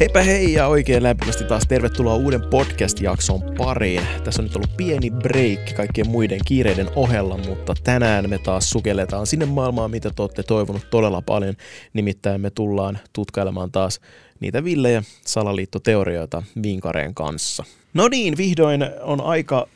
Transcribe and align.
Heipä 0.00 0.22
hei 0.22 0.52
ja 0.52 0.66
oikein 0.66 1.02
lämpimästi 1.02 1.44
taas 1.44 1.66
tervetuloa 1.68 2.14
uuden 2.14 2.40
podcast-jakson 2.40 3.42
pariin. 3.58 4.00
Tässä 4.24 4.42
on 4.42 4.46
nyt 4.46 4.56
ollut 4.56 4.76
pieni 4.76 5.10
break 5.10 5.76
kaikkien 5.76 6.08
muiden 6.08 6.40
kiireiden 6.46 6.88
ohella, 6.96 7.38
mutta 7.38 7.74
tänään 7.84 8.30
me 8.30 8.38
taas 8.38 8.70
sukelletaan 8.70 9.26
sinne 9.26 9.46
maailmaan, 9.46 9.90
mitä 9.90 10.10
te 10.10 10.22
olette 10.22 10.42
toivonut 10.42 10.90
todella 10.90 11.22
paljon. 11.22 11.54
Nimittäin 11.92 12.40
me 12.40 12.50
tullaan 12.50 12.98
tutkailemaan 13.12 13.72
taas 13.72 14.00
niitä 14.40 14.64
villejä 14.64 15.02
salaliittoteorioita 15.26 16.42
Vinkareen 16.62 17.14
kanssa. 17.14 17.64
No 17.94 18.08
niin, 18.08 18.36
vihdoin 18.36 18.84
on 19.02 19.20
aika... 19.20 19.66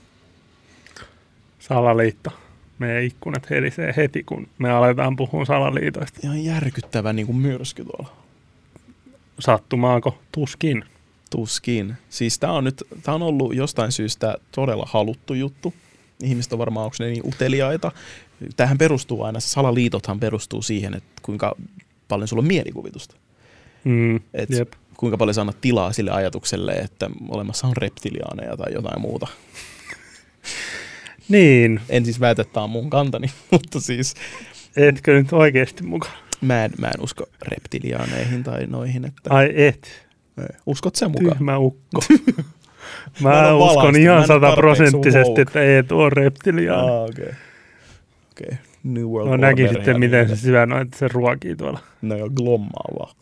Salaliitto. 1.59 2.31
Meidän 2.79 3.03
ikkunat 3.03 3.51
helisee 3.51 3.95
heti, 3.97 4.23
kun 4.23 4.49
me 4.59 4.71
aletaan 4.71 5.17
puhua 5.17 5.45
salaliitoista. 5.45 6.21
Ihan 6.23 6.45
järkyttävä 6.45 7.13
niin 7.13 7.27
kuin 7.27 7.37
myrsky 7.37 7.85
tuolla. 7.85 8.28
Sattumaako? 9.39 10.19
Tuskin. 10.33 10.85
Tuskin. 11.31 11.95
Siis 12.11 12.39
tämä 12.39 12.53
on 12.53 12.65
nyt, 12.65 12.85
tää 13.03 13.15
on 13.15 13.23
ollut 13.23 13.55
jostain 13.55 13.93
syystä 13.93 14.35
todella 14.53 14.89
haluttu 14.93 15.35
juttu. 15.35 15.75
Ihmiset 16.23 16.53
on 16.53 16.59
varmaan, 16.59 16.85
onko 16.85 16.97
ne 17.01 17.07
niin 17.07 17.27
uteliaita. 17.27 17.93
Tähän 18.57 18.79
perustuu 18.79 19.23
aina, 19.23 19.41
salaliitothan 19.41 20.21
perustuu 20.21 20.63
siihen, 20.63 20.95
että 20.95 21.09
kuinka 21.23 21.55
paljon 22.09 22.29
sulla 22.29 22.41
on 22.41 22.47
mielikuvitusta. 22.47 23.15
Mm, 23.85 24.17
Et 24.35 24.51
jep. 24.51 24.73
kuinka 24.97 25.19
paljon 25.19 25.35
sä 25.35 25.41
annat 25.41 25.61
tilaa 25.61 25.93
sille 25.93 26.11
ajatukselle, 26.11 26.73
että 26.73 27.11
olemassa 27.29 27.67
on 27.67 27.77
reptiliaaneja 27.77 28.57
tai 28.57 28.73
jotain 28.73 29.01
muuta. 29.01 29.27
Niin, 31.29 31.81
En 31.89 32.05
siis 32.05 32.21
väitä, 32.21 32.43
että 32.43 32.55
tämä 32.55 32.65
on 32.65 32.71
mun 32.71 32.91
kantani, 32.91 33.27
mutta 33.51 33.81
siis 33.81 34.15
etkö 34.77 35.15
nyt 35.15 35.33
oikeasti 35.33 35.83
mukaan? 35.83 36.28
Mä 36.41 36.65
en, 36.65 36.71
mä 36.79 36.87
en 36.87 37.01
usko 37.01 37.27
reptiliaaneihin 37.43 38.45
tai 38.45 38.67
noihin. 38.67 39.05
Että, 39.05 39.35
Ai 39.35 39.53
et, 39.55 40.09
Uskot 40.67 40.95
sä 40.95 41.09
mukaan? 41.09 41.33
tyhmä 41.33 41.59
ukko. 41.59 42.01
Mä 43.23 43.31
Mä 43.31 43.55
uskon 43.55 43.97
ihan 43.97 44.27
sataprosenttisesti, 44.27 45.41
että 45.41 45.61
ei 45.61 45.83
tuo 45.83 46.11
reptiliaani. 46.11 46.91
Ah, 46.91 47.03
okei. 47.03 47.25
Okay. 47.25 47.35
Okay. 48.43 48.57
New 48.85 49.05
World 49.05 49.27
No 49.27 49.33
Order 49.33 49.49
näki 49.49 49.69
sitten, 49.69 50.01
miten 50.01 50.27
niin 50.27 50.37
se 50.37 50.43
syö 50.43 50.67
noita, 50.67 50.99
se 50.99 51.09
ruokii 51.09 51.57
tuolla. 51.57 51.81
No 52.03 52.17
joo, 52.17 52.31
glommaa 52.31 52.85
vaan. 52.99 53.15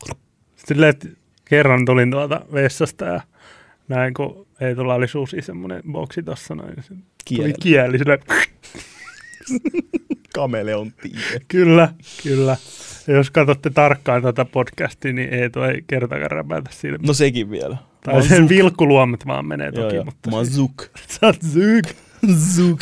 Silleen, 0.57 0.91
että 0.91 1.09
kerran 1.45 1.85
tulin 1.85 2.11
tuolta 2.11 2.41
vessasta 2.53 3.05
ja 3.05 3.21
näin, 3.89 4.15
kun 4.15 4.47
ei 4.61 4.75
tuolla 4.75 4.95
oli 4.95 5.09
susi 5.09 5.43
semmoinen 5.43 5.83
boksi 5.93 6.23
tossa 6.23 6.55
noin. 6.55 6.75
se 6.83 6.89
Tuli 6.89 7.03
Kieli. 7.25 7.53
kieli 7.61 7.99
silleen, 7.99 8.19
Kameleontti. 10.35 11.13
Kyllä, 11.49 11.89
kyllä. 12.23 12.57
Ja 13.07 13.15
jos 13.15 13.31
katsotte 13.31 13.71
tarkkaan 13.71 14.23
tätä 14.23 14.45
podcastia, 14.45 15.13
niin 15.13 15.29
ei 15.35 15.51
tuo 15.51 15.65
ei 15.65 15.83
kertakaan 15.87 16.31
räpätä 16.31 16.71
silmiä. 16.73 17.07
No 17.07 17.13
sekin 17.13 17.51
vielä. 17.51 17.77
tai 18.05 18.23
sen 18.29 18.49
vilkkuluomet 18.49 19.27
vaan 19.27 19.47
menee 19.47 19.71
Joo, 19.75 19.85
toki, 19.85 19.95
joo. 19.97 20.05
mutta 20.05 20.31
Mazuk. 20.31 20.83
sä 21.21 21.27
oot 21.27 21.43
zyk. 21.45 21.87
Zuk. 22.57 22.81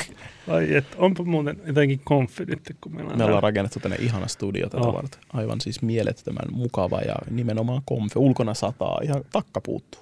Ai 0.49 0.75
et, 0.77 0.85
onpa 0.99 1.25
muuten 1.25 1.57
jotenkin 1.67 2.01
konfi 2.05 2.45
nyt, 2.45 2.61
kun 2.81 2.95
meillä 2.95 3.11
on 3.13 3.19
Me 3.19 3.25
ollaan 3.25 3.43
rakennettu 3.43 3.81
tänne 3.81 3.97
ihana 4.01 4.27
studio 4.29 4.69
tätä 4.69 4.83
Oh. 4.87 4.95
varten. 4.95 5.21
Aivan 5.33 5.61
siis 5.61 5.83
mielettömän 5.83 6.45
mukava 6.53 7.01
ja 7.01 7.15
nimenomaan 7.31 7.83
komfe. 7.85 8.19
Ulkona 8.19 8.55
sataa, 8.55 9.01
ihan 9.03 9.25
takka 9.33 9.61
puuttuu. 9.61 10.01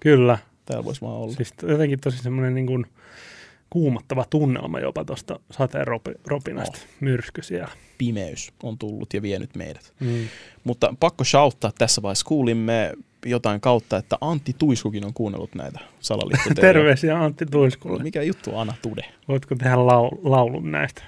Kyllä, 0.00 0.38
Täällä 0.64 0.84
voisi 0.84 1.00
vaan 1.00 1.14
olla. 1.14 1.32
siis 1.34 1.54
jotenkin 1.62 2.00
tosi 2.00 2.18
semmoinen 2.22 2.54
niin 2.54 2.66
kuin 2.66 2.86
kuumottava 3.70 4.24
tunnelma 4.30 4.80
jopa 4.80 5.04
tuosta 5.04 5.40
sateen 5.50 5.86
ropi- 5.86 6.20
ropinasta, 6.26 6.78
Oh. 6.78 6.86
myrsky 7.00 7.42
siellä. 7.42 7.68
Pimeys 7.98 8.52
on 8.62 8.78
tullut 8.78 9.14
ja 9.14 9.22
vienyt 9.22 9.54
meidät. 9.54 9.92
Mm. 10.00 10.28
Mutta 10.64 10.94
pakko 11.00 11.24
shouttaa 11.24 11.72
tässä 11.78 12.02
vaiheessa. 12.02 12.26
Kuulimme 12.26 12.92
jotain 13.26 13.60
kautta, 13.60 13.96
että 13.96 14.16
Antti 14.20 14.54
Tuiskukin 14.58 15.04
on 15.04 15.14
kuunnellut 15.14 15.54
näitä 15.54 15.78
salaliittoteorioita. 16.00 16.60
Terveisiä 16.78 17.18
Antti 17.24 17.46
Tuiskulle. 17.46 18.02
Mikä 18.02 18.22
juttu 18.22 18.56
Ana 18.56 18.74
Tude? 18.82 19.02
Voitko 19.28 19.54
tehdä 19.54 19.74
lau- 19.74 20.18
laulun 20.22 20.72
näistä? 20.72 21.02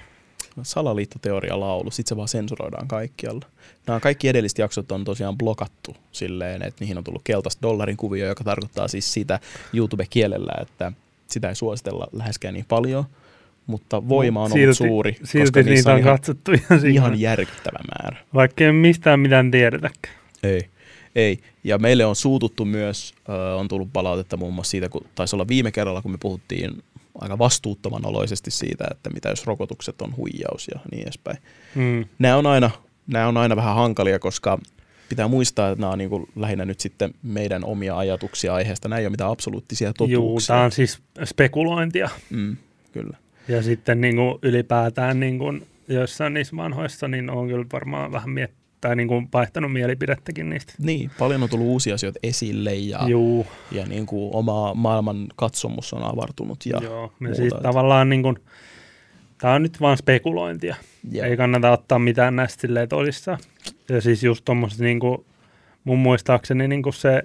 Salaliittoteoria 0.63 1.59
laulu, 1.59 1.91
sit 1.91 2.07
se 2.07 2.17
vaan 2.17 2.27
sensuroidaan 2.27 2.87
kaikkialla. 2.87 3.45
Nämä 3.87 3.99
kaikki 3.99 4.27
edelliset 4.27 4.57
jaksot 4.57 4.91
on 4.91 5.03
tosiaan 5.03 5.37
blokattu 5.37 5.95
silleen, 6.11 6.61
että 6.61 6.77
niihin 6.79 6.97
on 6.97 7.03
tullut 7.03 7.21
keltaista 7.23 7.61
dollarin 7.61 7.97
kuvio, 7.97 8.27
joka 8.27 8.43
tarkoittaa 8.43 8.87
siis 8.87 9.13
sitä 9.13 9.39
YouTube-kielellä, 9.73 10.51
että 10.61 10.91
sitä 11.33 11.49
ei 11.49 11.55
suositella 11.55 12.07
läheskään 12.11 12.53
niin 12.53 12.65
paljon, 12.67 13.05
mutta 13.67 14.09
voima 14.09 14.43
on 14.43 14.51
Silti- 14.51 14.63
ollut 14.63 14.77
suuri, 14.77 15.11
koska 15.11 15.27
Silti 15.27 15.63
niissä 15.63 15.73
niitä 15.73 15.89
on 15.89 15.95
on 15.95 15.99
ihan, 15.99 16.13
katsottu 16.13 16.51
ihan, 16.51 16.65
ihan, 16.71 16.85
ihan 16.87 17.19
järkyttävä 17.19 17.79
määrä. 17.99 18.17
vaikka 18.33 18.63
ei 18.63 18.71
mistään 18.71 19.19
mitään 19.19 19.51
tiedetäkään. 19.51 20.15
Ei. 20.43 20.61
Ei. 21.15 21.39
Ja 21.63 21.77
meille 21.77 22.05
on 22.05 22.15
suututtu 22.15 22.65
myös, 22.65 23.13
äh, 23.29 23.59
on 23.59 23.67
tullut 23.67 23.89
palautetta 23.93 24.37
muun 24.37 24.53
muassa 24.53 24.71
siitä, 24.71 24.89
kun 24.89 25.05
taisi 25.15 25.35
olla 25.35 25.47
viime 25.47 25.71
kerralla, 25.71 26.01
kun 26.01 26.11
me 26.11 26.17
puhuttiin 26.17 26.83
aika 27.21 27.37
vastuuttoman 27.37 28.05
oloisesti 28.05 28.51
siitä, 28.51 28.83
että 28.91 29.09
mitä 29.09 29.29
jos 29.29 29.45
rokotukset 29.45 30.01
on 30.01 30.17
huijaus 30.17 30.67
ja 30.73 30.79
niin 30.91 31.03
edespäin. 31.03 31.37
Mm. 31.75 32.05
Nämä 32.19 32.37
on 32.37 32.45
aina, 32.47 32.71
nämä 33.07 33.27
on 33.27 33.37
aina 33.37 33.55
vähän 33.55 33.75
hankalia, 33.75 34.19
koska 34.19 34.59
pitää 35.09 35.27
muistaa, 35.27 35.69
että 35.69 35.81
nämä 35.81 35.91
on 35.91 35.97
niin 35.97 36.09
kuin 36.09 36.29
lähinnä 36.35 36.65
nyt 36.65 36.79
sitten 36.79 37.13
meidän 37.23 37.65
omia 37.65 37.97
ajatuksia 37.97 38.53
aiheesta. 38.53 38.89
Nämä 38.89 38.99
ei 38.99 39.05
ole 39.05 39.11
mitään 39.11 39.29
absoluuttisia 39.31 39.87
Juu, 39.87 39.93
totuuksia. 39.93 40.53
tämä 40.55 40.65
on 40.65 40.71
siis 40.71 40.99
spekulointia. 41.23 42.09
mm, 42.29 42.57
kyllä. 42.91 43.17
Ja 43.47 43.63
sitten 43.63 44.01
niin 44.01 44.15
kuin 44.15 44.39
ylipäätään 44.41 45.19
niin 45.19 45.39
kuin 45.39 45.67
joissain 45.87 46.33
niissä 46.33 46.55
vanhoissa, 46.55 47.07
niin 47.07 47.29
on 47.29 47.47
kyllä 47.47 47.65
varmaan 47.73 48.11
vähän 48.11 48.29
miettää, 48.29 48.95
niin 48.95 49.07
kuin 49.07 49.29
vaihtanut 49.33 49.73
mielipidettäkin 49.73 50.49
niistä. 50.49 50.73
Niin, 50.79 51.11
paljon 51.19 51.43
on 51.43 51.49
tullut 51.49 51.67
uusia 51.67 51.95
asioita 51.95 52.19
esille 52.23 52.75
ja, 52.75 52.99
Juu, 53.07 53.47
ja 53.71 53.85
niin 53.85 54.05
kuin 54.05 54.35
oma 54.35 54.73
maailman 54.73 55.27
katsomus 55.35 55.93
on 55.93 56.03
avartunut. 56.03 56.65
Ja 56.65 56.79
joo. 56.83 57.03
Ja 57.03 57.09
muuta, 57.19 57.35
siis 57.35 57.53
tavallaan 57.61 58.09
niin 58.09 58.23
kuin, 58.23 58.37
tämä 59.37 59.53
on 59.53 59.63
nyt 59.63 59.81
vaan 59.81 59.97
spekulointia. 59.97 60.75
Joo. 61.11 61.25
Ei 61.25 61.37
kannata 61.37 61.71
ottaa 61.71 61.99
mitään 61.99 62.35
näistä 62.35 62.61
silleen 62.61 62.89
tosissaan. 62.89 63.39
Ja 63.89 64.01
siis 64.01 64.23
just 64.23 64.45
tuommoiset 64.45 64.79
niin 64.79 64.99
kuin, 64.99 65.25
mun 65.83 65.99
muistaakseni 65.99 66.67
niin 66.67 66.83
kuin 66.83 66.93
se, 66.93 67.23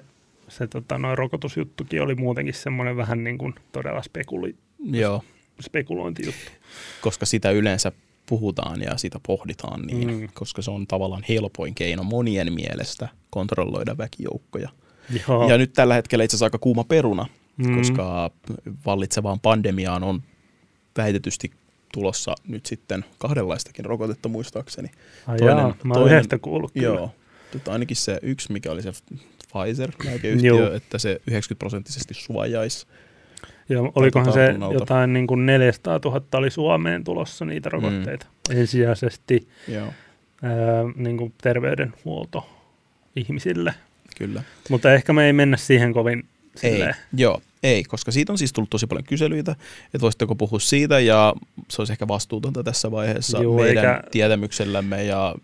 se 0.49 0.67
tota, 0.67 0.99
noin 0.99 1.19
rokotusjuttukin 1.19 2.03
oli 2.03 2.15
muutenkin 2.15 2.55
semmoinen 2.55 2.97
vähän 2.97 3.25
niin 3.25 3.39
kuin 3.39 3.55
todella 3.73 4.03
spekuli, 4.03 4.55
Joo, 4.91 5.23
spekulointijuttu. 5.63 6.51
koska 7.01 7.27
sitä 7.27 7.51
yleensä 7.51 7.93
puhutaan 8.27 8.83
ja 8.83 8.97
sitä 8.97 9.21
pohditaan 9.27 9.83
niin, 9.83 10.09
Mm. 10.21 10.29
koska 10.35 10.63
se 10.63 10.71
on 10.71 10.87
tavallaan 10.87 11.23
helpoin 11.29 11.75
keino 11.75 12.03
monien 12.03 12.53
mielestä 12.53 13.09
kontrolloida 13.31 13.99
väkijoukkoja. 13.99 14.69
Joo. 15.29 15.49
Ja 15.49 15.59
nyt 15.59 15.73
tällä 15.73 15.95
hetkellä 15.95 16.25
itse 16.25 16.35
asiassa 16.35 16.47
aika 16.47 16.59
kuuma 16.59 16.85
peruna, 16.85 17.27
mm. 17.57 17.77
koska 17.77 18.31
vallitsevaan 18.87 19.41
pandemiaan 19.41 20.03
on 20.05 20.23
väitetysti 20.97 21.51
tulossa 21.93 22.35
nyt 22.49 22.67
sitten 22.67 23.05
kahdenlaistakin 23.19 23.85
rokotetta 23.85 24.29
muistaakseni. 24.29 24.89
Ai 25.27 25.39
toinen- 25.39 25.57
jaa, 25.59 25.75
mä 25.85 25.95
oon 25.95 26.03
toinen- 26.03 26.13
yhdestä 26.17 26.39
kuullut 26.39 26.73
kyllä. 26.73 26.87
Joo, 26.87 27.15
tota, 27.53 27.73
ainakin 27.73 27.97
se 27.97 28.19
yksi, 28.23 28.53
mikä 28.53 28.73
oli 28.73 28.83
se 28.83 28.93
Pfizer 29.53 29.91
Joo. 30.43 30.73
että 30.73 30.99
se 30.99 31.11
90 31.27 31.59
prosenttisesti 31.59 32.15
suojaisi. 32.15 32.87
Ja 33.69 33.81
olikohan 33.95 34.33
se 34.33 34.55
jotain 34.73 35.13
niin 35.13 35.27
kuin 35.27 35.47
400 35.47 36.01
000 36.05 36.23
oli 36.35 36.51
Suomeen 36.51 37.05
tulossa 37.05 37.45
niitä 37.45 37.69
rokotteita. 37.69 38.27
Mm. 38.51 38.57
Ensisijaisesti 38.57 39.49
Joo, 39.69 39.87
ää, 40.43 40.53
niin 40.97 41.17
kuin 41.17 41.35
terveydenhuolto 41.43 42.49
ihmisille. 43.17 43.75
kyllä. 44.19 44.43
Mutta 44.71 44.93
ehkä 44.95 45.13
me 45.13 45.27
ei 45.27 45.33
mennä 45.33 45.57
siihen 45.57 45.93
kovin 45.93 46.25
Ei, 46.63 46.85
joo, 47.17 47.43
ei, 47.63 47.85
koska 47.85 48.13
siitä 48.13 48.33
on 48.33 48.39
siis 48.39 48.53
tullut 48.53 48.71
tosi 48.71 48.87
paljon 48.87 49.05
kyselyitä, 49.05 49.53
että 49.85 50.01
voisitteko 50.01 50.35
puhua 50.35 50.61
siitä, 50.61 51.01
ja 51.01 51.35
se 51.69 51.81
olisi 51.81 51.93
ehkä 51.93 52.09
vastuutonta 52.09 52.65
tässä 52.65 52.91
vaiheessa 52.91 53.39
Joo, 53.39 53.57
meidän 53.57 53.85
eikä- 53.85 54.03
tietämyksellämme, 54.11 55.05
ja 55.05 55.35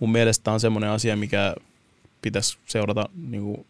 mun 0.00 0.12
mielestä 0.12 0.44
tämä 0.44 0.52
on 0.54 0.60
semmoinen 0.60 0.90
asia, 0.90 1.16
mikä 1.16 1.54
pitäisi 2.22 2.58
seurata 2.66 3.08
niin 3.28 3.42
kuin, 3.42 3.66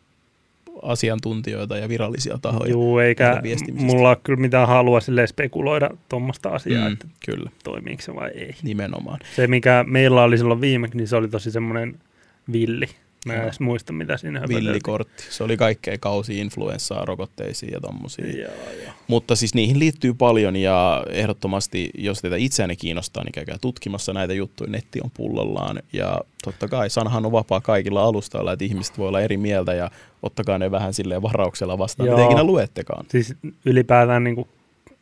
asiantuntijoita 0.83 1.77
ja 1.77 1.89
virallisia 1.89 2.39
tahoja. 2.43 2.71
Juu, 2.71 2.99
eikä 2.99 3.43
mulla 3.73 4.09
ole 4.09 4.17
kyllä 4.23 4.41
mitään 4.41 4.69
halua 4.69 5.01
silleen 5.01 5.29
spekuloida 5.29 5.91
tuommoista 6.09 6.49
asiaa, 6.49 6.87
mm. 6.87 6.93
että 6.93 7.07
kyllä, 7.27 7.51
toimiiko 7.65 8.03
se 8.03 8.15
vai 8.15 8.31
ei. 8.31 8.55
nimenomaan. 8.63 9.19
Se, 9.37 9.47
mikä 9.47 9.85
meillä 9.89 10.23
oli 10.23 10.39
silloin 10.39 10.61
viimeksi, 10.61 10.97
niin 10.97 11.09
se 11.09 11.17
oli 11.17 11.29
tosi 11.29 11.51
semmoinen 11.51 11.95
villi. 12.53 12.89
Mä 13.27 13.35
en 13.35 13.43
edes 13.43 13.61
muista, 13.61 13.93
mitä 13.93 14.17
siinä 14.17 14.41
höpöteltiin. 14.41 14.67
Villikortti. 14.67 15.25
Se 15.31 15.45
oli 15.45 15.57
kaikkea 15.57 15.99
kausi 15.99 16.39
influenssaa, 16.39 17.05
rokotteisiin 17.05 17.73
ja 17.73 17.81
tommosia. 17.81 18.27
Joo, 18.27 18.53
joo. 18.85 18.93
Mutta 19.09 19.37
siis 19.37 19.55
niihin 19.55 19.79
liittyy 19.79 20.15
paljon 20.15 20.57
ja 20.57 21.05
ehdottomasti, 21.11 21.91
jos 21.95 22.21
teitä 22.21 22.37
itseänne 22.37 22.77
kiinnostaa, 22.77 23.25
niin 23.25 23.33
käykää 23.33 23.57
tutkimassa 23.61 24.13
näitä 24.13 24.35
juttuja. 24.35 24.71
Netti 24.71 25.01
on 25.05 25.11
pullollaan 25.17 25.83
ja 25.93 26.21
totta 26.45 26.69
kai 26.69 26.91
sanahan 26.91 27.27
on 27.27 27.33
vapaa 27.33 27.61
kaikilla 27.61 28.03
alustoilla, 28.03 28.53
että 28.53 28.65
ihmiset 28.65 28.99
voi 28.99 29.09
olla 29.09 29.21
eri 29.21 29.37
mieltä 29.37 29.75
ja 29.75 29.91
ottakaa 30.23 30.59
ne 30.59 30.71
vähän 30.71 30.95
silleen 30.95 31.23
varauksella 31.23 31.79
vastaan, 31.79 32.07
Joo. 32.07 32.17
mitä 32.17 32.27
ikinä 32.27 32.45
luettekaan. 32.45 33.07
Siis 33.09 33.35
ylipäätään 33.65 34.25
niin 34.25 34.47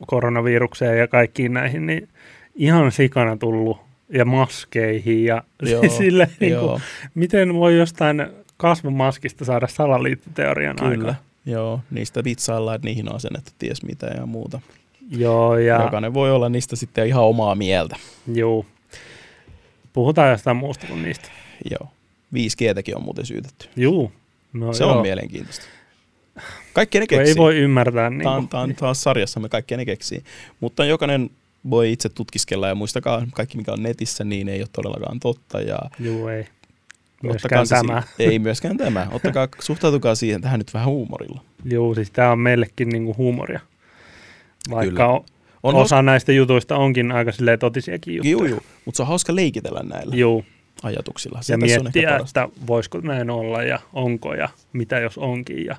koronavirukseen 0.07 0.99
ja 0.99 1.09
kaikkiin 1.09 1.53
näihin, 1.53 1.87
niin 1.87 2.09
ihan 2.55 2.93
sikana 2.93 3.37
tullut 3.37 3.90
ja 4.11 4.25
maskeihin 4.25 5.25
ja 5.25 5.45
Joo, 5.71 5.83
sille, 5.89 6.29
niin 6.41 6.53
kuin, 6.53 6.69
Joo, 6.69 6.81
miten 7.15 7.55
voi 7.55 7.79
jostain 7.79 8.27
kasvomaskista 8.57 9.45
saada 9.45 9.67
salaliittoteorian 9.69 10.77
Kyllä. 10.77 10.91
aikaan. 10.91 11.17
Joo, 11.47 11.81
niistä 11.91 12.25
vitsaillaan, 12.25 12.77
että 12.77 12.89
niihin 12.89 13.09
on 13.09 13.17
asennettu 13.17 13.51
ties 13.59 13.83
mitä 13.83 14.07
ja 14.07 14.27
muuta. 14.27 14.61
Joo, 15.11 15.59
ja 15.59 15.83
Jokainen 15.83 16.15
voi 16.15 16.31
olla 16.33 16.49
niistä 16.49 16.77
sitten 16.77 17.07
ihan 17.07 17.25
omaa 17.25 17.55
mieltä. 17.55 17.97
juu. 18.35 18.67
Puhutaan 19.93 20.31
jostain 20.31 20.57
muusta 20.57 20.87
kuin 20.87 21.03
niistä. 21.03 21.29
Joo. 21.71 21.89
5Gtäkin 22.35 22.97
on 22.97 23.03
muuten 23.05 23.27
syytetty. 23.27 23.69
Juu. 23.77 24.13
No 24.53 24.73
Se 24.73 24.85
joo. 24.85 24.93
on 24.97 25.03
mielenkiintoista. 25.03 25.67
Kaikki 26.73 27.01
ne 27.01 27.07
keksii. 27.07 27.29
Ei 27.29 27.37
voi 27.37 27.57
ymmärtää. 27.57 28.11
Niin 28.11 28.23
Tämä 28.23 28.35
on, 28.35 28.49
tämä 28.49 28.63
on 28.63 28.75
taas 28.75 29.03
sarjassamme 29.03 29.49
kaikki 29.49 29.77
ne 29.77 29.85
keksii. 29.85 30.25
Mutta 30.61 30.85
jokainen 30.85 31.31
voi 31.71 31.93
itse 31.93 32.09
tutkiskella 32.09 32.69
ja 32.69 32.75
muistakaa, 32.75 33.27
kaikki 33.35 33.57
mikä 33.57 33.73
on 33.73 33.83
netissä, 33.83 34.25
niin 34.25 34.49
ei 34.49 34.61
ole 34.61 34.69
todellakaan 34.73 35.21
totta. 35.21 35.61
Ja 35.61 35.79
Juu, 35.99 36.29
ei. 36.29 36.47
Myöskään 37.23 37.69
tämä. 37.69 38.03
Si- 38.17 38.25
ei 38.25 38.39
myöskään 38.39 38.77
tämä. 38.77 39.07
Ottakaa, 39.13 39.49
suhtautukaa 39.61 40.15
siihen 40.15 40.41
tähän 40.41 40.61
nyt 40.61 40.75
vähän 40.75 40.89
huumorilla. 40.89 41.41
Juu, 41.65 41.95
siis 41.95 42.11
tämä 42.11 42.33
on 42.33 42.39
meillekin 42.39 42.89
niinku 42.89 43.15
huumoria. 43.19 43.61
Vaikka 44.71 44.91
Kyllä. 44.91 45.21
on, 45.63 45.75
osa 45.75 46.03
näistä 46.03 46.33
jutuista 46.33 46.77
onkin 46.77 47.13
aika 47.13 47.33
silleen 47.33 47.59
totisiakin 47.59 48.15
juttuja. 48.15 48.33
Juu, 48.33 48.45
juu. 48.45 48.61
Mutta 48.85 48.97
se 48.97 49.03
on 49.03 49.09
hauska 49.09 49.37
leikitellä 49.37 49.81
näillä 49.83 50.17
Juu, 50.17 50.45
ajatuksilla. 50.83 51.43
Se 51.43 51.53
ja 51.53 51.59
tässä 51.59 51.81
on 51.81 51.87
ehkä 51.87 51.99
miettiä, 51.99 52.11
parasta. 52.11 52.43
että 52.43 52.67
voisiko 52.67 53.01
näin 53.01 53.31
olla 53.31 53.63
ja 53.63 53.79
onko 53.93 54.35
ja 54.35 54.49
mitä 54.73 54.99
jos 54.99 55.19
onkin. 55.19 55.65
Ja 55.65 55.77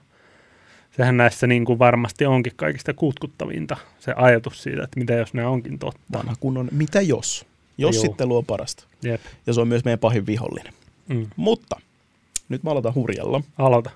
sehän 0.98 1.18
näissä 1.18 1.48
niin 1.48 1.66
kuin 1.66 1.80
varmasti 1.80 2.26
onkin 2.26 2.54
kaikista 2.56 2.94
kutkuttavinta, 2.94 3.78
se 4.00 4.14
ajatus 4.16 4.64
siitä, 4.64 4.84
että 4.84 5.00
mitä 5.00 5.14
jos 5.14 5.34
ne 5.34 5.46
onkin 5.46 5.80
totta. 5.80 6.02
Vanha 6.14 6.36
kunnon, 6.40 6.70
mitä 6.72 7.02
jos? 7.02 7.46
Jos 7.78 7.96
Juu. 7.96 8.02
sitten 8.02 8.30
luo 8.30 8.44
parasta. 8.44 8.84
Jep. 9.04 9.22
Ja 9.48 9.54
se 9.54 9.62
on 9.62 9.68
myös 9.68 9.86
meidän 9.86 10.00
pahin 10.00 10.26
vihollinen. 10.26 10.74
Mm. 11.08 11.28
Mutta 11.36 11.80
nyt 12.50 12.64
mä 12.64 12.72
aloitan 12.72 12.96
hurjalla. 12.96 13.42
Aloita. 13.58 13.90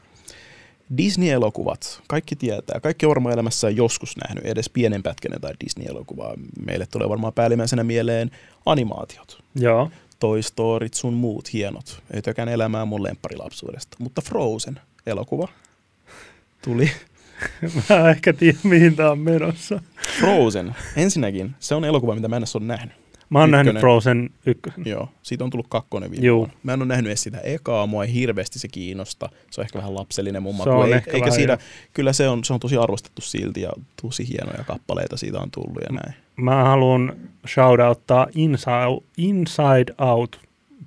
Disney-elokuvat, 0.98 2.02
kaikki 2.08 2.36
tietää, 2.36 2.80
kaikki 2.80 3.06
on 3.06 3.10
varmaan 3.10 3.34
elämässään 3.34 3.76
joskus 3.76 4.18
nähnyt 4.18 4.46
edes 4.46 4.70
pienen 4.70 5.04
pätkän 5.04 5.34
jotain 5.34 5.56
Disney-elokuvaa. 5.66 6.34
Meille 6.66 6.86
tulee 6.86 7.10
varmaan 7.10 7.34
päällimmäisenä 7.34 7.84
mieleen 7.84 8.32
animaatiot. 8.66 9.44
Joo. 9.56 9.92
Toy 10.20 10.42
Storyt 10.42 10.94
sun 10.94 11.14
muut 11.14 11.54
hienot. 11.54 12.04
Ötökän 12.16 12.50
elämää 12.50 12.86
mun 12.86 13.04
lempparilapsuudesta. 13.04 13.98
Mutta 14.00 14.22
Frozen-elokuva 14.22 15.48
tuli. 16.66 16.92
Mä 17.90 18.10
ehkä 18.10 18.34
tiedän, 18.34 18.62
mihin 18.64 18.96
tää 18.96 19.12
on 19.12 19.20
menossa. 19.20 19.80
Frozen, 20.20 20.76
ensinnäkin, 20.96 21.56
se 21.60 21.76
on 21.76 21.86
elokuva, 21.86 22.16
mitä 22.16 22.28
mä 22.28 22.38
en 22.38 22.44
ole 22.56 22.66
nähnyt. 22.66 22.96
Mä 23.30 23.40
oon 23.40 23.52
nähnyt 23.52 23.68
Ykkönen. 23.68 23.82
Frozen 23.82 24.30
ykkösen. 24.46 24.84
Joo, 24.86 25.10
siitä 25.24 25.44
on 25.44 25.50
tullut 25.50 25.68
kakkonen 25.70 26.12
viime 26.12 26.26
Juu. 26.26 26.38
vuonna. 26.38 26.56
Mä 26.64 26.74
en 26.74 26.82
ole 26.82 26.88
nähnyt 26.88 27.08
edes 27.08 27.24
sitä 27.24 27.38
ekaa, 27.38 27.88
mua 27.88 28.04
ei 28.04 28.14
hirveästi 28.14 28.60
se 28.60 28.68
kiinnosta. 28.68 29.30
Se 29.52 29.62
on 29.62 29.66
ehkä 29.66 29.78
vähän 29.80 29.96
lapsellinen 29.96 30.44
mun 30.44 30.56
maku. 30.56 30.82
Ei, 30.82 30.94
ehkä 30.94 31.12
eikä 31.12 31.26
vähän 31.26 31.36
siinä, 31.36 31.54
jo. 31.54 31.58
kyllä 31.94 32.14
se 32.14 32.30
on, 32.30 32.44
se 32.44 32.54
on 32.54 32.60
tosi 32.60 32.78
arvostettu 32.78 33.22
silti 33.22 33.62
ja 33.62 33.72
tosi 34.02 34.30
hienoja 34.30 34.64
kappaleita 34.64 35.18
siitä 35.18 35.40
on 35.40 35.52
tullut 35.52 35.82
ja 35.90 35.96
näin. 35.96 36.14
Mä 36.36 36.64
haluan 36.64 37.14
shoutouttaa 37.48 38.28
Inside, 38.36 39.02
Inside 39.18 39.94
Out 40.02 40.40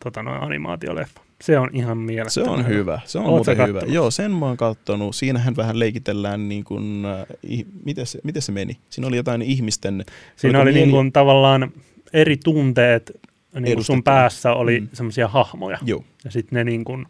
tota 0.05 0.23
noin 0.23 0.43
animaatioleffa. 0.43 1.21
Se 1.45 1.59
on 1.59 1.71
ihan 1.73 1.97
Se 1.99 2.03
mielettömän 2.03 2.51
on 2.51 2.67
hyvä, 2.67 3.01
se 3.05 3.19
on 3.19 3.25
Oot 3.25 3.35
muuten 3.35 3.67
hyvä. 3.69 3.81
Joo, 3.87 4.11
sen 4.11 4.31
mä 4.33 4.47
oon 4.47 4.57
kattonut. 4.57 5.15
Siinähän 5.17 5.57
vähän 5.57 5.79
leikitellään 5.79 6.49
niin 6.49 6.65
kuin, 6.65 7.05
äh, 7.05 7.27
miten, 7.85 8.07
se, 8.07 8.19
miten 8.25 8.43
se 8.43 8.53
meni? 8.53 8.79
Siinä 8.91 9.09
oli 9.09 9.17
jotain 9.17 9.43
ihmisten... 9.43 10.05
Siinä 10.37 10.61
oli 10.61 10.65
mieli- 10.73 10.79
niin 10.79 10.91
kuin 10.91 11.13
tavallaan 11.13 11.73
eri 12.13 12.37
tunteet, 12.45 13.21
niin 13.61 13.75
kuin 13.75 13.85
sun 13.85 14.03
päässä 14.03 14.53
oli 14.53 14.81
Mm. 14.81 14.87
mm. 14.87 14.91
semmoisia 14.93 15.29
hahmoja. 15.29 15.79
Joo, 15.85 16.05
Ja 16.25 16.31
sitten 16.31 16.57
ne 16.57 16.65
niin 16.65 16.85
kuin, 16.85 17.07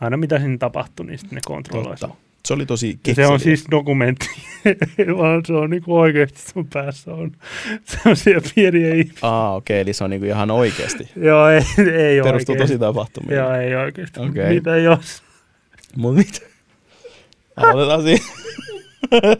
aina 0.00 0.16
mitä 0.16 0.38
siinä 0.38 0.58
tapahtui, 0.58 1.06
niin 1.06 1.18
sitten 1.18 1.34
ne 1.36 1.40
kontrolloi 1.46 1.96
totta. 1.96 2.06
sua. 2.06 2.16
Se 2.46 2.54
oli 2.54 2.66
tosi 2.66 2.86
Ja 2.88 2.92
se 2.92 2.98
kekseliä. 3.02 3.28
on 3.28 3.40
siis 3.40 3.64
dokumentti, 3.70 4.26
vaan 5.18 5.42
se 5.46 5.52
on 5.52 5.70
niin 5.70 5.82
kuin 5.82 6.00
oikeasti 6.00 6.40
sun 6.52 6.66
päässä 6.72 7.14
on 7.14 7.32
semmoisia 7.84 8.40
pieniä 8.54 8.88
ihmisiä. 8.94 9.18
Aa, 9.22 9.54
okei, 9.54 9.74
okay, 9.76 9.80
eli 9.82 9.92
se 9.92 10.04
on 10.04 10.10
niin 10.10 10.20
kuin 10.20 10.28
ihan 10.30 10.50
oikeasti. 10.50 11.08
Joo, 11.28 11.48
ei, 11.48 11.60
ei 11.78 12.22
Perustuu 12.22 12.52
oikeasti. 12.52 12.56
tosi 12.56 12.78
tapahtumiin. 12.78 13.36
Joo, 13.38 13.52
ei 13.54 13.74
oikeasti. 13.74 14.20
Okei. 14.20 14.54
Mitä 14.54 14.76
jos? 14.76 15.22
Mut 15.96 16.14
mitä? 16.16 16.40
Aloitetaan 17.56 18.02
siinä. 18.02 18.24
Okei, 19.12 19.32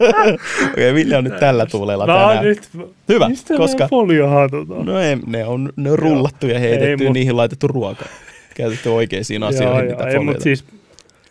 okay, 0.73 0.93
Ville 0.93 1.17
on 1.17 1.23
nyt 1.23 1.39
tällä 1.39 1.65
tuulella 1.65 2.05
No 2.05 2.13
tänään. 2.27 2.43
nyt, 2.45 2.69
Hyvä, 3.09 3.29
mistä 3.29 3.57
koska... 3.57 3.77
nämä 3.79 3.87
foliohatut 3.89 4.69
on? 4.71 4.85
No 4.85 4.99
ei, 4.99 5.17
ne 5.27 5.45
on, 5.45 5.69
ne 5.75 5.91
on 5.91 5.99
rullattu 5.99 6.47
ja 6.47 6.59
heitetty 6.59 7.03
ja 7.03 7.09
mut- 7.09 7.13
niihin 7.13 7.37
laitettu 7.37 7.67
ruoka. 7.67 8.05
Käytetty 8.55 8.89
oikeisiin 8.89 9.43
asioihin, 9.43 9.69
joo, 9.71 9.81
mitä 9.81 9.93
joo, 10.03 10.07
ei, 10.07 10.15
folioita. 10.15 10.21
mutta 10.25 10.43
siis 10.43 10.65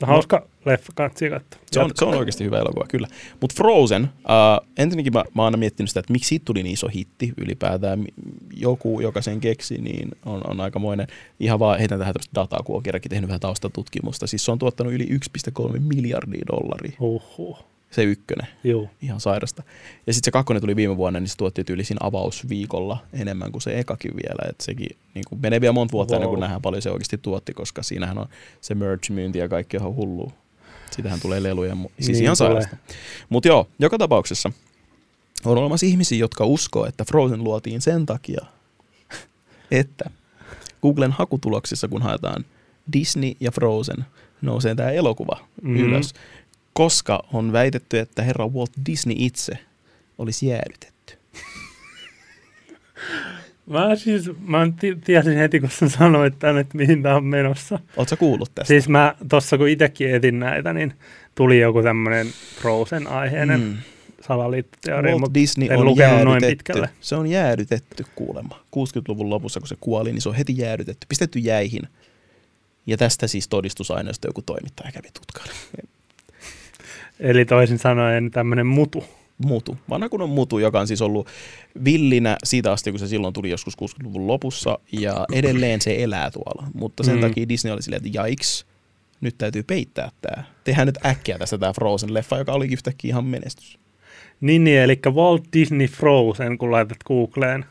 hauska 0.06 0.46
leffa, 0.64 0.92
katsi 0.94 1.30
katsoa. 1.30 1.60
Se 1.72 1.80
on, 1.80 1.90
se 1.94 2.04
on 2.04 2.14
oikeasti 2.14 2.44
hyvä 2.44 2.58
elokuva, 2.58 2.86
kyllä. 2.88 3.08
Mutta 3.40 3.54
Frozen, 3.56 4.02
uh, 4.02 4.68
ensinnäkin 4.78 5.12
mä, 5.12 5.24
mä 5.34 5.42
oon 5.42 5.46
aina 5.46 5.56
miettinyt 5.56 5.90
sitä, 5.90 6.00
että 6.00 6.12
miksi 6.12 6.28
siitä 6.28 6.44
tuli 6.44 6.62
niin 6.62 6.72
iso 6.72 6.88
hitti 6.88 7.32
ylipäätään. 7.36 8.04
Joku, 8.56 9.00
joka 9.00 9.22
sen 9.22 9.40
keksi, 9.40 9.78
niin 9.78 10.08
on, 10.26 10.40
on 10.50 10.60
aikamoinen. 10.60 11.06
Ihan 11.40 11.58
vaan 11.58 11.78
heitän 11.78 11.98
tähän 11.98 12.14
tämmöistä 12.14 12.34
dataa, 12.34 12.62
kun 12.64 12.74
oon 12.74 12.82
kerrankin 12.82 13.10
tehnyt 13.10 13.28
vähän 13.28 13.40
taustatutkimusta. 13.40 14.26
Siis 14.26 14.44
se 14.44 14.52
on 14.52 14.58
tuottanut 14.58 14.92
yli 14.92 15.04
1,3 15.04 15.80
miljardia 15.80 16.44
dollaria, 16.52 16.96
Uhuh. 17.00 17.64
Se 17.90 18.02
ykkönen. 18.04 18.46
Joo. 18.64 18.88
Ihan 19.02 19.20
sairasta. 19.20 19.62
Ja 20.06 20.12
sitten 20.12 20.24
se 20.26 20.30
kakkonen 20.30 20.60
tuli 20.62 20.76
viime 20.76 20.96
vuonna, 20.96 21.20
niin 21.20 21.28
se 21.28 21.36
tuotti 21.36 21.64
yli 21.68 21.84
siinä 21.84 21.98
avausviikolla 22.02 22.98
enemmän 23.12 23.52
kuin 23.52 23.62
se 23.62 23.78
ekakin 23.78 24.12
vielä. 24.16 24.50
Että 24.50 24.64
sekin 24.64 24.96
niin 25.14 25.24
kuin 25.28 25.40
menee 25.40 25.60
vielä 25.60 25.72
monta 25.72 25.92
vuotta 25.92 26.12
wow. 26.14 26.16
ennen 26.16 26.28
kuin 26.30 26.40
nähdään 26.40 26.62
paljon 26.62 26.82
se 26.82 26.90
oikeasti 26.90 27.18
tuotti, 27.18 27.52
koska 27.54 27.82
siinähän 27.82 28.18
on 28.18 28.26
se 28.60 28.74
merch-myynti 28.74 29.38
ja 29.38 29.48
kaikki 29.48 29.76
ihan 29.76 29.94
hullua. 29.94 30.32
Siitähän 30.90 31.20
tulee 31.20 31.42
leluja, 31.42 31.76
siis 32.00 32.08
Niin 32.18 32.22
ihan 32.24 32.36
tulee. 32.38 32.50
sairasta. 32.52 32.76
Mutta 33.28 33.48
joo, 33.48 33.68
joka 33.78 33.98
tapauksessa 33.98 34.52
on 35.44 35.58
olemassa 35.58 35.86
ihmisiä, 35.86 36.18
jotka 36.18 36.44
uskoo, 36.44 36.86
että 36.86 37.04
Frozen 37.04 37.44
luotiin 37.44 37.80
sen 37.80 38.06
takia, 38.06 38.46
että 39.70 40.10
Googlen 40.82 41.12
hakutuloksissa, 41.12 41.88
kun 41.88 42.02
haetaan 42.02 42.44
Disney 42.92 43.32
ja 43.40 43.50
Frozen, 43.50 44.04
nousee 44.42 44.74
tämä 44.74 44.90
elokuva 44.90 45.38
Mhm. 45.62 45.70
mm-hmm. 45.70 45.84
ylös, 45.88 46.14
koska 46.78 47.24
on 47.32 47.52
väitetty, 47.52 47.98
että 47.98 48.22
herra 48.22 48.48
Walt 48.48 48.70
Disney 48.86 49.16
itse 49.18 49.58
olisi 50.18 50.46
jäädytetty. 50.46 51.14
Mä 53.66 53.96
siis, 53.96 54.30
mä 54.46 54.68
ti- 54.80 54.98
tiesin 55.04 55.38
heti, 55.38 55.60
kun 55.60 55.70
sä 55.70 55.88
sanoit 55.88 56.38
tän, 56.38 56.58
että 56.58 56.76
mihin 56.76 57.02
tää 57.02 57.16
on 57.16 57.24
menossa. 57.24 57.78
Oletko 57.96 58.16
kuullut 58.16 58.54
tästä? 58.54 58.68
Siis 58.68 58.88
mä 58.88 59.14
tossa 59.28 59.58
kun 59.58 59.68
itekin 59.68 60.14
etin 60.14 60.38
näitä, 60.38 60.72
niin 60.72 60.94
tuli 61.34 61.60
joku 61.60 61.82
tämmönen 61.82 62.26
Frozen-aiheinen 62.60 63.60
mm. 63.60 63.76
salaliittoteoria, 64.20 65.10
Walt 65.10 65.20
mutta 65.20 65.34
Disney 65.34 65.68
en 65.70 65.78
on 65.78 65.84
lukenut 65.84 66.24
noin 66.24 66.26
jäädytetty. 66.26 66.56
pitkälle. 66.56 66.90
Se 67.00 67.16
on 67.16 67.26
jäädytetty 67.26 68.04
kuulemma. 68.14 68.60
60-luvun 68.76 69.30
lopussa, 69.30 69.60
kun 69.60 69.68
se 69.68 69.76
kuoli, 69.80 70.12
niin 70.12 70.22
se 70.22 70.28
on 70.28 70.34
heti 70.34 70.58
jäädytetty, 70.58 71.06
pistetty 71.08 71.38
jäihin. 71.38 71.82
Ja 72.86 72.96
tästä 72.96 73.26
siis 73.26 73.48
todistusaineisto 73.48 74.28
joku 74.28 74.42
toimittaja 74.42 74.92
kävi 74.92 75.08
tutkailemaan. 75.12 75.97
Eli 77.20 77.44
toisin 77.44 77.78
sanoen 77.78 78.30
tämmönen 78.30 78.66
mutu. 78.66 79.04
Mutu. 79.46 79.76
Vanha 79.90 80.08
kun 80.08 80.22
on 80.22 80.30
mutu, 80.30 80.58
joka 80.58 80.80
on 80.80 80.86
siis 80.86 81.02
ollut 81.02 81.28
villinä 81.84 82.36
siitä 82.44 82.72
asti, 82.72 82.90
kun 82.90 82.98
se 83.00 83.06
silloin 83.08 83.34
tuli 83.34 83.50
joskus 83.50 83.74
60-luvun 83.82 84.26
lopussa, 84.26 84.78
ja 84.92 85.26
edelleen 85.32 85.80
se 85.80 86.02
elää 86.02 86.30
tuolla. 86.30 86.66
Mutta 86.74 87.02
sen 87.02 87.14
Mm. 87.14 87.20
takia 87.20 87.48
Disney 87.48 87.72
oli 87.72 87.82
silleen, 87.82 88.06
että 88.06 88.18
jaiks, 88.18 88.66
nyt 89.20 89.34
täytyy 89.38 89.62
peittää 89.62 90.10
tämä. 90.22 90.44
Tehdään 90.64 90.86
nyt 90.86 91.06
äkkiä 91.06 91.38
tästä 91.38 91.58
tämä 91.58 91.72
Frozen-leffa, 91.72 92.38
joka 92.38 92.52
olikin 92.52 92.72
yhtäkkiä 92.72 93.08
ihan 93.08 93.24
menestys. 93.24 93.78
Niin, 94.40 94.64
niin, 94.64 94.78
eli 94.80 95.00
Walt 95.10 95.44
Disney 95.52 95.86
Frozen, 95.86 96.58
kun 96.58 96.70
laitat 96.70 96.98
Googleen. 97.06 97.64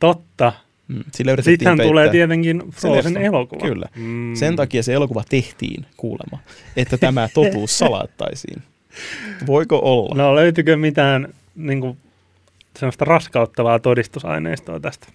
Totta. 0.00 0.52
Mm. 0.88 1.04
Sillä 1.14 1.36
Sittenhän 1.40 1.78
tulee 1.78 2.08
tietenkin 2.10 2.62
Frozen 2.70 3.16
elokuva. 3.16 3.66
Kyllä. 3.68 3.86
Mm. 3.96 4.34
Sen 4.34 4.56
takia 4.56 4.82
se 4.82 4.92
elokuva 4.92 5.22
tehtiin 5.28 5.86
kuulemma, 5.96 6.38
että 6.76 6.98
tämä 6.98 7.28
totuus 7.34 7.78
salattaisiin. 7.78 8.62
Voiko 9.46 9.78
olla? 9.82 10.14
No 10.14 10.34
löytyykö 10.34 10.76
mitään 10.76 11.34
niin 11.56 11.80
kuin, 11.80 11.96
sellaista 12.78 13.04
raskauttavaa 13.04 13.78
todistusaineistoa 13.78 14.80
tästä? 14.80 15.06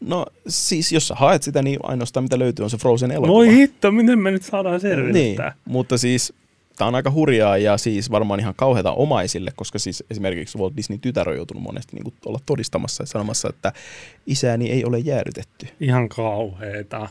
No 0.00 0.26
siis 0.48 0.92
jos 0.92 1.08
sä 1.08 1.14
haet 1.14 1.42
sitä, 1.42 1.62
niin 1.62 1.78
ainoastaan 1.82 2.24
mitä 2.24 2.38
löytyy 2.38 2.62
on 2.62 2.70
se 2.70 2.76
Frozen 2.76 3.10
elokuva. 3.10 3.32
Voi 3.32 3.54
hitto, 3.54 3.92
miten 3.92 4.18
me 4.18 4.30
nyt 4.30 4.42
saadaan 4.42 4.72
Niin, 4.72 4.80
selvittää? 4.80 5.54
mutta 5.64 5.98
siis 5.98 6.32
tämä 6.76 6.88
on 6.88 6.94
aika 6.94 7.10
hurjaa 7.10 7.58
ja 7.58 7.78
siis 7.78 8.10
varmaan 8.10 8.40
ihan 8.40 8.54
kauheata 8.56 8.92
omaisille, 8.92 9.52
koska 9.56 9.78
siis 9.78 10.04
esimerkiksi 10.10 10.58
Walt 10.58 10.76
Disney 10.76 10.98
tytär 10.98 11.28
on 11.28 11.36
joutunut 11.36 11.62
monesti 11.62 11.96
niin 11.96 12.04
kuin 12.04 12.14
olla 12.26 12.38
todistamassa 12.46 13.02
ja 13.02 13.06
sanomassa, 13.06 13.48
että 13.48 13.72
isäni 14.26 14.70
ei 14.70 14.84
ole 14.84 14.98
jäädytetty. 14.98 15.68
Ihan 15.80 16.08
kauheeta. 16.08 17.08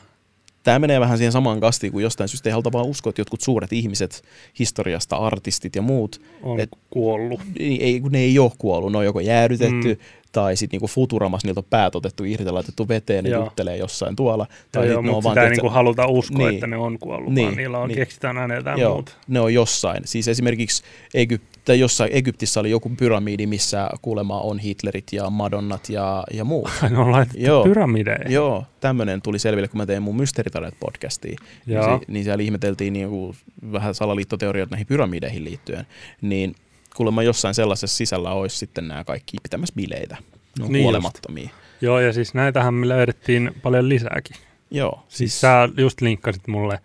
Tämä 0.65 0.79
menee 0.79 0.99
vähän 0.99 1.17
siihen 1.17 1.31
samaan 1.31 1.59
kastiin 1.59 1.91
kuin 1.93 2.03
jostain 2.03 2.27
syystä 2.29 2.49
ei 2.49 2.51
haluta 2.51 2.71
vaan 2.71 2.85
uskoa, 2.85 3.09
että 3.09 3.21
jotkut 3.21 3.41
suuret 3.41 3.73
ihmiset 3.73 4.23
historiasta, 4.59 5.15
artistit 5.15 5.75
ja 5.75 5.81
muut, 5.81 6.21
On 6.43 6.59
Et- 6.59 6.69
kuollut. 6.89 7.39
ei, 7.59 7.99
kun 8.01 8.11
ne 8.11 8.19
ei 8.19 8.39
ole 8.39 8.51
kuollut, 8.57 8.91
ne 8.91 8.97
on 8.97 9.05
joko 9.05 9.19
jäädytetty 9.19 9.93
mm. 9.93 9.99
Tai 10.35 10.55
sitten 10.57 10.75
niinku 10.77 10.87
Futuramas 10.87 11.43
niiltä 11.43 11.59
on 11.59 11.65
päät 11.69 11.95
otettu 11.95 12.23
irti 12.23 12.51
laitettu 12.51 12.87
veteen, 12.87 13.23
ne 13.23 13.29
Joo. 13.29 13.43
juttelee 13.43 13.77
jossain 13.77 14.15
tuolla. 14.15 14.47
Tai 14.71 14.87
joo, 14.87 14.95
sit 14.95 15.03
ne 15.05 15.09
on 15.09 15.15
mutta 15.15 15.23
vaan, 15.23 15.33
sitä 15.35 15.43
ei 15.43 15.49
niinku 15.49 15.69
haluta 15.69 16.07
uskoa, 16.07 16.37
Niin. 16.37 16.53
että 16.53 16.67
ne 16.67 16.77
on 16.77 16.99
kuollut, 16.99 17.33
Niin, 17.33 17.45
vaan 17.45 17.57
niillä 17.57 17.77
on, 17.77 17.87
niin. 17.87 17.95
keksitään 17.97 18.37
aina 18.37 18.55
jotain 18.55 18.79
Joo, 18.79 18.93
muuta. 18.93 19.11
ne 19.27 19.39
on 19.39 19.53
jossain. 19.53 20.01
Siis 20.05 20.27
esimerkiksi 20.27 20.83
Egypt, 21.13 21.45
tai 21.65 21.79
jossain 21.79 22.09
Egyptissä 22.13 22.59
oli 22.59 22.69
joku 22.69 22.91
pyramidi, 22.97 23.45
missä 23.47 23.89
kuulemma 24.01 24.41
on 24.41 24.59
Hitlerit 24.59 25.13
ja 25.13 25.29
Madonnat 25.29 25.89
ja, 25.89 26.23
ja 26.33 26.43
muut. 26.45 26.69
Ne 26.89 26.97
on 26.97 27.11
laitettu 27.11 27.41
Joo. 27.41 27.63
pyramideihin. 27.63 28.31
Joo, 28.33 28.65
tämmöinen 28.79 29.21
tuli 29.21 29.39
selville, 29.39 29.67
kun 29.67 29.77
mä 29.77 29.85
tein 29.85 30.03
mun 30.03 30.15
Mysteeritaret 30.15 30.75
podcastia. 30.79 31.35
Niin, 31.65 31.75
Joo. 31.75 31.97
se, 31.99 32.05
niin 32.07 32.23
siellä 32.23 32.43
ihmeteltiin 32.43 32.93
niinku 32.93 33.35
vähän 33.71 33.95
salaliittoteorioita 33.95 34.71
näihin 34.71 34.87
pyramideihin 34.87 35.43
liittyen. 35.43 35.85
Niin 36.21 36.55
kuulemma 36.95 37.23
jossain 37.23 37.55
sellaisessa 37.55 37.97
sisällä 37.97 38.31
olisi 38.31 38.57
sitten 38.57 38.87
nämä 38.87 39.03
kaikki 39.03 39.37
pitämässä 39.43 39.75
bileitä. 39.75 40.17
Ne 40.59 40.65
on 40.65 40.71
Niin 40.71 40.83
kuolemattomia. 40.83 41.49
Joo, 41.81 41.99
ja 41.99 42.13
siis 42.13 42.33
näitähän 42.33 42.73
me 42.73 42.87
löydettiin 42.87 43.51
paljon 43.63 43.89
lisääkin. 43.89 44.35
Joo, 44.71 45.03
Siis 45.07 45.41
sä 45.41 45.69
just 45.77 46.01
linkkasit 46.01 46.47
mulle 46.47 46.79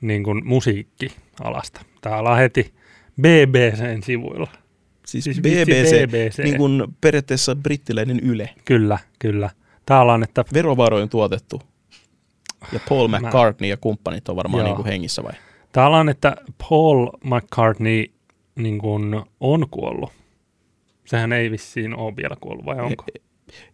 niin 0.00 0.24
kuin 0.24 0.46
musiikkialasta. 0.46 1.80
Täällä 2.00 2.30
on 2.30 2.38
heti 2.38 2.74
BBCn 3.20 4.02
sivuilla. 4.04 4.50
siis, 5.06 5.24
Siis 5.24 5.24
siis 5.24 5.38
BBC, 5.40 6.06
BBC. 6.10 6.38
niin 6.44 6.56
kuin 6.56 6.82
periaatteessa 7.00 7.56
brittiläinen 7.56 8.20
Yle, 8.20 8.50
Kyllä, 8.64 8.98
kyllä. 9.18 9.50
Täällä 9.86 10.12
on, 10.12 10.22
että 10.22 10.44
verovaroin 10.52 11.08
tuotettu. 11.08 11.62
Ja 12.72 12.80
Paul 12.88 13.08
Mä- 13.08 13.18
McCartney 13.20 13.70
ja 13.70 13.76
kumppanit 13.76 14.28
on 14.28 14.36
varmaan 14.36 14.58
Joo. 14.60 14.66
niin 14.68 14.76
kuin 14.76 14.86
hengissä 14.86 15.22
vai? 15.24 15.32
Täällä 15.72 15.96
on, 15.96 16.08
että 16.08 16.36
Paul 16.68 17.06
McCartney 17.24 18.04
niin 18.56 18.78
kuin 18.78 19.20
on 19.40 19.66
kuollut. 19.70 20.12
Sehän 21.04 21.32
ei 21.32 21.50
vissiin 21.50 21.96
ole 21.96 22.16
vielä 22.16 22.36
kuollut, 22.40 22.66
vai 22.66 22.80
onko? 22.80 23.04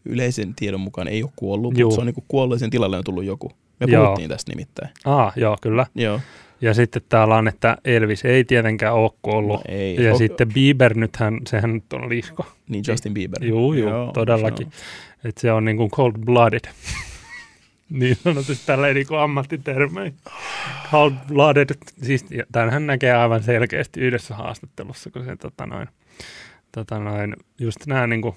Yleisen 0.05 0.55
tiedon 0.55 0.81
mukaan 0.81 1.09
ei 1.09 1.23
ole 1.23 1.31
kuollut, 1.37 1.79
Juu. 1.79 1.89
mutta 1.89 1.95
se 1.95 2.01
on 2.01 2.07
niin 2.07 2.15
kuin 2.15 2.25
kuollut 2.29 2.55
ja 2.55 2.59
sen 2.59 2.71
tilalle 2.71 2.99
on 2.99 3.05
tullut 3.05 3.25
joku. 3.25 3.53
Me 3.81 3.87
Joo. 3.89 4.05
puhuttiin 4.05 4.29
tästä 4.29 4.53
nimittäin. 4.53 4.91
Ah, 5.05 5.33
joo, 5.37 5.57
kyllä. 5.61 5.87
Joo. 5.95 6.21
Ja 6.61 6.75
sitten 6.75 7.03
täällä 7.09 7.37
on, 7.37 7.49
että 7.49 7.77
Elvis 7.85 8.25
ei 8.25 8.45
tietenkään 8.45 8.95
ole 8.95 9.11
kuollut. 9.23 9.57
No 9.57 9.63
ei. 9.69 10.05
ja 10.05 10.13
O- 10.13 10.19
sitten 10.19 10.49
Bieber 10.55 10.95
nythän, 10.97 11.39
sehän 11.49 11.73
nyt 11.73 11.93
on 11.93 12.09
lisko. 12.09 12.47
Niin 12.69 12.85
Justin 12.89 13.15
Bieber. 13.15 13.45
Juu, 13.45 13.73
juu, 13.73 13.91
todellakin. 14.15 14.67
Että 15.25 15.41
se 15.41 15.53
on 15.53 15.65
niin 15.65 15.77
kuin 15.77 15.91
cold-blooded. 15.91 16.71
Niin 17.93 18.17
sanotusti 18.17 18.67
tällä 18.67 18.89
niin 18.95 19.07
kuin 19.07 19.21
ammattitermein. 19.21 20.15
Cold-blooded, 20.91 21.77
siis 22.03 22.27
tämänhän 22.53 22.87
näkee 22.87 23.13
aivan 23.13 23.43
selkeästi 23.43 24.01
yhdessä 24.01 24.35
haastattelussa, 24.35 25.11
kun 25.11 25.25
se 25.25 25.37
tota 25.37 25.67
noin, 25.67 25.89
tota 26.73 26.99
noin, 26.99 27.37
just 27.61 27.87
nämä 27.87 28.07
niin 28.07 28.23
kuin 28.23 28.35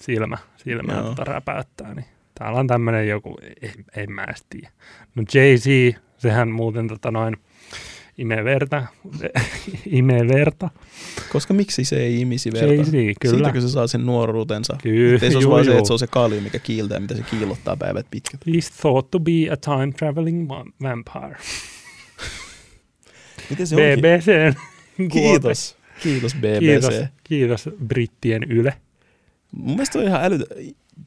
silmä, 0.00 0.38
silmä 0.56 0.92
Joo. 0.92 1.02
tota 1.02 1.24
räpäyttää, 1.24 1.94
niin 1.94 2.06
täällä 2.38 2.60
on 2.60 2.66
tämmöinen 2.66 3.08
joku, 3.08 3.38
ei, 3.62 3.72
ei 3.96 4.06
mä 4.06 4.24
edes 4.24 4.46
tiedä. 4.50 4.70
No 5.14 5.22
Jay-Z, 5.22 5.96
sehän 6.18 6.50
muuten 6.50 6.88
tota 6.88 7.10
noin, 7.10 7.36
imee 8.18 8.44
verta, 8.44 8.86
imee 9.86 10.28
verta. 10.28 10.70
Koska 11.32 11.54
miksi 11.54 11.84
se 11.84 11.96
ei 11.96 12.20
imisi 12.20 12.52
verta? 12.52 12.74
Jay-Z, 12.74 13.14
kyllä. 13.20 13.36
Siitäkö 13.36 13.60
se 13.60 13.68
saa 13.68 13.86
sen 13.86 14.06
nuoruutensa? 14.06 14.76
Kyllä, 14.82 15.18
Ei 15.22 15.30
se 15.30 15.36
olisi 15.36 15.48
vaan 15.48 15.64
se, 15.64 15.70
että 15.72 15.86
se 15.86 15.92
on 15.92 15.98
se 15.98 16.06
kalju, 16.06 16.40
mikä 16.40 16.58
kiiltää, 16.58 17.00
mitä 17.00 17.14
se 17.16 17.22
kiillottaa 17.22 17.76
päivät 17.76 18.06
pitkät. 18.10 18.40
He's 18.48 18.80
thought 18.80 19.10
to 19.10 19.20
be 19.20 19.50
a 19.52 19.56
time 19.56 19.92
traveling 19.98 20.48
va- 20.48 20.64
vampire. 20.82 21.36
Miten 23.50 23.66
se? 23.66 23.76
BBC. 23.76 24.56
Kiitos. 25.12 25.76
Kiitos 26.02 26.34
BBC. 26.34 26.58
Kiitos, 26.60 26.94
kiitos 27.24 27.68
brittien 27.86 28.44
yle. 28.44 28.74
Mun 29.52 29.70
mielestä 29.70 29.98
on 29.98 30.04
ihan 30.04 30.24
älytö. 30.24 30.44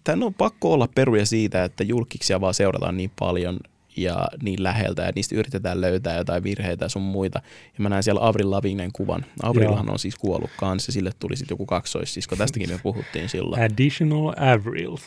Tän 0.04 0.24
on 0.24 0.34
pakko 0.34 0.74
olla 0.74 0.88
peruja 0.96 1.26
siitä, 1.26 1.64
että 1.64 1.84
julkiksia 1.84 2.42
vaan 2.42 2.54
seurataan 2.54 2.98
niin 2.98 3.12
paljon 3.20 3.60
ja 3.98 4.27
niin 4.42 4.63
läheltä 4.63 5.01
ja 5.01 5.12
niistä 5.16 5.36
yritetään 5.36 5.82
löytää 5.82 6.18
jotain 6.18 6.44
virheitä 6.44 6.86
ja 6.86 6.89
sun 6.89 7.01
muita. 7.01 7.42
Ja 7.77 7.84
mä 7.84 7.89
näen 7.89 8.04
siellä 8.04 8.27
Avril 8.27 8.51
Lavignen 8.51 8.92
kuvan. 8.94 9.25
Avrilhan 9.44 9.89
on 9.89 10.00
siis 10.00 10.16
kuollut 10.16 10.50
kanssa 10.58 10.92
sille 10.92 11.12
tuli 11.20 11.36
sitten 11.38 11.54
joku 11.54 11.66
kaksoissisko. 11.66 12.36
Tästäkin 12.36 12.70
me 12.70 12.80
puhuttiin 12.84 13.30
silloin. 13.30 13.62
Additional 13.62 14.34
Avril. 14.38 14.98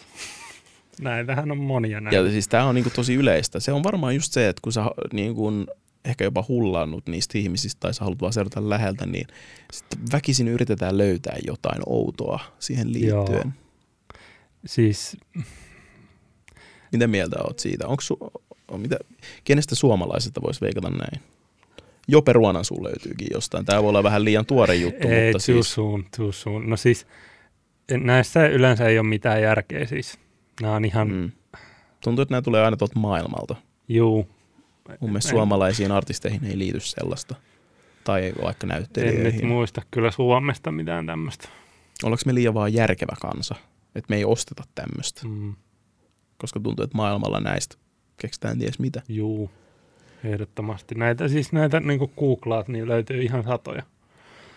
Näitähän 1.00 1.50
on 1.50 1.58
monia 1.58 2.00
näitä. 2.00 2.16
Ja 2.16 2.30
siis 2.30 2.48
tämä 2.48 2.64
on 2.64 2.74
niinku 2.74 2.90
tosi 2.90 3.14
yleistä. 3.14 3.60
Se 3.60 3.72
on 3.72 3.82
varmaan 3.82 4.14
just 4.14 4.32
se, 4.32 4.48
että 4.48 4.60
kun 4.62 4.72
sä 4.72 4.84
niinku 5.12 5.52
ehkä 6.04 6.24
jopa 6.24 6.44
hullannut 6.48 7.06
niistä 7.06 7.38
ihmisistä 7.38 7.80
tai 7.80 7.94
sä 7.94 8.04
haluat 8.04 8.20
vaan 8.20 8.32
seurata 8.32 8.68
läheltä, 8.70 9.06
niin 9.06 9.26
sitten 9.72 10.00
väkisin 10.12 10.48
yritetään 10.48 10.98
löytää 10.98 11.36
jotain 11.46 11.82
outoa 11.86 12.40
siihen 12.58 12.92
liittyen. 12.92 13.42
Joo. 13.44 13.52
Siis 14.66 15.16
Mitä 16.92 17.06
mieltä 17.06 17.36
oot 17.44 17.58
siitä? 17.58 17.88
Onko 17.88 18.02
su- 18.02 18.42
on 18.70 18.80
mitä, 18.80 18.96
kenestä 19.44 19.74
suomalaisesta 19.74 20.42
voisi 20.42 20.60
veikata 20.60 20.90
näin? 20.90 21.22
Jope 22.08 22.32
Ruonansuu 22.32 22.84
löytyykin 22.84 23.28
jostain. 23.32 23.64
Tämä 23.64 23.82
voi 23.82 23.88
olla 23.88 24.02
vähän 24.02 24.24
liian 24.24 24.46
tuore 24.46 24.74
juttu, 24.74 25.08
ei, 25.08 25.32
mutta 25.32 25.46
too 25.46 25.54
siis... 25.62 25.72
soon, 25.74 26.04
too 26.16 26.32
soon. 26.32 26.70
No 26.70 26.76
siis 26.76 27.06
näissä 27.90 28.46
yleensä 28.46 28.88
ei 28.88 28.98
ole 28.98 29.06
mitään 29.08 29.42
järkeä 29.42 29.86
siis. 29.86 30.18
Nämä 30.62 30.74
on 30.74 30.84
ihan, 30.84 31.08
mm. 31.12 31.30
Tuntuu, 32.04 32.22
että 32.22 32.32
nämä 32.32 32.42
tulee 32.42 32.64
aina 32.64 32.76
tuolta 32.76 32.98
maailmalta. 32.98 33.56
juu. 33.88 34.28
Mun 35.00 35.10
mielestä 35.10 35.28
En- 35.28 35.34
suomalaisiin 35.34 35.92
artisteihin 35.92 36.44
ei 36.44 36.58
liity 36.58 36.80
sellaista. 36.80 37.34
Tai 38.04 38.32
vaikka 38.42 38.66
En 38.66 38.68
nyt 38.68 38.68
näyttelijöihin. 38.68 39.46
muista 39.46 39.82
kyllä 39.90 40.10
Suomesta 40.10 40.72
mitään 40.72 41.06
tämmöistä. 41.06 41.48
Ollaanko 42.04 42.22
me 42.26 42.34
liian 42.34 42.54
vaan 42.54 42.74
järkevä 42.74 43.16
kansa? 43.20 43.54
Että 43.94 44.06
me 44.10 44.16
ei 44.16 44.24
osteta 44.24 44.62
tämmöistä. 44.74 45.20
Mm, 45.28 45.54
Koska 46.38 46.60
tuntuu, 46.60 46.82
että 46.84 46.96
maailmalla 46.96 47.40
näistä 47.40 47.76
keksitään 48.20 48.58
ties 48.58 48.78
mitä. 48.78 49.02
juu, 49.08 49.50
ehdottomasti. 50.24 50.94
Näitä 50.94 51.28
siis 51.28 51.52
näitä 51.52 51.80
niin 51.80 52.10
googlaat, 52.18 52.68
niin 52.68 52.88
löytyy 52.88 53.22
ihan 53.22 53.44
satoja. 53.44 53.82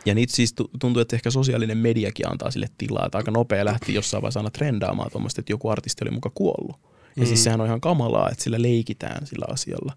Ja 0.05 0.15
niitä 0.15 0.33
siis 0.35 0.53
tu- 0.53 0.69
tuntuu, 0.79 1.01
että 1.01 1.15
ehkä 1.15 1.31
sosiaalinen 1.31 1.77
mediakin 1.77 2.31
antaa 2.31 2.51
sille 2.51 2.67
tilaa. 2.77 3.05
Että 3.05 3.17
aika 3.17 3.31
nopea 3.31 3.65
lähti 3.65 3.93
jossain 3.93 4.21
vaiheessa 4.21 4.39
aina 4.39 4.49
trendaamaan 4.49 5.11
tuommoista, 5.11 5.41
että 5.41 5.53
joku 5.53 5.69
artisti 5.69 6.05
oli 6.05 6.11
muka 6.11 6.31
kuollut. 6.33 6.75
Ja 7.15 7.21
Mm. 7.23 7.25
siis 7.25 7.43
sehän 7.43 7.61
on 7.61 7.67
ihan 7.67 7.81
kamalaa, 7.81 8.29
että 8.29 8.43
sillä 8.43 8.61
leikitään 8.61 9.27
sillä 9.27 9.45
asialla. 9.49 9.93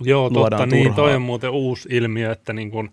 Joo, 0.00 0.30
luodaan 0.30 0.62
totta, 0.62 0.74
niin 0.76 0.84
turhaa. 0.86 1.04
toi 1.06 1.14
on 1.16 1.22
muuten 1.22 1.50
uusi 1.50 1.88
ilmiö, 1.92 2.32
että 2.32 2.52
niin 2.52 2.70
kun, 2.70 2.90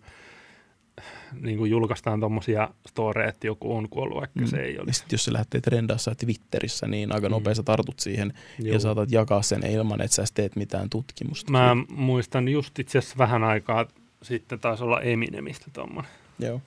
niin 1.42 1.58
kun 1.58 1.70
julkaistaan 1.70 2.20
tommosia 2.20 2.70
storeja, 2.88 3.30
että 3.30 3.48
joku 3.48 3.76
on 3.76 3.90
kuollut, 3.90 4.18
vaikka 4.20 4.40
mm. 4.40 4.48
se 4.48 4.58
ei 4.58 4.80
olisi. 4.80 4.98
sitten 5.00 5.14
jos 5.14 5.26
se 5.26 5.34
lähtee 5.34 5.62
trendaassa 5.62 6.16
Twitterissä, 6.16 6.88
niin 6.88 7.16
aika 7.16 7.28
Mm. 7.30 7.32
nopea 7.32 7.56
sä 7.56 7.64
tartut 7.64 8.00
siihen 8.00 8.34
Joo. 8.60 8.74
ja 8.74 8.80
saatat 8.80 9.12
jakaa 9.12 9.42
sen 9.42 9.66
ilman, 9.66 10.02
että 10.02 10.16
sä 10.16 10.26
teet 10.34 10.56
mitään 10.56 10.90
tutkimusta. 10.90 11.52
Mä 11.52 11.76
muistan 11.90 12.48
just 12.48 12.80
itse 12.80 12.98
asiassa 12.98 13.18
vähän 13.18 13.44
aikaa 13.44 13.86
sitten 14.22 14.60
taisi 14.60 14.84
olla 14.84 15.02
Eminemistä 15.02 15.66
tommonen. 15.74 16.12
Joo. 16.40 16.62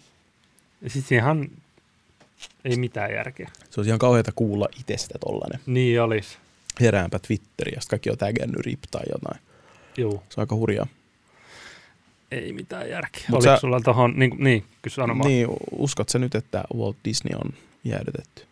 Ja 0.82 0.90
sit 0.90 1.12
ihan 1.12 1.48
ei 2.64 2.76
mitään 2.76 3.12
järkeä. 3.12 3.48
Se 3.70 3.80
olisi 3.80 3.88
ihan 3.90 3.98
kauheata 3.98 4.32
kuulla 4.34 4.68
itsestä 4.80 5.18
tollanen. 5.18 5.60
Niin 5.66 6.02
olisi. 6.02 6.38
Heräänpä 6.80 7.18
Twitteriä, 7.18 7.80
kaikki 7.90 8.10
on 8.10 8.18
tägännyt 8.18 8.60
rip 8.60 8.80
tai 8.90 9.02
jotain. 9.12 9.40
Joo, 9.96 10.10
Se 10.12 10.40
on 10.40 10.42
aika 10.42 10.56
hurjaa. 10.56 10.86
Ei 12.30 12.52
mitään 12.52 12.90
järkeä. 12.90 13.22
Mut 13.28 13.36
Oliko 13.36 13.54
sä- 13.54 13.60
sulla 13.60 13.80
tohon, 13.80 14.12
niin, 14.16 14.34
niin 14.38 14.64
kysy 14.82 14.94
sano 14.94 15.18
vaan. 15.18 15.28
Niin, 15.28 15.48
uskot 15.70 16.08
sä 16.08 16.18
nyt, 16.18 16.34
että 16.34 16.64
Walt 16.76 16.96
Disney 17.04 17.38
on 17.44 17.52
jäädytetty? 17.84 18.42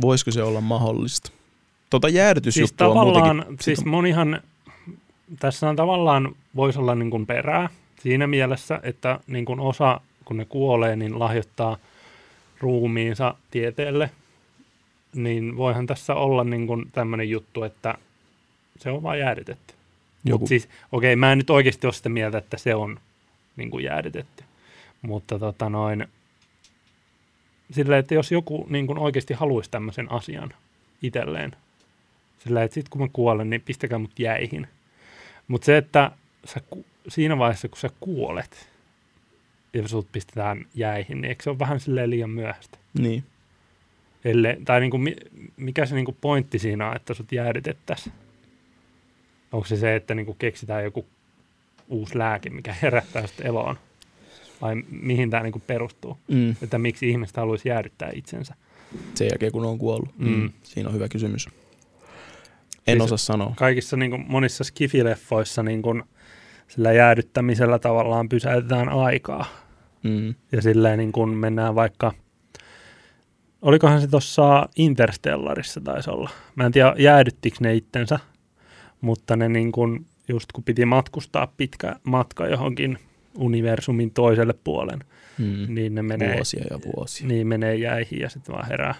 Voisiko 0.00 0.30
se 0.30 0.42
olla 0.42 0.60
mahdollista? 0.60 1.32
Tota 1.90 2.08
Siis 2.08 2.16
jäädytysjuttua 2.16 2.86
on 2.88 2.96
tavallaan, 2.96 3.36
muutenkin. 3.36 3.58
siis 3.64 3.84
monihan, 3.84 4.42
tässä 5.40 5.68
on 5.68 5.76
tavallaan, 5.76 6.36
voisi 6.56 6.78
olla 6.78 6.94
niin 6.94 7.10
kuin 7.10 7.26
perää 7.26 7.68
siinä 8.02 8.26
mielessä, 8.26 8.80
että 8.82 9.20
niin 9.26 9.44
kuin 9.44 9.60
osa, 9.60 10.00
kun 10.24 10.36
ne 10.36 10.44
kuolee, 10.44 10.96
niin 10.96 11.18
lahjoittaa 11.18 11.76
ruumiinsa 12.60 13.34
tieteelle, 13.50 14.10
niin 15.14 15.56
voihan 15.56 15.86
tässä 15.86 16.14
olla 16.14 16.44
niin 16.44 16.66
kuin 16.66 16.84
tämmöinen 16.92 17.30
juttu, 17.30 17.62
että 17.62 17.94
se 18.78 18.90
on 18.90 19.02
vaan 19.02 19.18
jäädytetty. 19.18 19.74
Mutta 20.24 20.46
siis, 20.46 20.68
okei, 20.92 21.16
mä 21.16 21.32
en 21.32 21.38
nyt 21.38 21.50
oikeasti 21.50 21.86
ole 21.86 21.92
sitä 21.92 22.08
mieltä, 22.08 22.38
että 22.38 22.58
se 22.58 22.74
on 22.74 23.00
niin 23.56 23.70
kuin 23.70 23.84
jäädytetty. 23.84 24.44
Mutta 25.02 25.38
tota 25.38 25.68
noin, 25.68 26.06
sillä 27.70 27.98
että 27.98 28.14
jos 28.14 28.32
joku 28.32 28.66
niin 28.70 28.86
kuin 28.86 28.98
oikeasti 28.98 29.34
haluaisi 29.34 29.70
tämmöisen 29.70 30.12
asian 30.12 30.54
itselleen, 31.02 31.52
sillä 32.38 32.62
että 32.62 32.74
sitten 32.74 32.90
kun 32.90 33.00
mä 33.00 33.08
kuolen, 33.12 33.50
niin 33.50 33.60
pistäkää 33.60 33.98
mut 33.98 34.18
jäihin. 34.18 34.68
Mutta 35.48 35.64
se, 35.64 35.76
että 35.76 36.10
sä, 36.44 36.60
siinä 37.08 37.38
vaiheessa, 37.38 37.68
kun 37.68 37.78
sä 37.78 37.90
kuolet, 38.00 38.70
ja 39.72 39.88
sut 39.88 40.12
pistetään 40.12 40.66
jäihin, 40.74 41.20
niin 41.20 41.28
eikö 41.28 41.42
se 41.42 41.50
ole 41.50 41.58
vähän 41.58 41.80
silleen 41.80 42.10
liian 42.10 42.30
myöhäistä? 42.30 42.78
niin. 42.98 43.24
Elle, 44.24 44.58
tai 44.64 44.80
niin 44.80 44.90
kuin, 44.90 45.16
mikä 45.56 45.86
se 45.86 45.94
niin 45.94 46.04
kuin 46.04 46.16
pointti 46.20 46.58
siinä 46.58 46.88
on, 46.88 46.96
että 46.96 47.14
sut 47.14 47.32
jäädytettäisiin? 47.32 48.14
Onko 49.52 49.66
se 49.66 49.76
se, 49.76 49.96
että 49.96 50.14
niin 50.14 50.26
kuin 50.26 50.38
keksitään 50.38 50.84
joku 50.84 51.06
uusi 51.88 52.18
lääke, 52.18 52.50
mikä 52.50 52.74
herättää 52.82 53.26
sitten 53.26 53.46
eloon? 53.46 53.76
vai 54.62 54.74
mihin 54.90 55.30
tämä 55.30 55.42
niin 55.42 55.62
perustuu? 55.66 56.18
Mm. 56.28 56.54
Että 56.62 56.78
miksi 56.78 57.10
ihmiset 57.10 57.36
haluaisi 57.36 57.68
jäädyttää 57.68 58.10
itsensä? 58.14 58.54
Sen 59.14 59.28
jälkeen, 59.30 59.52
kun 59.52 59.64
on 59.64 59.78
kuollut. 59.78 60.18
Mm. 60.18 60.28
Mm. 60.28 60.50
Siinä 60.62 60.88
on 60.88 60.94
hyvä 60.94 61.08
kysymys. 61.08 61.48
En 62.86 62.96
Siis- 62.96 63.00
osaa 63.02 63.18
sanoa. 63.18 63.52
Kaikissa 63.56 63.96
niin 63.96 64.10
kuin, 64.10 64.24
monissa 64.28 64.64
skifileffoissa 64.64 65.62
niin 65.62 65.82
kuin, 65.82 66.02
sillä 66.68 66.92
jäädyttämisellä 66.92 67.78
tavallaan 67.78 68.28
pysäytetään 68.28 68.88
aikaa. 68.88 69.46
Mm. 70.02 70.34
Ja 70.52 70.62
silleen 70.62 70.98
niin 70.98 71.12
kuin 71.12 71.28
mennään 71.30 71.74
vaikka, 71.74 72.12
olikohan 73.62 74.00
se 74.00 74.06
tuossa 74.06 74.68
Interstellarissa 74.76 75.80
taisi 75.80 76.10
olla. 76.10 76.30
Mä 76.54 76.66
en 76.66 76.72
tiedä 76.72 76.94
jäädyttikö 76.98 77.56
ne 77.60 77.74
itsensä, 77.74 78.18
mutta 79.00 79.36
ne 79.36 79.48
niin 79.48 79.72
kuin, 79.72 80.06
just 80.28 80.52
kun 80.52 80.64
piti 80.64 80.84
matkustaa 80.84 81.46
pitkä 81.56 81.96
matka 82.04 82.46
johonkin 82.46 82.98
universumin 83.38 84.10
toiselle 84.10 84.54
puolen, 84.64 84.98
Mm. 85.38 85.74
niin 85.74 85.94
ne 85.94 86.02
menee, 86.02 86.34
Vuosia 86.34 86.64
ja 86.70 86.78
vuosia. 86.96 87.26
niin 87.26 87.46
menee 87.46 87.74
jäihin 87.74 88.20
ja 88.20 88.28
sitten 88.30 88.54
vaan 88.54 88.68
herää 88.68 88.94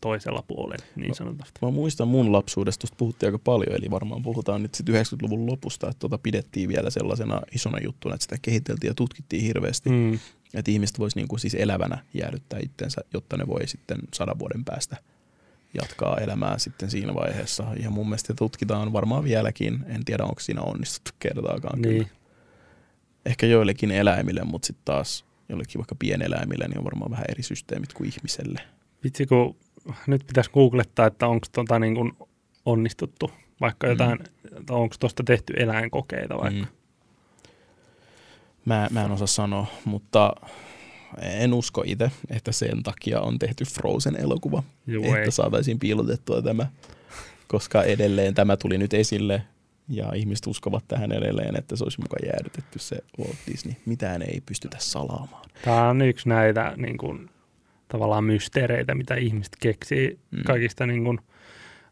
toisella 0.00 0.44
puolella, 0.48 0.84
niin 0.96 1.14
sanotusti. 1.14 1.52
Mä 1.62 1.70
muistan 1.70 2.08
mun 2.08 2.32
lapsuudesta, 2.32 2.80
tuosta 2.80 2.96
puhuttiin 2.98 3.28
aika 3.28 3.38
paljon, 3.38 3.72
eli 3.76 3.90
varmaan 3.90 4.22
puhutaan 4.22 4.62
nyt 4.62 4.74
sitten 4.74 4.94
90-luvun 4.94 5.46
lopusta, 5.46 5.86
että 5.90 5.98
tota 6.00 6.18
pidettiin 6.18 6.68
vielä 6.68 6.90
sellaisena 6.90 7.40
isona 7.54 7.78
juttuna, 7.84 8.14
että 8.14 8.22
sitä 8.22 8.36
kehiteltiin 8.42 8.88
ja 8.88 8.94
tutkittiin 8.94 9.42
hirveästi, 9.42 9.90
mm. 9.90 10.18
Että 10.54 10.70
ihmiset 10.70 10.98
vois 10.98 11.16
niinku 11.16 11.38
siis 11.38 11.54
elävänä 11.54 11.98
jäädyttää 12.14 12.58
itsensä, 12.62 13.00
jotta 13.14 13.36
ne 13.36 13.46
voi 13.46 13.68
sitten 13.68 13.98
sadan 14.14 14.38
vuoden 14.38 14.64
päästä 14.64 14.96
jatkaa 15.74 16.18
elämää 16.18 16.58
sitten 16.58 16.90
siinä 16.90 17.14
vaiheessa. 17.14 17.64
Ja 17.82 17.90
mun 17.90 18.08
mielestä 18.08 18.34
tutkitaan 18.34 18.92
varmaan 18.92 19.24
vieläkin, 19.24 19.84
en 19.88 20.04
tiedä 20.04 20.24
onko 20.24 20.40
siinä 20.40 20.62
onnistuttu 20.62 21.10
kertaakaan. 21.18 21.82
niin. 21.82 21.96
Kyllä. 22.06 22.18
Ehkä 23.26 23.46
joillekin 23.46 23.90
eläimille, 23.90 24.44
mutta 24.44 24.66
sitten 24.66 24.84
taas 24.84 25.24
jollekin 25.48 25.78
vaikka 25.78 25.94
pieneläimille, 25.98 26.68
niin 26.68 26.78
on 26.78 26.84
varmaan 26.84 27.10
vähän 27.10 27.24
eri 27.28 27.42
systeemit 27.42 27.92
kuin 27.92 28.08
ihmiselle. 28.08 28.60
Vitsi, 29.04 29.26
kun 29.26 29.56
nyt 30.06 30.26
pitäisi 30.26 30.50
googlettaa, 30.50 31.06
että 31.06 31.26
onko 31.26 31.46
tota 31.52 31.78
niin 31.78 31.94
kuin 31.94 32.12
onnistuttu, 32.64 33.30
vaikka 33.60 33.86
Mm. 33.86 33.90
jotain, 33.90 34.18
mm. 34.18 34.64
onko 34.70 34.96
tuosta 35.00 35.22
tehty 35.24 35.52
eläinkokeita 35.56 36.34
vaikka. 36.38 36.60
Mm. 36.60 36.66
Mä, 38.64 38.88
mä 38.90 39.04
en 39.04 39.10
osaa 39.10 39.26
sanoa, 39.26 39.66
mutta 39.84 40.32
en 41.22 41.54
usko 41.54 41.82
itse, 41.86 42.10
että 42.30 42.52
sen 42.52 42.82
takia 42.82 43.20
on 43.20 43.38
tehty 43.38 43.64
Frozen-elokuva, 43.64 44.62
Juu, 44.86 45.04
että 45.04 45.18
ei. 45.18 45.30
saataisiin 45.32 45.78
piilotettua 45.78 46.42
tämä, 46.42 46.66
koska 47.48 47.82
edelleen 47.82 48.34
tämä 48.34 48.56
tuli 48.56 48.78
nyt 48.78 48.94
esille 48.94 49.42
ja 49.88 50.12
ihmiset 50.14 50.46
uskovat 50.46 50.84
tähän 50.88 51.12
edelleen, 51.12 51.56
että 51.58 51.76
se 51.76 51.84
olisi 51.84 52.00
mukaan 52.00 52.26
jäädytetty 52.26 52.78
se 52.78 52.96
Walt 53.18 53.36
Disney. 53.52 53.74
Mitään 53.86 54.22
ei 54.22 54.42
pystytä 54.46 54.76
salaamaan. 54.80 55.50
Tämä 55.64 55.88
on 55.88 56.02
yksi 56.02 56.28
näitä 56.28 56.72
niin 56.76 56.98
kuin, 56.98 57.30
tavallaan 57.88 58.24
mysteereitä, 58.24 58.94
mitä 58.94 59.14
ihmiset 59.14 59.56
keksii 59.60 60.18
Mm. 60.30 60.42
kaikista 60.46 60.86
niin 60.86 61.04
kuin, 61.04 61.18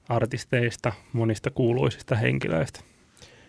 artisteista, 0.09 0.93
monista 1.13 1.51
kuuluisista 1.51 2.17
henkilöistä. 2.17 2.81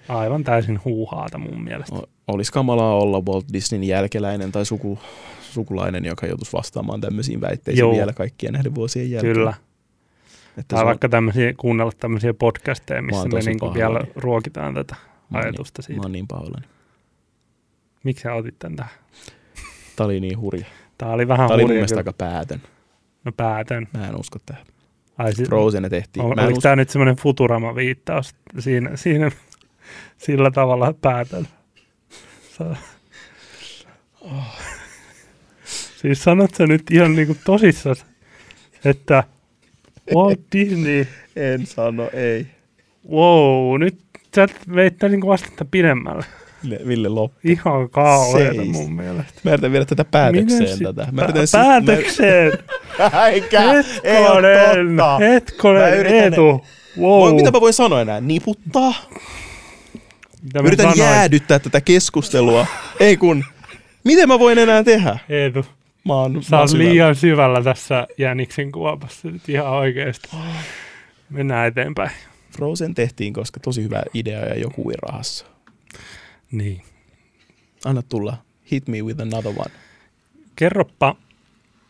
Aivan 0.09 0.43
täysin 0.43 0.79
huuhaata 0.85 1.37
mun 1.37 1.63
mielestä. 1.63 1.95
O- 1.95 2.09
Olisi 2.27 2.51
kamalaa 2.51 2.95
olla 2.95 3.21
Walt 3.21 3.45
Disneyn 3.53 3.83
jälkeläinen 3.83 4.51
tai 4.51 4.65
suku, 4.65 4.99
sukulainen, 5.53 6.05
joka 6.05 6.25
joutuisi 6.27 6.53
vastaamaan 6.53 7.01
tämmöisiin 7.01 7.41
väitteisiin 7.41 7.79
Joo. 7.79 7.93
vielä 7.93 8.13
kaikkien 8.13 8.53
näiden 8.53 8.75
vuosien 8.75 9.11
jälkeen. 9.11 9.33
Kyllä. 9.35 9.53
Että 10.57 10.63
Tai 10.75 10.79
on- 10.79 10.85
vaikka 10.85 11.09
tämmöisiä, 11.09 11.53
kuunnella 11.57 11.91
tämmöisiä 11.99 12.33
podcasteja, 12.33 13.01
missä 13.01 13.27
me 13.27 13.39
niin 13.39 13.59
pahoillani. 13.59 13.93
vielä 13.93 14.11
ruokitaan 14.15 14.73
tätä 14.73 14.95
Mä 15.29 15.39
ajatusta 15.39 15.79
Niin, 15.81 15.85
siitä. 15.85 15.99
mä 15.99 16.03
oon 16.03 16.11
niin 16.11 16.27
pahoillani. 16.27 16.65
Miksi 18.03 18.21
sä 18.23 18.33
otit 18.33 18.59
tän 18.59 18.75
tähän? 18.75 18.91
Tää 19.95 20.05
oli 20.05 20.19
niin 20.19 20.39
hurja. 20.39 20.65
Tämä 20.97 21.11
oli 21.11 21.27
vähän 21.27 21.47
Tää 21.47 21.55
oli 21.55 21.63
mun 21.63 21.69
hurja 21.69 21.75
mielestä 21.75 21.93
kyllä. 21.95 21.99
aika 21.99 22.13
päätön. 22.13 22.61
No 23.23 23.31
päätön. 23.31 23.87
Mä 23.97 24.07
en 24.07 24.19
usko 24.19 24.39
tähän. 24.45 24.65
Ai, 25.17 25.33
si- 25.35 25.45
Frozen 25.45 25.89
tehtiin. 25.89 26.25
on, 26.25 26.35
Mä 26.35 26.41
oliko 26.41 26.57
usko, 26.57 26.61
tämä 26.61 26.75
nyt 26.75 26.89
semmoinen 26.89 27.15
Futurama-viittaus 27.15 28.35
siinä, 28.59 28.91
siinä 28.95 29.31
sillä 30.17 30.51
tavalla 30.51 30.93
päätön? 31.01 31.47
Sä... 32.57 32.75
Oh. 34.21 34.43
Siis 36.03 36.23
sanot 36.23 36.55
sä 36.55 36.67
nyt 36.67 36.83
ihan 36.91 37.15
niinku 37.15 37.37
tosissaan, 37.45 37.95
että 38.85 39.23
Walt 40.15 40.39
Disney, 40.55 41.07
en 41.35 41.65
sano, 41.65 42.09
ei. 42.13 42.47
wow, 43.11 43.79
nyt 43.79 43.95
sä 44.35 44.47
veit 44.75 44.97
tän 44.97 45.11
niinku 45.11 45.31
astetta 45.31 45.65
pidemmälle. 45.65 46.25
Ville, 46.87 47.09
loppu. 47.09 47.39
Ihan 47.43 47.89
kauheeta 47.89 48.65
mun 48.65 48.93
mielestä. 48.93 49.33
Mä 49.43 49.51
yritän 49.51 49.71
viedä 49.71 49.85
tätä 49.85 50.05
päätökseen 50.05 50.61
Miten 50.61 50.95
tätä. 50.95 51.11
Mä 51.11 51.21
pä- 51.21 51.23
yritän 51.23 51.47
sit- 51.47 51.59
päätökseen! 51.59 52.51
Mä... 52.99 53.27
Eikä, 53.27 53.61
ei 54.03 54.27
ole 54.27 54.55
totta. 54.67 54.83
Mä 54.89 55.17
hetkonen, 55.17 56.05
Eetu. 56.05 56.65
Wow. 56.99 57.09
Voi, 57.21 57.33
mitä 57.33 57.51
mä 57.51 57.61
voin 57.61 57.73
sanoa 57.73 58.01
enää? 58.01 58.21
Niputtaa? 58.21 58.93
Mitä 60.43 60.61
mä 60.61 60.67
Yritän 60.67 60.83
sanoin? 60.83 60.99
jäädyttää 60.99 61.59
tätä 61.59 61.81
keskustelua. 61.81 62.67
ei 62.99 63.17
kun, 63.17 63.43
miten 64.03 64.27
mä 64.27 64.39
voin 64.39 64.57
enää 64.57 64.83
tehdä? 64.83 65.17
Eetu, 65.29 65.65
Mä 66.05 66.13
oon, 66.13 66.43
sä 66.43 66.55
mä 66.55 66.59
oon 66.59 66.69
syvällä. 66.69 66.89
liian 66.91 67.15
syvällä 67.15 67.63
tässä 67.63 68.07
Jäniksen 68.17 68.71
kuopassa 68.71 69.27
nyt 69.27 69.49
ihan 69.49 69.69
oikeesti. 69.69 70.29
Mennään 71.29 71.67
eteenpäin. 71.67 72.11
Frozen 72.57 72.93
tehtiin, 72.93 73.33
koska 73.33 73.59
tosi 73.59 73.83
hyvä 73.83 74.03
idea 74.13 74.39
ja 74.39 74.59
joku 74.59 74.87
oli 74.87 74.93
rahassa. 75.01 75.45
Niin. 76.51 76.81
Anna 77.85 78.01
tulla. 78.01 78.37
Hit 78.71 78.87
me 78.87 79.01
with 79.01 79.21
another 79.21 79.51
one. 79.57 79.71
Kerroppa, 80.55 81.15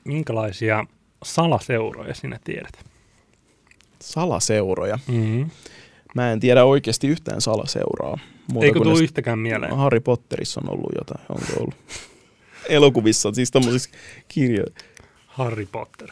minkälaisia 0.03 0.85
salaseuroja 1.23 2.13
sinä 2.15 2.39
tiedät? 2.43 2.85
Salaseuroja. 4.01 4.99
Mm-hmm. 5.07 5.49
Mä 6.15 6.31
en 6.31 6.39
tiedä 6.39 6.65
oikeasti 6.65 7.07
yhtään 7.07 7.41
salaseuraa. 7.41 8.19
Eikö 8.61 8.79
tule 8.79 8.99
yhtäkään 8.99 9.39
mieleen? 9.39 9.75
Harry 9.77 9.99
Potterissa 9.99 10.61
on 10.63 10.69
ollut 10.69 10.91
jotain. 10.97 11.25
Onko 11.29 11.45
ollut? 11.59 11.75
Elokuvissa, 12.69 13.33
siis 13.33 13.51
tommosissa 13.51 13.89
kirjoissa. 14.27 14.85
Harry 15.27 15.65
Potter. 15.65 16.09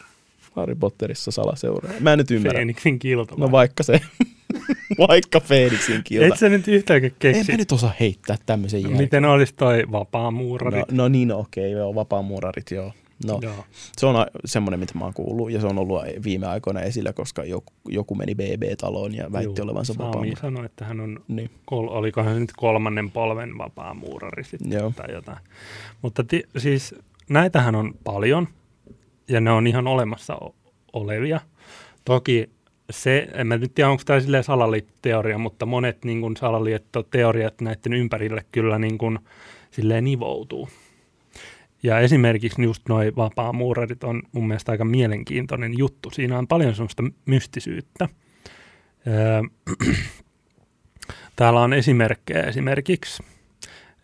Harry 0.56 0.74
Potterissa 0.74 1.30
salaseuraa. 1.30 1.92
Mä 2.00 2.12
en 2.12 2.18
nyt 2.18 2.30
ymmärrä. 2.30 2.56
Feeniksin 2.56 2.98
kilto. 2.98 3.34
No 3.36 3.50
vaikka 3.52 3.82
se. 3.82 4.00
vaikka 5.08 5.40
Phoenixin 5.40 6.04
kilta. 6.04 6.26
Et 6.26 6.38
sä 6.38 6.48
nyt 6.48 6.68
yhtäkään 6.68 7.04
En 7.04 7.16
keksi, 7.18 7.52
mä 7.52 7.58
nyt 7.58 7.72
osaa 7.72 7.92
heittää 8.00 8.36
tämmöisen 8.46 8.82
jälkeen. 8.82 9.02
miten 9.02 9.24
olisi 9.24 9.54
toi 9.54 9.84
vapaamuurari? 9.92 10.78
No, 10.78 10.84
no 10.90 11.08
niin, 11.08 11.32
okei, 11.32 11.70
joo, 11.70 11.94
vapaamuurarit, 11.94 12.70
joo. 12.70 12.92
No, 13.26 13.38
Joo. 13.42 13.64
se 13.96 14.06
on 14.06 14.26
semmoinen, 14.44 14.80
mitä 14.80 14.98
mä 14.98 15.04
oon 15.04 15.14
kuullut, 15.14 15.50
ja 15.50 15.60
se 15.60 15.66
on 15.66 15.78
ollut 15.78 16.02
viime 16.24 16.46
aikoina 16.46 16.80
esillä, 16.80 17.12
koska 17.12 17.44
joku, 17.44 17.72
joku 17.88 18.14
meni 18.14 18.34
BB-taloon 18.34 19.14
ja 19.14 19.32
väitti 19.32 19.60
Juu, 19.60 19.64
olevansa 19.64 19.94
vapaamuurari. 19.98 20.36
sanoi, 20.40 20.66
että 20.66 20.84
hän 20.84 21.00
on, 21.00 21.20
Niin, 21.28 21.50
kol, 21.64 21.88
olikohan 21.88 22.34
se 22.34 22.40
nyt 22.40 22.52
kolmannen 22.56 23.10
polven 23.10 23.58
vapaamuurari 23.58 24.44
sitten 24.44 24.72
joo. 24.72 24.92
tai 24.96 25.12
jotain. 25.14 25.38
Mutta 26.02 26.24
ti, 26.24 26.42
siis 26.58 26.94
näitähän 27.30 27.74
on 27.74 27.94
paljon 28.04 28.48
ja 29.28 29.40
ne 29.40 29.50
on 29.50 29.66
ihan 29.66 29.86
olemassa 29.86 30.38
olevia. 30.92 31.40
Toki 32.04 32.50
se, 32.90 33.28
en 33.34 33.46
mä 33.46 33.56
nyt 33.56 33.74
tiedä, 33.74 33.90
onko 33.90 34.02
tämä 34.06 34.20
silleen 34.20 34.44
salaliittoteoria, 34.44 35.38
mutta 35.38 35.66
monet 35.66 36.04
niin 36.04 36.20
kuin 36.20 36.36
salaliittoteoriat 36.36 37.60
näiden 37.60 37.92
ympärille 37.92 38.44
kyllä 38.52 38.78
niin 38.78 38.98
kuin, 38.98 39.18
silleen 39.70 40.04
nivoutuu. 40.04 40.68
Ja 41.82 42.00
esimerkiksi 42.00 42.62
just 42.62 42.82
noi 42.88 43.12
vapaamuurarit 43.16 44.04
on 44.04 44.22
mun 44.32 44.46
mielestä 44.46 44.72
aika 44.72 44.84
mielenkiintoinen 44.84 45.78
juttu. 45.78 46.10
Siinä 46.10 46.38
on 46.38 46.48
paljon 46.48 46.74
semmoista 46.74 47.02
mystisyyttä. 47.26 48.08
Öö, 49.06 49.42
Täällä 51.36 51.60
on 51.60 51.72
esimerkkejä 51.72 52.42
esimerkiksi, 52.42 53.22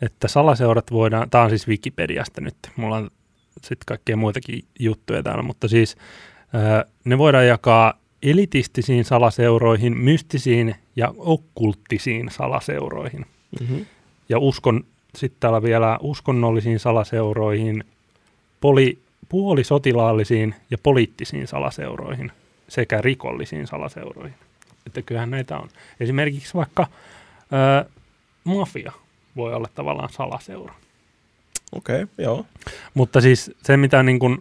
että 0.02 0.28
salaseurat 0.28 0.92
voidaan, 0.92 1.30
tämä 1.30 1.44
on 1.44 1.50
siis 1.50 1.68
Wikipediasta 1.68 2.40
nyt, 2.40 2.56
mulla 2.76 2.96
on 2.96 3.10
sitten 3.62 3.86
kaikkea 3.86 4.16
muitakin 4.16 4.64
juttuja 4.78 5.22
täällä, 5.22 5.42
mutta 5.42 5.68
siis 5.68 5.96
öö, 6.54 6.84
ne 7.04 7.18
voidaan 7.18 7.46
jakaa 7.46 7.94
elitistisiin 8.22 9.04
salaseuroihin, 9.04 9.98
mystisiin 9.98 10.74
ja 10.96 11.14
okkulttisiin 11.18 12.30
salaseuroihin. 12.30 13.26
Mm-hmm. 13.60 13.86
Ja 14.28 14.38
uskon, 14.38 14.84
sitten 15.18 15.40
täällä 15.40 15.62
vielä 15.62 15.98
uskonnollisiin 16.02 16.78
salaseuroihin, 16.78 17.84
poli, 18.60 18.98
puolisotilaallisiin 19.28 20.54
ja 20.70 20.78
poliittisiin 20.82 21.46
salaseuroihin 21.46 22.32
sekä 22.68 23.00
rikollisiin 23.00 23.66
salaseuroihin. 23.66 24.34
Että 24.86 25.02
kyllähän 25.02 25.30
näitä 25.30 25.58
on. 25.58 25.68
Esimerkiksi 26.00 26.54
vaikka 26.54 26.86
ö, 27.52 27.90
mafia 28.44 28.92
voi 29.36 29.54
olla 29.54 29.68
tavallaan 29.74 30.10
salaseura. 30.12 30.74
Okei, 31.72 32.02
okay, 32.02 32.24
joo. 32.24 32.46
Mutta 32.94 33.20
siis 33.20 33.50
se, 33.62 33.76
mitä 33.76 34.02
niin 34.02 34.18
kuin, 34.18 34.38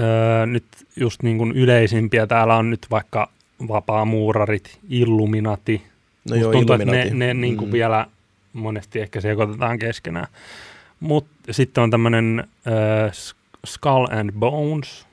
öö, 0.00 0.46
nyt 0.46 0.64
just 0.96 1.22
niin 1.22 1.38
kuin 1.38 1.52
yleisimpiä 1.52 2.26
täällä 2.26 2.56
on 2.56 2.70
nyt 2.70 2.86
vaikka 2.90 3.28
vapaamuurarit, 3.68 4.78
Illuminati. 4.88 5.82
No 6.30 6.36
Musta 6.36 6.36
joo, 6.36 6.52
tuntuu, 6.52 6.74
että 6.74 6.84
ne, 6.84 6.92
Illuminati. 7.02 7.18
ne 7.18 7.34
niin 7.34 7.56
kuin 7.56 7.68
Mm. 7.68 7.72
vielä 7.72 8.06
monesti 8.54 9.00
ehkä 9.00 9.20
sekoitetaan 9.20 9.78
keskenään. 9.78 10.26
mut 11.00 11.26
sitten 11.50 11.84
on 11.84 11.90
tämmöinen 11.90 12.44
äh, 12.66 13.12
Skull 13.66 14.06
and 14.10 14.32
Bones. 14.32 15.06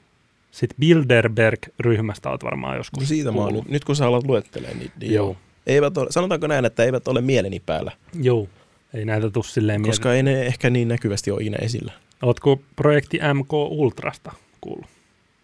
Sitten 0.52 0.76
Bilderberg-ryhmästä 0.80 2.30
olet 2.30 2.44
varmaan 2.44 2.78
joskus 2.78 3.00
No 3.04 3.06
siitä 3.08 3.32
mä 3.32 3.38
kuullut. 3.38 3.70
nyt- 3.70 3.84
kun 3.86 3.96
sä 3.96 4.08
alat 4.08 4.24
luettelemaan, 4.26 4.80
niin, 4.80 4.92
niin 5.00 5.14
Joo. 5.14 5.38
Eivät 5.68 5.98
ole, 5.98 6.08
sanotaanko 6.12 6.48
näin, 6.48 6.66
että 6.66 6.84
eivät 6.84 7.08
ole 7.08 7.22
mieleni 7.22 7.60
päällä, 7.66 7.92
Joo. 8.22 8.48
Ei 8.94 9.06
näitä 9.06 9.30
tuu 9.30 9.44
silleen 9.44 9.84
koska 9.84 10.14
ei 10.14 10.24
ne 10.24 10.42
ehkä 10.42 10.70
niin 10.70 10.88
näkyvästi 10.88 11.32
ole 11.32 11.42
ikinä 11.42 11.58
esillä. 11.62 11.92
Oletko 12.22 12.60
projekti 12.76 13.20
MK 13.34 13.54
Ultrasta 13.54 14.32
kuullut? 14.62 14.86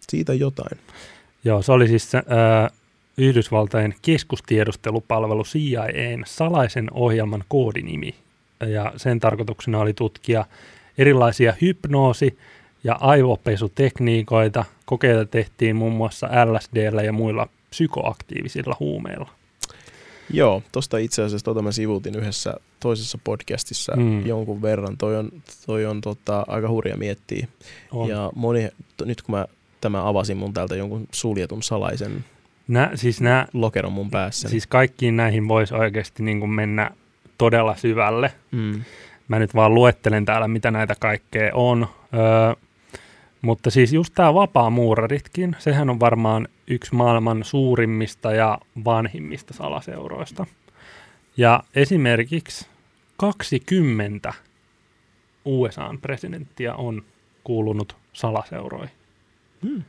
Siitä 0.08 0.34
jotain. 0.34 0.78
Joo, 1.44 1.62
se 1.62 1.72
oli 1.72 1.88
siis 1.88 2.14
äh, 2.14 2.22
Yhdysvaltain 3.18 3.94
keskustiedustelupalvelu 4.02 5.44
CIAn 5.44 6.22
salaisen 6.26 6.88
ohjelman 6.92 7.44
koodinimi. 7.48 8.14
Ja 8.66 8.92
sen 8.96 9.20
tarkoituksena 9.20 9.78
oli 9.78 9.92
tutkia 9.92 10.44
erilaisia 10.98 11.54
hypnoosi- 11.60 12.38
ja 12.84 12.96
aivopesutekniikoita. 13.00 14.64
Kokeita 14.84 15.24
tehtiin 15.24 15.76
muun 15.76 15.92
muassa 15.92 16.28
LSDllä 16.44 17.02
ja 17.02 17.12
muilla 17.12 17.48
psykoaktiivisilla 17.70 18.76
huumeilla. 18.80 19.28
Joo, 20.30 20.62
tosta 20.72 20.98
itse 20.98 21.22
asiassa 21.22 21.44
tota 21.44 21.62
mä 21.62 21.72
sivuutin 21.72 22.14
yhdessä 22.14 22.54
toisessa 22.80 23.18
podcastissa 23.24 23.96
mm. 23.96 24.26
jonkun 24.26 24.62
verran. 24.62 24.96
Toi 24.96 25.16
on, 25.16 25.30
toi 25.66 25.86
on 25.86 26.00
tota, 26.00 26.44
aika 26.48 26.68
hurja 26.68 26.96
miettiä. 26.96 27.46
On. 27.92 28.08
Ja 28.08 28.32
moni, 28.34 28.68
to, 28.96 29.04
nyt 29.04 29.22
kun 29.22 29.34
mä 29.34 29.46
tämä 29.80 30.08
avasin 30.08 30.36
mun 30.36 30.54
täältä 30.54 30.76
jonkun 30.76 31.06
suljetun 31.12 31.62
salaisen 31.62 32.24
Nä, 32.68 32.90
siis, 32.94 33.20
nää, 33.20 33.46
lokeron 33.52 33.92
mun 33.92 34.10
päässä. 34.10 34.48
siis 34.48 34.66
kaikkiin 34.66 35.16
näihin 35.16 35.48
voisi 35.48 35.74
oikeasti 35.74 36.22
niin 36.22 36.40
kuin 36.40 36.50
mennä 36.50 36.90
todella 37.38 37.76
syvälle. 37.76 38.32
mm. 38.50 38.82
Mä 39.28 39.38
nyt 39.38 39.54
vaan 39.54 39.74
luettelen 39.74 40.24
täällä, 40.24 40.48
mitä 40.48 40.70
näitä 40.70 40.94
kaikkea 41.00 41.50
on. 41.54 41.88
Öö, 42.14 42.54
mutta 43.42 43.70
siis 43.70 43.92
just 43.92 44.14
tämä 44.14 44.34
vapaamuuraritkin, 44.34 45.56
sehän 45.58 45.90
on 45.90 46.00
varmaan 46.00 46.48
yksi 46.66 46.94
maailman 46.94 47.44
suurimmista 47.44 48.32
ja 48.32 48.58
vanhimmista 48.84 49.54
salaseuroista. 49.54 50.46
Ja 51.36 51.62
esimerkiksi 51.74 52.66
20 53.16 54.32
USAn 55.44 55.98
presidenttiä 55.98 56.74
on 56.74 57.02
kuulunut 57.44 57.96
salaseuroihin. 58.12 58.96
Mm. 59.62 59.82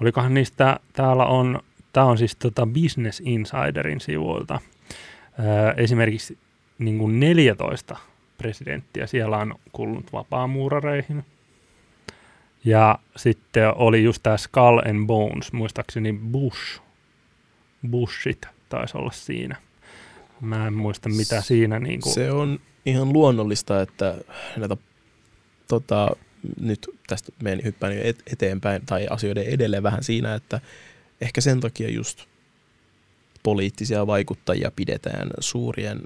Olikohan 0.00 0.34
niistä, 0.34 0.80
täällä 0.92 1.26
on, 1.26 1.60
tämä 1.92 2.06
on 2.06 2.18
siis 2.18 2.36
tota 2.36 2.66
Business 2.66 3.22
Insiderin 3.24 4.00
sivuilta. 4.00 4.60
Öö, 5.38 5.74
esimerkiksi 5.76 6.38
niin 6.78 6.98
kuin 6.98 7.20
14 7.20 7.96
presidenttiä 8.38 9.06
siellä 9.06 9.36
on 9.36 9.54
kuulunut 9.72 10.12
vapaamuurareihin. 10.12 11.24
Ja 12.64 12.98
sitten 13.16 13.74
oli 13.74 14.04
just 14.04 14.22
tämä 14.22 14.36
Skull 14.36 14.78
and 14.78 15.06
Bones, 15.06 15.52
muistaakseni 15.52 16.12
Bush. 16.12 16.80
Bushit 17.90 18.46
taisi 18.68 18.98
olla 18.98 19.10
siinä. 19.12 19.56
Mä 20.40 20.66
en 20.66 20.74
muista 20.74 21.08
mitä 21.08 21.40
siinä 21.40 21.78
niin 21.78 22.00
kuin, 22.00 22.14
Se 22.14 22.30
on 22.32 22.60
ihan 22.86 23.12
luonnollista, 23.12 23.82
että 23.82 24.14
näitä 24.56 24.76
tota, 25.68 26.16
nyt 26.60 26.90
tästä 27.06 27.32
meni 27.42 27.64
hyppään 27.64 27.92
eteenpäin 28.32 28.82
tai 28.86 29.06
asioiden 29.10 29.44
edelleen 29.44 29.82
vähän 29.82 30.04
siinä, 30.04 30.34
että 30.34 30.60
ehkä 31.20 31.40
sen 31.40 31.60
takia 31.60 31.90
just 31.90 32.24
poliittisia 33.42 34.06
vaikuttajia 34.06 34.70
pidetään 34.76 35.30
suurien 35.40 36.00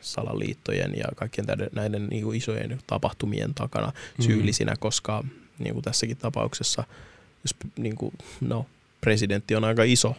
salaliittojen 0.00 0.94
ja 0.96 1.04
kaikkien 1.16 1.46
näiden, 1.46 1.70
näiden 1.72 2.06
niin 2.06 2.24
kuin 2.24 2.36
isojen 2.36 2.80
tapahtumien 2.86 3.54
takana 3.54 3.92
Mm. 4.18 4.24
syyllisinä, 4.24 4.74
koska 4.78 5.24
niin 5.58 5.72
kuin 5.74 5.84
tässäkin 5.84 6.16
tapauksessa, 6.16 6.84
jos 7.44 7.54
niin 7.76 7.96
kuin, 7.96 8.12
no, 8.40 8.66
presidentti 9.00 9.54
on 9.56 9.64
aika 9.64 9.82
iso 9.84 10.16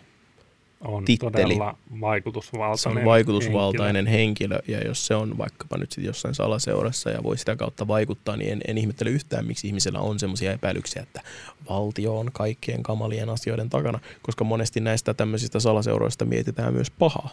on 0.82 1.06
titteli. 1.06 1.32
todella 1.32 1.78
se 1.90 2.00
vaikutusvaltainen 2.02 3.02
on 3.02 3.06
vaikutusvaltainen 3.06 4.08
henkilö. 4.08 4.56
henkilö, 4.56 4.80
ja 4.80 4.88
jos 4.88 5.08
se 5.08 5.16
on 5.16 5.38
vaikkapa 5.38 5.78
nyt 5.78 5.92
sit 5.92 6.04
jossain 6.04 6.36
salaseurassa 6.36 7.10
ja 7.10 7.24
voi 7.24 7.38
sitä 7.38 7.56
kautta 7.56 7.88
vaikuttaa, 7.88 8.38
niin 8.38 8.52
en, 8.52 8.62
en 8.68 8.78
ihmettele 8.78 9.10
yhtään, 9.10 9.46
miksi 9.46 9.68
ihmisellä 9.68 10.00
on 10.00 10.20
semmoisia 10.20 10.52
epäilyksiä, 10.52 11.02
että 11.02 11.22
valtio 11.70 12.20
on 12.20 12.30
kaikkien 12.34 12.84
kamalien 12.84 13.30
asioiden 13.30 13.70
takana, 13.70 14.00
koska 14.22 14.44
monesti 14.44 14.80
näistä 14.80 15.14
tämmöisistä 15.14 15.60
salaseuroista 15.60 16.26
mietitään 16.26 16.74
myös 16.74 16.92
pahaa. 16.92 17.30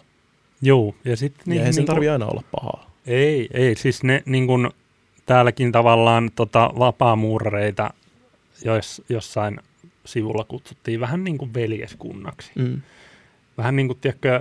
Joo, 0.63 0.95
ja 1.05 1.17
sitten 1.17 1.43
Niin, 1.47 1.55
ja 1.55 1.61
eihän 1.61 1.67
niin, 1.67 1.75
sen 1.75 1.81
niin 1.83 1.87
tarvitse 1.87 2.11
aina 2.11 2.27
olla 2.27 2.43
pahaa. 2.53 2.91
Ei, 3.07 3.49
ei. 3.55 3.77
Siis 3.77 4.03
ne 4.03 4.23
niin 4.27 4.47
kuin, 4.47 4.71
täälläkin 5.27 5.73
tavallaan 5.73 6.31
tota, 6.35 6.71
vapaamuurareita 6.79 7.91
jos, 8.65 9.03
jossain 9.09 9.61
sivulla 10.05 10.45
kutsuttiin 10.45 11.01
vähän 11.01 11.25
niin 11.25 11.39
kuin 11.39 11.55
veljeskunnaksi. 11.55 12.53
Mm. 12.55 12.83
Vähän 13.59 13.77
niin 13.77 13.87
kuin, 13.87 13.99
tiedätkö, 14.01 14.41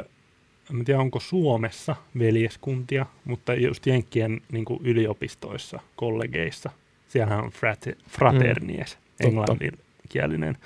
en 0.74 0.86
tiedä 0.86 1.00
onko 1.00 1.20
Suomessa 1.20 1.96
veljeskuntia, 2.20 3.06
mutta 3.26 3.54
just 3.54 3.88
Jenkkien 3.88 4.42
niin 4.52 4.66
kuin 4.66 4.80
yliopistoissa, 4.84 5.80
kollegeissa, 5.96 6.70
siellähän 7.08 7.44
on 7.44 7.52
frate, 7.52 7.96
fraternies, 8.08 8.98
Mm, 9.20 9.28
englanninkielinen. 9.28 10.58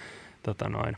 Tota 0.43 0.69
noin. 0.69 0.97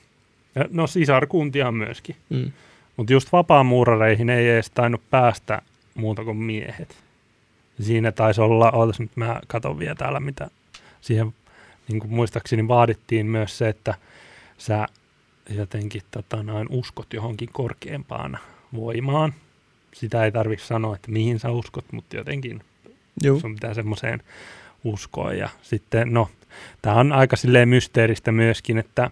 Ja, 0.55 0.65
no 0.69 0.87
sisarkuntia 0.87 1.67
on 1.67 1.75
myöskin. 1.75 2.15
Mm. 2.29 2.51
Mutta 2.97 3.13
just 3.13 3.31
vapaamuurareihin 3.31 4.29
ei 4.29 4.49
edes 4.49 4.71
tainnut 4.71 5.01
päästä 5.09 5.61
muuta 5.95 6.23
kuin 6.23 6.37
miehet. 6.37 6.97
Siinä 7.81 8.11
taisi 8.11 8.41
olla, 8.41 8.71
ootas 8.71 8.99
nyt 8.99 9.11
mä 9.15 9.39
katon 9.47 9.79
vielä 9.79 9.95
täällä, 9.95 10.19
mitä 10.19 10.49
siihen 11.01 11.33
niin 11.87 11.99
kuin 11.99 12.13
muistaakseni 12.13 12.67
vaadittiin 12.67 13.25
myös 13.25 13.57
se, 13.57 13.69
että 13.69 13.93
sä 14.57 14.87
jotenkin 15.49 16.01
tota, 16.11 16.43
noin, 16.43 16.67
uskot 16.71 17.13
johonkin 17.13 17.49
korkeampaan 17.53 18.37
voimaan. 18.75 19.33
Sitä 19.93 20.25
ei 20.25 20.31
tarvitse 20.31 20.65
sanoa, 20.65 20.95
että 20.95 21.11
mihin 21.11 21.39
sä 21.39 21.51
uskot, 21.51 21.85
mutta 21.91 22.15
jotenkin 22.17 22.61
Joo. 23.23 23.39
sun 23.39 23.53
pitää 23.53 23.73
semmoiseen 23.73 24.23
uskoa. 24.83 25.33
Ja 25.33 25.49
sitten, 25.61 26.13
no, 26.13 26.29
tämä 26.81 26.95
on 26.95 27.11
aika 27.11 27.35
silleen 27.35 27.69
mysteeristä 27.69 28.31
myöskin, 28.31 28.77
että 28.77 29.11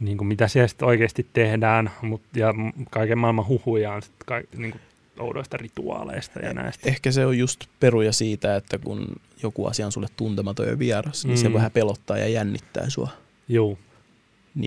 niin 0.00 0.18
kuin 0.18 0.28
mitä 0.28 0.48
siellä 0.48 0.68
sitten 0.68 0.88
oikeasti 0.88 1.26
tehdään, 1.32 1.90
mut, 2.02 2.22
ja 2.36 2.54
kaiken 2.90 3.18
maailman 3.18 3.46
huhuja 3.48 3.92
on 3.92 4.02
sitten 4.02 4.26
ka- 4.26 4.56
niin 4.58 4.70
kuin 4.70 4.80
oudoista 5.18 5.56
rituaaleista 5.56 6.40
ja 6.40 6.54
näistä. 6.54 6.88
Ehkä 6.88 7.12
se 7.12 7.26
on 7.26 7.38
just 7.38 7.64
peruja 7.80 8.12
siitä, 8.12 8.56
että 8.56 8.78
kun 8.78 9.06
joku 9.42 9.66
asia 9.66 9.86
on 9.86 9.92
sulle 9.92 10.08
tuntematon 10.16 10.68
ja 10.68 10.78
vieras, 10.78 11.26
niin 11.26 11.38
se 11.38 11.48
Mm. 11.48 11.54
vähän 11.54 11.70
pelottaa 11.70 12.18
ja 12.18 12.28
jännittää 12.28 12.90
sua. 12.90 13.08
Joo, 13.48 13.78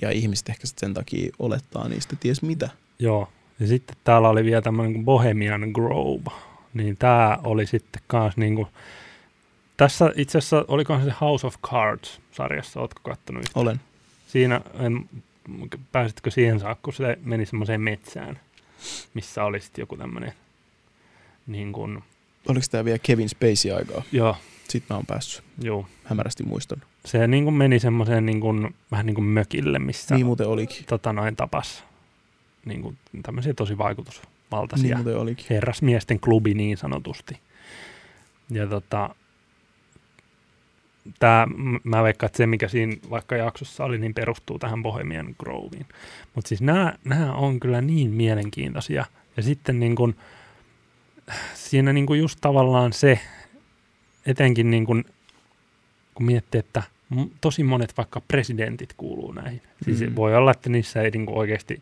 Ja 0.02 0.12
ihmiset 0.12 0.50
ehkä 0.50 0.68
sen 0.78 0.94
takia 0.94 1.32
olettaa 1.40 1.88
niistä 1.88 2.16
ties 2.20 2.42
mitä. 2.42 2.70
joo. 3.00 3.30
Ja 3.60 3.68
sitten 3.68 3.96
täällä 4.04 4.30
oli 4.30 4.46
vielä 4.46 4.62
tämmöinen 4.62 4.94
kuin 4.94 5.06
Bohemian 5.06 5.62
Grove, 5.74 6.32
niin 6.74 6.98
tämä 6.98 7.38
oli 7.44 7.66
sitten 7.66 8.02
kans 8.08 8.38
niin 8.38 8.56
kuin, 8.56 8.68
tässä 9.78 10.12
itse 10.16 10.38
asiassa, 10.38 10.66
olikohan 10.68 11.06
se 11.06 11.14
House 11.22 11.48
of 11.48 11.56
Cards-sarjassa, 11.68 12.80
ootko 12.82 13.02
kattonut 13.04 13.44
yhtään? 13.44 13.62
Olen. 13.62 13.82
Siinä, 14.28 14.62
en, 14.80 15.10
pääsitkö 15.92 16.32
siihen 16.32 16.60
saakka, 16.60 16.82
kun 16.84 16.94
se 16.94 17.18
meni 17.24 17.46
semmoiseen 17.46 17.82
metsään, 17.82 18.40
missä 19.14 19.44
oli 19.44 19.62
sitten 19.62 19.82
joku 19.82 19.98
tämmöinen, 19.98 20.34
niin 21.48 21.74
kuin, 21.74 22.04
Oliko 22.48 22.66
tämä 22.72 22.86
vielä 22.86 23.00
Kevin 23.04 23.30
Spacey 23.30 23.72
aikaa? 23.72 24.04
joo, 24.12 24.38
Sitten 24.68 24.88
mä 24.90 24.96
oon 24.98 25.06
päässyt. 25.06 25.44
joo. 25.62 25.88
Hämärästi 26.04 26.44
muistan. 26.44 26.82
Se 27.06 27.28
niin 27.28 27.44
kuin 27.44 27.54
meni 27.54 27.80
semmoiseen 27.80 28.26
niin 28.26 28.40
kuin, 28.40 28.76
vähän 28.92 29.06
niin 29.06 29.16
kuin 29.16 29.26
mökille, 29.26 29.80
missä 29.80 30.16
Niin 30.16 30.26
muuten 30.26 30.48
olikin. 30.48 30.86
tota 30.86 31.14
noin 31.14 31.36
tapas 31.36 31.84
niin 32.66 32.82
kuin, 32.82 32.98
tämmöisiä 33.24 33.54
tosi 33.54 33.72
Niin 33.72 33.78
vaikutusvaltaisia 33.78 34.98
olikin. 35.16 35.46
herrasmiesten 35.50 36.20
klubi 36.20 36.54
niin 36.54 36.78
sanotusti. 36.78 37.40
Ja 38.50 38.68
tota, 38.68 39.16
tää, 41.20 41.48
mä 41.84 42.04
veikkaan, 42.04 42.28
että 42.28 42.38
se 42.38 42.48
mikä 42.48 42.68
siinä 42.68 42.96
vaikka 43.10 43.36
jaksossa 43.36 43.86
oli, 43.86 43.98
niin 43.98 44.14
perustuu 44.14 44.60
tähän 44.60 44.84
Bohemian 44.84 45.36
Groveen. 45.40 45.86
Mutta 46.36 46.48
siis 46.50 46.62
nämä 46.62 47.34
on 47.34 47.60
kyllä 47.60 47.82
niin 47.82 48.12
mielenkiintoisia. 48.12 49.06
Ja 49.38 49.44
sitten 49.44 49.80
niin 49.80 49.96
kun, 49.96 50.16
siinä 51.54 51.94
niin 51.94 52.06
kun 52.06 52.20
just 52.20 52.38
tavallaan 52.42 52.94
se, 52.94 53.20
etenkin 54.26 54.72
niin 54.72 54.86
kun, 54.86 55.06
kun 56.14 56.26
miettii, 56.26 56.60
että 56.60 56.84
tosi 57.42 57.64
monet 57.64 57.94
vaikka 57.98 58.22
presidentit 58.28 58.94
kuuluu 58.98 59.32
näihin. 59.32 59.62
Siis 59.86 60.00
Mm. 60.02 60.16
voi 60.16 60.36
olla, 60.36 60.52
että 60.52 60.70
niissä 60.70 61.02
ei 61.02 61.12
niin 61.12 61.26
oikeasti 61.30 61.76
Sä 61.76 61.82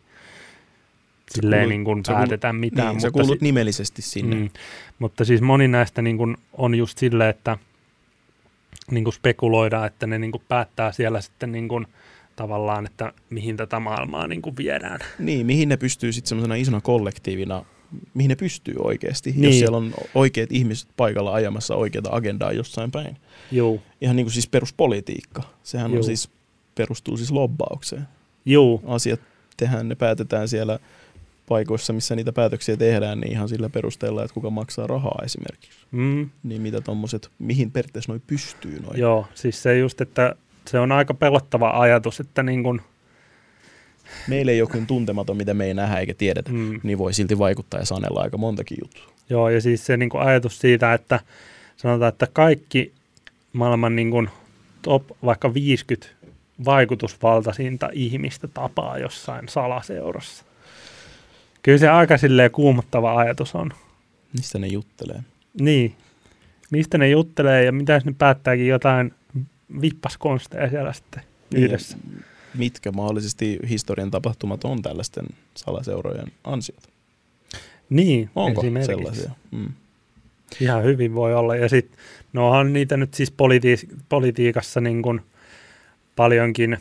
silleen 1.34 1.60
kuulut- 1.62 1.68
niin 1.68 1.84
kuin 1.84 2.04
sä 2.04 2.12
kuulut- 2.12 2.28
päätetä 2.28 2.52
mitään. 2.52 2.88
Niin, 2.94 3.00
sä 3.00 3.06
mutta 3.08 3.20
kuulut 3.22 3.38
si- 3.38 3.44
nimellisesti 3.44 4.02
sinne. 4.02 4.36
Mm, 4.36 4.50
mutta 4.98 5.24
siis 5.24 5.40
moni 5.40 5.68
näistä 5.68 6.02
niin 6.02 6.16
kuin 6.16 6.36
on 6.52 6.74
just 6.74 6.98
silleen, 6.98 7.30
että 7.30 7.58
niin 8.90 9.04
kuin 9.04 9.14
spekuloidaan, 9.14 9.86
että 9.86 10.06
ne 10.06 10.18
niin 10.18 10.32
kuin 10.32 10.42
päättää 10.48 10.92
siellä 10.92 11.20
sitten 11.20 11.52
niin 11.52 11.68
kuin 11.68 11.86
tavallaan, 12.36 12.86
että 12.86 13.12
mihin 13.30 13.56
tätä 13.56 13.80
maailmaa 13.80 14.26
niin 14.26 14.42
kuin 14.42 14.56
viedään. 14.56 15.00
Niin, 15.18 15.46
mihin 15.46 15.68
ne 15.68 15.76
pystyy 15.76 16.12
sitten 16.12 16.28
semmoisena 16.28 16.54
isona 16.54 16.80
kollektiivina 16.80 17.64
mihin 18.14 18.28
ne 18.28 18.36
pystyy 18.36 18.74
oikeasti, 18.78 19.30
niin. 19.32 19.44
Jos 19.44 19.54
siellä 19.58 19.76
on 19.76 19.94
oikeat 20.14 20.52
ihmiset 20.52 20.88
paikalla 20.96 21.32
ajamassa 21.34 21.74
oikeaa 21.74 22.04
agendaa 22.16 22.52
jossain 22.52 22.90
päin. 22.90 23.16
Juu, 23.52 23.82
Ihan 24.00 24.16
niin 24.16 24.26
kuin 24.26 24.32
siis 24.32 24.46
peruspolitiikka. 24.48 25.42
Sehän 25.62 25.90
Juu. 25.90 25.98
on 25.98 26.04
siis, 26.04 26.28
perustuu 26.74 27.16
siis 27.16 27.30
lobbaukseen. 27.30 28.08
juu, 28.46 28.82
Asiat 28.86 29.20
tehdään, 29.56 29.88
ne 29.88 29.94
päätetään 29.94 30.48
siellä 30.48 30.78
paikoissa, 31.48 31.92
missä 31.92 32.16
niitä 32.16 32.32
päätöksiä 32.32 32.76
tehdään, 32.76 33.20
niin 33.20 33.32
ihan 33.32 33.48
sillä 33.48 33.68
perusteella, 33.70 34.22
että 34.24 34.34
kuka 34.34 34.50
maksaa 34.50 34.86
rahaa 34.86 35.18
esimerkiksi. 35.24 35.78
mm, 35.90 36.30
Niin 36.42 36.62
mitä 36.62 36.80
tommoset, 36.80 37.30
mihin 37.38 37.70
periaatteessa 37.70 38.12
noi 38.12 38.20
pystyy 38.26 38.80
noin. 38.80 38.98
joo, 39.00 39.26
siis 39.34 39.62
se 39.62 39.78
just, 39.78 40.00
että 40.00 40.34
se 40.68 40.78
on 40.78 40.92
aika 40.92 41.14
pelottava 41.14 41.70
ajatus, 41.80 42.20
että 42.20 42.42
niin 42.42 42.62
kuin, 42.62 42.80
Meillä 44.28 44.52
ei 44.52 44.62
ole 44.62 44.70
kuin 44.70 44.86
tuntematon, 44.86 45.36
mitä 45.36 45.54
me 45.54 45.64
ei 45.64 45.74
nähdä 45.74 45.98
eikä 45.98 46.14
tiedetä, 46.14 46.52
mm, 46.52 46.80
niin 46.82 46.98
voi 46.98 47.14
silti 47.14 47.38
vaikuttaa 47.38 47.80
ja 47.80 47.86
sanella 47.86 48.20
aika 48.20 48.38
montakin 48.38 48.78
juttua. 48.82 49.14
Joo, 49.30 49.48
ja 49.48 49.60
siis 49.60 49.86
se 49.86 49.96
niin 49.96 50.08
kuin 50.10 50.22
ajatus 50.22 50.58
siitä, 50.58 50.94
että 50.94 51.20
sanotaan, 51.76 52.08
että 52.08 52.28
kaikki 52.32 52.92
maailman 53.52 53.96
niin 53.96 54.10
kuin 54.10 54.28
top 54.82 55.02
vaikka 55.24 55.54
50 55.54 56.06
vaikutusvaltaisinta 56.64 57.88
ihmistä 57.92 58.48
tapaa 58.48 58.98
jossain 58.98 59.48
salaseurassa. 59.48 60.44
Kyllä 61.62 61.78
se 61.78 61.88
aika 61.88 62.18
silleen 62.18 62.50
kuumottava 62.50 63.18
ajatus 63.18 63.54
on. 63.54 63.70
Mistä 64.32 64.58
ne 64.58 64.66
juttelee? 64.66 65.20
Niin. 65.60 65.94
Mistä 66.70 66.98
ne 66.98 67.08
juttelee 67.08 67.64
ja 67.64 67.72
mitä 67.72 67.92
jos 67.92 68.04
ne 68.04 68.14
päättääkin 68.18 68.66
jotain 68.66 69.14
vippaskonsteja 69.80 70.70
siellä 70.70 70.92
sitten 70.92 71.22
yhdessä. 71.54 71.96
Niin, 72.04 72.24
mitkä 72.54 72.92
mahdollisesti 72.92 73.58
historian 73.68 74.10
tapahtumat 74.10 74.64
on 74.64 74.82
tällaisten 74.82 75.26
salaseurojen 75.54 76.32
ansiota? 76.44 76.88
Niin, 77.90 78.30
Onko 78.34 78.60
esimerkiksi. 78.60 78.92
sellaisia? 78.92 79.30
Mm. 79.50 79.72
Ihan 80.60 80.84
hyvin 80.84 81.14
voi 81.14 81.34
olla. 81.34 81.56
Ja 81.56 81.68
sitten, 81.68 81.98
no 82.32 82.48
onhan 82.48 82.72
niitä 82.72 82.96
nyt 82.96 83.14
siis 83.14 83.30
politi- 83.32 83.96
politiikassa 84.08 84.80
niin 84.80 85.02
kuin 85.02 85.20
paljonkin 86.16 86.78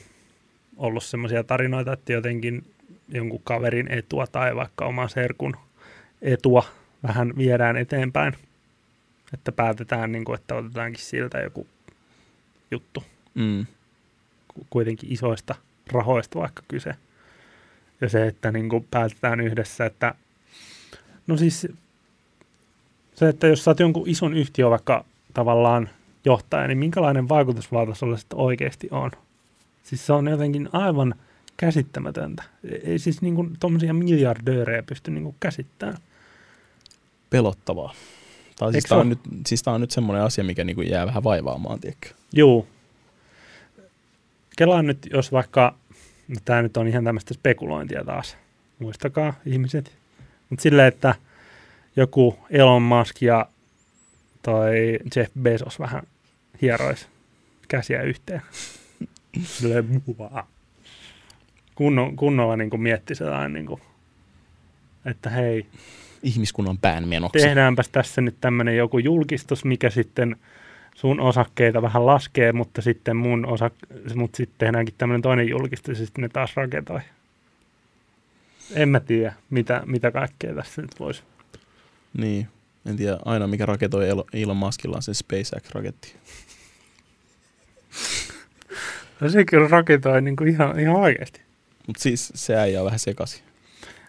ollut 0.78 1.04
semmoisia 1.04 1.44
tarinoita, 1.44 1.94
että 1.94 2.14
jotenkin 2.14 2.66
jonkun 3.10 3.42
kaverin 3.44 3.92
etua 3.92 4.28
tai 4.28 4.56
vaikka 4.56 4.86
oman 4.86 5.10
serkun 5.10 5.56
etua 6.22 6.64
vähän 7.04 7.34
viedään 7.38 7.78
eteenpäin. 7.78 8.34
Että 9.34 9.52
päätetään, 9.52 10.12
niin 10.12 10.26
kuin, 10.26 10.40
että 10.40 10.56
otetaankin 10.56 11.04
siltä 11.04 11.40
joku 11.40 11.68
juttu. 12.72 13.04
Mm. 13.34 13.66
Ku- 14.54 14.68
Kuitenkin 14.70 15.14
isoista 15.14 15.56
rahoista 15.92 16.40
vaikka 16.40 16.64
kyse. 16.68 16.96
Ja 18.02 18.10
se, 18.10 18.28
että 18.28 18.52
niin 18.52 18.70
kuin 18.70 18.88
päätetään 18.92 19.40
yhdessä, 19.42 19.86
että 19.86 20.16
no 21.28 21.38
siis 21.38 21.68
se, 23.16 23.30
että 23.30 23.48
jos 23.48 23.64
sä 23.64 23.72
oot 23.72 23.80
jonkun 23.80 24.10
ison 24.10 24.34
yhtiön 24.34 24.70
vaikka 24.70 25.06
tavallaan 25.34 25.90
johtaja, 26.26 26.68
niin 26.68 26.78
minkälainen 26.78 27.30
vaikutusvalta 27.30 27.96
sulla 27.96 28.18
sitten 28.18 28.40
oikeasti 28.40 28.88
on? 28.92 29.12
Siis 29.84 30.06
se 30.06 30.14
on 30.14 30.28
jotenkin 30.28 30.70
aivan 30.74 31.16
käsittämätöntä. 31.58 32.44
Ei 32.84 33.00
siis 33.00 33.22
niin 33.22 33.36
kuin 33.36 33.58
tommosia 33.60 33.94
miljardöörejä 33.94 34.84
pysty 34.84 35.12
niin 35.12 35.24
kuin 35.24 35.36
käsittämään. 35.40 35.98
Pelottavaa. 37.30 37.94
Tai 38.60 38.72
siis 38.72 38.84
tämä 38.84 39.02
on, 39.02 39.08
oo? 39.08 39.10
nyt, 39.10 39.20
siis 39.48 39.64
tää 39.64 39.74
on 39.74 39.82
nyt 39.82 39.92
semmoinen 39.92 40.24
asia, 40.24 40.44
mikä 40.44 40.64
niinku 40.64 40.82
jää 40.82 41.06
vähän 41.06 41.24
vaivaamaan, 41.24 41.80
tiedätkö? 41.80 42.10
Juu. 42.34 42.68
Kelaan 44.58 44.88
nyt, 44.88 45.08
jos 45.14 45.32
vaikka, 45.32 45.76
no 46.28 46.36
tämä 46.46 46.62
nyt 46.62 46.78
on 46.78 46.88
ihan 46.88 47.04
tämmöistä 47.04 47.34
spekulointia 47.34 48.04
taas, 48.04 48.38
muistakaa 48.80 49.34
ihmiset, 49.46 49.92
mutta 50.50 50.64
silleen, 50.64 50.88
että 50.88 51.16
joku 51.96 52.40
Elon 52.50 52.82
Musk 52.82 53.22
ja 53.22 53.46
toi 54.42 55.00
Jeff 55.16 55.32
Bezos 55.42 55.80
vähän 55.80 56.04
hierois 56.62 57.08
käsiä 57.68 58.02
yhteen. 58.02 58.42
Silleen. 59.44 60.04
Kunno, 61.76 62.14
kunnolla 62.16 62.58
niin 62.58 62.82
mietti 62.82 63.16
sellainen, 63.16 63.54
niin 63.54 63.66
kuin, 63.66 63.82
että 65.06 65.30
hei, 65.30 65.66
Ihmiskunnan 66.24 66.78
pään 66.78 67.08
menoksi. 67.08 67.40
tehdäänpäs 67.40 67.90
tässä 67.90 68.22
nyt 68.22 68.36
tämmöinen 68.42 68.78
joku 68.78 68.98
julkistus, 68.98 69.66
mikä 69.66 69.90
sitten 69.90 70.36
sun 70.96 71.20
osakkeita 71.20 71.82
vähän 71.82 72.06
laskee, 72.06 72.52
mutta 72.52 72.82
sitten 72.82 73.18
mun 73.18 73.46
osak... 73.46 73.74
mutta 74.16 74.38
sitten 74.38 74.56
tehdäänkin 74.58 74.96
tämmöinen 74.98 75.22
toinen 75.22 75.50
julkistus 75.50 76.00
ja 76.00 76.06
sitten 76.06 76.22
ne 76.22 76.30
taas 76.30 76.56
raketoi. 76.56 77.00
En 78.74 78.90
mä 78.90 79.00
tiedä, 79.00 79.34
mitä, 79.50 79.84
mitä 79.86 80.12
kaikkea 80.12 80.56
tässä 80.56 80.82
nyt 80.82 81.00
voisi. 81.00 81.24
Niin. 82.18 82.48
En 82.86 82.98
tiedä, 82.98 83.18
aina 83.26 83.48
mikä 83.48 83.66
raketoi 83.66 84.10
Elo- 84.10 84.26
Elon 84.34 84.58
Muskilla 84.58 84.96
on 84.96 85.04
se 85.04 85.12
SpaceX-raketti. 85.14 86.16
No 89.20 89.30
se 89.30 89.46
kyllä 89.46 89.68
raketoi 89.68 90.22
niin 90.22 90.36
kuin 90.36 90.50
ihan, 90.50 90.80
ihan 90.80 90.96
oikeasti. 90.96 91.42
Mutta 91.88 92.04
siis 92.04 92.32
se 92.36 92.56
äijä 92.56 92.80
on 92.80 92.86
vähän 92.86 93.00
sekaisin. 93.00 93.44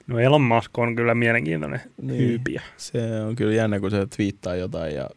No 0.06 0.18
Elon 0.18 0.42
Musk 0.42 0.78
on 0.78 0.96
kyllä 0.96 1.14
mielenkiintoinen 1.14 1.80
niin. 2.02 2.18
hyypiä. 2.18 2.62
Se 2.76 3.20
on 3.20 3.36
kyllä 3.36 3.54
jännä, 3.54 3.80
kun 3.80 3.90
se 3.90 4.06
twiittaa 4.06 4.56
jotain 4.56 4.94
ja 4.94 5.10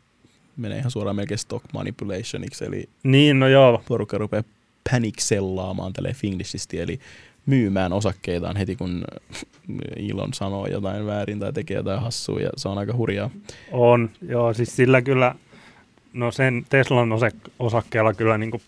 menee 0.58 0.78
ihan 0.80 0.92
suoraan 0.92 1.16
melkein 1.16 1.38
stock 1.38 1.66
manipulationiksi, 1.74 2.66
eli 2.66 2.90
Niin, 3.04 3.40
no 3.40 3.48
joo. 3.48 3.84
porukka 3.88 4.18
rupeaa 4.18 4.44
panicsellaamaan 4.92 5.94
tälle 5.94 6.14
fingishisti, 6.14 6.80
eli 6.80 7.00
myymään 7.46 7.94
osakkeitaan 7.94 8.56
heti, 8.58 8.76
kun 8.76 9.06
Ilon 9.98 10.34
sanoo 10.34 10.68
jotain 10.68 11.06
väärin 11.06 11.40
tai 11.40 11.54
tekee 11.54 11.78
jotain 11.78 12.02
hassua, 12.02 12.40
ja 12.40 12.50
se 12.58 12.70
on 12.70 12.78
aika 12.78 12.94
hurjaa. 12.94 13.30
On, 13.72 14.10
joo, 14.22 14.54
siis 14.54 14.76
sillä 14.76 15.02
kyllä, 15.02 15.36
no 16.14 16.32
sen 16.32 16.66
Teslan 16.70 17.10
osak- 17.12 17.52
osakkeella 17.60 18.14
kyllä 18.14 18.38
niin 18.38 18.62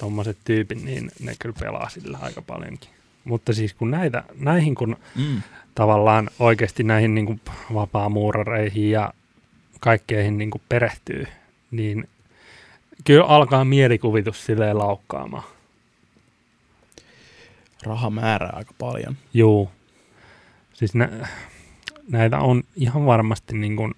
tuommoiset 0.00 0.36
tyypit, 0.44 0.82
niin 0.82 1.10
ne 1.20 1.34
kyllä 1.38 1.54
pelaa 1.60 1.88
sillä 1.88 2.18
aika 2.22 2.42
paljonkin. 2.42 2.90
Mutta 3.24 3.52
siis 3.52 3.74
kun 3.74 3.90
näitä, 3.90 4.22
näihin 4.40 4.74
kun 4.74 4.96
Mm. 5.16 5.42
tavallaan 5.74 6.30
oikeasti 6.38 6.82
näihin 6.82 7.14
niin 7.14 7.40
vapaamuurareihin 7.74 8.90
ja 8.90 9.12
kaikkeihin 9.84 10.38
niin 10.38 10.50
kuin 10.50 10.62
perehtyy, 10.68 11.26
niin 11.70 12.08
kyllä 13.04 13.24
alkaa 13.24 13.64
mielikuvitus 13.64 14.46
silleen 14.46 14.78
laukkaamaan. 14.78 15.44
Raha 17.82 18.10
määrää 18.10 18.52
aika 18.56 18.74
paljon. 18.78 19.16
Juu. 19.34 19.70
Siis 20.72 20.94
nä- 20.94 21.28
näitä 22.08 22.38
on 22.38 22.62
ihan 22.76 23.06
varmasti 23.06 23.56
niin 23.56 23.76
kuin 23.76 23.94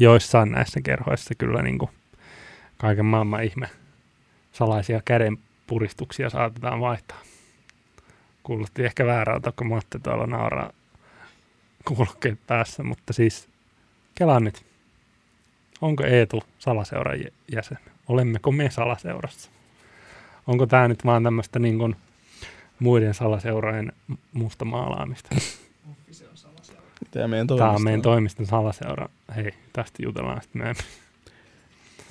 joissain 0.00 0.52
näissä 0.52 0.80
kerhoissa 0.80 1.34
kyllä 1.34 1.62
niin 1.62 1.78
kuin 1.78 1.90
kaiken 2.78 3.06
maailman 3.06 3.44
ihme 3.44 3.68
salaisia 4.52 5.00
kädenpuristuksia 5.04 6.30
saatetaan 6.30 6.80
vaihtaa. 6.80 7.20
Kuulosti 8.42 8.84
ehkä 8.84 9.06
väärältä, 9.06 9.52
kun 9.56 9.66
Matti 9.66 9.98
tuolla 9.98 10.26
nauraa 10.26 10.72
kuulokkeet 11.84 12.38
päässä, 12.46 12.82
mutta 12.82 13.12
siis 13.12 13.48
kelaan 14.14 14.44
nyt. 14.44 14.67
Onko 15.80 16.04
Eetu 16.04 16.42
salaseuran 16.58 17.20
jä- 17.20 17.30
jäsen? 17.52 17.78
Olemmeko 18.08 18.52
me 18.52 18.70
salaseurassa? 18.70 19.50
Onko 20.46 20.66
tämä 20.66 20.88
nyt 20.88 21.04
vaan 21.04 21.22
tämmöistä 21.22 21.58
niin 21.58 21.78
kuin 21.78 21.96
muiden 22.78 23.14
salaseurojen 23.14 23.92
musta 24.32 24.64
maalaamista? 24.64 25.28
Tämä 27.10 27.28
meidän 27.28 27.46
Tämä 27.46 27.70
on 27.70 27.82
meidän 27.82 28.02
toimiston 28.02 28.46
salaseura. 28.46 29.08
Hei, 29.36 29.52
tästä 29.72 30.02
jutellaan 30.02 30.42
sitten 30.42 30.58
myöhemmin. 30.58 30.84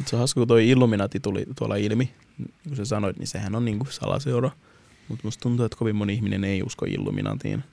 Se 0.06 0.16
on 0.16 0.18
hauska, 0.18 0.42
kun 0.42 0.48
toi 0.48 0.70
Illuminati 0.70 1.20
tuli 1.20 1.46
tuolla 1.56 1.76
ilmi, 1.76 2.12
kun 2.68 2.76
sä 2.76 2.86
sanoit, 2.86 3.18
niin 3.18 3.28
sehän 3.28 3.56
on 3.56 3.66
niinku 3.66 3.86
salaseura. 3.90 4.52
Mutta 5.08 5.28
musta 5.28 5.42
tuntuu, 5.42 5.66
että 5.66 5.78
kovin 5.78 5.96
moni 5.96 6.14
ihminen 6.14 6.44
ei 6.44 6.64
usko 6.64 6.86
Illuminatiin. 6.86 7.64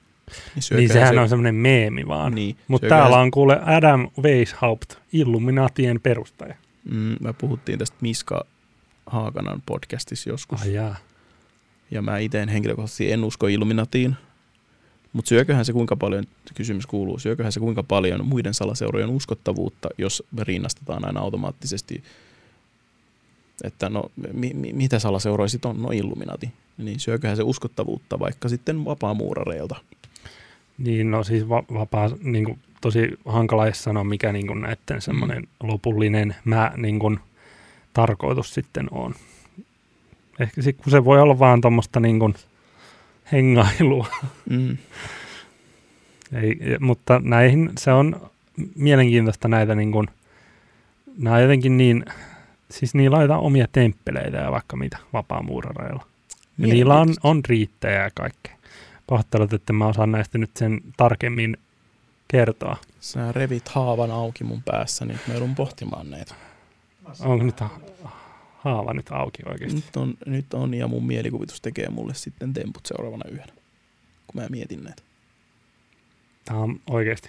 Niin, 0.55 0.77
Niin 0.77 0.89
sehän 0.93 1.19
on 1.19 1.29
semmoinen 1.29 1.55
meemi 1.55 2.09
vaan. 2.09 2.35
Niin, 2.35 2.57
Mutta 2.69 2.89
täällä 2.89 3.17
se- 3.17 3.21
on 3.21 3.31
kuule 3.31 3.61
Adam 3.65 4.11
Weishaupt, 4.23 4.95
Illuminatien 5.13 6.01
perustaja. 6.01 6.55
Mm, 6.91 7.17
me 7.21 7.33
puhuttiin 7.33 7.79
tästä 7.79 7.97
Miska 8.01 8.47
Haakanan 9.07 9.63
podcastissa 9.67 10.31
joskus. 10.31 10.63
Ai 10.63 10.75
jaa. 10.75 10.97
Ja 11.91 12.03
mä 12.03 12.19
itse 12.19 12.43
en 12.43 12.49
henkilökohtaisesti 12.49 13.13
en 13.13 13.25
usko 13.25 13.47
Illuminatiin. 13.47 14.15
Mutta 15.13 15.29
syököhän 15.29 15.65
se 15.65 15.73
kuinka 15.73 15.97
paljon, 15.97 16.25
se 16.49 16.55
kysymys 16.55 16.87
kuuluu, 16.87 17.19
syököhän 17.19 17.53
se 17.53 17.61
kuinka 17.61 17.83
paljon 17.83 18.27
muiden 18.27 18.55
salaseurojen 18.55 19.09
uskottavuutta, 19.11 19.89
jos 19.99 20.23
rinnastetaan 20.39 21.05
aina 21.07 21.21
automaattisesti, 21.21 22.03
että 23.65 23.89
no 23.89 24.05
mi, 24.33 24.51
mi, 24.55 24.73
mitä 24.73 24.99
salaseuroja 24.99 25.49
sitten 25.49 25.71
on, 25.71 25.83
no 25.83 25.89
Illuminati. 25.91 26.53
Niin 26.79 27.01
syököhän 27.01 27.37
se 27.37 27.43
uskottavuutta 27.43 28.19
vaikka 28.19 28.49
sitten 28.49 28.85
vapaamuurareilta. 28.85 29.77
Niin 30.79 31.11
no 31.11 31.25
siis 31.25 31.49
va- 31.49 31.65
vapaa, 31.75 32.11
niin 32.23 32.45
kuin, 32.45 32.59
tosi 32.81 33.19
hankala 33.25 33.67
edes 33.67 33.83
sanoa, 33.85 34.05
mikä 34.05 34.33
niin 34.33 34.47
kuin 34.47 34.61
näiden 34.61 35.01
semmoinen 35.03 35.39
Mm. 35.43 35.69
lopullinen 35.69 36.37
mä, 36.45 36.73
niin 36.77 36.99
kuin, 36.99 37.19
tarkoitus 37.93 38.55
sitten 38.55 38.89
on. 38.91 39.15
Ehkä 40.41 40.63
sit, 40.63 40.77
kun 40.77 40.91
se 40.91 41.05
voi 41.05 41.21
olla 41.21 41.39
vaan 41.39 41.61
tuommoista 41.61 42.01
niin 42.01 42.19
kuin, 42.19 42.35
hengailua. 43.33 44.07
Mm. 44.51 44.77
Ei, 46.43 46.59
mutta 46.81 47.21
näihin 47.25 47.71
se 47.79 47.93
on 47.93 48.31
mielenkiintoista 48.75 49.49
näitä 49.49 49.75
niin 49.75 49.93
kuin, 49.93 50.09
nämä 51.19 51.37
on 51.37 51.43
jotenkin 51.43 51.77
niin, 51.77 52.05
siis 52.71 52.95
niillä 52.95 53.17
laitetaan 53.17 53.41
omia 53.41 53.67
temppeleitä 53.73 54.37
ja 54.37 54.51
vaikka 54.53 54.77
mitä 54.77 54.99
vapaamuurareilla. 55.13 56.07
Ja 56.59 56.67
niillä 56.67 57.01
on, 57.01 57.15
on 57.23 57.41
riittäjä 57.49 58.03
ja 58.03 58.11
kaikkea. 58.15 58.54
Pahoittelut, 59.07 59.53
että 59.53 59.73
mä 59.73 59.87
osaan 59.87 60.13
näistä 60.13 60.39
nyt 60.39 60.51
sen 60.57 60.81
tarkemmin 60.97 61.57
kertoa. 62.29 62.77
Sä 63.01 63.33
revit 63.33 63.69
haavan 63.69 64.11
auki 64.11 64.45
mun 64.45 64.63
päässä, 64.63 65.05
niin 65.05 65.19
mä 65.29 65.35
joudun 65.35 65.55
pohtimaan 65.55 66.11
näitä. 66.11 66.35
Onko 67.21 67.45
nyt 67.45 67.61
ha- 67.61 67.81
haava 68.59 68.95
nyt 68.95 69.07
auki 69.11 69.43
oikeasti? 69.47 69.77
Nyt 69.81 69.97
on, 69.97 70.15
nyt 70.27 70.55
on 70.55 70.75
ja 70.75 70.89
mun 70.89 71.07
mielikuvitus 71.07 71.61
tekee 71.61 71.89
mulle 71.89 72.15
sitten 72.15 72.53
temput 72.53 72.87
seuraavana 72.87 73.31
yönä, 73.31 73.53
kun 74.27 74.43
mä 74.43 74.47
mietin 74.51 74.85
näitä. 74.85 75.03
Tämä 76.45 76.61
on 76.61 76.81
oikeasti. 76.91 77.29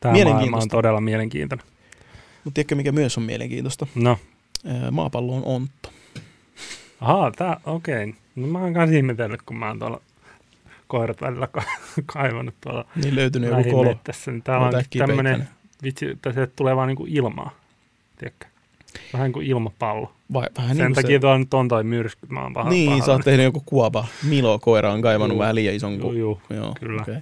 Tämä 0.00 0.24
maailma 0.24 0.56
on 0.56 0.68
todella 0.68 1.00
mielenkiintoinen. 1.00 1.66
Mutta 2.44 2.54
tiedätkö, 2.54 2.74
mikä 2.74 2.92
myös 2.92 3.18
on 3.18 3.24
mielenkiintoista? 3.24 3.86
No, 3.94 4.18
Maapallo 4.90 5.36
on 5.36 5.44
ontto. 5.44 5.92
ahaa, 7.00 7.30
tää, 7.30 7.60
okei. 7.66 8.14
No 8.36 8.46
mä 8.46 8.58
oon 8.58 8.74
kanssa 8.74 8.96
ihmetellyt, 8.96 9.42
kun 9.42 9.56
mä 9.56 9.68
oon 9.68 9.78
tuolla 9.78 10.00
koirat 10.98 11.20
välillä 11.20 11.46
ka- 11.46 11.62
kaivannut 12.06 12.54
tuolla 12.60 12.84
Niin 13.04 13.14
löytynyt 13.16 13.50
joku 13.50 13.70
kolo. 13.70 13.94
tässä. 14.04 14.30
Niin 14.30 14.42
täällä 14.42 14.66
on 14.66 14.72
peittänyt. 14.72 15.46
vitsi, 15.82 16.06
sieltä 16.34 16.52
tulee 16.56 16.76
vaan 16.76 16.88
niinku 16.88 17.06
ilmaa. 17.08 17.50
Tiedätkö? 18.18 18.46
Vähän 19.12 19.32
kuin 19.32 19.46
ilmapallo. 19.46 20.12
Vai, 20.32 20.46
vähän 20.58 20.76
Sen 20.76 20.84
niin 20.84 20.94
kuin 20.94 21.02
takia 21.04 21.16
se, 21.16 21.20
tuolla 21.20 21.38
nyt 21.38 21.54
on 21.54 21.68
toi 21.68 21.84
myrsky. 21.84 22.26
Mä 22.28 22.42
oon 22.42 22.52
paha, 22.52 22.70
Niin, 22.70 22.90
paha. 22.90 23.06
sä 23.06 23.12
oot 23.12 23.24
tehnyt 23.24 23.44
joku 23.44 23.62
kuopa. 23.66 24.06
Milo 24.22 24.58
koira 24.58 24.92
on 24.92 25.02
kaivannut 25.02 25.34
Juu. 25.36 25.40
vähän 25.40 25.54
liian 25.54 25.74
ison 25.74 25.92
Juu, 25.92 26.00
ku... 26.08 26.12
juu. 26.12 26.40
Joo, 26.50 26.74
kyllä. 26.80 27.02
Okay. 27.02 27.16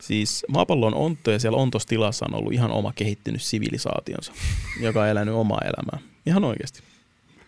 Siis 0.00 0.44
maapallo 0.48 0.86
on 0.86 0.94
ontto 0.94 1.30
ja 1.30 1.38
siellä 1.38 1.58
ontostilassa 1.58 2.26
on 2.28 2.34
ollut 2.34 2.52
ihan 2.52 2.70
oma 2.70 2.92
kehittynyt 2.96 3.42
sivilisaationsa, 3.42 4.32
joka 4.86 5.02
on 5.02 5.08
elänyt 5.08 5.34
omaa 5.34 5.60
elämää. 5.64 5.98
Ihan 6.26 6.44
oikeasti. 6.44 6.82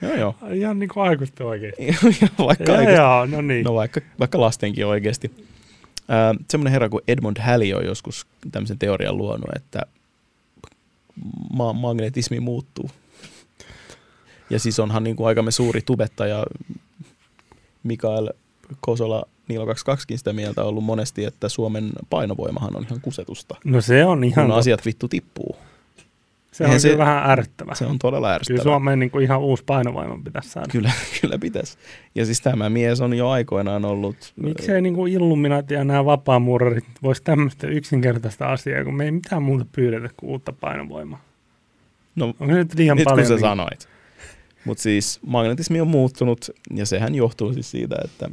Joo, 0.03 0.15
joo. 0.15 0.35
Ihan 0.53 0.79
niin 0.79 0.89
kuin 0.89 1.05
aikuisten 1.09 1.47
oikein. 1.47 1.73
vaikka, 2.39 2.65
Joo, 2.65 2.77
oikeasti. 2.79 2.95
joo, 3.01 3.27
no 3.27 3.41
niin. 3.41 3.65
no 3.65 3.75
vaikka, 3.75 4.01
vaikka 4.19 4.41
lastenkin 4.41 4.87
oikeasti. 4.87 5.31
Äh, 6.13 6.45
semmoinen 6.51 6.73
herra 6.73 6.89
kuin 6.89 7.05
Edmund 7.09 7.37
Halley 7.41 7.73
on 7.73 7.85
joskus 7.85 8.27
tämmöisen 8.53 8.79
teorian 8.79 9.17
luonut, 9.17 9.57
että 9.57 9.83
ma- 11.53 11.73
magnetismi 11.73 12.41
muuttuu. 12.41 12.91
Ja 14.51 14.59
siis 14.59 14.81
onhan 14.81 15.05
niin 15.05 15.17
kuin 15.17 15.27
aikamme 15.27 15.51
suuri 15.51 15.83
tubettaja 15.83 16.47
Mikael 17.83 18.29
Kosola 18.81 19.25
Niilo 19.49 19.67
22 19.67 20.19
sitä 20.19 20.33
mieltä 20.33 20.65
ollut 20.65 20.85
monesti, 20.85 21.25
että 21.25 21.49
Suomen 21.49 21.91
painovoimahan 22.11 22.77
on 22.77 22.85
ihan 22.85 23.01
kusetusta. 23.01 23.57
No 23.65 23.81
se 23.81 24.05
on 24.05 24.25
ihan 24.25 24.47
Kun 24.47 24.55
asiat 24.55 24.85
vittu 24.87 25.09
tippuu. 25.09 25.57
Se 26.53 26.65
on 26.65 26.67
eihän 26.67 26.81
se- 26.81 26.89
kyllä 26.89 27.05
vähän 27.05 27.31
ärsyttävää. 27.31 27.75
Se 27.75 27.87
on 27.87 27.99
todella 27.99 28.27
Kyllä 28.27 28.35
ärsyttävää. 28.35 28.63
Suomeen 28.63 28.99
niin 28.99 29.11
kuin 29.11 29.25
ihan 29.25 29.41
uusi 29.41 29.65
painovoima 29.67 30.19
pitäisi 30.25 30.49
saada. 30.49 30.69
Kyllä, 30.73 30.91
kyllä 31.21 31.39
pitäisi. 31.39 31.79
Ja 32.15 32.27
siis 32.27 32.41
tämä 32.41 32.71
mies 32.71 33.01
on 33.01 33.15
jo 33.15 33.29
aikoinaan 33.29 33.85
ollut... 33.85 34.33
Miksei 34.37 34.83
niin 34.83 34.95
kuin 34.95 35.13
Illuminati 35.13 35.75
ja 35.75 35.85
nämä 35.85 36.05
vapaamuurarit 36.05 36.85
voisi 37.03 37.23
tämmöistä 37.23 37.67
yksinkertaista 37.67 38.47
asiaa, 38.47 38.85
kun 38.85 38.95
me 38.95 39.05
ei 39.05 39.11
mitään 39.11 39.43
muuta 39.43 39.67
pyydetä 39.73 40.09
kuin 40.17 40.31
uutta 40.31 40.53
painovoimaa. 40.53 41.25
No, 42.17 42.27
Onko 42.27 42.47
nyt 42.47 42.75
liian 42.75 42.97
nyt 42.97 43.05
paljon? 43.05 43.19
kun 43.19 43.29
sä 43.29 43.35
niin- 43.35 43.41
sanoit. 43.41 43.89
Mutta 44.65 44.83
siis 44.83 45.21
magnetismi 45.27 45.81
on 45.81 45.89
muuttunut 45.89 46.51
ja 46.75 46.87
sehän 46.87 47.15
johtuu 47.15 47.53
siis 47.53 47.71
siitä, 47.71 47.97
että 48.05 48.31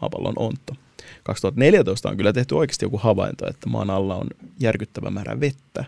maapallo 0.00 0.28
on 0.28 0.34
ontto. 0.36 0.74
2014 1.22 2.08
on 2.08 2.16
kyllä 2.16 2.32
tehty 2.32 2.54
oikeasti 2.54 2.84
joku 2.84 2.98
havainto, 2.98 3.46
että 3.48 3.68
maan 3.70 3.90
alla 3.90 4.16
on 4.16 4.26
järkyttävä 4.60 5.10
määrä 5.10 5.40
vettä, 5.40 5.84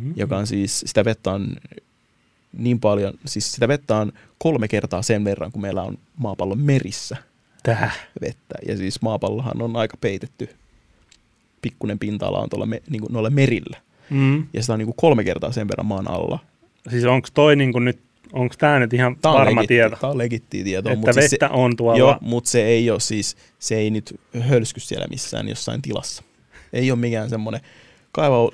Mhm. 0.00 0.12
joka 0.16 0.36
on 0.36 0.46
siis, 0.46 0.80
sitä 0.80 1.04
vettä 1.04 1.32
on 1.32 1.56
niin 2.58 2.80
paljon, 2.80 3.14
siis 3.26 3.52
sitä 3.52 3.68
vettä 3.68 3.96
on 3.96 4.12
kolme 4.38 4.68
kertaa 4.68 5.02
sen 5.02 5.24
verran, 5.24 5.52
kun 5.52 5.62
meillä 5.62 5.82
on 5.82 5.98
maapallon 6.16 6.58
merissä 6.60 7.16
Täh. 7.62 7.98
vettä. 8.20 8.54
Ja 8.68 8.76
siis 8.76 9.02
maapallohan 9.02 9.62
on 9.62 9.76
aika 9.76 9.96
peitetty. 10.00 10.48
Pikkunen 11.62 11.98
pinta-ala 11.98 12.38
on 12.38 12.48
tuolla 12.50 12.66
me, 12.66 12.82
niin 12.90 13.00
kuin 13.02 13.12
noilla 13.12 13.30
merillä. 13.30 13.76
Mm. 14.10 14.46
Ja 14.52 14.62
sitä 14.62 14.72
on 14.72 14.78
niin 14.78 14.86
kuin 14.86 14.96
kolme 14.96 15.24
kertaa 15.24 15.52
sen 15.52 15.68
verran 15.68 15.86
maan 15.86 16.10
alla. 16.10 16.38
Siis 16.90 17.04
onko 17.04 17.28
toi 17.34 17.56
niin 17.56 17.72
kuin 17.72 17.84
nyt, 17.84 17.98
onko 18.32 18.54
tämä 18.58 18.78
nyt 18.78 18.92
ihan 18.94 19.16
Tää 19.16 19.32
varma 19.32 19.60
legitti- 19.60 19.66
tieto, 19.68 19.96
Tää 20.00 20.10
on 20.10 20.18
legittiä 20.18 20.64
tietoa. 20.64 20.92
että 20.92 21.06
mut 21.06 21.14
siis 21.14 21.32
vettä 21.32 21.48
on 21.48 21.76
tuolla? 21.76 21.94
se, 21.96 21.98
joo, 21.98 22.18
mutta 22.20 22.50
se 22.50 22.64
ei 22.64 22.90
ole 22.90 23.00
siis, 23.00 23.36
se 23.58 23.76
ei 23.76 23.90
nyt 23.90 24.20
hölsky 24.40 24.80
siellä 24.80 25.06
missään 25.10 25.48
jossain 25.48 25.82
tilassa. 25.82 26.22
Ei 26.72 26.90
ole 26.90 26.98
mikään 26.98 27.30
semmoinen, 27.30 27.60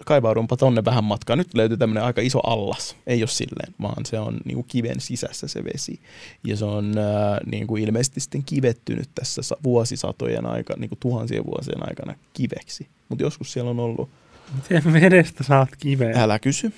kaivaudunpa 0.04 0.56
tonne 0.56 0.84
vähän 0.84 1.04
matkaa. 1.04 1.36
Nyt 1.36 1.54
löytyy 1.54 1.76
tämmöinen 1.76 2.04
aika 2.04 2.20
iso 2.20 2.40
allas. 2.46 2.96
Ei 3.06 3.22
ole 3.22 3.28
silleen, 3.28 3.74
vaan 3.82 4.06
se 4.06 4.18
on 4.18 4.38
niin 4.44 4.54
kuin 4.54 4.66
kiven 4.68 5.00
sisässä 5.00 5.48
se 5.48 5.64
vesi. 5.64 6.00
Ja 6.44 6.56
se 6.56 6.64
on 6.64 6.98
äh, 6.98 7.38
niin 7.46 7.66
kuin 7.66 7.82
ilmeisesti 7.82 8.20
sitten 8.20 8.42
kivettynyt 8.44 9.08
tässä 9.14 9.42
sa- 9.42 9.56
vuosisatojen 9.64 10.46
aikana, 10.46 10.80
niin 10.80 10.88
kuin 10.88 10.98
tuhansien 10.98 11.46
vuosien 11.46 11.88
aikana 11.88 12.14
kiveksi. 12.32 12.86
Mutta 13.08 13.24
joskus 13.24 13.52
siellä 13.52 13.70
on 13.70 13.80
ollut 13.80 14.10
Miten 14.54 14.92
vedestä 14.92 15.44
saat 15.44 15.68
kiveen? 15.78 16.16
Älä 16.16 16.38
kysy, 16.38 16.72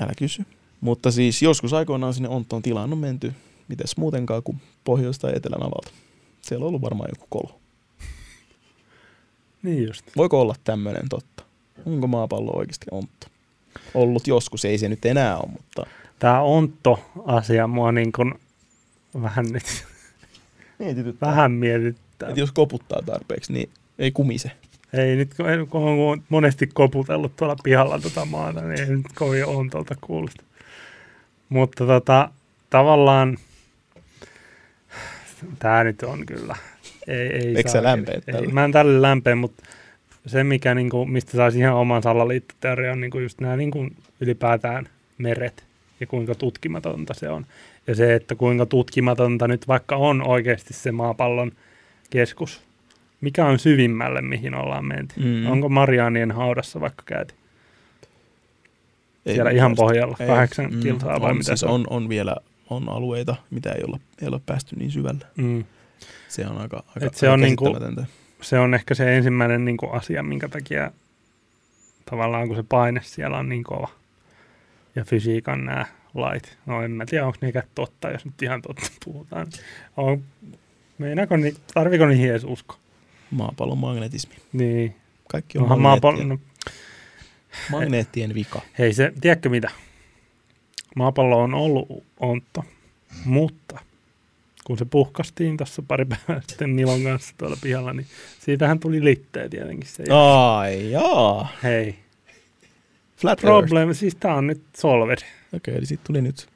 älä 0.00 0.12
kysy. 0.18 0.44
Mutta 0.80 1.10
siis 1.10 1.42
joskus 1.42 1.72
aikoinaan 1.72 2.14
sinne 2.14 2.28
Ontoon 2.28 2.62
tilaan 2.62 2.92
on 2.92 2.98
menty, 2.98 3.32
mites 3.68 3.96
muutenkaan 3.96 4.42
kuin 4.42 4.60
pohjois- 4.84 5.18
tai 5.18 5.32
etelän 5.36 5.62
alalta. 5.62 5.90
Siellä 6.40 6.64
on 6.64 6.68
ollut 6.68 6.82
varmaan 6.82 7.10
joku 7.14 7.26
kolo. 7.28 7.60
Niin 9.62 9.86
just. 9.86 10.04
Voiko 10.16 10.40
olla 10.40 10.54
tämmöinen 10.64 11.08
totta? 11.08 11.44
Onko 11.86 12.06
maapallo 12.06 12.56
oikeasti 12.56 12.86
ontto? 12.90 13.26
Ollut 13.94 14.26
joskus, 14.26 14.64
ei 14.64 14.78
se 14.78 14.88
nyt 14.88 15.04
enää 15.04 15.36
ole, 15.38 15.48
mutta 15.52 15.86
Tämä 16.18 16.40
ontto-asia 16.40 17.66
mua 17.66 17.92
niin 17.92 18.12
kuin 18.12 18.34
vähän 19.22 19.46
nyt, 19.52 19.84
mietityttää. 20.78 21.28
vähän 21.30 21.52
mietittää. 21.52 22.28
Et 22.30 22.36
jos 22.36 22.52
koputtaa 22.52 23.02
tarpeeksi, 23.06 23.52
niin 23.52 23.70
ei 23.98 24.10
kumise. 24.12 24.50
Ei 24.92 25.16
nyt, 25.16 25.30
kun 25.70 25.82
on 25.82 26.22
monesti 26.28 26.66
koputellut 26.66 27.36
tuolla 27.36 27.56
pihalla 27.64 27.98
tota 27.98 28.24
maata, 28.24 28.60
niin 28.60 28.80
ei 28.80 28.86
nyt 28.96 29.06
kovin 29.14 29.46
ontolta 29.46 29.94
kuulosta. 30.00 30.42
Mutta 31.48 31.86
tota, 31.86 32.30
tavallaan 32.70 33.38
tämä 35.58 35.84
nyt 35.84 36.02
on 36.02 36.26
kyllä. 36.26 36.56
Ei, 37.06 37.16
ei 37.32 37.56
Eikö 37.56 37.68
sä 37.68 37.72
saa- 37.72 37.82
lämpeä 37.82 38.20
ei? 38.26 38.46
Mä 38.46 38.64
en 38.64 38.72
tälle 38.72 39.02
lämpeä, 39.02 39.36
mutta 39.36 39.62
se, 40.28 40.44
mikä, 40.44 40.74
niinku, 40.74 41.04
mistä 41.06 41.32
saisi 41.32 41.58
ihan 41.58 41.74
oman 41.74 42.02
salaliittoteorian, 42.02 42.92
on 42.92 43.00
niinku 43.00 43.18
just 43.18 43.40
nämä 43.40 43.56
niinku 43.56 43.88
ylipäätään 44.20 44.88
meret 45.18 45.64
ja 46.00 46.06
kuinka 46.06 46.34
tutkimatonta 46.34 47.14
se 47.14 47.28
on. 47.28 47.46
Ja 47.86 47.94
se, 47.94 48.14
että 48.14 48.34
kuinka 48.34 48.66
tutkimatonta 48.66 49.48
nyt 49.48 49.68
vaikka 49.68 49.96
on 49.96 50.28
oikeasti 50.28 50.74
se 50.74 50.92
maapallon 50.92 51.52
keskus. 52.10 52.60
Mikä 53.20 53.46
on 53.46 53.58
syvimmälle, 53.58 54.22
mihin 54.22 54.54
ollaan 54.54 54.84
menty? 54.84 55.14
Mm. 55.20 55.26
Mm. 55.26 55.46
Onko 55.46 55.68
Marianien 55.68 56.30
haudassa 56.30 56.80
vaikka 56.80 57.02
käyty? 57.06 57.34
Ei 59.26 59.34
Siellä 59.34 59.50
ihan 59.50 59.70
mielestä. 59.70 59.82
pohjalla, 59.82 60.16
Ei. 60.20 60.26
kahdeksan 60.26 60.70
kilsaa 60.82 61.20
vai 61.20 61.30
on, 61.30 61.36
mitä 61.36 61.46
siis 61.46 61.60
se 61.60 61.66
on? 61.66 61.84
on, 61.90 62.08
vielä 62.08 62.36
on 62.70 62.88
alueita, 62.88 63.36
mitä 63.50 63.72
ei 63.72 63.84
olla, 63.84 63.98
ei 64.22 64.28
olla 64.28 64.40
päästy 64.46 64.76
niin 64.76 64.90
syvälle. 64.90 65.24
Mm. 65.36 65.64
Se 66.28 66.46
on 66.46 66.58
aika, 66.58 66.82
aika, 66.88 67.06
Et 67.06 67.14
se 67.14 67.26
aika 67.26 67.34
on 67.34 67.40
niinku-. 67.40 67.78
Se 68.40 68.58
on 68.58 68.74
ehkä 68.74 68.94
se 68.94 69.16
ensimmäinen 69.16 69.64
niin 69.64 69.76
kuin, 69.76 69.92
asia, 69.92 70.22
minkä 70.22 70.48
takia 70.48 70.90
tavallaan 72.10 72.46
kun 72.46 72.56
se 72.56 72.64
paine 72.68 73.00
siellä 73.04 73.38
on 73.38 73.48
niin 73.48 73.64
kova. 73.64 73.88
Ja 74.94 75.04
fysiikan 75.04 75.64
nämä 75.64 75.86
lait. 76.14 76.58
No 76.66 76.82
en 76.82 76.90
mä 76.90 77.06
tiedä, 77.06 77.26
onko 77.26 77.38
ne 77.40 77.52
totta, 77.74 78.10
jos 78.10 78.24
nyt 78.24 78.42
ihan 78.42 78.62
totta 78.62 78.90
puhutaan. 79.04 79.46
On, 79.96 80.22
meinaako, 80.98 81.36
ni, 81.36 81.54
tarviko 81.74 82.06
niihin 82.06 82.30
edes 82.30 82.44
usko? 82.44 82.76
Maapallon 83.30 83.78
magnetismi. 83.78 84.34
Niin. 84.52 84.96
Kaikki 85.28 85.58
on 85.58 85.62
Onhan 85.62 85.80
magneettien, 85.80 86.28
maapallo, 86.28 86.34
no, 86.34 86.38
magneettien 87.70 88.34
vika. 88.34 88.62
hei 88.78 88.92
se, 88.92 89.12
tiedätkö 89.20 89.48
mitä? 89.48 89.70
Maapallo 90.96 91.42
on 91.42 91.54
ollut 91.54 92.04
ontto, 92.20 92.64
mutta 93.24 93.80
kun 94.68 94.78
se 94.78 94.84
puhkastiin 94.84 95.56
tuossa 95.56 95.82
pari 95.82 96.04
päivää 96.04 96.42
sitten 96.48 96.70
Milon 96.70 97.02
kanssa 97.02 97.34
tuolla 97.38 97.56
pihalla, 97.62 97.92
niin 97.92 98.06
siitähän 98.40 98.80
tuli 98.80 99.04
litteä 99.04 99.48
tietenkin 99.48 99.88
se. 99.88 100.04
Ai 100.10 100.90
jaa. 100.90 101.48
Hei, 101.62 101.94
Flat 103.16 103.44
Earth. 103.44 103.68
Problem, 103.68 103.94
siis 103.94 104.14
tää 104.14 104.34
on 104.34 104.46
nyt 104.46 104.62
solved. 104.76 105.18
Okei, 105.52 105.74
eli 105.74 105.86
siitä 105.86 106.02
tuli 106.06 106.22
nyt. 106.22 106.48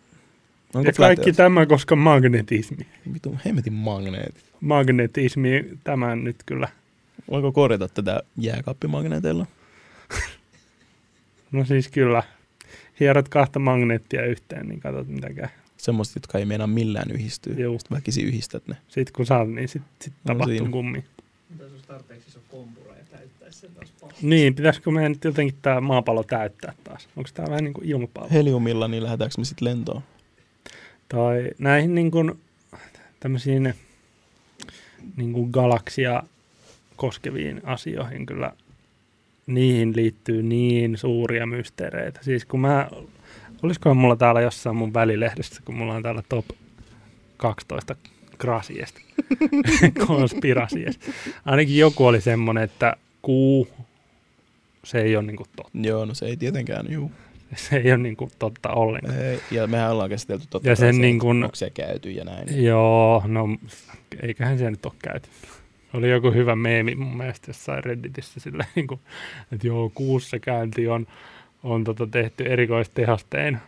Onko 0.74 0.88
ja 0.88 0.92
kaikki 0.92 1.28
Earth? 1.28 1.36
tämä, 1.36 1.66
koska 1.66 1.96
magnetismi. 1.96 2.86
Vitu 3.14 3.38
hemmetin 3.44 3.72
magneetit. 3.72 4.44
Magnetismi, 4.60 5.64
tämän 5.84 6.24
nyt 6.24 6.36
kyllä. 6.46 6.68
Voiko 7.30 7.52
korjata 7.52 7.88
tätä 7.88 8.22
jääkaappimagneeteilla? 8.36 9.46
No 11.52 11.64
siis 11.64 11.88
kyllä. 11.88 12.22
Hierot 13.00 13.28
kahta 13.28 13.58
magneettia 13.58 14.26
yhteen, 14.26 14.68
niin 14.68 14.80
katsot 14.80 15.08
mitä 15.08 15.32
käy. 15.32 15.48
Semmoista, 15.82 16.16
jotka 16.16 16.38
ei 16.38 16.44
meinaa 16.44 16.66
millään 16.66 17.10
yhdistyä. 17.10 17.54
Juu. 17.58 17.78
Sitten 17.78 17.96
väkisin 17.96 18.26
yhdistät 18.26 18.66
ne. 18.66 18.76
Sitten 18.88 19.12
kun 19.16 19.26
saat, 19.26 19.48
niin 19.48 19.68
sit, 19.68 19.82
sit 20.00 20.12
No 20.12 20.34
tapahtuu 20.34 20.56
siinä. 20.56 20.70
kummi. 20.70 21.04
Mitä 21.50 21.64
jos 21.64 21.82
tarpeeksi 21.86 22.28
iso 22.28 22.40
kompura 22.50 22.96
ja 22.96 23.04
täyttäisi 23.10 23.58
sen 23.60 23.70
taas 23.74 23.92
paljon? 24.00 24.16
Niin, 24.22 24.54
pitäisikö 24.54 24.90
meidän 24.90 25.12
nyt 25.12 25.24
jotenkin 25.24 25.58
tämä 25.62 25.80
maapallo 25.80 26.22
täyttää 26.22 26.74
taas? 26.84 27.08
Onko 27.16 27.30
tämä 27.34 27.48
vähän 27.50 27.64
niin 27.64 27.74
kuin 27.74 27.86
ilmapallo? 27.88 28.28
Heliumilla, 28.32 28.88
niin 28.88 29.02
lähdetäänkö 29.02 29.34
me 29.38 29.44
sitten 29.44 29.68
lentoon? 29.68 30.02
Tai 31.08 31.50
näihin 31.58 31.94
niin 31.94 32.10
kuin, 32.10 32.40
tämmöisiin 33.20 33.74
niin 35.16 35.32
kuin 35.32 35.50
galaksia 35.50 36.22
koskeviin 36.96 37.60
asioihin 37.64 38.26
kyllä 38.26 38.52
niihin 39.46 39.96
liittyy 39.96 40.42
niin 40.42 40.98
suuria 40.98 41.46
mysteereitä. 41.46 42.20
Siis 42.22 42.44
kun 42.44 42.60
mä, 42.60 42.90
olisikohan 43.62 43.96
mulla 43.96 44.16
täällä 44.16 44.40
jossain 44.40 44.76
mun 44.76 44.94
välilehdessä, 44.94 45.62
kun 45.64 45.74
mulla 45.74 45.94
on 45.94 46.02
täällä 46.02 46.22
top 46.28 46.44
12 47.36 47.96
grasiesta, 48.38 49.00
konspirasies. 50.06 51.00
Ainakin 51.44 51.78
joku 51.78 52.06
oli 52.06 52.20
semmoinen, 52.20 52.64
että 52.64 52.96
kuu, 53.22 53.68
se 54.84 55.00
ei 55.00 55.16
ole 55.16 55.26
niinku 55.26 55.44
totta. 55.56 55.78
Joo, 55.82 56.04
no 56.04 56.14
se 56.14 56.26
ei 56.26 56.36
tietenkään, 56.36 56.86
juu. 56.92 57.12
Se 57.56 57.76
ei 57.76 57.92
ole 57.92 57.98
niinku 58.02 58.30
totta 58.38 58.68
ollenkaan. 58.68 59.18
Ei, 59.18 59.40
ja 59.50 59.66
mehän 59.66 59.90
ollaan 59.92 60.10
käsitelty 60.10 60.44
totta 60.50 60.68
Ja 60.68 60.76
sen 60.76 60.94
se, 60.94 61.00
niin 61.00 61.18
kuin- 61.18 61.44
onko 61.44 61.56
se 61.56 61.70
käyty 61.70 62.10
ja 62.10 62.24
näin. 62.24 62.64
Joo, 62.64 63.22
no 63.26 63.48
eiköhän 64.22 64.58
se 64.58 64.70
nyt 64.70 64.86
ole 64.86 64.94
käyty. 65.02 65.28
Oli 65.94 66.10
joku 66.10 66.30
hyvä 66.30 66.56
meemi 66.56 66.94
mun 66.94 67.16
mielestä 67.16 67.50
jossain 67.50 67.84
Redditissä 67.84 68.40
sillä 68.40 68.64
niin 68.74 68.86
kuin, 68.86 69.00
että 69.52 69.66
joo, 69.66 69.90
kuussa 69.94 70.38
käynti 70.38 70.88
on, 70.88 71.06
on 71.62 71.84
tota 71.84 72.06
tehty 72.06 72.44
erikoistehostein. 72.44 73.58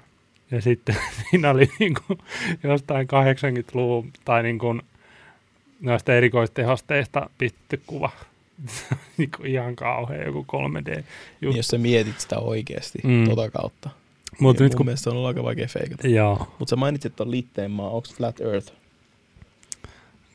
Ja 0.51 0.61
sitten 0.61 0.97
siinä 1.31 1.51
oli 1.51 1.69
niin 1.79 1.95
kuin 2.07 2.19
jostain 2.63 3.07
80-luvun 3.09 4.13
tai 4.25 4.43
niin 4.43 4.59
kuin 4.59 4.83
noista 5.81 6.15
erikoistehosteista 6.15 7.31
pistetty 7.39 7.81
kuva. 7.87 8.11
niin 9.19 9.31
kuin 9.37 9.47
ihan 9.51 9.77
kauhea 9.77 10.25
joku 10.25 10.47
3D. 10.53 11.03
Niin, 11.41 11.57
jos 11.57 11.69
sä 11.69 11.79
mietit 11.79 12.21
sitä 12.21 12.39
oikeasti 12.39 12.99
Mm. 13.05 13.29
tota 13.29 13.51
kautta. 13.51 13.91
Mutta 14.41 14.63
niin 14.63 14.67
nyt 14.67 14.73
mun 14.73 14.77
kun... 14.77 14.87
mielestä 14.87 15.05
se 15.05 15.11
on 15.11 15.17
ollut 15.17 15.29
aika 15.29 15.43
vaikea 15.43 15.69
feikata. 15.69 16.09
Mutta 16.59 16.71
sä 16.71 16.77
mainitsit 16.77 17.17
ton 17.17 17.31
liitteen 17.31 17.71
maa, 17.71 17.91
onko 17.91 18.09
Flat 18.17 18.41
Earth? 18.41 18.73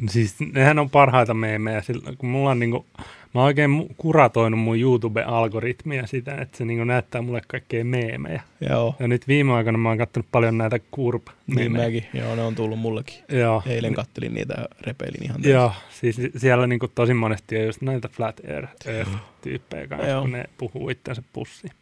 Siis 0.08 0.36
nehän 0.54 0.80
on 0.80 0.90
parhaita 0.90 1.34
meemejä, 1.34 1.82
sillä, 1.82 2.14
kun 2.18 2.30
mulla 2.30 2.50
on 2.50 2.60
niinku, 2.60 2.86
mä 3.34 3.42
oon 3.42 3.46
oikein 3.46 3.96
kuratoinut 3.98 4.60
mun 4.60 4.80
YouTube-algoritmia 4.80 6.08
sitä, 6.08 6.36
että 6.36 6.58
se 6.58 6.66
niinku 6.66 6.84
näyttää 6.84 7.22
mulle 7.22 7.42
kaikkea 7.48 7.86
meemejä. 7.86 8.42
Joo. 8.70 8.96
Ja 9.00 9.08
nyt 9.08 9.28
viime 9.28 9.54
aikoina 9.54 9.78
mä 9.78 9.90
oon 9.90 9.98
kattonut 9.98 10.28
paljon 10.32 10.58
näitä 10.58 10.80
kurp 10.92 11.28
Niin 11.48 11.72
mäkin. 11.72 12.06
Joo, 12.14 12.36
ne 12.36 12.42
on 12.44 12.56
tullut 12.56 12.80
mullekin. 12.80 13.16
Joo. 13.30 13.64
Eilen 13.68 13.94
kattelin 13.94 14.34
niitä 14.34 14.54
ja 14.58 14.66
repeilin 14.82 15.24
ihan 15.24 15.36
täysin. 15.42 15.52
Joo, 15.52 15.72
siis 15.90 16.18
siellä 16.38 16.68
niinku 16.68 16.88
tosi 16.88 17.14
monesti 17.14 17.58
on 17.58 17.66
just 17.66 17.82
näitä 17.82 18.08
flat 18.08 18.42
earth, 18.44 18.88
earth-tyyppejä 18.88 19.88
kanssa, 19.88 20.08
Joo. 20.08 20.22
kun 20.22 20.32
ne 20.32 20.46
puhuu 20.58 20.90
itsensä 20.90 21.24
pussiin. 21.34 21.74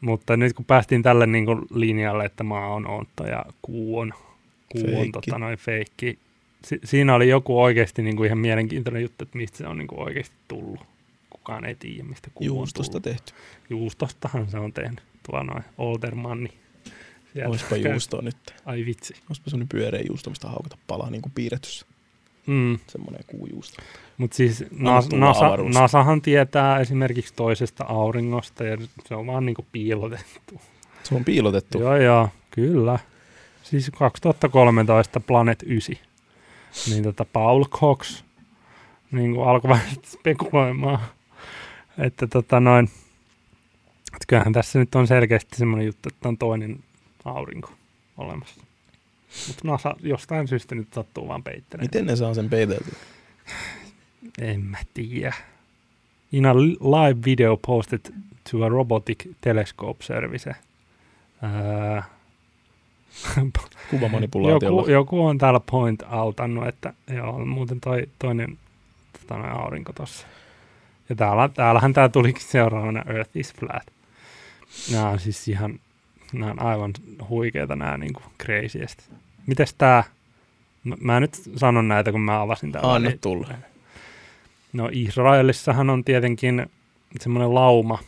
Mutta 0.00 0.36
nyt 0.36 0.52
kun 0.52 0.64
päästiin 0.64 1.02
tälle 1.02 1.26
niinku 1.26 1.66
linjalle, 1.74 2.24
että 2.24 2.44
maa 2.44 2.74
on 2.74 2.86
ontta 2.86 3.26
ja 3.26 3.44
kuu 3.62 3.98
on, 3.98 4.14
kuu 4.72 4.82
on 4.84 4.90
Feikki. 4.90 5.10
tota, 5.12 5.38
noin 5.38 5.58
feikki. 5.58 6.18
Si- 6.64 6.80
siinä 6.84 7.14
oli 7.14 7.28
joku 7.28 7.62
oikeasti 7.62 8.02
niinku 8.02 8.24
ihan 8.24 8.38
mielenkiintoinen 8.38 9.02
juttu, 9.02 9.24
että 9.24 9.38
mistä 9.38 9.58
se 9.58 9.66
on 9.66 9.78
niinku 9.78 10.00
oikeasti 10.02 10.36
tullut. 10.48 10.80
Kukaan 11.30 11.64
ei 11.64 11.74
tiedä, 11.74 12.04
mistä 12.04 12.30
kuu 12.34 12.46
Juustosta 12.46 12.98
on 12.98 13.02
tullut. 13.02 13.16
tehty. 13.18 13.32
Juustostahan 13.70 14.48
se 14.50 14.58
on 14.58 14.72
tehnyt. 14.72 15.02
Tuo 15.30 15.42
noin 15.42 15.64
Oldermanni. 15.78 16.50
Sieltä 17.32 17.50
Oispa 17.50 17.76
käy- 17.76 17.92
juustoa 17.92 18.22
nyt. 18.22 18.36
Ai 18.66 18.84
vitsi. 18.86 19.14
Oispa 19.30 19.50
semmonen 19.50 19.68
pyöreä 19.68 20.02
juusto, 20.08 20.30
mistä 20.30 20.48
haukata 20.48 20.78
palaa 20.86 21.10
niin 21.10 21.22
kuin 21.22 21.32
piirretyssä. 21.34 21.86
Mm. 22.46 22.78
Semmonen 22.86 23.20
kuujuusto. 23.26 23.82
Mutta 24.18 24.36
siis 24.36 24.64
NASA, 24.72 25.46
avaruus. 25.46 25.74
NASAhan 25.74 26.22
tietää 26.22 26.78
esimerkiksi 26.80 27.34
toisesta 27.36 27.84
auringosta 27.88 28.64
ja 28.64 28.76
se 29.08 29.14
on 29.14 29.26
vaan 29.26 29.46
niinku 29.46 29.66
piilotettu. 29.72 30.60
Se 31.02 31.14
on 31.14 31.24
piilotettu. 31.24 31.80
Joo, 31.80 31.96
joo, 31.96 32.28
kyllä. 32.50 32.98
Siis 33.62 33.90
2013 33.98 35.20
Planet 35.20 35.62
9. 35.62 35.96
Niin 36.90 37.02
tota 37.02 37.24
Paul 37.24 37.64
Cox 37.64 38.24
niin 39.12 39.34
kuin 39.34 39.48
alkoi 39.48 39.68
vähän 39.68 39.86
spekuloimaan, 40.12 41.00
että 41.98 42.26
tota 42.26 42.60
noin, 42.60 42.84
että 44.06 44.24
kyllähän 44.26 44.52
tässä 44.52 44.78
nyt 44.78 44.94
on 44.94 45.06
selkeästi 45.06 45.56
semmoinen 45.56 45.86
juttu, 45.86 46.08
että 46.12 46.28
on 46.28 46.38
toinen 46.38 46.84
aurinko 47.24 47.72
olemassa. 48.16 48.60
Mutta 49.48 49.68
NASA 49.68 49.94
jostain 50.02 50.48
syystä 50.48 50.74
nyt 50.74 50.92
sattuu 50.94 51.28
vaan 51.28 51.42
peittelemään. 51.42 51.84
Miten 51.84 52.06
ne 52.06 52.16
saa 52.16 52.34
sen 52.34 52.50
peiteltyä? 52.50 52.94
En 54.38 54.60
mä 54.60 54.78
tiedä. 54.94 55.32
In 56.32 56.46
a 56.46 56.56
live 56.56 57.24
video 57.24 57.56
posted 57.66 58.00
to 58.50 58.64
a 58.64 58.68
robotic 58.68 59.26
telescope 59.40 60.04
service. 60.04 60.54
Ää, 61.42 62.02
Kuvamanipulaatiolla. 63.90 64.80
joku, 64.80 64.90
joku 64.90 65.26
on 65.26 65.38
täällä 65.38 65.60
point 65.70 66.02
outannut, 66.12 66.66
että 66.66 66.92
joo, 67.14 67.44
muuten 67.44 67.80
toi 67.80 68.08
toinen 68.18 68.58
tota, 69.20 69.40
aurinko 69.40 69.92
tossa. 69.92 70.26
Ja 71.08 71.16
täällä, 71.16 71.48
täällähän 71.48 71.92
tää 71.92 72.08
tulikin 72.08 72.42
seuraavana 72.42 73.04
Earth 73.08 73.36
is 73.36 73.54
flat. 73.54 73.86
Nämä 74.92 75.08
on 75.08 75.18
siis 75.18 75.48
ihan, 75.48 75.80
nämä 76.32 76.50
on 76.50 76.62
aivan 76.62 76.92
huikeita 77.28 77.76
nämä 77.76 77.98
niinku 77.98 78.22
craziest. 78.42 78.98
Mites 79.46 79.74
tää, 79.74 80.04
mä, 80.84 80.96
mä 81.00 81.20
nyt 81.20 81.34
sanon 81.56 81.88
näitä, 81.88 82.12
kun 82.12 82.20
mä 82.20 82.40
avasin 82.40 82.72
täällä. 82.72 82.92
Anna 82.94 83.08
niin- 83.08 83.18
tulla. 83.18 83.48
No 84.72 84.88
Israelissahan 84.92 85.90
on 85.90 86.04
tietenkin 86.04 86.66
semmoinen 87.20 87.54
lauma. 87.54 87.98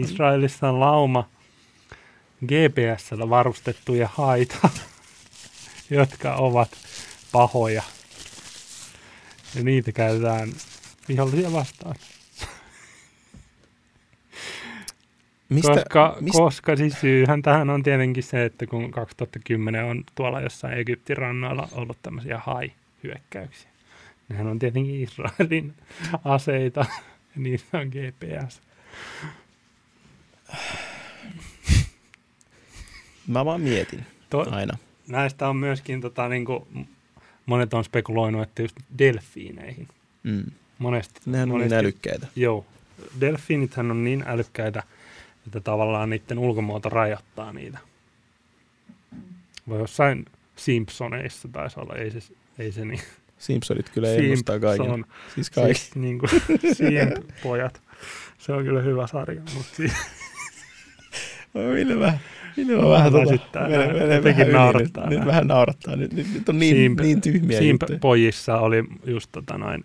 Israelissa 0.00 0.68
on 0.68 0.80
lauma 0.80 1.28
GPSllä 2.46 3.30
varustettuja 3.30 4.08
haita, 4.12 4.68
jotka 5.90 6.34
ovat 6.34 6.70
pahoja. 7.32 7.82
Ja 9.54 9.64
niitä 9.64 9.92
käytetään 9.92 10.52
vihollisia 11.08 11.52
vastaan. 11.52 11.94
Mistä, 15.48 15.72
koska, 15.74 16.16
mistä, 16.20 16.38
koska 16.38 16.76
siis 16.76 17.00
syyhän 17.00 17.42
tähän 17.42 17.70
on 17.70 17.82
tietenkin 17.82 18.22
se, 18.22 18.44
että 18.44 18.66
kun 18.66 18.90
2010 18.90 19.84
on 19.84 20.04
tuolla 20.14 20.40
jossain 20.40 20.78
Egyptin 20.78 21.16
rannoilla 21.16 21.68
ollut 21.72 21.98
tämmöisiä 22.02 22.38
hai-hyökkäyksiä. 22.38 23.70
Nehän 24.28 24.46
on 24.46 24.58
tietenkin 24.58 25.02
Israelin 25.02 25.74
aseita, 26.24 26.86
ja 27.34 27.42
niissä 27.42 27.78
on 27.78 27.86
GPS. 27.86 28.62
Mä 33.26 33.44
vaan 33.44 33.60
mietin 33.60 34.06
To, 34.30 34.46
aina. 34.50 34.78
näistä 35.08 35.48
on 35.48 35.56
myöskin, 35.56 36.00
tota, 36.00 36.28
niin 36.28 36.44
kuin, 36.44 36.88
monet 37.46 37.74
on 37.74 37.84
spekuloinut, 37.84 38.42
että 38.42 38.62
just 38.62 38.76
delfiineihin. 38.98 39.88
Mm. 40.22 40.44
Monesti, 40.78 41.20
Nehän 41.26 41.50
on 41.50 41.58
niin 41.58 41.68
monesti- 41.70 41.74
älykkäitä. 41.74 42.26
Joo. 42.36 42.66
Delfiinithän 43.20 43.90
on 43.90 44.04
niin 44.04 44.24
älykkäitä, 44.26 44.82
että 45.46 45.60
tavallaan 45.60 46.10
niiden 46.10 46.38
ulkomuoto 46.38 46.88
rajoittaa 46.88 47.52
niitä. 47.52 47.78
Vai 49.68 49.78
jossain 49.78 50.24
Simpsoneissa 50.56 51.48
taisi 51.48 51.80
olla, 51.80 51.94
ei 51.94 52.10
se, 52.10 52.18
ei 52.58 52.72
se 52.72 52.84
niin. 52.84 53.00
Simpsonit 53.38 53.90
kyllä 53.90 54.08
ennustaa 54.08 54.58
kaiken. 54.60 55.04
Siis 55.34 55.50
kaikki. 55.50 55.74
siis 55.78 55.94
niin 55.96 56.18
kuin 56.18 56.30
Simp-pojat. 56.76 57.80
Se 58.38 58.52
on 58.52 58.64
kyllä 58.64 58.80
hyvä 58.82 59.06
sarja, 59.06 59.42
mutta 59.54 59.76
siis, 59.76 59.92
Ville 61.54 62.00
vähän, 62.00 62.20
Ville 62.56 62.76
on 62.76 62.90
vähän 62.90 63.12
tota, 63.12 63.24
väsyttää. 63.24 63.68
menee 63.68 64.14
Jotenkin 64.16 64.36
vähän 64.46 64.52
naurattaa 64.52 65.08
nyt, 65.10 65.18
nyt 65.18 65.26
vähän 65.28 65.46
naurattaa. 65.46 65.96
Nyt, 65.96 66.12
nyt, 66.12 66.34
nyt 66.34 66.48
on 66.48 66.58
niin, 66.58 66.92
Simp- 66.98 67.02
niin 67.02 67.20
tyhmiä 67.20 67.60
juttuja. 67.60 67.88
Simp-pojissa 67.88 68.58
oli 68.58 68.84
just 69.06 69.28
tota 69.32 69.58
noin, 69.58 69.84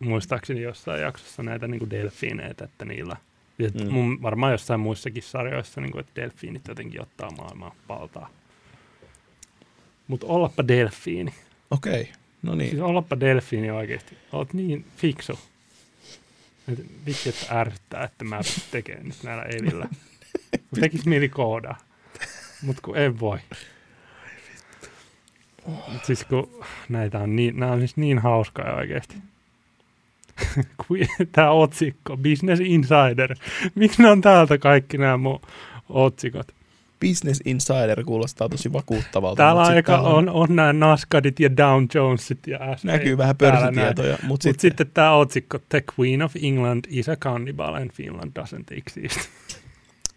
muistaakseni 0.00 0.62
jossain 0.62 1.02
jaksossa 1.02 1.42
näitä 1.42 1.68
niin 1.68 1.90
delfiineitä, 1.90 2.64
että 2.64 2.84
niillä 2.84 3.16
ja 3.58 3.68
Mm. 3.84 3.92
mun, 3.92 4.22
varmaan 4.22 4.52
jossain 4.52 4.80
muissakin 4.80 5.22
sarjoissa, 5.22 5.80
niin 5.80 5.92
kuin, 5.92 6.00
että 6.00 6.20
delfiinit 6.20 6.68
jotenkin 6.68 7.02
ottaa 7.02 7.30
maailmaa 7.30 7.74
valtaa. 7.88 8.30
Mutta 10.08 10.26
ollapa 10.26 10.68
delfiini. 10.68 11.34
Okei, 11.70 12.08
no 12.42 12.54
niin. 12.54 12.70
Siis 12.70 12.82
ollapa 12.82 13.20
delfiini 13.20 13.70
oikeasti. 13.70 14.16
Oot 14.32 14.52
niin 14.54 14.84
fiksu. 14.96 15.38
Et 16.72 16.78
Vitsi, 17.06 17.28
että 17.28 17.46
ärsyttää, 17.60 18.04
että 18.04 18.24
mä 18.24 18.40
tekemään 18.70 19.06
nyt 19.06 19.22
näillä 19.22 19.42
evillä. 19.42 19.88
Kun 20.50 20.80
tekis 20.80 21.06
mieli 21.06 21.28
koodaa. 21.28 21.78
Mut 22.62 22.80
kun 22.80 22.96
en 22.96 23.20
voi. 23.20 23.38
Mut 25.66 26.04
siis 26.04 26.24
kun 26.24 26.64
näitä 26.88 27.18
on 27.18 27.36
niin, 27.36 27.60
nää 27.60 27.72
on 27.72 27.78
siis 27.78 27.96
niin 27.96 28.18
hauskaa 28.18 28.74
oikeasti. 28.74 29.16
Tää 31.32 31.50
otsikko, 31.50 32.16
Business 32.16 32.60
Insider. 32.60 33.36
Miksi 33.74 34.02
ne 34.02 34.10
on 34.10 34.20
täältä 34.20 34.58
kaikki 34.58 34.98
nämä 34.98 35.16
mun 35.16 35.40
otsikot? 35.88 36.52
Business 37.00 37.40
Insider 37.44 38.04
kuulostaa 38.04 38.48
tosi 38.48 38.72
vakuuttavalta. 38.72 39.36
Täällä 39.36 39.62
mut 39.62 39.70
aika 39.70 39.92
täällä 39.92 40.08
on, 40.08 40.28
on 40.28 40.56
nämä 40.56 40.72
Nascadit 40.72 41.40
ja 41.40 41.56
Down 41.56 41.86
Jonesit 41.94 42.46
ja 42.46 42.58
Näkyy 42.84 43.18
vähän 43.18 43.36
pörssitietoja, 43.36 44.12
mutta 44.12 44.26
Mutta 44.26 44.42
sitten 44.42 44.60
sitten 44.60 44.90
tämä 44.94 45.12
otsikko, 45.12 45.58
The 45.68 45.84
Queen 45.98 46.22
of 46.22 46.32
England 46.42 46.84
is 46.88 47.08
a 47.08 47.16
cannibal 47.16 47.74
and 47.74 47.90
Finland 47.90 48.32
doesn't 48.40 48.76
exist. 48.76 49.30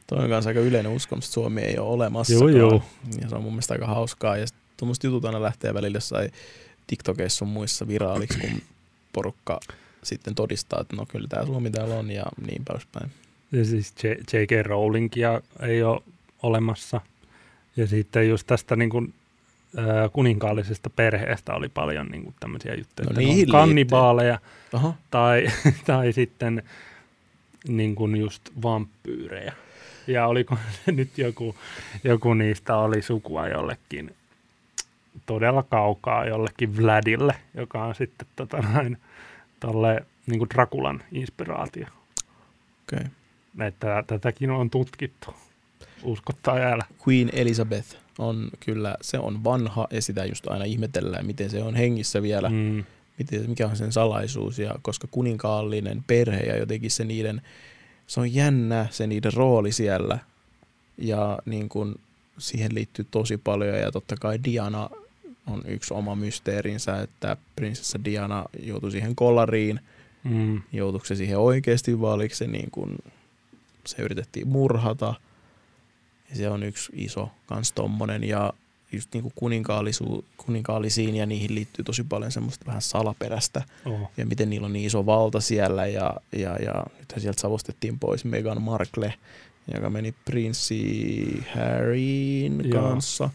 Toi 0.08 0.24
on 0.24 0.30
kanssa 0.30 0.50
aika 0.50 0.60
yleinen 0.60 0.92
uskomus, 0.92 1.26
että 1.26 1.34
Suomi 1.34 1.62
ei 1.62 1.78
ole 1.78 1.90
olemassa. 1.90 2.34
Joo, 2.34 2.48
joo. 2.48 2.84
Ja 3.22 3.30
se 3.30 3.36
on 3.36 3.42
mun 3.42 3.54
mielestä 3.54 3.74
aika 3.74 3.88
hauskaa. 3.88 4.38
Ja 4.38 4.46
tuommoiset 4.78 5.04
jutut 5.04 5.26
aina 5.26 5.42
lähtee 5.42 5.74
välillä 5.74 5.98
jossain 5.98 6.32
TikTokeissa 6.88 7.38
sun 7.38 7.48
muissa 7.48 7.88
viraaliksi, 7.88 8.40
kun 8.40 8.62
porukka 9.14 9.60
sitten 10.04 10.36
todistaa, 10.36 10.82
että 10.82 10.96
no 10.96 11.06
kyllä 11.06 11.28
tämä 11.28 11.46
Suomi 11.46 11.72
täällä 11.72 11.96
on 11.96 12.12
ja 12.12 12.24
niin 12.48 12.66
poispäin. 12.66 13.12
Ja 13.52 13.66
siis 13.66 13.94
J.K. 14.34 14.66
Rowlingia 14.66 15.42
ei 15.62 15.84
ole 15.84 16.02
olemassa. 16.44 17.02
Ja 17.78 17.88
sitten 17.88 18.30
just 18.30 18.48
tästä 18.48 18.76
niin 18.76 18.90
kuin, 18.90 19.14
äh, 19.78 20.12
kuninkaallisesta 20.14 20.90
perheestä 20.90 21.54
oli 21.54 21.70
paljon 21.70 22.08
niin 22.08 22.24
kuin 22.24 22.36
tämmöisiä 22.40 22.76
juttuja, 22.76 23.10
No 23.10 23.30
on 23.30 23.48
kannibaaleja 23.52 24.40
tai, 25.12 25.48
tai 25.88 26.14
sitten 26.14 26.64
niin 27.68 27.96
kuin 27.96 28.18
just 28.18 28.42
vampyyrejä. 28.64 29.54
Ja 30.08 30.28
oliko 30.28 30.58
nyt 30.92 31.18
joku, 31.18 31.56
joku 32.04 32.34
niistä 32.34 32.78
oli 32.78 33.02
sukua 33.02 33.48
jollekin 33.48 34.16
todella 35.26 35.64
kaukaa 35.64 36.26
jollekin 36.26 36.78
Vladille, 36.78 37.36
joka 37.54 37.84
on 37.84 37.96
sitten 37.96 38.28
tota 38.36 38.58
näin, 38.58 38.98
tolle, 39.60 40.06
niin 40.28 40.40
kuin 40.40 40.50
Drakulan 40.50 41.04
inspiraatio. 41.12 41.86
okei. 42.84 43.00
Okay. 43.00 43.68
Että 43.68 44.04
tätäkin 44.08 44.52
on 44.52 44.70
tutkittu. 44.70 45.36
Usko 46.04 46.34
tai 46.42 46.64
älä. 46.64 46.86
Queen 47.08 47.30
Elizabeth 47.34 47.98
on 48.20 48.50
kyllä, 48.60 48.98
se 49.02 49.20
on 49.20 49.44
vanha 49.44 49.88
ja 49.92 50.02
sitä 50.02 50.26
just 50.26 50.48
aina 50.48 50.66
ihmetellään, 50.66 51.26
miten 51.26 51.50
se 51.50 51.64
on 51.64 51.76
hengissä 51.76 52.22
vielä. 52.22 52.50
Mm. 52.50 52.84
miten, 53.18 53.50
mikä 53.50 53.68
on 53.68 53.78
sen 53.78 53.92
salaisuus 53.92 54.60
ja 54.60 54.76
koska 54.82 55.08
kuninkaallinen 55.12 56.04
perhe 56.08 56.40
ja 56.40 56.58
jotenkin 56.58 56.92
se 56.92 57.06
niiden, 57.06 57.42
se 58.08 58.20
on 58.20 58.34
jännä 58.34 58.88
se 58.92 59.08
niiden 59.08 59.34
rooli 59.34 59.72
siellä 59.72 60.20
ja 60.98 61.40
niin 61.46 61.70
kuin 61.70 61.96
siihen 62.38 62.76
liittyy 62.76 63.06
tosi 63.12 63.38
paljon 63.38 63.78
ja 63.80 63.92
totta 63.92 64.16
kai 64.16 64.40
Diana 64.44 64.90
on 65.48 65.62
yksi 65.68 65.94
oma 65.94 66.16
mysteerinsä, 66.16 67.02
että 67.02 67.38
prinsessa 67.56 68.00
Diana 68.06 68.46
joutui 68.64 68.92
siihen 68.92 69.16
kolariin, 69.16 69.80
Mm. 70.24 70.62
joutuiko 70.74 71.06
se 71.06 71.16
siihen 71.16 71.38
oikeasti 71.40 72.02
vai 72.02 72.14
oliko 72.14 72.36
se 72.36 72.48
niin 72.48 72.72
kuin, 72.72 72.98
se 73.86 74.02
yritettiin 74.02 74.48
murhata. 74.48 75.14
Ja 76.30 76.36
se 76.36 76.50
on 76.50 76.64
yksi 76.64 76.92
iso 76.96 77.30
kans 77.46 77.72
tommonen 77.72 78.24
ja 78.24 78.54
just 78.96 79.14
niin 79.14 79.22
kuin 79.22 79.34
kuninkaallisu, 79.36 80.26
kuninkaallisiin 80.38 81.16
ja 81.16 81.26
niihin 81.26 81.56
liittyy 81.56 81.86
tosi 81.86 82.04
paljon 82.04 82.32
semmoista 82.32 82.66
vähän 82.66 82.82
salaperäistä 82.82 83.64
Oh. 83.86 84.12
ja 84.18 84.26
miten 84.26 84.50
niillä 84.50 84.66
on 84.66 84.74
niin 84.74 84.86
iso 84.86 85.06
valta 85.06 85.40
siellä 85.40 85.88
ja, 85.88 86.14
ja, 86.32 86.56
ja 86.56 86.86
nythän 87.00 87.22
sieltä 87.22 87.42
savustettiin 87.42 88.00
pois 88.00 88.26
Meghan 88.26 88.62
Markle, 88.62 89.14
joka 89.74 89.90
meni 89.90 90.16
prinssi 90.26 91.44
Harryn 91.56 92.62
Joo. 92.64 92.82
kanssa 92.84 93.30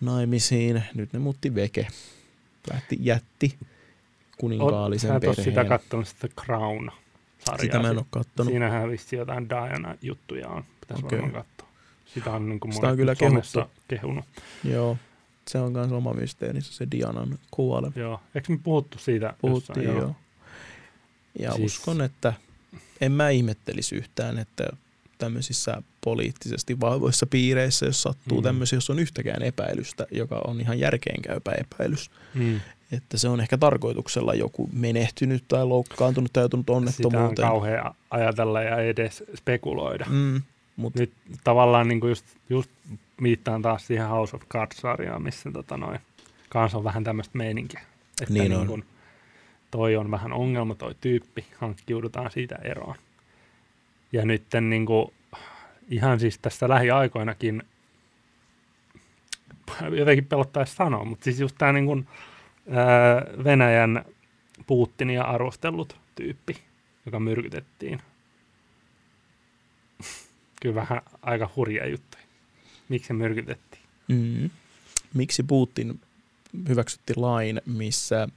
naimisiin. 0.00 0.82
Nyt 0.94 1.12
ne 1.12 1.18
muutti 1.18 1.54
veke. 1.54 1.86
Lähti, 2.72 2.96
jätti 3.00 3.56
kuninkaallisen 4.38 5.10
ole 5.10 5.20
perheen. 5.20 5.44
sitä 5.44 5.64
kattonut 5.64 6.08
sitä 6.08 6.28
Crown-sarjaa. 6.40 7.60
Sitä 7.60 7.78
mä 7.78 7.90
en 7.90 7.98
ole 7.98 8.06
kattonut. 8.10 8.50
Siinähän 8.50 8.90
vissi 8.90 9.16
jotain 9.16 9.48
Diana-juttuja 9.48 10.48
on. 10.48 10.64
Pitäisi 10.80 11.04
Okei. 11.06 11.22
varmaan 11.22 11.44
katsoa. 11.44 11.68
Sitä 12.14 12.32
on 12.32 12.48
niin 12.48 12.60
kuin 12.60 12.72
Sitä 12.72 12.88
on 12.88 12.96
kyllä 12.96 13.14
somessa 13.14 13.68
kehunut. 13.88 14.24
Joo, 14.64 14.96
se 15.48 15.58
on 15.58 15.72
myös 15.72 15.92
oma 15.92 16.12
mysteerinsä, 16.14 16.72
se 16.72 16.86
Dianan 16.90 17.38
kuole. 17.50 17.92
Joo. 17.96 18.20
Eikö 18.34 18.52
me 18.52 18.58
puhuttu 18.62 18.98
siitä? 18.98 19.34
Puhuttiin 19.40 19.84
jossain? 19.84 20.02
joo. 20.02 20.16
Ja 21.38 21.52
Siis- 21.52 21.72
uskon, 21.78 22.00
että 22.02 22.32
en 23.00 23.12
mä 23.12 23.30
ihmettelisi 23.30 23.94
yhtään, 23.96 24.38
että 24.38 24.64
tämmöisissä 25.18 25.82
poliittisesti 26.04 26.80
vahvoissa 26.80 27.26
piireissä, 27.26 27.86
jos 27.86 28.02
sattuu 28.02 28.38
Mm. 28.38 28.42
mm. 28.42 28.44
tämmöisiä, 28.44 28.76
jos 28.76 28.90
on 28.90 28.98
yhtäkään 28.98 29.42
epäilystä, 29.42 30.06
joka 30.10 30.40
on 30.46 30.60
ihan 30.60 30.78
järkeenkäypä 30.78 31.52
epäilys, 31.52 32.10
Mm. 32.34 32.60
että 32.92 33.18
se 33.18 33.28
on 33.28 33.40
ehkä 33.40 33.58
tarkoituksella 33.58 34.34
joku 34.34 34.68
menehtynyt 34.72 35.44
tai 35.48 35.66
loukkaantunut 35.66 36.32
tai 36.32 36.42
joutunut 36.42 36.64
Sitä 36.66 36.72
on 36.72 36.76
onnettomuuteen. 36.78 37.48
kauhea 37.48 37.94
ajatella 38.10 38.62
ja 38.62 38.76
edes 38.80 39.24
spekuloida. 39.36 40.06
Mm, 40.08 40.42
mutta 40.76 41.00
Nyt 41.00 41.12
tavallaan 41.44 41.88
niin 41.88 42.00
kuin 42.00 42.08
just, 42.08 42.24
just 42.50 42.70
viittaan 43.22 43.62
taas 43.62 43.86
siihen 43.86 44.08
House 44.08 44.36
of 44.36 44.42
Cards-sarjaan, 44.48 45.22
missä 45.22 45.52
tota 45.52 45.76
noin, 45.76 45.98
kanssa 46.48 46.78
on 46.78 46.84
vähän 46.84 47.04
tämmöistä 47.04 47.38
meininkiä. 47.38 47.80
Että 48.22 48.34
Niin 48.34 48.50
niin 48.50 48.60
on. 48.60 48.66
Kuin, 48.66 48.84
toi 49.70 49.96
on 49.96 50.10
vähän 50.10 50.32
ongelma, 50.32 50.74
toi 50.74 50.94
tyyppi, 51.00 51.46
hankkiudutaan 51.56 52.30
siitä 52.30 52.56
eroon. 52.64 52.94
Ja 54.12 54.24
nyt 54.26 54.42
niin 54.60 54.86
kuin, 54.86 55.12
ihan 55.88 56.20
siis 56.20 56.38
tässä 56.38 56.68
lähiaikoinakin, 56.68 57.62
jotenkin 59.90 60.26
pelottaisi 60.26 60.74
sanoa, 60.74 61.04
mutta 61.04 61.24
siis 61.24 61.40
just 61.40 61.56
tämä 61.58 61.72
niin 61.72 62.08
ää, 62.70 63.44
Venäjän 63.44 64.04
Putinia 64.66 65.22
arvostellut 65.22 65.96
tyyppi, 66.14 66.62
joka 67.06 67.20
myrkytettiin. 67.20 68.02
Kyllä 70.62 70.74
vähän 70.74 71.00
aika 71.22 71.50
hurja 71.56 71.88
juttu. 71.88 72.15
Miksi 72.88 73.06
se 73.08 73.12
myrkytettiin? 73.14 73.82
mm, 74.08 74.50
miksi 75.14 75.42
Putin 75.42 76.00
hyväksytti 76.68 77.12
lain, 77.16 77.60
missä 77.66 78.28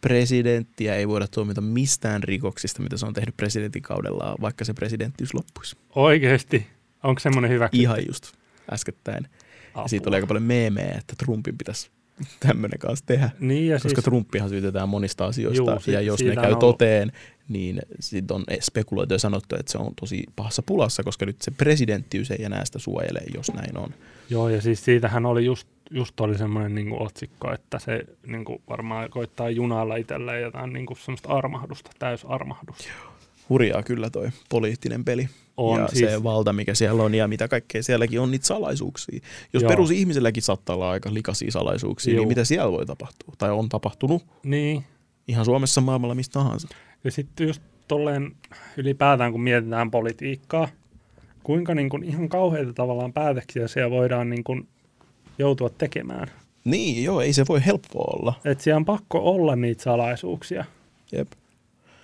presidenttiä 0.00 0.94
ei 0.94 1.08
voida 1.08 1.26
tuomita 1.28 1.60
mistään 1.60 2.22
rikoksista, 2.22 2.82
mitä 2.82 2.96
se 2.96 3.06
on 3.06 3.14
tehnyt 3.14 3.36
presidentin 3.36 3.82
kaudellaan, 3.82 4.36
vaikka 4.40 4.64
se 4.64 4.74
presidenttiys 4.74 5.34
loppuisi. 5.34 5.76
Oikeesti? 5.94 6.66
Onko 7.02 7.20
semmoinen 7.20 7.50
hyväksytty? 7.50 7.82
Ihan 7.82 8.06
just 8.06 8.32
äskettäin. 8.72 9.28
Apua. 9.70 9.82
Ja 9.82 9.88
siitä 9.88 10.08
oli 10.10 10.16
aika 10.16 10.26
paljon 10.26 10.42
meemejä, 10.42 10.94
että 10.98 11.14
Trumpin 11.18 11.58
pitäisi 11.58 11.90
tämmöinen 12.46 12.78
kanssa 12.78 13.06
tehdä. 13.06 13.30
Niin 13.40 13.68
ja 13.68 13.74
Koska 13.76 13.88
siis, 13.88 14.04
Trumpihan 14.04 14.48
syytetään 14.48 14.88
monista 14.88 15.24
asioista, 15.26 15.70
Juu, 15.70 15.80
si- 15.80 15.92
ja 15.92 16.00
jos 16.00 16.22
ne 16.22 16.28
on 16.30 16.34
käy 16.36 16.44
ollut- 16.46 16.58
toteen, 16.60 17.12
niin 17.48 17.80
sitten 18.00 18.34
on 18.34 18.44
spekuloitu 18.60 19.14
ja 19.14 19.18
sanottu, 19.18 19.56
että 19.56 19.72
se 19.72 19.78
on 19.78 19.92
tosi 20.00 20.24
pahassa 20.36 20.62
pulassa, 20.62 21.02
koska 21.02 21.26
nyt 21.26 21.42
se 21.42 21.50
presidenttiys 21.50 22.30
ei 22.30 22.44
enää 22.44 22.64
sitä 22.64 22.78
suojele, 22.78 23.20
jos 23.34 23.52
näin 23.52 23.76
on. 23.78 23.94
joo, 24.30 24.48
ja 24.48 24.60
siis 24.62 24.84
siitähän 24.84 25.26
oli 25.26 25.44
just, 25.44 25.68
just 25.90 26.20
oli 26.20 26.38
semmoinen 26.38 26.74
niin 26.74 27.02
otsikko, 27.02 27.52
että 27.52 27.78
se 27.78 28.04
niin 28.26 28.44
kuin 28.44 28.62
varmaan 28.68 29.10
koittaa 29.10 29.50
junalla 29.50 29.96
itselleen 29.96 30.42
jotain 30.42 30.72
niin 30.72 30.86
kuin 30.86 30.98
semmoista 30.98 31.28
armahdusta, 31.28 31.90
täysarmahdusta. 31.98 32.84
Hurjaa 33.48 33.82
kyllä 33.82 34.10
toi 34.10 34.28
poliittinen 34.48 35.04
peli. 35.04 35.28
On 35.60 35.80
ja 35.80 35.88
siis, 35.88 36.10
se 36.10 36.22
valta, 36.22 36.52
mikä 36.52 36.74
siellä 36.74 37.02
on 37.02 37.14
ja 37.14 37.28
mitä 37.28 37.48
kaikkea 37.48 37.82
sielläkin 37.82 38.20
on 38.20 38.30
niitä 38.30 38.46
salaisuuksia. 38.46 39.20
Jos 39.52 39.62
Joo. 39.62 39.70
perusihmiselläkin 39.70 40.42
saattaa 40.42 40.76
olla 40.76 40.90
aika 40.90 41.14
likaisia 41.14 41.50
salaisuuksia, 41.50 42.14
Juu. 42.14 42.20
niin 42.20 42.28
mitä 42.28 42.44
siellä 42.44 42.72
voi 42.72 42.86
tapahtua? 42.86 43.34
Tai 43.38 43.50
on 43.50 43.68
tapahtunut 43.68 44.26
niin, 44.42 44.84
ihan 45.28 45.44
Suomessa, 45.44 45.80
maailmalla, 45.80 46.14
mistä 46.14 46.32
tahansa. 46.32 46.68
ja 47.04 47.10
sitten 47.10 47.46
just 47.46 47.62
tolleen 47.88 48.32
ylipäätään, 48.76 49.32
kun 49.32 49.42
mietitään 49.42 49.90
politiikkaa, 49.90 50.68
kuinka 51.42 51.74
niin 51.74 51.88
kuin 51.88 52.04
ihan 52.04 52.28
kauheita 52.28 52.72
tavallaan 52.72 53.12
päätöksiä 53.12 53.68
siellä 53.68 53.90
voidaan 53.90 54.30
niin 54.30 54.44
kuin 54.44 54.68
joutua 55.38 55.70
tekemään. 55.70 56.28
Niin, 56.64 57.04
joo, 57.04 57.20
ei 57.20 57.32
se 57.32 57.44
voi 57.48 57.66
helppoa 57.66 58.18
olla. 58.18 58.34
Että 58.44 58.64
siellä 58.64 58.76
on 58.76 58.84
pakko 58.84 59.18
olla 59.18 59.56
niitä 59.56 59.82
salaisuuksia. 59.82 60.64
Jep. 61.12 61.28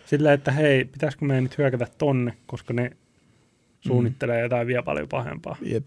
Sillä, 0.06 0.32
että 0.32 0.52
hei, 0.52 0.84
pitäisikö 0.84 1.24
meidän 1.24 1.44
nyt 1.44 1.58
hyökätä 1.58 1.86
tonne, 1.98 2.36
koska 2.46 2.74
ne 2.74 2.90
suunnittelee 3.86 4.40
jotain 4.40 4.66
vielä 4.66 4.82
paljon 4.82 5.08
pahempaa. 5.08 5.56
Jep. 5.62 5.86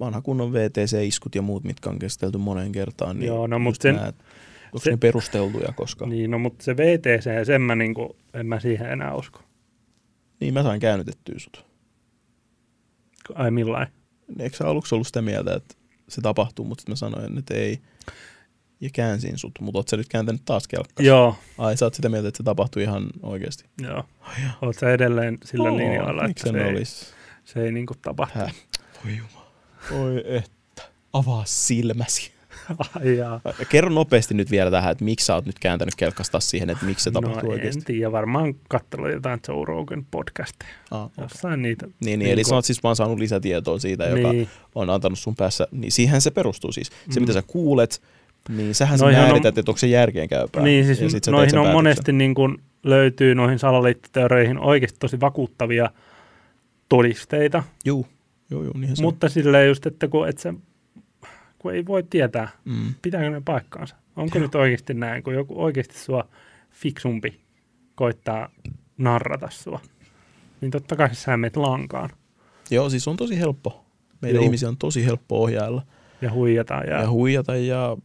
Vanha 0.00 0.20
kunnon 0.20 0.52
VTC-iskut 0.52 1.34
ja 1.34 1.42
muut, 1.42 1.64
mitkä 1.64 1.90
on 1.90 1.98
käsitelty 1.98 2.38
moneen 2.38 2.72
kertaan. 2.72 3.18
Niin 3.18 3.26
Joo, 3.26 3.46
no 3.46 3.58
mut 3.58 3.70
just 3.70 3.82
sen- 3.82 3.94
nää, 3.94 4.06
onko 4.64 4.78
se- 4.78 4.90
ne 4.90 4.96
perusteltuja, 4.96 5.72
koska... 5.76 6.06
Niin. 6.06 6.10
Niin, 6.18 6.30
no 6.30 6.38
mutta 6.38 6.64
se 6.64 6.76
VTC, 6.76 7.46
sen 7.46 7.62
mä 7.62 7.74
niinku, 7.76 8.16
en 8.34 8.46
mä 8.46 8.60
siihen 8.60 8.90
enää 8.90 9.14
usko. 9.14 9.40
niin 10.40 10.54
mä 10.54 10.62
sain 10.62 10.80
käännytettyä 10.80 11.34
sut. 11.38 11.64
Ai 13.34 13.50
millain? 13.50 13.88
Eikö 14.38 14.56
sä 14.56 14.66
aluksi 14.68 14.94
ollut 14.94 15.06
sitä 15.06 15.22
mieltä, 15.22 15.54
että 15.54 15.74
se 16.08 16.20
tapahtuu, 16.20 16.64
mutta 16.64 16.82
sitten 16.82 16.92
mä 16.92 16.96
sanoin, 16.96 17.38
että 17.38 17.54
ei. 17.54 17.80
Ja 18.80 18.90
käänsin 18.92 19.38
sut, 19.38 19.52
mutta 19.60 19.78
oot 19.78 19.88
sä 19.88 19.96
nyt 19.96 20.08
kääntänyt 20.08 20.42
taas 20.44 20.68
kelkkas? 20.68 21.06
Joo, 21.06 21.36
Ai 21.58 21.76
sä 21.76 21.86
oot 21.86 21.94
sitä 21.94 22.08
mieltä, 22.08 22.28
että 22.28 22.36
se 22.36 22.42
tapahtui 22.42 22.82
ihan 22.82 23.06
oikeasti? 23.22 23.64
joo. 23.82 24.04
Oot 24.62 24.76
sä 24.78 24.90
edelleen 24.92 25.38
sillä 25.44 25.70
Oo, 25.70 25.76
linjalla, 25.76 26.24
että 26.24 26.42
se 26.50 26.58
ei, 26.58 26.84
se 27.44 27.64
ei 27.64 27.72
niinku 27.72 27.94
tapahtu. 28.02 28.38
Häh? 28.38 28.54
Voi 29.04 29.16
jumala. 29.16 29.52
Voi 29.90 30.24
että. 30.36 30.82
Avaa 31.12 31.42
silmäsi. 31.46 32.30
Ai 33.00 33.16
jaa. 33.16 33.40
Kerro 33.68 33.90
nopeasti 33.90 34.34
nyt 34.34 34.50
vielä 34.50 34.70
tähän, 34.70 34.92
että 34.92 35.04
miksi 35.04 35.26
sä 35.26 35.34
oot 35.34 35.46
nyt 35.46 35.58
kääntänyt 35.58 35.94
kelkasta 35.94 36.32
taas 36.32 36.50
siihen, 36.50 36.70
että 36.70 36.84
miksi 36.86 37.04
se 37.04 37.10
tapahtuu 37.10 37.42
no, 37.48 37.52
oikeasti. 37.52 37.78
en 37.80 37.84
tiedä, 37.84 38.12
varmaan 38.12 38.54
katsellut 38.68 39.10
jotain 39.12 39.40
Joe 39.48 39.64
Rogan 39.64 40.06
podcasteja. 40.10 40.70
Ah, 40.90 41.04
okay. 41.04 41.24
Jossain 41.24 41.62
niitä. 41.62 41.86
Niin, 42.04 42.18
niin, 42.18 42.30
eli 42.30 42.44
sä 42.44 42.54
oot 42.54 42.64
siis 42.64 42.82
vaan 42.82 42.96
saanut 42.96 43.18
lisätietoa 43.18 43.78
siitä, 43.78 44.04
joka 44.04 44.32
Niin. 44.32 44.48
on 44.74 44.90
antanut 44.90 45.18
sun 45.18 45.36
päässä, 45.36 45.68
niin 45.72 45.92
siihen 45.92 46.20
se 46.20 46.30
perustuu 46.30 46.72
siis. 46.72 46.86
Se, 47.10 47.20
Mm. 47.20 47.22
mitä 47.22 47.32
sä 47.32 47.42
kuulet, 47.46 48.02
niin 48.48 48.74
sähän 48.74 48.98
sä 48.98 49.04
Noihin 49.04 49.20
on- 49.20 49.26
määrität, 49.26 49.58
että 49.58 49.70
onko 49.70 49.78
se 49.78 49.86
järkeen 49.86 50.28
käypää. 50.28 50.62
Niin, 50.62 50.84
siis 50.86 51.00
ja 51.00 51.10
sit 51.10 51.26
noihin 51.26 51.48
on 51.48 51.52
päätöksen. 51.54 51.72
monesti 51.72 52.12
niin 52.12 52.34
kuin 52.34 52.58
löytyy 52.82 53.34
noihin 53.34 53.58
salaliittoteorioihin 53.58 54.58
oikeasti 54.58 54.98
tosi 54.98 55.20
vakuuttavia 55.20 55.90
todisteita, 56.88 57.62
Juu, 57.84 58.06
juu, 58.50 58.62
juu, 58.64 58.72
niinhän 58.72 58.96
se 58.96 59.02
mutta 59.02 59.28
silleen 59.28 59.68
just, 59.68 59.86
että 59.86 60.08
kun, 60.08 60.28
et 60.28 60.38
sä, 60.38 60.54
kun 61.58 61.74
ei 61.74 61.86
voi 61.86 62.02
tietää, 62.02 62.48
on. 62.66 62.72
Mm. 62.72 62.94
pitääkö 63.02 63.30
ne 63.30 63.42
paikkaansa. 63.44 63.96
Onko 64.16 64.38
nyt 64.38 64.54
oikeasti 64.54 64.94
näin, 64.94 65.22
kun 65.22 65.34
joku 65.34 65.62
oikeasti 65.64 65.98
sua 65.98 66.28
fiksumpi 66.70 67.40
koittaa 67.94 68.48
narrata 68.98 69.48
sua, 69.50 69.80
niin 70.60 70.70
totta 70.70 70.96
kai 70.96 71.14
sä 71.14 71.36
menet 71.36 71.56
lankaan 71.56 72.10
Joo, 72.70 72.90
siis 72.90 73.08
on 73.08 73.16
tosi 73.16 73.38
helppo. 73.38 73.84
Meidän 74.22 74.36
Juu. 74.36 74.44
ihmisiä 74.44 74.68
on 74.68 74.76
tosi 74.76 75.04
helppo 75.04 75.42
ohjailla 75.42 75.82
ja 76.22 76.32
huijata. 76.32 76.74
Ja, 76.74 76.90
ja, 76.90 77.00
ja 77.00 77.10
huijata 77.10 77.56
ja 77.56 77.96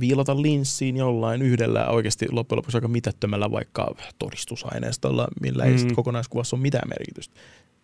viilata 0.00 0.42
linssiin 0.42 0.96
jollain 0.96 1.42
yhdellä 1.42 1.88
oikeasti 1.88 2.26
loppujen 2.30 2.56
lopuksi 2.58 2.76
aika 2.76 2.88
mitättömällä 2.88 3.50
vaikka 3.50 3.94
todistusaineistolla, 4.18 5.28
millä 5.40 5.64
ei 5.64 5.72
Mm. 5.72 5.78
sit 5.78 5.92
kokonaiskuvassa 5.92 6.56
ole 6.56 6.62
mitään 6.62 6.88
merkitystä. 6.88 7.34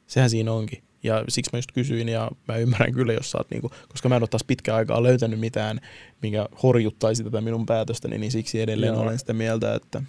Sehän 0.06 0.30
siinä 0.30 0.52
onkin. 0.52 0.82
Ja 1.02 1.24
siksi 1.28 1.50
mä 1.52 1.58
just 1.58 1.72
kysyin 1.72 2.08
ja 2.08 2.30
mä 2.48 2.56
ymmärrän 2.56 2.92
kyllä, 2.94 3.12
jos 3.12 3.30
sä 3.30 3.38
oot 3.38 3.50
niinku, 3.50 3.70
koska 3.88 4.08
mä 4.08 4.16
en 4.16 4.22
ole 4.22 4.28
taas 4.28 4.44
pitkään 4.44 4.78
aikaa 4.78 5.02
löytänyt 5.02 5.40
mitään, 5.40 5.80
mikä 6.22 6.48
horjuttaisi 6.62 7.24
tätä 7.24 7.40
minun 7.40 7.66
päätöstäni, 7.66 8.18
niin 8.18 8.32
siksi 8.32 8.60
edelleen 8.60 8.94
Joo. 8.94 9.02
olen 9.02 9.18
sitä 9.18 9.32
mieltä, 9.32 9.74
että 9.74 10.02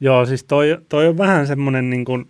Joo, 0.00 0.26
siis 0.26 0.44
toi, 0.44 0.78
toi 0.88 1.08
on 1.08 1.18
vähän 1.18 1.46
semmoinen 1.46 1.90
niin 1.90 2.04
kuin, 2.04 2.28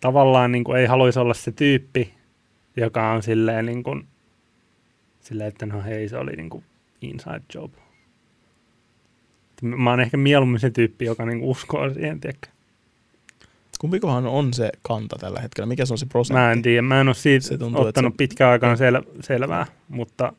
tavallaan 0.00 0.52
niin 0.52 0.64
kuin 0.64 0.78
ei 0.80 0.86
haluaisi 0.86 1.18
olla 1.18 1.34
se 1.34 1.52
tyyppi, 1.52 2.14
joka 2.76 3.10
on 3.10 3.22
silleen 3.22 3.66
niin 3.66 3.82
kuin, 3.82 4.06
silleen, 5.24 5.48
että 5.48 5.66
no 5.66 5.82
hei, 5.82 6.08
se 6.08 6.16
oli 6.18 6.32
niin 6.36 6.50
kuin 6.50 6.64
inside 7.00 7.40
job. 7.54 7.72
Mä 9.62 9.90
oon 9.90 10.00
ehkä 10.00 10.16
mieluummin 10.16 10.60
se 10.60 10.70
tyyppi, 10.70 11.04
joka 11.04 11.26
niin 11.26 11.42
uskoo 11.42 11.90
siihen, 11.94 12.20
tiedätkö? 12.20 12.48
kumpikohan 13.80 14.26
on 14.26 14.54
se 14.54 14.70
kanta 14.82 15.16
tällä 15.20 15.40
hetkellä, 15.40 15.66
mikä 15.66 15.86
se 15.86 15.94
on 15.94 15.98
se 15.98 16.06
prosentti? 16.06 16.38
Mä 16.40 16.52
en 16.52 16.62
tiedä, 16.62 16.82
mä 16.82 17.00
en 17.00 17.08
ole 17.08 17.14
siitä 17.14 17.46
Se 17.46 17.58
tuntuu, 17.58 17.82
ottanut 17.82 18.12
se- 18.12 18.16
pitkään 18.16 18.50
aikaan 18.52 18.76
sel, 18.76 19.02
selvää, 19.20 19.66
mutta 19.88 20.32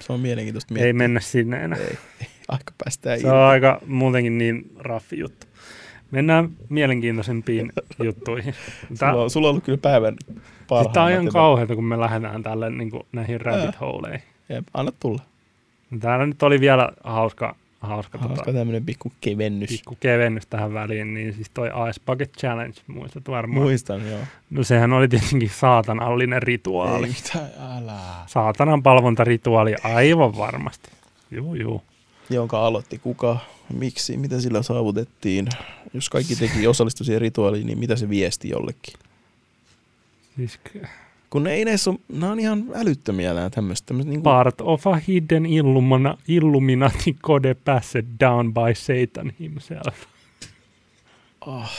Se 0.00 0.12
on 0.12 0.20
mielenkiintoista 0.20 0.74
ei 0.74 0.74
miettiä. 0.74 0.92
mennä 0.92 1.20
sinne 1.20 1.64
enää. 1.64 1.78
Ei, 1.78 1.98
ei, 2.20 2.26
aika 2.48 2.72
päästään 2.84 3.20
Se 3.20 3.30
on 3.30 3.38
aika 3.38 3.80
muutenkin 3.86 4.38
niin 4.38 4.70
raffi 4.78 5.18
juttu. 5.18 5.46
Mennään 6.10 6.48
mielenkiintoisempiin 6.68 7.72
juttuihin. 8.04 8.54
Tää, 8.98 9.10
Sulla, 9.10 9.22
on, 9.24 9.30
sulla 9.30 9.46
on 9.46 9.50
ollut 9.50 9.64
kyllä 9.64 9.78
päivän 9.78 10.16
parhaimmat. 10.68 10.92
tää 10.92 11.04
on 11.04 11.10
ihan 11.12 11.28
kauheata, 11.28 11.74
kun 11.74 11.84
me 11.84 12.00
lähdetään 12.00 12.42
tälle 12.42 12.70
niin 12.70 12.90
kuin, 12.90 13.02
näihin 13.12 13.40
rabbit 13.40 13.80
holeihin. 13.80 14.22
Jep, 14.48 14.66
anna 14.74 14.92
tulla. 15.00 15.22
Täällä 16.00 16.26
nyt 16.26 16.42
oli 16.42 16.60
vielä 16.60 16.92
hauska, 17.04 17.54
hauska, 17.80 18.18
Hauska 18.18 18.42
tota, 18.42 18.52
tämmönen 18.52 18.84
pikku 18.84 19.12
kevennys. 19.20 19.70
pikku 19.70 19.96
kevennys 20.00 20.46
tähän 20.46 20.74
väliin, 20.74 21.14
niin 21.14 21.34
siis 21.34 21.50
toi 21.54 21.68
Ice 21.90 22.00
Bucket 22.06 22.32
Challenge, 22.32 22.76
muistat 22.86 23.28
varmaan. 23.28 23.62
Muistan, 23.62 24.08
joo. 24.10 24.20
No 24.50 24.62
sehän 24.62 24.92
oli 24.92 25.08
tietenkin 25.08 25.50
saatanallinen 25.50 26.42
rituaali. 26.42 27.06
Ei 27.06 27.12
mitään, 27.12 27.50
älä. 27.76 28.00
Saatanan 28.26 28.82
palvontarituaali 28.82 29.74
aivan 29.82 30.36
varmasti. 30.36 30.90
Juu, 31.30 31.54
juu. 31.54 31.82
Jonka 32.30 32.66
aloitti 32.66 32.98
kuka, 32.98 33.38
miksi, 33.74 34.16
mitä 34.16 34.40
sillä 34.40 34.62
saavutettiin. 34.62 35.46
Jos 35.94 36.08
kaikki 36.08 36.36
teki 36.36 36.66
osallistu 36.66 37.04
siihen 37.04 37.20
rituaaliin, 37.20 37.66
niin 37.66 37.78
mitä 37.78 37.96
se 37.96 38.08
viesti 38.08 38.48
jollekin? 38.48 38.94
Siis 40.38 40.60
Kun 41.30 41.44
ne 41.44 41.52
ei 41.52 41.64
näissä 41.64 41.90
ole, 41.90 41.98
nämä 42.08 42.32
on 42.32 42.40
ihan 42.40 42.64
älyttömiä 42.74 43.34
nämä 43.34 43.50
tämmöiset. 43.50 43.86
tämmöiset 43.86 44.10
niin 44.10 44.22
part 44.22 44.60
of 44.60 44.86
a 44.86 44.94
hidden 45.08 45.46
illumina, 45.46 46.18
Illuminati 46.28 47.16
code 47.22 47.54
passed 47.54 48.04
down 48.20 48.54
by 48.54 48.74
Satan 48.74 49.32
himself. 49.40 50.06
oh, 51.46 51.70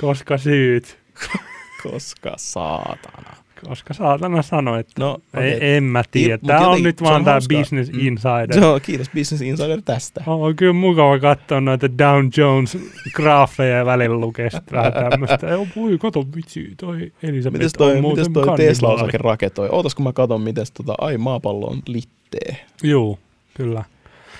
Koska 0.00 0.38
syyt. 0.38 0.98
koska 1.82 2.34
saatana. 2.36 3.36
Koska 3.68 3.94
saatana 3.94 4.42
sanoi, 4.42 4.80
että 4.80 4.92
No, 4.98 5.18
Ei, 5.40 5.54
okei. 5.56 5.76
en 5.76 5.84
mä 5.84 6.02
tiedä. 6.10 6.38
Mut 6.42 6.46
Tämä 6.46 6.68
on 6.68 6.82
nyt 6.82 7.02
vaan 7.02 7.14
on 7.14 7.24
tämä. 7.24 7.38
Business 7.58 7.92
Mm. 7.92 8.00
Insider. 8.00 8.58
Joo, 8.60 8.80
kiitos 8.80 9.10
Business 9.14 9.42
Insider 9.42 9.82
tästä. 9.84 10.24
On 10.26 10.56
kyllä 10.56 10.72
mukava 10.72 11.18
katsoa 11.18 11.60
noita 11.60 11.98
Down 11.98 12.30
Jones 12.36 12.78
graafeja 13.14 13.76
ja 13.76 13.86
välillä 13.86 14.16
lukea 14.16 14.48
vähän 14.72 14.92
tämmöistä. 15.10 15.46
Joo, 15.46 15.66
voi, 15.76 15.98
kato 15.98 16.26
vitsi, 16.36 16.74
toi 16.76 17.12
Elisabeth 17.22 17.62
Mites 17.62 17.72
on 17.74 17.78
toi, 17.78 18.00
muuten 18.00 18.24
mites 18.30 18.32
toi 18.44 18.56
Tesla 18.56 18.88
kannibaali. 18.88 18.94
osake 19.08 19.18
raketoi? 19.18 19.68
Ootas 19.72 19.94
kun 19.94 20.04
mä 20.04 20.12
katon, 20.12 20.40
miten 20.40 20.66
tota, 20.76 20.94
ai 20.98 21.18
maapallo 21.18 21.66
on 21.66 21.78
littee. 21.86 22.56
Juu, 22.82 23.18
kyllä. 23.54 23.84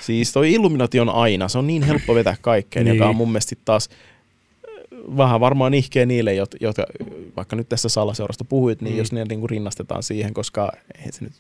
Siis 0.00 0.32
toi 0.32 0.52
Illuminati 0.52 1.00
on 1.00 1.08
aina, 1.08 1.48
se 1.48 1.58
on 1.58 1.66
niin 1.66 1.82
helppo 1.82 2.14
vetää 2.14 2.36
kaikkeen, 2.40 2.84
Niin. 2.86 2.96
joka 2.96 3.08
on 3.08 3.16
mun 3.16 3.28
mielestä 3.28 3.56
taas 3.64 3.88
vähän 5.16 5.40
varmaan 5.40 5.74
ihkeä 5.74 6.06
niille, 6.06 6.32
jot- 6.34 6.56
jotka 6.60 6.84
vaikka 7.36 7.56
nyt 7.56 7.68
tässä 7.68 7.88
salaseurasta 7.88 8.44
puhuit, 8.44 8.82
niin 8.82 8.94
Mm. 8.94 8.98
jos 8.98 9.12
ne 9.12 9.24
niinku 9.24 9.46
rinnastetaan 9.46 10.02
siihen, 10.02 10.34
koska 10.34 10.72
eihän 10.96 11.12
se 11.12 11.24
nyt, 11.24 11.32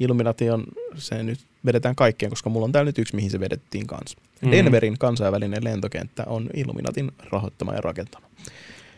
Illuminati 0.00 0.50
on, 0.50 0.64
se 0.94 1.22
nyt 1.22 1.38
vedetään 1.66 1.94
kaikkeen, 1.96 2.30
koska 2.30 2.50
mulla 2.50 2.64
on 2.64 2.72
täällä 2.72 2.88
nyt 2.88 2.98
yksi, 2.98 3.16
mihin 3.16 3.30
se 3.30 3.40
vedettiin 3.40 3.86
kanssa. 3.86 4.18
Mm. 4.42 4.50
Denverin 4.50 4.98
kansainvälinen 4.98 5.64
lentokenttä 5.64 6.24
on 6.26 6.50
Illuminatin 6.54 7.12
rahoittama 7.32 7.74
ja 7.74 7.80
rakentama. 7.80 8.26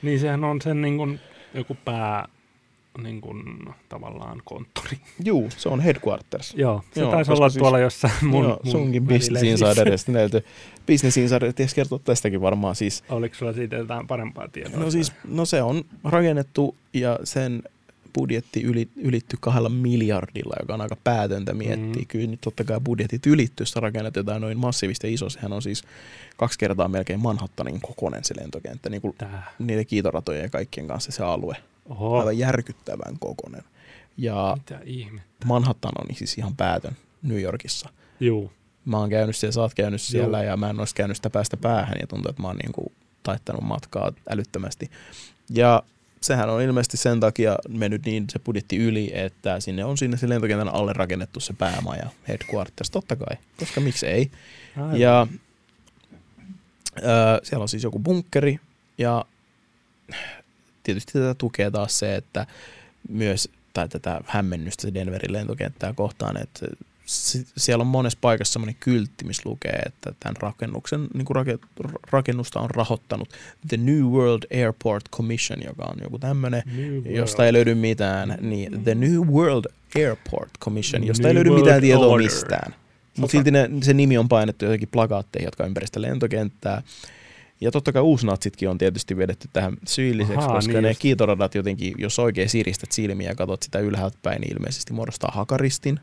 Niin 0.03 0.21
sehän 0.21 0.45
on 0.45 0.63
sen 0.63 0.83
niin 0.83 0.97
kuin, 0.97 1.21
joku 1.55 1.77
pää 1.85 2.29
niin 3.03 3.21
kuin, 3.21 3.43
tavallaan 3.89 4.43
konttori. 4.45 4.97
Juu, 5.25 5.49
se 5.57 5.69
on 5.69 5.81
headquarters. 5.81 6.55
Joo, 6.57 6.83
se 6.95 7.01
Joo, 7.01 7.11
taisi 7.11 7.33
olla 7.33 7.49
siis- 7.49 7.59
tuolla 7.59 7.79
jossain 7.79 8.13
mun, 8.23 8.45
Joo, 8.45 8.61
mun 8.65 8.73
sunkin 8.73 9.03
Business 9.05 9.31
välilehdissä. 9.33 9.67
Insiderista 9.69 10.13
näiltä. 10.13 10.41
Business 10.87 11.17
Insider 11.17 11.53
ties 11.53 11.75
kertoa 11.75 11.99
tästäkin 11.99 12.41
varmaan 12.41 12.77
siis. 12.77 13.05
Oliko 13.09 13.35
sulla 13.35 13.53
siitä 13.53 13.77
jotain 13.77 14.07
parempaa 14.07 14.49
tietoa? 14.49 14.81
No 14.81 14.91
siis, 14.91 15.13
no 15.29 15.45
se 15.45 15.63
on 15.63 15.85
rakennettu 16.05 16.77
ja 16.95 17.19
sen 17.25 17.63
budjetti 18.15 18.63
yli, 18.63 18.89
ylitty 18.97 19.37
kahdella 19.41 19.69
miljardilla, 19.69 20.55
joka 20.61 20.75
on 20.75 20.81
aika 20.81 20.97
päätöntä 21.05 21.55
miettiä. 21.55 22.03
Mm. 22.03 22.07
Kyllä 22.09 22.27
nyt 22.31 22.41
totta 22.41 22.65
kai 22.65 22.81
budjetit 22.81 23.27
ylittyy, 23.27 23.63
jos 23.65 23.77
rakennat 23.77 24.17
jotain 24.17 24.41
noin 24.43 24.59
massiivista 24.59 25.07
iso. 25.07 25.31
Sehän 25.31 25.53
on 25.53 25.63
siis 25.63 25.83
kaksi 26.37 26.59
kertaa 26.59 26.89
melkein 26.89 27.21
Manhattanin 27.21 27.81
kokoinen 27.81 28.25
se 28.25 28.35
lentokenttä, 28.41 28.91
niin 28.91 29.03
kuin 29.03 29.15
Tää. 29.19 29.53
niiden 29.59 29.87
kiitoratojen 29.87 30.43
ja 30.43 30.49
kaikkien 30.49 30.87
kanssa 30.89 31.13
se 31.13 31.23
alue. 31.23 31.57
Oho, 31.89 32.19
Aivan 32.19 32.39
järkyttävän 32.39 33.19
kokoinen. 33.19 33.63
Ja 34.17 34.57
mitä 34.57 34.81
ihme. 34.85 35.21
Manhattan 35.45 35.93
on 35.99 36.17
siis 36.17 36.39
ihan 36.39 36.57
päätön 36.57 36.97
New 37.23 37.41
Yorkissa. 37.41 37.89
Juu, 38.21 38.53
Mä 38.85 38.99
oon 38.99 39.11
käynyt 39.11 39.37
siellä, 39.37 39.53
sä 39.53 39.61
oot 39.61 39.75
käynyt 39.75 40.03
siellä 40.03 40.39
Joo. 40.39 40.47
ja 40.51 40.57
mä 40.57 40.71
en 40.71 40.79
olisi 40.79 40.95
käynyt 40.95 41.17
sitä 41.17 41.31
päästä 41.31 41.57
päähän 41.57 41.97
ja 42.01 42.07
tuntuu, 42.07 42.31
että 42.31 42.43
mä 42.43 42.49
oon 42.49 42.57
niinku 42.57 42.93
taittanut 43.23 43.63
matkaa 43.63 44.13
älyttömästi. 44.31 44.91
Ja 45.51 45.83
sehän 46.21 46.51
on 46.51 46.63
ilmeisesti 46.63 46.97
sen 46.97 47.21
takia 47.21 47.57
mennyt 47.69 48.07
niin 48.07 48.25
se 48.31 48.39
budjetti 48.39 48.77
yli, 48.77 49.11
että 49.15 49.61
sinne 49.61 49.85
on 49.85 49.99
sinne 49.99 50.17
se 50.17 50.29
lentokentän 50.29 50.69
alle 50.69 50.93
rakennettu 50.93 51.41
se 51.41 51.53
päämaja, 51.53 52.11
headquarters, 52.29 52.91
totta 52.91 53.17
kai, 53.17 53.37
koska 53.59 53.81
miksi 53.81 54.07
ei. 54.07 54.31
Aivan. 54.77 55.01
Ja 55.01 55.27
ö, 56.99 57.41
siellä 57.43 57.63
on 57.63 57.69
siis 57.69 57.83
joku 57.83 57.99
bunkkeri 57.99 58.61
ja 58.99 59.25
tietysti 60.83 61.13
tätä 61.13 61.35
tukee 61.35 61.71
taas 61.71 61.99
se, 61.99 62.17
että 62.17 62.47
myös 63.09 63.49
tai 63.73 63.89
tätä 63.89 64.21
hämmennystä 64.27 64.95
Denverin 64.95 65.33
lentokenttää 65.33 65.93
kohtaan, 65.93 66.43
että 66.43 66.67
si- 67.07 67.47
siellä 67.57 67.83
on 67.83 67.87
monessa 67.87 68.19
paikassa 68.21 68.53
semmoinen 68.53 68.77
kyltti, 68.81 69.25
missä 69.25 69.43
lukee, 69.45 69.83
että 69.87 70.15
tämän 70.21 70.37
rakennuksen 70.41 71.09
niin 71.15 71.25
kuin 71.25 71.35
rake, 71.37 71.59
rakennusta 72.11 72.61
on 72.61 72.71
rahoittanut 72.71 73.29
The 73.69 73.77
New 73.77 74.03
World 74.03 74.43
Airport 74.55 75.05
Commission, 75.17 75.63
joka 75.65 75.85
on 75.85 75.97
joku 76.03 76.19
tämmöinen, 76.19 76.63
josta 77.05 77.47
ei 77.47 77.53
löydy 77.53 77.75
mitään, 77.75 78.39
niin 78.41 78.85
The 78.85 78.95
New 78.95 79.19
World 79.19 79.65
Airport 79.97 80.51
Commission, 80.61 81.07
josta 81.07 81.29
ei 81.29 81.35
New 81.35 81.39
löydy 81.39 81.51
World 81.51 81.65
mitään 81.65 81.81
tietoa 81.81 82.07
Order. 82.07 82.25
mistään. 82.25 82.75
Mutta 83.17 83.33
silti 83.33 83.51
ne, 83.51 83.71
se 83.83 83.95
nimi 83.95 84.19
on 84.19 84.29
painettu 84.29 84.65
jotenkin 84.65 84.89
plakaatteihin, 84.89 85.47
jotka 85.47 85.63
on 85.63 85.69
ympäri 85.69 85.87
sitä 85.87 86.03
lentokenttää. 86.03 86.83
Ja 87.63 87.71
totta 87.71 87.93
kai 87.93 88.03
uusnatsitkin 88.03 88.69
on 88.69 88.79
tietysti 88.79 89.17
vedetty 89.17 89.49
tähän 89.53 89.77
syylliseksi, 89.87 90.39
Ahaa, 90.39 90.55
koska 90.55 90.73
niin 90.73 90.83
ne 90.83 90.89
just. 90.91 91.01
kiitoradat 91.01 91.55
jotenkin, 91.55 91.95
jos 91.99 92.19
oikein 92.19 92.49
siristät 92.49 92.93
silmiä 92.93 93.29
ja 93.29 93.35
katsot 93.35 93.63
sitä 93.63 93.79
ylhäältä 93.79 94.19
päin, 94.23 94.41
niin 94.41 94.53
ilmeisesti 94.57 94.93
muodostaa 94.93 95.31
hakaristin 95.35 96.01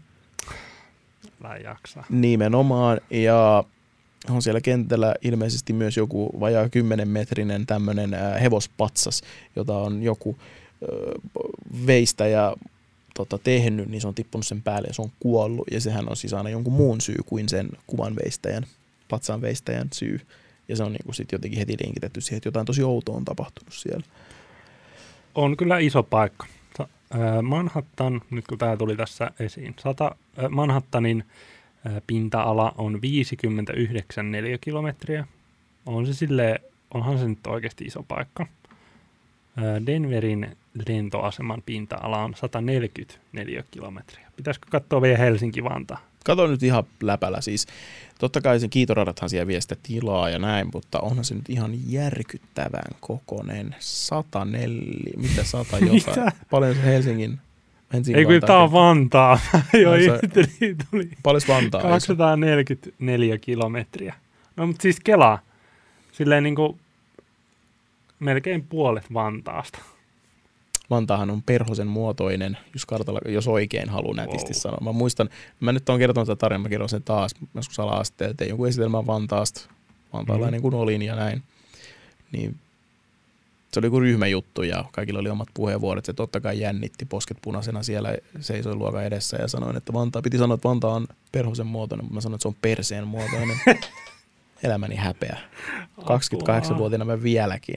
Mä 1.39 1.55
en 1.55 1.63
jaksa. 1.63 2.03
nimenomaan. 2.09 3.01
Ja 3.09 3.63
on 4.29 4.41
siellä 4.41 4.61
kentällä 4.61 5.15
ilmeisesti 5.21 5.73
myös 5.73 5.97
joku 5.97 6.39
vajaa 6.39 6.69
10 6.69 7.07
metrinen 7.07 7.65
tämmöinen 7.65 8.09
hevospatsas, 8.41 9.21
jota 9.55 9.77
on 9.77 10.03
joku 10.03 10.37
ö, 10.83 11.11
veistä 11.87 12.27
ja 12.27 12.55
tota, 13.15 13.37
tehnyt, 13.37 13.89
niin 13.89 14.01
se 14.01 14.07
on 14.07 14.15
tippunut 14.15 14.47
sen 14.47 14.61
päälle 14.61 14.87
ja 14.87 14.93
se 14.93 15.01
on 15.01 15.11
kuollut. 15.19 15.67
Ja 15.71 15.81
sehän 15.81 16.09
on 16.09 16.15
siis 16.17 16.33
aina 16.33 16.49
jonkun 16.49 16.73
muun 16.73 17.01
syy 17.01 17.17
kuin 17.25 17.49
sen 17.49 17.69
kuvan 17.87 18.15
veistäjän, 18.15 18.65
patsaan 19.09 19.41
veistäjän 19.41 19.87
syy. 19.93 20.21
Ja 20.69 20.75
se 20.75 20.83
on 20.83 20.91
niin 20.91 21.13
sitten 21.13 21.37
jotenkin 21.37 21.59
heti 21.59 21.75
linkitetty 21.83 22.21
siihen, 22.21 22.37
että 22.37 22.47
jotain 22.47 22.65
tosi 22.65 22.83
outoa 22.83 23.15
on 23.15 23.25
tapahtunut 23.25 23.73
siellä. 23.73 24.05
On 25.35 25.57
kyllä 25.57 25.77
iso 25.77 26.03
paikka. 26.03 26.45
Manhattan, 27.41 28.21
nyt 28.29 28.47
kun 28.47 28.57
tämä 28.57 28.77
tuli 28.77 28.95
tässä 28.95 29.31
esiin, 29.39 29.75
sata, 29.79 30.15
ää, 30.37 30.49
Manhattanin 30.49 31.23
ää, 31.85 32.01
pinta-ala 32.07 32.73
on 32.77 33.01
59 33.01 34.31
neliökilometriä. 34.31 35.27
On 35.85 36.05
se 36.05 36.13
silleen, 36.13 36.59
onhan 36.93 37.19
se 37.19 37.27
nyt 37.27 37.47
oikeasti 37.47 37.85
iso 37.85 38.03
paikka. 38.03 38.45
Denverin 39.85 40.57
lentoaseman 40.87 41.61
pinta-ala 41.65 42.23
on 42.23 42.33
144 42.35 43.63
kilometriä. 43.71 44.31
Pitäisikö 44.35 44.67
katsoa 44.71 45.01
vielä 45.01 45.17
Helsinki-Vantaa? 45.17 45.97
Kato 46.25 46.47
nyt 46.47 46.63
ihan 46.63 46.83
läpällä 47.03 47.41
siis. 47.41 47.67
Totta 48.19 48.41
kai 48.41 48.59
sen 48.59 48.69
kiitoradathan 48.69 49.29
siellä 49.29 49.47
vie 49.47 49.61
sitä 49.61 49.75
tilaa 49.83 50.29
ja 50.29 50.39
näin, 50.39 50.69
mutta 50.73 50.99
onhan 50.99 51.25
se 51.25 51.35
nyt 51.35 51.49
ihan 51.49 51.71
järkyttävän 51.91 52.91
kokonen. 52.99 53.75
104, 53.79 55.13
mitä 55.17 55.43
100 55.43 55.77
jotain. 55.85 56.31
Paljon 56.49 56.75
se 56.75 56.83
Helsingin, 56.83 57.39
Helsingin 57.93 58.19
Ei 58.19 58.25
kun 58.39 58.47
tämä 58.47 58.59
on 58.59 58.71
Vantaa. 58.71 59.39
Joo, 59.81 59.93
Ai 59.93 60.03
se- 60.03 60.75
tuli 60.91 61.09
Paljon 61.23 61.41
Vantaa? 61.47 61.81
ei 61.81 61.85
se? 61.87 61.89
244 61.89 63.37
kilometriä. 63.37 64.15
No 64.55 64.67
mutta 64.67 64.81
siis 64.81 64.99
Kela, 64.99 65.39
silleen 66.11 66.43
niin 66.43 66.55
kuin 66.55 66.79
melkein 68.19 68.63
puolet 68.63 69.13
Vantaasta. 69.13 69.79
Vantaahan 70.89 71.29
on 71.29 71.43
perhosen 71.43 71.87
muotoinen, 71.87 72.57
jos 72.73 72.85
kartalla, 72.85 73.19
jos 73.25 73.47
oikein 73.47 73.89
haluan 73.89 74.15
nätisti 74.15 74.53
Wow. 74.53 74.59
sanoa. 74.61 74.79
Mä 74.81 74.91
muistan, 74.91 75.29
mä 75.59 75.71
nyt 75.71 75.89
oon 75.89 75.99
kertonut 75.99 76.27
tätä 76.27 76.39
tarinaa, 76.39 76.63
mä 76.63 76.69
kerron 76.69 76.89
sen 76.89 77.03
taas, 77.03 77.35
joskus 77.55 77.79
ala-asteella 77.79 78.33
tein 78.33 78.49
jonkun 78.49 78.67
esitelmän 78.67 79.07
Vantaasta, 79.07 79.61
vantaalainen 80.13 80.61
kun 80.61 80.73
olin 80.73 81.01
ja 81.01 81.15
näin. 81.15 81.43
Niin 82.31 82.57
se 83.71 83.79
oli 83.79 83.87
joku 83.87 83.99
ryhmäjuttu 83.99 84.63
ja 84.63 84.85
kaikilla 84.91 85.19
oli 85.19 85.29
omat 85.29 85.47
puheenvuorot. 85.53 86.05
Se 86.05 86.13
totta 86.13 86.39
kai 86.41 86.59
jännitti 86.59 87.05
posket 87.05 87.37
punaisena 87.41 87.83
siellä, 87.83 88.15
seisoi 88.39 88.75
luokan 88.75 89.03
edessä 89.03 89.37
ja 89.37 89.47
sanoin, 89.47 89.77
että 89.77 89.93
Vantaa, 89.93 90.21
piti 90.21 90.37
sanoa, 90.37 90.55
että 90.55 90.69
Vantaa 90.69 90.93
on 90.93 91.07
perhosen 91.31 91.67
muotoinen, 91.67 92.05
mutta 92.05 92.15
mä 92.15 92.21
sanoin, 92.21 92.35
että 92.35 92.41
se 92.41 92.47
on 92.47 92.55
perseen 92.61 93.07
muotoinen. 93.07 93.57
Elämäni 94.63 94.95
häpeä. 94.95 95.37
28-vuotiaana 96.01 97.05
mä 97.05 97.23
vieläkin. 97.23 97.75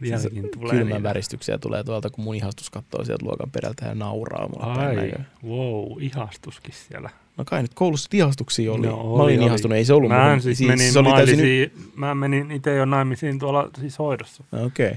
Vieläkin 0.00 0.30
Siis 0.42 0.50
tulee 0.50 0.70
Kylmän 0.70 0.86
niitä. 0.86 1.02
väristyksiä 1.02 1.58
tulee 1.58 1.84
tuolta, 1.84 2.10
kun 2.10 2.24
mun 2.24 2.34
ihastus 2.34 2.70
katsoo 2.70 3.04
sieltä 3.04 3.24
luokan 3.24 3.50
perältä 3.50 3.86
ja 3.86 3.94
nauraa 3.94 4.48
mulle 4.48 4.66
Ai, 4.78 5.12
wow, 5.46 6.02
ihastuskin 6.02 6.74
siellä. 6.88 7.10
No 7.36 7.44
kai 7.44 7.62
nyt 7.62 7.74
koulussa 7.74 8.08
ihastuksia 8.12 8.72
oli. 8.72 8.86
No, 8.86 8.96
mä 8.96 9.02
oli, 9.02 9.22
olin 9.22 9.38
oli. 9.38 9.46
ihastunut, 9.46 9.76
ei 9.76 9.84
se 9.84 9.92
ollut 9.94 10.10
Mä 10.10 10.34
mun- 10.36 10.40
siis 10.42 10.60
menin, 10.60 10.92
se 10.92 10.98
oli 10.98 11.12
täysin... 11.12 11.36
täysin... 11.38 11.90
mä 11.94 12.14
menin 12.14 12.50
itse 12.50 12.74
jo 12.76 12.84
naimisiin 12.84 13.38
tuolla 13.38 13.70
siis 13.80 13.98
hoidossa. 13.98 14.44
Okei. 14.66 14.86
Okay. 14.86 14.96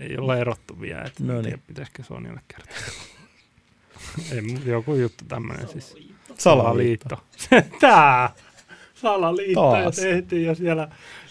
Ei 0.00 0.18
ole 0.18 0.40
erottu 0.40 0.80
vielä, 0.80 1.02
että 1.02 1.24
No 1.24 1.42
niin. 1.42 1.62
pitäisikö 1.66 2.02
Sonjalle 2.02 2.40
kertoa. 2.48 2.76
Ei, 4.32 4.42
joku 4.66 4.94
juttu 4.94 5.24
tämmöinen 5.28 5.68
siis. 5.68 5.96
Salaliitto. 6.38 7.16
Salaliitto. 7.36 7.78
Tää! 7.80 8.30
Salaliitto 8.94 9.76
ja 9.76 9.82
Taas. 9.82 9.96
tehtiin 9.96 10.44
jo 10.44 10.54
siellä 10.54 10.88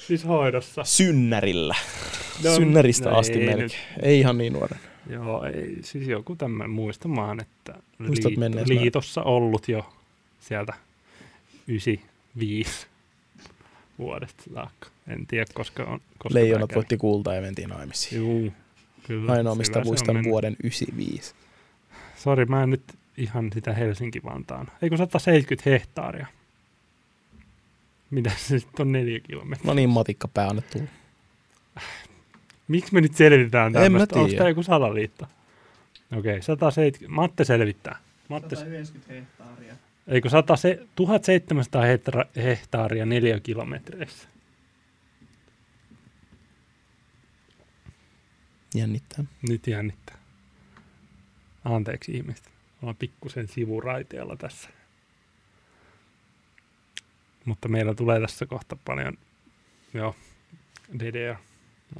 siis 0.08 0.28
hoidossa. 0.28 0.84
Synnärillä. 0.84 1.76
No, 2.44 2.56
Synnäristä 2.56 3.10
no 3.10 3.18
asti 3.18 3.34
ei 3.34 3.46
melkein. 3.46 3.62
nyt. 3.62 3.78
Ei 4.02 4.20
ihan 4.20 4.38
niin 4.38 4.54
nuoren. 4.54 4.80
Joo, 5.10 5.44
ei, 5.44 5.78
siis 5.82 6.08
joku 6.08 6.36
tämmöinen, 6.36 6.70
muistamaan, 6.70 7.40
että 7.42 7.74
Muistat 7.98 8.38
menneestä? 8.38 8.74
liitossa 8.74 9.24
ollut 9.24 9.68
jo 9.68 9.94
sieltä 10.40 10.74
95 11.68 12.88
vuodesta 14.00 14.44
saakka. 14.54 14.88
En 15.08 15.28
tiedä, 15.28 15.46
koska 15.54 15.84
on. 15.84 16.00
Koska 16.18 16.40
Leijonat 16.40 16.76
voitti 16.76 16.98
kultaa 16.98 17.36
ja 17.36 17.42
mentiin 17.42 17.70
naimisiin. 17.70 18.22
Juu, 18.22 18.54
kyllä. 19.08 19.32
Ainoa, 19.32 19.56
mistä 19.56 19.82
muistan 19.84 20.24
vuoden 20.24 20.56
95. 20.64 21.34
Sori, 22.18 22.46
mä 22.46 22.64
en 22.64 22.70
nyt 22.70 22.84
ihan 23.18 23.50
sitä 23.54 23.74
Helsinki-Vantaan. 23.74 24.68
Eikö 24.82 24.98
170 24.98 25.70
hehtaaria? 25.70 26.28
Mitä 28.14 28.32
se 28.38 28.60
sitten 28.60 28.88
on 28.88 28.92
neljä 28.92 29.20
kilometriä? 29.20 29.68
No 29.68 29.74
niin, 29.74 29.90
matikkapää 29.90 30.48
anna 30.48 30.62
tulla. 30.62 30.86
Miksi 32.68 32.94
me 32.94 33.02
nyt 33.02 33.16
selvitetään 33.16 33.72
mä 33.72 33.80
tämmöistä? 33.80 34.20
Onko 34.20 34.36
tämä 34.38 34.50
joku 34.50 34.64
salaliitto? 34.64 35.28
Okei, 36.18 36.42
170. 36.42 37.16
Matte 37.16 37.46
selvittää. 37.46 38.00
Matte, 38.30 38.56
190 38.56 39.14
hehtaaria. 39.14 39.76
eikö 40.08 40.30
100, 40.30 40.56
se, 40.56 40.88
1700 40.96 41.82
hehtaara, 41.82 42.26
hehtaaria 42.36 43.06
neljä 43.06 43.40
kilometreissä? 43.40 44.28
Jännittää. 48.76 49.26
Nyt 49.50 49.68
jännittää. 49.68 50.18
Anteeksi 51.66 52.12
ihmiset. 52.12 52.52
Ollaan 52.82 52.96
pikkusen 52.96 53.48
sivuraiteella 53.48 54.36
tässä. 54.36 54.70
Mutta 57.46 57.68
meillä 57.68 57.94
tulee 57.94 58.22
tässä 58.22 58.46
kohta 58.46 58.78
paljon, 58.86 59.18
joo, 59.94 60.16
DDR. 61.00 61.36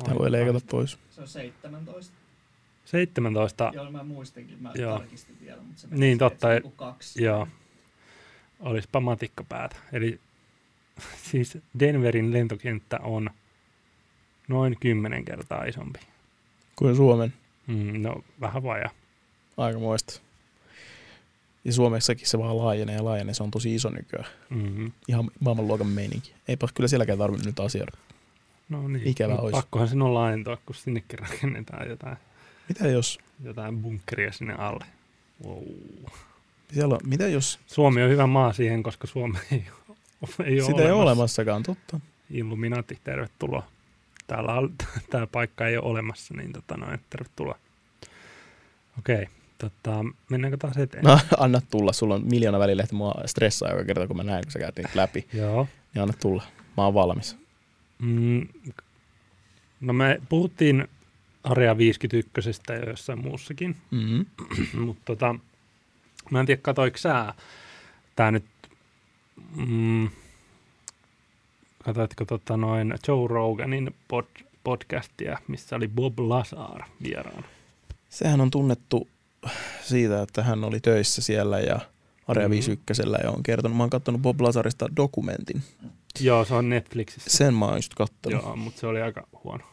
Tämä 0.04 0.20
voi 0.20 0.32
leikata 0.32 0.60
pois. 0.72 0.98
Se 1.10 1.22
on 1.22 1.28
17. 1.28 2.14
17, 2.86 3.72
Joo, 3.76 3.92
mä 3.92 4.04
muistinkin, 4.04 4.58
mä 4.62 4.72
Joo. 4.76 4.98
tarkistin 4.98 5.38
vielä, 5.42 5.62
mutta 5.62 5.82
se 5.82 5.88
Niin, 5.88 6.00
meni 6.00 6.18
totta, 6.18 6.48
se, 6.48 6.62
kaksi. 6.76 7.24
joo, 7.24 7.48
olispa 8.60 9.00
matikka 9.00 9.44
päätä. 9.44 9.76
Eli 9.94 10.20
siis 11.32 11.58
Denverin 11.80 12.34
lentokenttä 12.34 13.00
on 13.00 13.30
noin 14.48 14.78
10 14.80 15.26
kertaa 15.26 15.64
isompi. 15.66 16.00
Kuin 16.76 16.96
Suomen. 16.96 17.34
Mm, 17.68 18.02
no, 18.02 18.24
vähän 18.42 18.64
vajaa. 18.64 18.90
Aikamoista. 19.58 20.22
Ja 21.66 21.74
Suomessakin 21.74 22.28
se 22.28 22.40
vaan 22.40 22.58
laajenee 22.58 22.96
ja 22.96 23.06
laajenee. 23.06 23.34
Se 23.34 23.44
on 23.44 23.52
tosi 23.52 23.76
iso 23.76 23.90
nykyään. 23.90 24.26
Mm-hmm. 24.50 24.92
Ihan 25.08 25.32
maailmanluokan 25.40 25.88
meininki. 25.88 26.34
Eipä 26.48 26.68
kyllä 26.74 26.88
sielläkään 26.88 27.18
tarvinnut 27.18 27.46
nyt 27.46 27.60
asioida. 27.60 27.92
No 28.70 28.88
niin, 28.88 29.08
Ikävä 29.08 29.34
mut 29.34 29.42
olisi. 29.44 29.52
pakkohan 29.62 29.88
sen 29.88 30.02
on 30.02 30.14
laajentaa, 30.14 30.58
kun 30.66 30.76
sinnekin 30.76 31.20
rakennetaan 31.20 31.90
jotain, 31.90 32.18
Mitä 32.70 32.88
jos, 32.88 33.20
jotain 33.44 33.78
bunkkeria 33.82 34.32
sinne 34.32 34.54
alle. 34.54 34.86
Wow. 35.46 35.64
siellä 36.74 36.94
on, 36.96 37.00
mitä 37.04 37.28
jos 37.28 37.60
Suomi 37.68 38.04
on 38.04 38.10
hyvä 38.10 38.28
maa 38.28 38.54
siihen, 38.54 38.84
koska 38.84 39.08
Suomi 39.08 39.38
ei, 39.52 39.64
ole- 39.90 40.48
ei 40.48 40.60
ole 40.62 40.68
sitä 40.70 40.82
ei 40.82 40.86
ole 40.86 40.92
olemassa. 40.92 41.04
olemassakaan, 41.04 41.64
totta. 41.64 42.00
Illuminati, 42.32 43.00
tervetuloa. 43.04 43.68
Täällä 44.28 44.54
on, 44.54 44.74
tämä 45.10 45.28
paikka 45.28 45.68
ei 45.68 45.78
ole 45.78 45.86
olemassa, 45.86 46.34
niin 46.38 46.54
tota 46.54 46.78
noin, 46.78 47.00
tervetuloa. 47.10 47.58
Okei, 49.00 49.28
tota, 49.70 50.06
mennäänkö 50.30 50.58
taas 50.58 50.78
eteen? 50.78 51.04
No, 51.04 51.20
anna 51.38 51.62
tulla, 51.72 51.94
sulla 51.94 52.16
on 52.16 52.28
miljoona 52.30 52.60
välilehti, 52.60 52.96
mua 52.96 53.14
stressaa 53.26 53.72
joka 53.72 53.84
kerta, 53.84 54.08
kun 54.08 54.18
mä 54.18 54.24
näen, 54.24 54.44
kun 54.44 54.52
sä 54.52 54.60
käyt 54.60 54.76
niitä 54.76 54.90
läpi. 54.96 55.28
Joo. 55.34 55.68
Niin 55.94 56.02
anna 56.02 56.14
tulla. 56.22 56.44
Mä 56.78 56.86
oon 56.86 56.94
valmis. 56.94 57.38
Mm, 58.00 58.48
no 59.82 59.94
me 59.94 60.22
puhuttiin 60.30 60.88
Area 61.44 61.78
51 61.78 62.32
ja 62.70 62.90
jossain 62.90 63.20
muussakin, 63.20 63.76
Mm-hmm. 63.92 64.26
mutta 64.86 65.02
tota, 65.06 65.36
mä 66.32 66.40
en 66.40 66.46
tiedä, 66.46 66.62
katoiko 66.62 66.98
sä 66.98 67.34
tää 68.16 68.32
nyt, 68.32 68.46
mm, 69.56 70.10
katoitko 71.84 72.26
tota 72.26 72.58
noin 72.58 72.94
Joe 73.08 73.28
Roganin 73.28 73.96
pod, 74.08 74.26
podcastia, 74.64 75.38
missä 75.48 75.76
oli 75.76 75.88
Bob 75.88 76.20
Lazar 76.20 76.84
vieraana? 77.04 77.48
Sehän 78.10 78.42
on 78.42 78.52
tunnettu 78.52 79.08
siitä, 79.82 80.22
että 80.22 80.44
hän 80.44 80.64
oli 80.64 80.80
töissä 80.80 81.22
siellä 81.22 81.60
ja 81.60 81.80
Area 82.28 82.48
Mhm. 82.48 82.52
51 82.52 83.04
ja 83.24 83.32
on 83.32 83.44
kertonut. 83.44 83.78
Mä 83.78 83.84
oon 83.84 83.90
kattonut 83.90 84.22
Bob 84.22 84.42
Lazarista 84.42 84.88
dokumentin. 84.96 85.62
Joo, 86.20 86.46
se 86.46 86.54
on 86.54 86.70
Netflixissä. 86.70 87.30
Sen 87.38 87.54
mä 87.54 87.66
oon 87.66 87.78
just 87.78 87.94
kattonut. 87.94 88.42
Joo, 88.44 88.56
mutta 88.56 88.80
se 88.80 88.88
oli 88.88 89.02
aika 89.02 89.28
huono. 89.44 89.64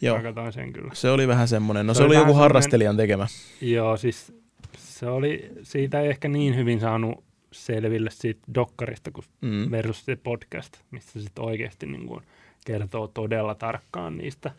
Joo. 0.00 0.18
Mä 0.34 0.50
sen 0.50 0.72
kyllä. 0.72 0.90
Se 0.94 1.10
oli 1.10 1.28
vähän 1.28 1.48
semmoinen, 1.48 1.86
no 1.86 1.94
se, 1.94 1.98
Se 1.98 2.04
oli 2.04 2.16
oli 2.16 2.22
joku 2.24 2.34
harrastelijan 2.34 2.96
tekemä. 2.96 3.26
Joo, 3.60 3.96
siis 3.96 4.32
se 4.78 5.06
oli, 5.06 5.50
siitä 5.62 6.00
ei 6.00 6.08
ehkä 6.08 6.28
niin 6.28 6.56
hyvin 6.56 6.80
saanut 6.80 7.24
selville 7.52 8.10
siitä 8.12 8.40
dokkarista 8.54 9.10
kuin 9.10 9.24
Mm. 9.40 9.70
versus 9.70 10.04
se 10.04 10.16
podcast, 10.16 10.76
missä 10.90 11.22
sitten 11.22 11.44
oikeasti 11.44 11.86
niin 11.86 12.06
kuin 12.06 12.22
kertoo 12.66 13.06
todella 13.08 13.54
tarkkaan 13.54 14.16
niistä. 14.18 14.50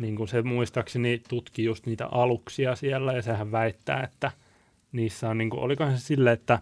Niin 0.00 0.16
kuin 0.16 0.28
se 0.28 0.42
muistaakseni 0.42 1.22
tutki 1.28 1.64
just 1.64 1.86
niitä 1.86 2.06
aluksia 2.06 2.76
siellä 2.76 3.12
ja 3.12 3.22
sehän 3.22 3.52
väittää, 3.52 4.02
että 4.02 4.32
niissä 4.92 5.28
on, 5.28 5.38
niin 5.38 5.50
kuin, 5.50 5.60
olikohan 5.60 5.98
se 5.98 6.04
sille, 6.04 6.32
että 6.32 6.58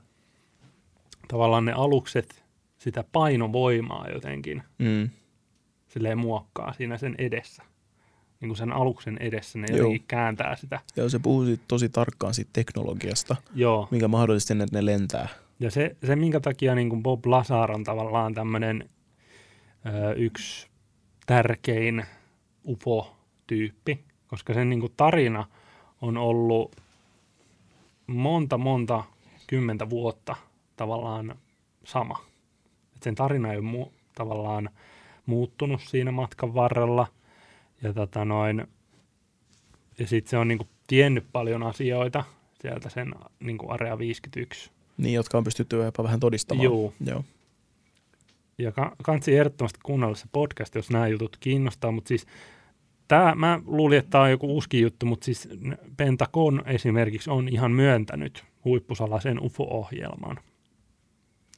tavallaan 1.28 1.64
ne 1.64 1.72
alukset 1.72 2.45
sitä 2.78 3.05
painovoimaa 3.12 4.09
jotenkin 4.09 4.62
Mm. 4.78 5.11
silleen 5.89 6.18
muokkaa 6.18 6.72
siinä 6.72 6.99
sen 6.99 7.14
edessä. 7.18 7.62
niin 8.41 8.49
kuin 8.49 8.57
sen 8.57 8.72
aluksen 8.72 9.18
edessä, 9.20 9.59
ne 9.59 9.66
Joo. 9.70 9.76
jotenkin 9.78 10.05
kääntää 10.09 10.57
sitä. 10.57 10.80
Ja 10.97 11.09
se 11.09 11.18
puhuu 11.18 11.45
tosi 11.68 11.89
tarkkaan 11.89 12.34
siitä 12.34 12.51
teknologiasta, 12.53 13.36
Joo, 13.55 13.89
mikä 13.91 14.09
mahdollisesti 14.09 14.49
sen, 14.49 14.61
että 14.61 14.78
ne 14.78 14.86
lentää. 14.86 15.28
ja 15.61 15.70
se, 15.70 15.97
se 16.07 16.16
minkä 16.16 16.41
takia 16.41 16.74
niin 16.74 16.89
kuin 16.89 17.03
Bob 17.03 17.26
Lazar 17.26 17.72
on 17.72 17.84
tavallaan 17.84 18.34
tämmöinen 18.34 18.89
yksi 20.16 20.66
tärkein 21.26 22.05
UFO-tyyppi, 23.49 24.05
koska 24.26 24.55
sen 24.55 24.70
niin 24.70 24.80
kuin 24.80 24.92
tarina 24.96 25.46
on 26.03 26.16
ollut 26.16 26.76
monta, 28.07 28.59
monta 28.59 29.05
kymmentä 29.46 29.90
vuotta 29.90 30.36
tavallaan 30.76 31.34
sama. 31.84 32.24
Et 32.96 33.03
sen 33.03 33.14
tarina 33.14 33.53
ei 33.53 33.59
ole 33.59 33.84
mu- 33.84 33.92
tavallaan 34.14 34.70
muuttunut 35.26 35.80
siinä 35.80 36.12
matkan 36.12 36.55
varrella. 36.55 37.07
Ja, 37.82 37.92
tota 37.92 38.24
noin, 38.24 38.66
ja 39.99 40.07
sitten 40.07 40.30
se 40.30 40.38
on 40.38 40.49
niinku 40.49 40.68
tiennyt 40.86 41.24
paljon 41.32 41.62
asioita 41.62 42.24
sieltä 42.61 42.88
sen 42.88 43.14
niinku 43.40 43.70
Area 43.70 43.99
51. 43.99 44.70
Niin, 44.96 45.14
jotka 45.14 45.38
on 45.38 45.44
pystytty 45.44 45.76
jopa 45.76 46.03
vähän 46.03 46.20
todistamaan. 46.20 46.64
Juu. 46.64 46.94
Joo. 47.07 47.24
Ja 48.59 48.72
ka- 48.72 48.96
kansi 49.03 49.36
ehdottomasti 49.36 49.80
kuunnella 49.82 50.14
se 50.14 50.26
podcast, 50.32 50.74
jos 50.74 50.90
nämä 50.90 51.09
jutut 51.09 51.36
kiinnostaa, 51.40 51.92
mutta 51.92 52.09
siis 52.09 52.26
Tää, 53.09 53.34
mä 53.34 53.61
luulin, 53.66 53.98
että 53.98 54.11
tämä 54.11 54.24
on 54.24 54.30
joku 54.30 54.46
uusi 54.46 54.80
juttu, 54.80 55.06
mutta 55.06 55.24
siis 55.24 55.48
Pentagon 55.96 56.62
esimerkiksi 56.66 57.30
on 57.30 57.48
ihan 57.48 57.72
myöntänyt 57.72 58.44
huippusalaisen 58.64 59.40
UFO-ohjelman. 59.40 60.38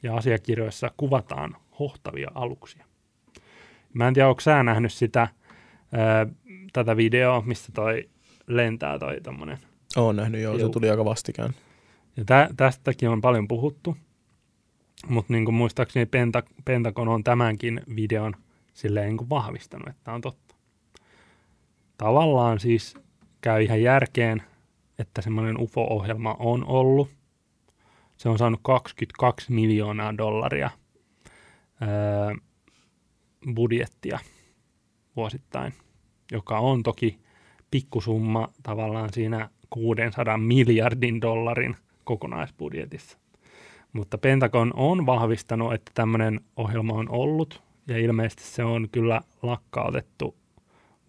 Ja 0.03 0.17
asiakirjoissa 0.17 0.91
kuvataan 0.97 1.57
hohtavia 1.79 2.31
aluksia. 2.35 2.85
Mä 3.95 4.09
en 4.09 4.15
tiedä, 4.15 4.29
onko 4.29 4.41
sä 4.41 4.63
nähnyt 4.63 4.93
sitä, 4.93 5.29
ää, 5.93 6.27
tätä 6.73 6.97
videoa, 6.97 7.43
mistä 7.47 7.73
toi 7.73 8.09
lentää 8.47 8.99
toi 8.99 9.21
tommonen. 9.21 9.59
Olen 9.97 10.17
nähnyt, 10.17 10.41
joo, 10.41 10.59
se 10.59 10.69
tuli 10.69 10.91
aika 10.91 11.05
vastikään. 11.05 11.55
Ja 12.17 12.25
tä, 12.25 12.51
tästäkin 12.57 13.09
on 13.09 13.21
paljon 13.21 13.49
puhuttu, 13.49 13.97
mutta 15.09 15.33
niin 15.33 15.55
muistaakseni 15.55 16.07
Penta, 16.07 16.43
Pentagon 16.65 17.09
on 17.09 17.25
tämänkin 17.25 17.81
videon 17.97 18.35
silleen 18.75 19.17
niin 19.17 19.29
vahvistanut, 19.29 19.89
että 19.89 20.01
tämä 20.05 20.15
on 20.15 20.21
totta. 20.21 20.50
Tavallaan 22.01 22.61
siis 22.61 22.95
käy 23.41 23.63
ihan 23.63 23.83
järkeen, 23.83 24.43
että 24.99 25.23
semmoinen 25.23 25.61
UFO-ohjelma 25.61 26.37
on 26.39 26.65
ollut. 26.65 27.11
Se 28.17 28.29
on 28.29 28.39
saanut 28.39 28.61
22 28.63 29.53
miljoonaa 29.53 30.19
dollaria 30.19 30.71
öö, 31.83 32.35
budjettia 33.55 34.19
vuosittain, 35.17 35.73
joka 36.33 36.59
on 36.59 36.83
toki 36.83 37.19
pikkusumma 37.71 38.49
tavallaan 38.63 39.13
siinä 39.13 39.51
600 39.71 40.39
miljardin 40.39 41.21
dollarin 41.21 41.77
kokonaisbudjetissa. 42.05 43.19
Mutta 43.93 44.19
Pentagon 44.19 44.73
on 44.77 45.07
vahvistanut, 45.07 45.73
että 45.73 45.91
tämmöinen 45.95 46.41
ohjelma 46.57 46.93
on 46.93 47.11
ollut, 47.11 47.63
ja 47.87 47.99
ilmeisesti 47.99 48.43
se 48.43 48.65
on 48.65 48.89
kyllä 48.93 49.21
lakkautettu 49.43 50.40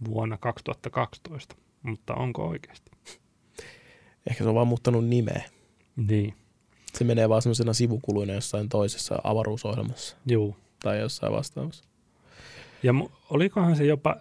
vuonna 0.05 0.37
2012. 0.37 1.55
Mutta 1.83 2.15
onko 2.15 2.47
oikeasti? 2.47 2.91
Ehkä 4.29 4.43
se 4.43 4.49
on 4.49 4.55
vaan 4.55 4.67
muuttanut 4.67 5.07
nimeä. 5.07 5.43
Niin, 5.95 6.33
Se 6.93 7.03
menee 7.03 7.29
vaan 7.29 7.41
semmoisena 7.41 7.73
sivukuluina 7.73 8.33
jossain 8.33 8.69
toisessa 8.69 9.19
avaruusohjelmassa 9.23 10.17
juu. 10.25 10.55
tai 10.83 10.99
jossain 10.99 11.33
vastaavassa. 11.33 11.85
Ja 12.83 12.93
olikohan 13.29 13.75
se 13.75 13.85
jopa, 13.85 14.15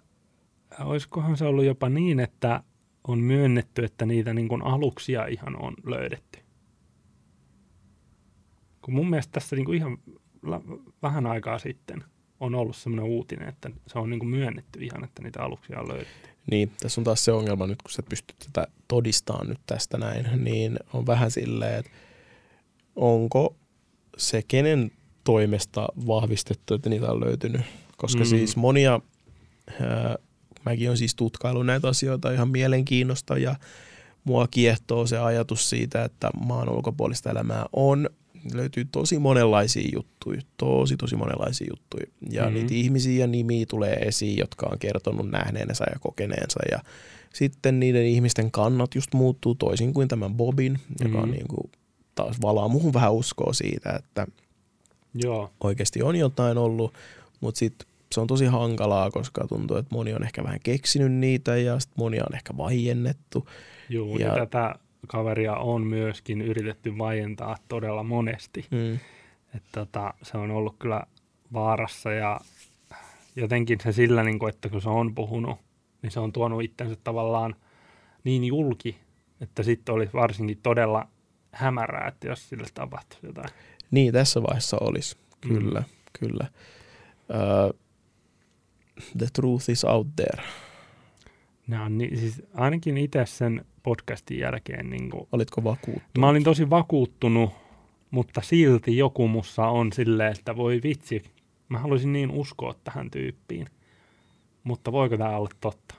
olisikohan 0.84 1.36
se 1.36 1.44
ollut 1.44 1.64
jopa 1.64 1.88
niin, 1.88 2.20
että 2.20 2.62
on 3.08 3.18
myönnetty, 3.18 3.84
että 3.84 4.06
niitä 4.06 4.34
niin 4.34 4.48
kuin 4.48 4.62
aluksia 4.62 5.26
ihan 5.26 5.62
on 5.62 5.74
löydetty. 5.86 6.38
Kun 8.82 8.94
mun 8.94 9.10
mielestä 9.10 9.32
tässä 9.32 9.56
niin 9.56 9.64
kuin 9.66 9.76
ihan 9.76 9.98
la- 10.42 10.62
vähän 11.02 11.26
aikaa 11.26 11.58
sitten 11.58 12.04
on 12.40 12.54
ollut 12.54 12.76
semmoinen 12.76 13.12
uutinen, 13.12 13.48
että 13.48 13.70
se 13.86 13.98
on 13.98 14.10
niin 14.10 14.28
myönnetty 14.28 14.84
ihan, 14.84 15.04
että 15.04 15.22
niitä 15.22 15.42
aluksia 15.42 15.80
on 15.80 15.88
löydetty. 15.88 16.28
Niin, 16.50 16.72
tässä 16.80 17.00
on 17.00 17.04
taas 17.04 17.24
se 17.24 17.32
ongelma 17.32 17.66
nyt, 17.66 17.82
kun 17.82 17.90
sä 17.90 18.02
pystyt 18.02 18.36
tätä 18.38 18.66
todistamaan 18.88 19.48
nyt 19.48 19.60
tästä 19.66 19.98
näin, 19.98 20.44
niin 20.44 20.78
on 20.92 21.06
vähän 21.06 21.30
silleen, 21.30 21.78
että 21.78 21.90
onko 22.96 23.56
se 24.16 24.42
kenen 24.48 24.90
toimesta 25.24 25.88
vahvistettu, 26.06 26.74
että 26.74 26.90
niitä 26.90 27.12
on 27.12 27.20
löytynyt. 27.20 27.62
Koska 27.96 28.20
mm. 28.20 28.26
siis 28.26 28.56
monia, 28.56 29.00
ää, 29.80 30.16
mäkin 30.64 30.88
olen 30.88 30.98
siis 30.98 31.14
tutkailu 31.14 31.62
näitä 31.62 31.88
asioita 31.88 32.32
ihan 32.32 32.48
mielenkiinnosta 32.48 33.38
ja 33.38 33.56
mua 34.24 34.48
kiehtoo 34.48 35.06
se 35.06 35.18
ajatus 35.18 35.70
siitä, 35.70 36.04
että 36.04 36.30
maan 36.46 36.68
ulkopuolista 36.68 37.30
elämää 37.30 37.66
on. 37.72 38.10
Löytyy 38.54 38.84
tosi 38.84 39.18
monenlaisia 39.18 39.88
juttuja, 39.92 40.40
tosi 40.56 40.96
tosi 40.96 41.16
monenlaisia 41.16 41.66
juttuja. 41.70 42.06
Ja 42.30 42.42
Mhm. 42.42 42.50
mm-hmm. 42.50 42.54
niitä 42.54 42.74
ihmisiä 42.74 43.20
ja 43.20 43.26
nimiä 43.26 43.66
tulee 43.66 43.92
esiin, 43.94 44.38
jotka 44.38 44.66
on 44.72 44.78
kertonut 44.78 45.30
nähneensä 45.30 45.84
ja 45.92 45.98
kokeneensa. 46.00 46.60
Ja 46.70 46.78
sitten 47.34 47.80
niiden 47.80 48.06
ihmisten 48.06 48.50
kannat 48.50 48.94
just 48.94 49.14
muuttuu 49.14 49.54
toisin 49.54 49.94
kuin 49.94 50.08
tämän 50.08 50.34
Bobin, 50.34 50.78
joka 51.04 51.18
on 51.18 51.24
Mhm. 51.28 51.32
niin 51.32 51.48
kuin 51.48 51.70
taas 52.14 52.36
valaa 52.42 52.68
muuhun 52.68 52.92
vähän 52.92 53.12
uskoa 53.12 53.52
siitä, 53.52 53.90
että 53.92 54.26
Joo, 55.14 55.50
oikeasti 55.64 56.02
on 56.02 56.16
jotain 56.16 56.58
ollut, 56.58 56.94
mutta 57.40 57.58
sitten 57.58 57.88
se 58.12 58.20
on 58.20 58.26
tosi 58.26 58.44
hankalaa, 58.46 59.10
koska 59.10 59.46
tuntuu, 59.48 59.76
että 59.76 59.94
moni 59.94 60.14
on 60.14 60.22
ehkä 60.24 60.44
vähän 60.44 60.60
keksinyt 60.62 61.12
niitä 61.12 61.56
ja 61.56 61.80
sit 61.80 61.90
monia 61.96 62.24
on 62.30 62.34
ehkä 62.34 62.56
vaiennettu. 62.56 63.48
ja, 63.88 64.00
ja 64.18 64.26
Ja- 64.26 64.34
tätä 64.46 64.74
kaveria 65.08 65.54
on 65.54 65.86
myöskin 65.86 66.40
yritetty 66.42 66.98
vaientaa 66.98 67.56
todella 67.68 68.02
monesti. 68.02 68.66
Mm. 68.70 68.94
että 69.56 69.68
tota, 69.72 70.14
se 70.22 70.38
on 70.38 70.50
ollut 70.50 70.76
kyllä 70.78 71.02
vaarassa 71.52 72.12
ja 72.12 72.40
jotenkin 73.36 73.78
se 73.80 73.92
sillä, 73.92 74.22
niin 74.22 74.38
kuin, 74.38 74.54
että 74.54 74.68
kun 74.68 74.82
se 74.82 74.88
on 74.88 75.14
puhunut, 75.14 75.58
niin 76.02 76.10
se 76.10 76.20
on 76.20 76.32
tuonut 76.32 76.62
itsensä 76.62 76.96
tavallaan 77.04 77.56
niin 78.24 78.44
julki, 78.44 78.98
että 79.40 79.62
sitten 79.62 79.94
olisi 79.94 80.12
varsinkin 80.12 80.58
todella 80.62 81.08
hämärää, 81.52 82.08
että 82.08 82.28
jos 82.28 82.48
sille 82.48 82.66
tapahtuisi 82.74 83.26
jotain. 83.26 83.48
Niin, 83.90 84.12
tässä 84.12 84.42
vaiheessa 84.42 84.76
olisi. 84.80 85.16
Mm. 85.44 85.58
Kyllä, 85.58 85.82
kyllä. 86.20 86.46
Uh, 87.28 87.80
the 89.18 89.26
truth 89.32 89.70
is 89.70 89.84
out 89.84 90.06
there. 90.16 90.42
On 91.84 91.98
niin, 91.98 92.18
siis 92.18 92.42
ainakin 92.54 92.98
itse 92.98 93.26
sen 93.26 93.64
podcastin 93.82 94.38
jälkeen, 94.38 94.90
niin 94.90 95.10
kuin, 95.10 95.28
Olitko 95.32 95.64
vakuuttunut? 95.64 96.18
mä 96.18 96.28
olin 96.28 96.44
tosi 96.44 96.70
vakuuttunut, 96.70 97.50
mutta 98.10 98.40
silti 98.40 98.96
joku 98.96 99.28
mussa 99.28 99.66
on 99.66 99.92
silleen, 99.92 100.32
että 100.32 100.56
voi 100.56 100.80
vitsi, 100.82 101.22
mä 101.68 101.78
haluaisin 101.78 102.12
niin 102.12 102.30
uskoa 102.30 102.74
tähän 102.84 103.10
tyyppiin. 103.10 103.66
Mutta 104.64 104.92
voiko 104.92 105.16
tämä 105.16 105.36
olla 105.36 105.50
totta? 105.60 105.94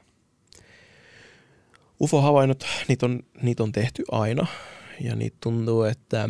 UFO-havainnot, 2.02 2.66
niitä 2.88 3.06
on, 3.06 3.20
niitä 3.42 3.64
on 3.64 3.72
tehty 3.72 4.04
aina 4.12 4.48
ja 5.02 5.16
niitä 5.16 5.38
tuntuu, 5.40 5.84
että 5.84 6.30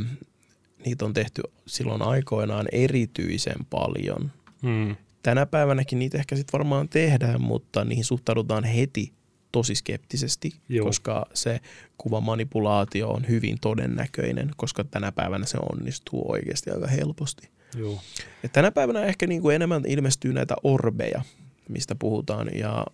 niitä 0.85 1.05
on 1.05 1.13
tehty 1.13 1.41
silloin 1.67 2.01
aikoinaan 2.01 2.67
erityisen 2.71 3.65
paljon. 3.69 4.31
Hmm. 4.61 4.95
Tänä 5.23 5.45
päivänäkin 5.45 5.99
niitä 5.99 6.17
ehkä 6.17 6.35
sitten 6.35 6.59
varmaan 6.59 6.89
tehdään, 6.89 7.41
mutta 7.41 7.85
niihin 7.85 8.05
suhtaudutaan 8.05 8.63
heti 8.63 9.13
tosi 9.51 9.75
skeptisesti, 9.75 10.51
Joo. 10.69 10.85
koska 10.85 11.25
se 11.33 11.59
kuvamanipulaatio 11.97 13.09
on 13.09 13.27
hyvin 13.27 13.57
todennäköinen, 13.61 14.51
koska 14.57 14.83
tänä 14.83 15.11
päivänä 15.11 15.45
se 15.45 15.57
onnistuu 15.71 16.31
oikeasti 16.31 16.71
aika 16.71 16.87
helposti. 16.87 17.49
Joo. 17.77 18.01
Et 18.43 18.51
tänä 18.51 18.71
päivänä 18.71 19.03
ehkä 19.03 19.27
niinku 19.27 19.49
enemmän 19.49 19.83
ilmestyy 19.87 20.33
näitä 20.33 20.55
orbeja, 20.63 21.21
mistä 21.69 21.95
puhutaan, 21.95 22.49
ja 22.53 22.85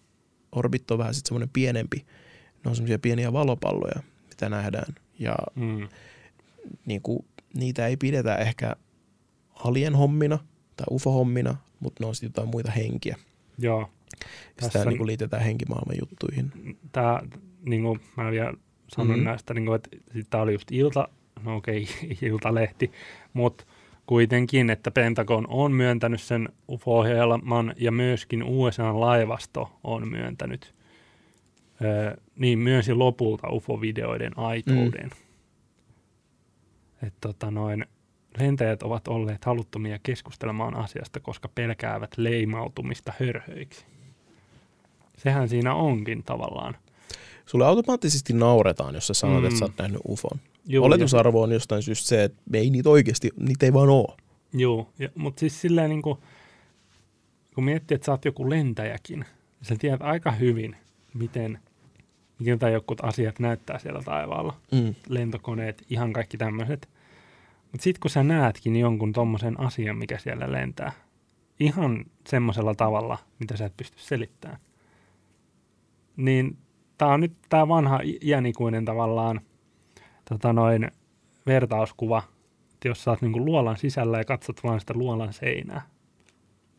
orbit 0.52 0.92
on 0.92 0.98
vähän 0.98 1.14
sitten 1.14 1.28
semmoinen 1.28 1.50
pienempi, 1.54 2.06
ne 2.66 2.70
on 2.70 2.76
semmoisia 2.76 3.00
pieniä 3.00 3.34
valopalloja, 3.34 4.02
mitä 4.30 4.50
nähdään, 4.50 4.96
ja 5.20 5.36
Hmm. 5.56 5.88
niinku, 6.86 7.26
niitä 7.54 7.88
ei 7.88 7.98
pidetä 7.98 8.36
ehkä 8.36 8.76
alien 9.54 9.96
hommina 9.96 10.40
tai 10.78 10.86
ufo-hommina, 10.92 11.56
mutta 11.80 12.04
ne 12.04 12.08
on 12.08 12.16
sitten 12.16 12.30
jotain 12.30 12.50
muita 12.50 12.72
henkiä. 12.72 13.18
Joo. 13.58 13.90
Sitä 14.20 14.62
Tässä- 14.62 14.90
niinku 14.90 15.08
liitetään 15.08 15.44
henkimaailman 15.44 15.98
juttuihin. 16.00 16.52
Tämä, 16.92 17.22
niin 17.66 17.84
kuin 17.84 18.00
mä 18.18 18.32
vielä 18.32 18.54
sanon 18.88 19.08
mm-hmm. 19.08 19.20
Mhm. 19.20 19.30
näistä, 19.30 19.54
niin 19.54 19.66
kuin, 19.66 19.76
että 19.76 19.90
tämä 20.30 20.44
oli 20.44 20.54
just 20.54 20.72
ilta, 20.72 21.08
no 21.44 21.56
okei, 21.56 21.88
iltalehti, 22.22 22.92
mutta 23.34 23.66
kuitenkin, 24.06 24.70
että 24.70 24.92
Pentagon 24.92 25.48
on 25.50 25.72
myöntänyt 25.72 26.22
sen 26.22 26.50
UFO-ohjelman 26.70 27.74
ja 27.78 27.92
myöskin 27.92 28.44
USA-laivasto 28.44 29.80
on 29.84 30.08
myöntänyt, 30.10 30.74
öö, 31.82 32.16
niin 32.36 32.60
myönsi 32.60 32.94
lopulta 32.94 33.48
UFO-videoiden 33.50 34.38
aitouden. 34.38 35.10
Mm. 35.10 35.28
Että 37.08 37.18
tota 37.22 37.52
noin, 37.52 37.86
lentäjät 38.40 38.84
ovat 38.84 39.08
olleet 39.08 39.46
haluttomia 39.46 40.00
keskustelemaan 40.04 40.76
asiasta, 40.76 41.20
koska 41.20 41.50
pelkäävät 41.56 42.18
leimautumista 42.18 43.14
hörhöiksi. 43.20 43.86
Sehän 45.18 45.50
siinä 45.50 45.76
onkin 45.76 46.24
tavallaan. 46.24 46.76
Sulle 47.46 47.66
automaattisesti 47.66 48.34
nauretaan, 48.34 48.96
jos 48.96 49.08
sä 49.08 49.14
sanot, 49.14 49.42
Mm. 49.42 49.46
että 49.48 49.60
sä 49.60 49.66
oot 49.66 49.78
nähnyt 49.78 50.02
ufon. 50.08 50.40
Juu, 50.66 50.86
Oletusarvo 50.86 51.42
on 51.42 51.52
jostain 51.52 51.84
syystä 51.84 52.08
se, 52.08 52.24
että 52.24 52.42
ei 52.54 52.70
niitä 52.70 52.90
oikeasti, 52.90 53.30
niitä 53.40 53.66
ei 53.66 53.74
vaan 53.74 53.90
oo. 53.90 54.18
Joo, 54.54 54.90
mutta 55.16 55.40
siis 55.40 55.62
silleen 55.62 55.90
niin 55.90 56.02
kuin, 56.02 56.18
kun 57.56 57.64
miettii, 57.64 57.96
että 57.96 58.06
sä 58.06 58.12
oot 58.12 58.26
joku 58.26 58.50
lentäjäkin, 58.50 59.20
niin 59.20 59.28
sä 59.62 59.76
tiedät 59.80 60.02
aika 60.02 60.32
hyvin, 60.32 60.76
miten, 61.14 61.60
miltä 62.40 62.70
jotkut 62.70 63.04
asiat 63.04 63.40
näyttää 63.40 63.80
siellä 63.80 64.02
taivaalla. 64.02 64.54
Mm. 64.72 64.96
Lentokoneet, 65.10 65.84
ihan 65.90 66.14
kaikki 66.14 66.38
tämmöiset. 66.38 66.90
Mutta 67.72 67.84
sitten 67.84 68.00
kun 68.02 68.12
sä 68.12 68.24
näetkin 68.24 68.76
jonkun 68.76 69.14
tommosen 69.14 69.60
asian, 69.60 69.98
mikä 69.98 70.18
siellä 70.18 70.52
lentää, 70.52 70.92
ihan 71.60 72.06
semmoisella 72.28 72.76
tavalla, 72.76 73.18
mitä 73.40 73.58
sä 73.58 73.66
et 73.66 73.78
pysty 73.78 73.98
selittämään, 74.00 74.60
niin 76.18 76.58
tää 76.98 77.08
on 77.08 77.20
nyt 77.20 77.34
tää 77.50 77.68
vanha 77.68 78.00
iänikuinen 78.22 78.86
tavallaan 78.86 79.42
tota 80.30 80.54
noin, 80.54 80.92
vertauskuva, 81.46 82.24
että 82.74 82.88
jos 82.88 83.04
sä 83.04 83.12
oot 83.12 83.22
niinku 83.22 83.46
luolan 83.46 83.78
sisällä 83.78 84.18
ja 84.18 84.26
katsot 84.26 84.64
vaan 84.64 84.80
sitä 84.80 84.94
luolan 84.94 85.34
seinää, 85.34 85.82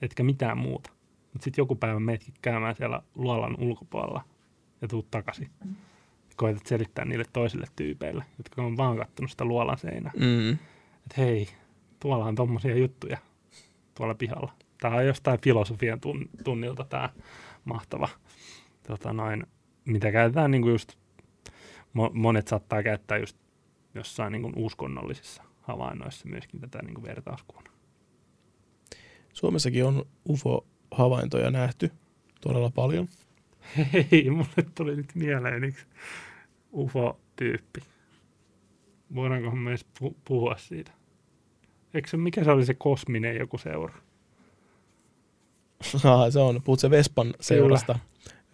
etkä 0.03 0.23
mitään 0.23 0.59
muuta. 0.59 0.91
Mutta 1.33 1.45
sitten 1.45 1.63
joku 1.63 1.75
päivä 1.75 2.01
meetkin 2.01 2.35
käymään 2.43 2.77
siellä 2.77 3.03
luolan 3.15 3.57
ulkopuolella 3.61 4.25
ja 4.83 4.89
tuut 4.89 5.11
takaisin. 5.11 5.51
Koetat 6.37 6.67
selittää 6.67 7.05
niille 7.05 7.25
toisille 7.33 7.67
tyypeille, 7.77 8.25
jotka 8.39 8.63
on 8.63 8.77
vaan 8.77 8.97
kattonut 8.97 9.31
sitä 9.31 9.45
luolan 9.45 9.79
seinää. 9.79 10.13
Mm. 10.17 10.51
Että 10.53 11.15
hei, 11.17 11.49
tuolla 12.01 12.25
on 12.25 12.35
tommosia 12.35 12.77
juttuja 12.77 13.19
tuolla 13.95 14.15
pihalla. 14.15 14.53
Tämä 14.81 14.97
on 14.97 15.07
jostain 15.07 15.41
filosofian 15.41 16.01
tun- 16.01 16.29
tunnilta 16.45 16.85
tämä 16.85 17.09
mahtava, 17.65 18.09
tota 18.89 19.13
noin, 19.13 19.47
mitä 19.85 20.13
käytetään 20.13 20.51
niinku 20.51 20.69
just, 20.69 20.93
mo- 21.99 22.13
monet 22.13 22.49
saattaa 22.49 22.83
käyttää 22.83 23.19
just 23.19 23.37
jossain 23.95 24.33
niinku 24.33 24.53
uskonnollisissa 24.57 25.43
havainnoissa 25.61 26.29
myöskin 26.29 26.61
tätä 26.61 26.83
niinku 26.83 27.03
vertauskuvana. 27.03 27.71
Suomessakin 29.33 29.85
on 29.85 30.05
UFO-havaintoja 30.29 31.51
nähty 31.51 31.91
todella 32.41 32.71
paljon. 32.71 33.09
Hei, 33.93 34.31
mulle 34.31 34.71
tuli 34.75 34.97
nyt 34.97 35.15
mieleen 35.15 35.65
yksi 35.65 35.87
UFO-tyyppi. 36.73 37.81
Voidaanko 39.15 39.51
me 39.51 39.71
edes 39.71 39.87
pu- 40.03 40.15
puhua 40.25 40.57
siitä? 40.57 40.91
Eikö 41.95 42.09
se, 42.09 42.17
mikä 42.17 42.45
se 42.45 42.51
oli 42.51 42.67
se 42.67 42.75
kosminen 42.75 43.37
joku 43.37 43.59
seura? 43.59 43.95
Ah, 46.05 46.33
se 46.33 46.39
on, 46.39 46.63
puhut 46.63 46.81
se 46.81 46.91
Vespan 46.91 47.35
seurasta. 47.41 47.99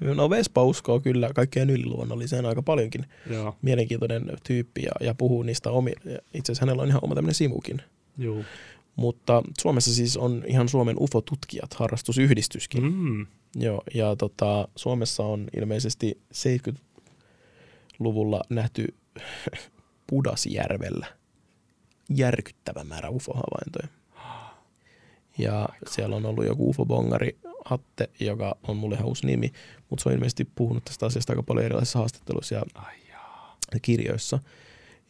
No 0.01 0.31
Vespa 0.31 0.65
uskoo 0.65 1.01
kyllä 1.01 1.31
kaikkeen 1.35 1.71
yliluonnolliseen 1.71 2.47
aika 2.47 2.63
paljonkin. 2.63 3.07
Joo, 3.31 3.57
Mielenkiintoinen 3.63 4.31
tyyppi 4.47 4.83
ja, 4.83 5.07
ja 5.07 5.15
puhuu 5.15 5.43
niistä 5.43 5.71
omi, 5.71 5.93
itse 6.35 6.53
asiassa 6.53 6.67
hänellä 6.67 6.83
on 6.83 6.89
ihan 6.89 7.05
oma 7.05 7.15
tämmöinen 7.15 7.35
sivukin. 7.35 7.83
juu. 8.19 8.45
Mutta 8.97 9.43
Suomessa 9.61 9.95
siis 9.95 10.17
on 10.17 10.43
ihan 10.47 10.69
Suomen 10.69 10.97
UFO-tutkijat, 11.01 11.75
harrastusyhdistyskin. 11.75 12.83
Mm. 12.83 13.27
Joo, 13.57 13.83
ja 13.95 14.17
tota, 14.17 14.69
Suomessa 14.77 15.23
on 15.23 15.47
ilmeisesti 15.57 16.21
70-luvulla 16.35 18.41
nähty 18.51 18.95
Pudasjärvellä 20.11 21.07
järkyttävä 22.09 22.85
määrä 22.85 23.11
UFO-havaintoja. 23.11 23.89
Ja 25.39 25.69
siellä 25.87 26.17
on 26.17 26.27
ollut 26.27 26.47
joku 26.47 26.71
UFO-bongari 26.71 27.39
Atte, 27.65 28.11
joka 28.21 28.57
on 28.69 28.77
mulle 28.77 28.95
ihan 28.95 29.07
uusi 29.07 29.27
nimi, 29.27 29.53
mutta 29.91 30.03
se 30.03 30.09
on 30.09 30.15
ilmeisesti 30.15 30.49
puhunut 30.55 30.85
tästä 30.85 31.07
asiasta 31.07 31.33
aika 31.33 31.43
paljon 31.43 31.67
erilaisissa 31.67 31.99
haastatteluissa 31.99 32.55
ja 32.55 32.63
Ai 32.75 32.95
jaa, 33.09 33.57
kirjoissa. 33.83 34.39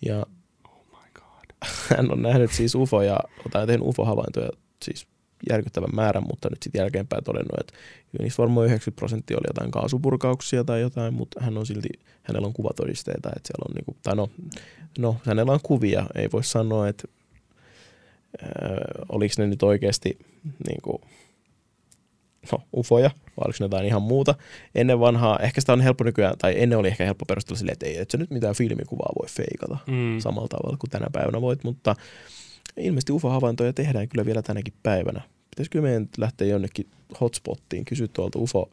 Ja 0.06 0.26
oh 0.68 0.86
my 0.90 1.10
god. 1.14 1.68
hän 1.96 2.12
on 2.12 2.22
nähnyt 2.22 2.52
siis 2.52 2.74
UFOja, 2.74 3.18
tai 3.50 3.66
tehnyt 3.66 3.86
UFO-havaintoja 3.86 4.50
siis 4.84 5.06
järkyttävän 5.50 5.90
määrän, 5.94 6.24
mutta 6.28 6.48
nyt 6.50 6.62
sitten 6.62 6.78
jälkeenpäin 6.78 7.24
todennut, 7.24 7.60
että 7.60 7.74
niistä 8.18 8.42
varmaan 8.42 8.66
90 8.66 8.98
prosenttia 8.98 9.36
oli 9.36 9.48
jotain 9.48 9.70
kaasupurkauksia 9.70 10.64
tai 10.64 10.80
jotain, 10.80 11.14
mutta 11.14 11.40
hän 11.40 11.58
on 11.58 11.66
silti, 11.66 11.88
hänellä 12.22 12.46
on 12.46 12.52
kuvatodisteita, 12.52 13.30
että 13.36 13.46
siellä 13.46 13.64
on 13.68 13.74
niinku, 13.74 13.96
tai 14.02 14.16
no, 14.16 14.30
no 14.98 15.16
hänellä 15.26 15.52
on 15.52 15.60
kuvia, 15.62 16.06
ei 16.14 16.28
voi 16.32 16.44
sanoa, 16.44 16.88
että 16.88 17.08
äh, 18.42 18.48
oliko 19.08 19.34
ne 19.38 19.46
nyt 19.46 19.62
oikeasti 19.62 20.18
niinku, 20.68 21.00
no, 22.52 22.58
ufoja, 22.76 23.10
vai 23.10 23.44
oliko 23.44 23.56
ne 23.60 23.64
jotain 23.64 23.86
ihan 23.86 24.02
muuta. 24.02 24.34
Ennen 24.74 25.00
vanhaa, 25.00 25.38
ehkä 25.38 25.60
sitä 25.60 25.72
on 25.72 25.80
helppo 25.80 26.04
nykyään, 26.04 26.38
tai 26.38 26.54
ennen 26.62 26.78
oli 26.78 26.88
ehkä 26.88 27.04
helppo 27.04 27.24
perustella 27.24 27.58
silleen, 27.58 27.72
että 27.72 27.86
ei, 27.86 27.98
et 27.98 28.10
sä 28.10 28.18
nyt 28.18 28.30
mitään 28.30 28.54
filmikuvaa 28.54 29.12
voi 29.20 29.28
feikata 29.28 29.78
Mm. 29.86 30.20
samalla 30.20 30.48
tavalla 30.48 30.76
kuin 30.76 30.90
tänä 30.90 31.06
päivänä 31.12 31.40
voit, 31.40 31.64
mutta 31.64 31.96
ilmeisesti 32.76 33.12
UFO-havaintoja 33.12 33.72
tehdään 33.72 34.08
kyllä 34.08 34.26
vielä 34.26 34.42
tänäkin 34.42 34.74
päivänä. 34.82 35.20
Pitäisikö 35.50 35.82
meidän 35.82 36.08
lähteä 36.18 36.46
jonnekin 36.48 36.86
hotspottiin, 37.20 37.84
kysyä 37.84 38.08
tuolta 38.08 38.38
UFO 38.38 38.70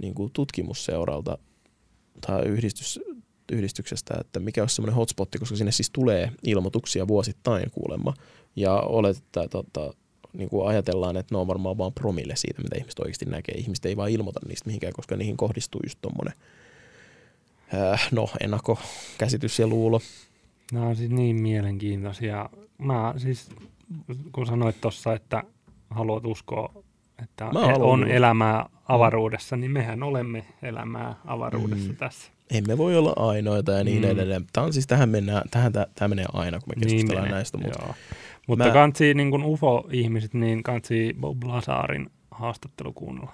niin 0.00 0.14
kuin 0.14 0.30
tutkimusseuralta 0.32 1.38
tai 2.26 2.42
yhdistys, 2.46 3.00
yhdistyksestä, 3.52 4.14
että 4.20 4.40
mikä 4.40 4.62
olisi 4.62 4.74
semmoinen 4.74 4.94
hotspotti, 4.96 5.38
koska 5.38 5.56
sinne 5.56 5.72
siis 5.72 5.90
tulee 5.90 6.30
ilmoituksia 6.42 7.08
vuosittain 7.08 7.70
kuulemma. 7.70 8.14
Ja 8.56 8.74
oletetaan, 8.80 9.44
että 9.44 9.58
tota, 9.62 9.94
niin 10.32 10.48
kuin 10.48 10.68
ajatellaan, 10.68 11.16
että 11.16 11.34
ne 11.34 11.38
on 11.38 11.46
varmaan 11.46 11.78
vain 11.78 11.92
promille 11.92 12.36
siitä, 12.36 12.62
mitä 12.62 12.76
ihmiset 12.78 12.98
oikeasti 12.98 13.24
näkee. 13.24 13.54
Ihmiset 13.54 13.84
ei 13.86 13.96
vaan 13.96 14.10
ilmoita 14.10 14.40
niistä 14.48 14.66
mihinkään, 14.66 14.92
koska 14.92 15.16
niihin 15.16 15.36
kohdistuu 15.36 15.80
just 15.84 15.98
tommonen, 16.02 16.34
äh, 17.74 18.08
no 18.12 18.28
ennakkokäsitys 18.40 19.58
ja 19.58 19.66
luulo. 19.66 20.00
Nämä 20.72 20.86
on 20.86 20.96
siis 20.96 21.10
niin 21.10 21.42
mielenkiintoisia. 21.42 22.50
Mä 22.78 23.14
siis, 23.16 23.48
kun 24.32 24.46
sanoit 24.46 24.80
tuossa, 24.80 25.12
että 25.14 25.42
haluat 25.90 26.26
uskoa, 26.26 26.72
että 27.22 27.46
on 27.78 28.00
kyllä. 28.00 28.14
elämää 28.14 28.66
avaruudessa, 28.88 29.56
niin 29.56 29.70
mehän 29.70 30.02
olemme 30.02 30.44
elämää 30.62 31.14
avaruudessa 31.26 31.88
Mm. 31.88 31.96
tässä. 31.96 32.30
Emme 32.50 32.78
voi 32.78 32.96
olla 32.96 33.12
ainoita 33.16 33.72
ja 33.72 33.84
niin 33.84 34.02
Mm. 34.02 34.10
edelleen. 34.10 34.46
Tämä 34.52 34.66
on 34.66 34.72
siis, 34.72 34.86
tähän 34.86 35.08
mennään, 35.08 35.42
tähän 35.50 35.72
tämä 35.72 36.08
menee 36.08 36.24
aina, 36.32 36.60
kun 36.60 36.68
me 36.76 36.82
keskustellaan 36.82 37.24
menee, 37.24 37.34
näistä, 37.34 37.58
mutta 37.58 37.82
Joo. 37.84 37.94
Mutta 38.48 38.64
mä- 38.66 38.72
kansi 38.72 39.14
niin 39.14 39.30
kuin 39.30 39.42
UFO-ihmiset, 39.42 40.34
niin 40.34 40.62
kansi 40.62 41.16
Bob 41.20 41.44
Lazarin 41.44 42.10
haastattelu 42.30 42.92
kuunnella. 42.92 43.32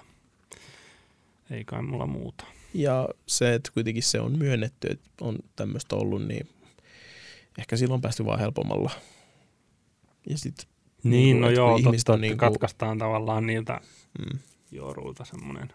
Ei 1.51 1.65
kai 1.65 1.81
mulla 1.81 2.07
muuta. 2.07 2.45
Ja 2.73 3.09
se, 3.27 3.53
että 3.53 3.71
kuitenkin 3.73 4.03
se 4.03 4.19
on 4.19 4.37
myönnetty, 4.37 4.87
että 4.91 5.09
on 5.21 5.35
tämmöistä 5.55 5.95
ollut, 5.95 6.27
niin 6.27 6.47
ehkä 7.57 7.77
silloin 7.77 7.97
on 7.97 8.01
päästy 8.01 8.25
vaan 8.25 8.39
helpommalla. 8.39 8.91
Ja 10.29 10.37
sitten, 10.37 10.65
Niin, 11.03 11.11
Niinku, 11.13 11.41
no 11.41 11.49
joo, 11.49 11.69
totta, 11.79 11.89
on 11.89 11.95
että 11.95 12.17
niinku- 12.17 12.37
katkaistaan 12.37 12.97
tavallaan 12.97 13.47
niiltä 13.47 13.81
mm, 14.19 14.39
juoruilta 14.71 15.25
semmoinen. 15.25 15.69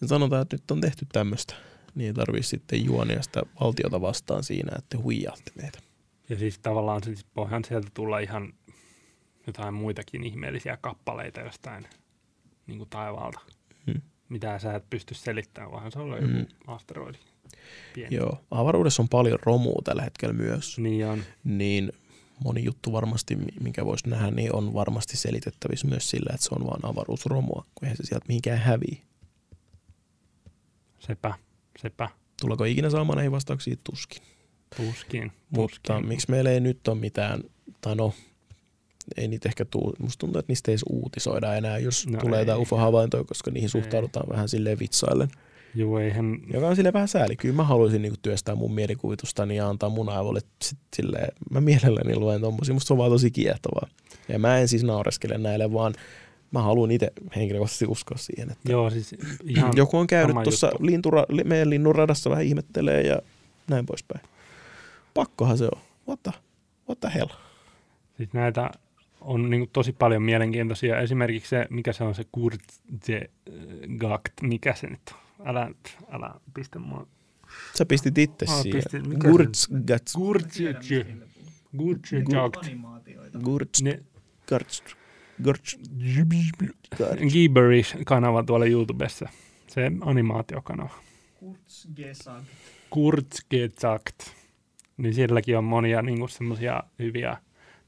ja 0.00 0.08
sanotaan, 0.08 0.42
että 0.42 0.56
nyt 0.56 0.70
on 0.70 0.80
tehty 0.80 1.06
tämmöistä, 1.12 1.54
niin 1.94 2.06
ei 2.06 2.14
tarvitse 2.14 2.48
sitten 2.48 2.84
juonia 2.84 3.22
sitä 3.22 3.42
valtiota 3.60 4.00
vastaan 4.00 4.44
siinä, 4.44 4.72
että 4.78 4.86
te 4.88 4.96
huijaatte 5.02 5.50
meitä. 5.62 5.78
Ja 6.28 6.38
siis 6.38 6.58
tavallaan 6.58 7.02
siis 7.04 7.26
voihan 7.36 7.64
sieltä 7.64 7.88
tulla 7.94 8.18
ihan 8.18 8.52
jotain 9.46 9.74
muitakin 9.74 10.24
ihmeellisiä 10.24 10.76
kappaleita 10.80 11.40
jostain 11.40 11.86
niin 12.66 12.78
kuin 12.78 12.90
taivaalta, 12.90 13.40
Mm. 13.86 14.00
mitä 14.28 14.58
sä 14.58 14.74
et 14.74 14.90
pysty 14.90 15.14
selittämään, 15.14 15.72
vaan 15.72 15.92
se 15.92 15.98
on 15.98 16.10
joku 16.10 16.26
Mm. 16.26 16.46
asteroidi. 16.66 17.18
Pieni. 17.94 18.16
Joo, 18.16 18.38
avaruudessa 18.50 19.02
on 19.02 19.08
paljon 19.08 19.38
romua 19.42 19.80
tällä 19.84 20.02
hetkellä 20.02 20.32
myös. 20.34 20.78
Niin 20.78 21.06
on. 21.06 21.22
niin 21.44 21.92
moni 22.44 22.64
juttu 22.64 22.92
varmasti, 22.92 23.36
mi- 23.36 23.46
minkä 23.60 23.84
voisi 23.84 24.08
nähdä, 24.08 24.30
niin 24.30 24.54
on 24.56 24.74
varmasti 24.74 25.16
selitettävissä 25.16 25.86
myös 25.88 26.10
sillä, 26.10 26.30
että 26.34 26.44
se 26.46 26.54
on 26.54 26.66
vain 26.66 26.84
avaruusromua, 26.92 27.64
kun 27.74 27.84
eihän 27.84 27.96
se 27.96 28.02
sieltä 28.06 28.26
mihinkään 28.28 28.58
häviä. 28.58 28.96
Sepä, 30.98 31.34
sepä, 31.82 32.08
Tuleeko 32.40 32.64
ikinä 32.64 32.90
saamaan 32.90 33.16
näihin 33.16 33.32
vastauksia? 33.32 33.76
Tuskin. 33.84 34.22
Tuskin. 34.76 35.32
Mutta 35.50 36.00
miksi 36.00 36.30
meillä 36.30 36.50
ei 36.50 36.60
nyt 36.60 36.88
ole 36.88 36.98
mitään, 36.98 37.40
tai 37.80 37.96
no, 37.96 38.12
ei 39.16 39.28
niitä 39.28 39.48
ehkä 39.48 39.64
tuu, 39.64 39.94
musta 39.98 40.18
tuntuu, 40.20 40.38
että 40.38 40.50
niistä 40.50 40.70
ei 40.70 40.72
edes 40.72 40.84
uutisoida 40.90 41.54
enää, 41.54 41.78
jos 41.78 42.06
No 42.06 42.18
tulee 42.18 42.38
ei. 42.38 42.42
jotain 42.42 42.60
UFO-havaintoja, 42.60 43.24
koska 43.24 43.50
niihin 43.50 43.68
suhtaudutaan 43.70 44.28
vähän 44.28 44.48
silleen 44.48 44.78
vitsaillen. 44.78 45.28
Juu, 45.74 45.96
eihän, 45.96 46.38
Joka 46.52 46.68
on 46.68 46.76
silleen 46.76 46.92
vähän 46.92 47.08
sääli. 47.08 47.36
Kyllä 47.36 47.54
mä 47.54 47.64
haluaisin 47.64 48.02
niinku 48.02 48.18
työstää 48.22 48.54
mun 48.54 48.74
mielikuvitustani 48.74 49.56
ja 49.56 49.68
antaa 49.68 49.88
mun 49.88 50.08
aivolle 50.08 50.40
sit 50.62 50.78
silleen, 50.96 51.28
mä 51.50 51.60
mielelläni 51.60 52.16
luen 52.16 52.40
tommosia, 52.40 52.74
musta 52.74 52.86
se 52.86 52.92
on 52.94 52.98
vaan 52.98 53.10
tosi 53.10 53.30
kiehtovaa. 53.30 53.88
Ja 54.28 54.38
mä 54.38 54.58
en 54.58 54.68
siis 54.68 54.84
naureskele 54.84 55.38
näille, 55.38 55.72
vaan 55.72 55.94
mä 56.50 56.62
haluan 56.62 56.90
itse 56.90 57.12
henkilökohtaisesti 57.36 57.86
uskoa 57.88 58.18
siihen, 58.18 58.50
että 58.50 58.72
joo 58.72 58.90
siis 58.90 59.14
ihan 59.48 59.72
joku 59.76 59.98
on 59.98 60.06
käynyt 60.06 60.36
tuossa 60.44 60.70
lintura, 60.80 61.24
li- 61.28 61.44
meidän 61.44 61.70
linnunradassa 61.70 62.30
vähän 62.30 62.44
ihmettelee 62.44 63.00
ja 63.02 63.18
näin 63.68 63.86
poispäin. 63.86 64.20
Pakkohan 65.14 65.58
se 65.58 65.64
on. 65.64 65.80
What 66.08 66.22
the, 66.22 66.32
what 66.88 67.00
the 67.00 67.10
hell? 67.14 67.28
Siis 68.16 68.32
näitä 68.32 68.70
on 69.20 69.50
niin 69.50 69.70
tosi 69.72 69.92
paljon 69.92 70.22
mielenkiintoisia. 70.22 71.00
Esimerkiksi 71.00 71.48
se, 71.48 71.66
mikä 71.70 71.92
se 71.92 72.04
on 72.04 72.14
se 72.14 72.24
Kurzgakt, 72.32 72.72
mikä 74.42 74.74
se 74.74 74.86
nyt 74.86 75.00
on? 75.12 75.16
Älä, 75.48 75.70
älä 76.10 76.34
pistä 76.54 76.78
mua. 76.78 77.06
Sä 77.74 77.86
pistit 77.86 78.18
itse 78.18 78.46
Aa, 78.48 78.62
siihen. 78.62 78.82
Gurts. 79.18 79.70
Ne, 83.82 84.00
Gurts. 84.48 84.82
Gurts. 85.42 85.78
Gibberish-kanava 87.32 88.42
tuolla 88.42 88.66
YouTubessa. 88.66 89.28
Se 89.68 89.92
animaatiokanava. 90.00 90.94
Kurzgesagt. 91.40 92.46
Kurzgesagt. 92.90 94.41
Niin 94.96 95.14
silläkin 95.14 95.58
on 95.58 95.64
monia 95.64 96.02
niin 96.02 96.28
semmoisia 96.28 96.82
hyviä 96.98 97.36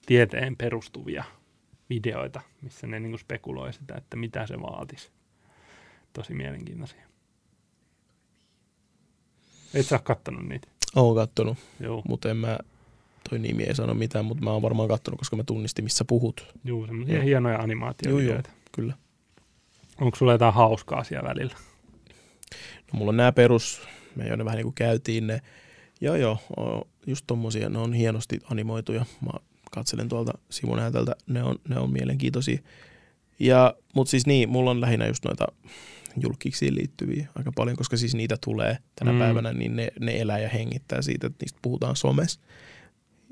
tieteen 0.07 0.57
perustuvia 0.57 1.25
videoita, 1.91 2.41
missä 2.63 2.87
ne 2.87 3.01
niin 3.01 3.19
spekuloi 3.19 3.73
sitä, 3.73 3.95
että 3.95 4.17
mitä 4.17 4.47
se 4.47 4.61
vaatisi. 4.61 5.11
Tosi 6.13 6.35
mielenkiintoisia. 6.35 7.07
Et 9.75 9.87
sä 9.87 9.95
ole 9.95 10.01
kattonut 10.05 10.49
niitä? 10.49 10.69
Oon 10.97 11.15
kattonut, 11.17 11.59
Joo, 11.81 12.03
mutta 12.09 12.31
en 12.31 12.37
mä, 12.37 12.59
toi 13.31 13.39
nimi 13.39 13.63
ei 13.63 13.75
sano 13.75 13.95
mitään, 13.95 14.25
mutta 14.25 14.45
mä 14.45 14.51
oon 14.51 14.63
varmaan 14.63 14.89
kattonut, 14.89 15.19
koska 15.19 15.37
mä 15.37 15.45
tunnistin, 15.45 15.85
missä 15.85 16.05
puhut. 16.05 16.55
Joo 16.65 16.87
semmoisia 16.87 17.15
Joo. 17.15 17.25
hienoja 17.25 17.53
Joo, 17.53 17.59
joo, 17.59 17.65
animaatiovideoita. 17.65 18.51
kyllä. 18.73 18.95
Onko 20.01 20.17
sulla 20.17 20.33
jotain 20.33 20.55
hauskaa 20.55 21.05
siellä 21.05 21.29
välillä? 21.29 21.55
No, 22.93 22.99
mulla 22.99 23.09
on 23.09 23.17
nämä 23.17 23.33
perus, 23.33 23.89
me 24.17 24.29
jo 24.29 24.37
ne 24.37 24.45
vähän 24.45 24.57
niin 24.57 24.65
kuin 24.65 24.75
käytiin 24.75 25.27
ne. 25.27 25.41
Joo, 26.01 26.17
joo, 26.17 26.39
just 27.07 27.25
tommosia, 27.27 27.69
ne 27.69 27.79
on 27.79 27.93
hienosti 27.93 28.39
animoituja. 28.51 29.07
Mä 29.21 29.31
katselen 29.71 30.09
tuolta 30.09 30.33
sivun 30.51 30.79
näytöltä, 30.79 31.17
ne 31.27 31.43
on, 31.43 31.57
ne 31.69 31.79
on 31.79 31.91
mielenkiintoisia. 31.91 32.59
Ja, 33.39 33.75
mutta 33.95 34.11
siis 34.11 34.27
niin, 34.27 34.49
mulla 34.49 34.71
on 34.71 34.81
lähinnä 34.81 35.07
just 35.07 35.25
noita 35.25 35.47
julkiksiin 36.23 36.75
liittyviä 36.75 37.29
aika 37.35 37.53
paljon, 37.57 37.77
koska 37.77 37.97
siis 37.97 38.15
niitä 38.15 38.37
tulee 38.45 38.79
tänä 38.99 39.13
Mm. 39.13 39.19
päivänä, 39.19 39.53
niin 39.53 39.77
ne, 39.77 39.89
ne 40.01 40.21
elää 40.21 40.39
ja 40.39 40.49
hengittää 40.49 41.03
siitä, 41.03 41.27
että 41.27 41.45
niistä 41.45 41.59
puhutaan 41.63 41.97
somessa. 41.97 42.41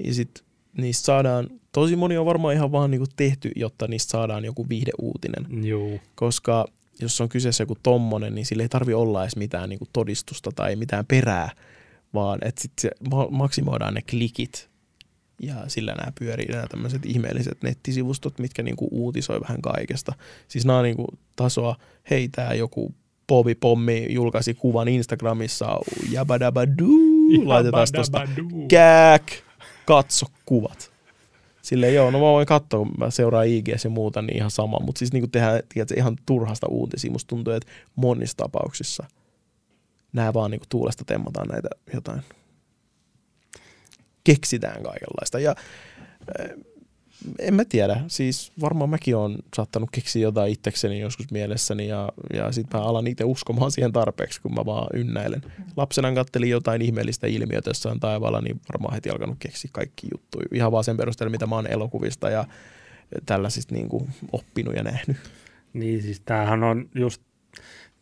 Ja 0.05 0.14
sitten 0.14 0.45
niistä 0.79 1.05
saadaan, 1.05 1.49
tosi 1.73 1.97
moni 1.97 2.18
on 2.18 2.27
varmaan 2.27 2.55
ihan 2.55 2.73
vaan 2.73 2.91
niinku 2.91 3.07
tehty, 3.16 3.51
jotta 3.57 3.89
niistä 3.89 4.11
saadaan 4.11 4.45
joku 4.45 4.68
viihdeuutinen 4.68 5.64
Joo. 5.64 5.91
koska 6.14 6.66
jos 7.01 7.20
on 7.20 7.29
kyseessä 7.29 7.62
joku 7.62 7.77
tommonen, 7.83 8.35
niin 8.35 8.47
sillä 8.47 8.62
ei 8.62 8.68
tarvi 8.68 8.95
olla 8.95 9.23
edes 9.23 9.37
mitään 9.37 9.68
niin 9.68 9.79
kuin 9.79 9.89
todistusta 9.93 10.51
tai 10.55 10.77
mitään 10.77 11.07
perää, 11.07 11.51
vaan 12.14 12.38
että 12.42 12.62
sit 12.62 12.72
se 12.80 12.90
ma- 13.10 13.28
maksimoidaan 13.30 13.94
ne 13.94 14.02
klikit 14.10 14.70
ja 15.42 15.54
sillä 15.66 15.94
nämä 15.94 16.12
pyörii 16.18 16.46
nämä 16.46 16.66
tämmöiset 16.66 17.06
ihmeelliset 17.06 17.62
nettisivustot, 17.62 18.38
mitkä 18.38 18.62
niin 18.62 18.76
kuin 18.76 18.88
uutisoi 18.92 19.40
vähän 19.40 19.62
kaikesta. 19.62 20.12
Siis 20.48 20.66
nämä 20.66 20.78
on 20.78 20.84
niin 20.84 20.96
kuin 20.96 21.08
tasoa, 21.36 21.76
hei 22.10 22.28
tää 22.28 22.54
joku 22.54 22.94
Bobby 23.28 23.54
Pommi 23.54 24.06
julkaisi 24.10 24.54
kuvan 24.54 24.88
Instagramissa, 24.88 25.78
jabadabaduu, 26.10 27.48
laitetaan 27.48 27.86
tuosta 27.94 28.28
kääk, 28.68 29.22
katso 29.86 30.26
kuvat. 30.46 30.92
Silleen 31.62 31.94
joo, 31.94 32.10
no 32.10 32.18
mä 32.18 32.24
voin 32.24 32.46
katsoa, 32.46 32.78
kun 32.78 32.94
mä 32.98 33.10
seuraan 33.10 33.46
IGS 33.46 33.84
ja 33.84 33.90
muuta, 33.90 34.22
niin 34.22 34.36
ihan 34.36 34.50
sama. 34.50 34.78
Mutta 34.80 34.98
siis 34.98 35.12
niin 35.12 35.30
tehdään 35.30 35.62
tiedätkö, 35.68 35.94
ihan 35.96 36.16
turhasta 36.26 36.66
uutisia. 36.68 37.10
Musta 37.10 37.28
tuntuu, 37.28 37.52
että 37.52 37.72
monissa 37.96 38.36
tapauksissa 38.36 39.04
nämä 40.12 40.34
vaan 40.34 40.50
niin 40.50 40.60
tuulesta 40.68 41.04
temmataan 41.04 41.48
näitä 41.48 41.68
jotain. 41.94 42.22
Keksitään 44.24 44.82
kaikenlaista. 44.82 45.38
Ja 45.38 45.54
äh, 46.40 46.50
en 47.38 47.54
mä 47.54 47.64
tiedä, 47.64 48.00
siis 48.06 48.52
varmaan 48.60 48.90
mäkin 48.90 49.16
on 49.16 49.38
saattanut 49.56 49.90
keksiä 49.92 50.22
jotain 50.22 50.52
itsekseni 50.52 51.00
joskus 51.00 51.30
mielessäni 51.30 51.88
ja, 51.88 52.08
ja 52.32 52.52
sit 52.52 52.66
mä 52.74 52.80
alan 52.80 53.06
itse 53.06 53.24
uskomaan 53.24 53.70
siihen 53.72 53.92
tarpeeksi, 53.92 54.40
kun 54.42 54.54
mä 54.54 54.66
vaan 54.66 54.88
ynnäilen. 54.94 55.42
Lapsena 55.76 56.12
kattelin 56.12 56.50
jotain 56.50 56.82
ihmeellistä 56.82 57.26
ilmiötä 57.26 57.70
jossain 57.70 58.00
taivaalla, 58.00 58.40
niin 58.40 58.60
varmaan 58.72 58.94
heti 58.94 59.10
alkanut 59.10 59.36
keksiä 59.38 59.70
kaikki 59.72 60.08
juttuja. 60.12 60.46
Ihan 60.52 60.72
vaan 60.72 60.84
sen 60.84 60.96
perusteella, 60.96 61.30
mitä 61.30 61.46
mä 61.46 61.54
oon 61.54 61.66
elokuvista 61.66 62.30
ja 62.30 62.44
tällaisista 63.26 63.74
niin 63.74 63.88
kuin 63.88 64.10
oppinut 64.32 64.74
ja 64.74 64.82
nähnyt. 64.82 65.16
Niin 65.72 66.02
siis 66.02 66.20
tämähän 66.20 66.64
on 66.64 66.88
just, 66.94 67.22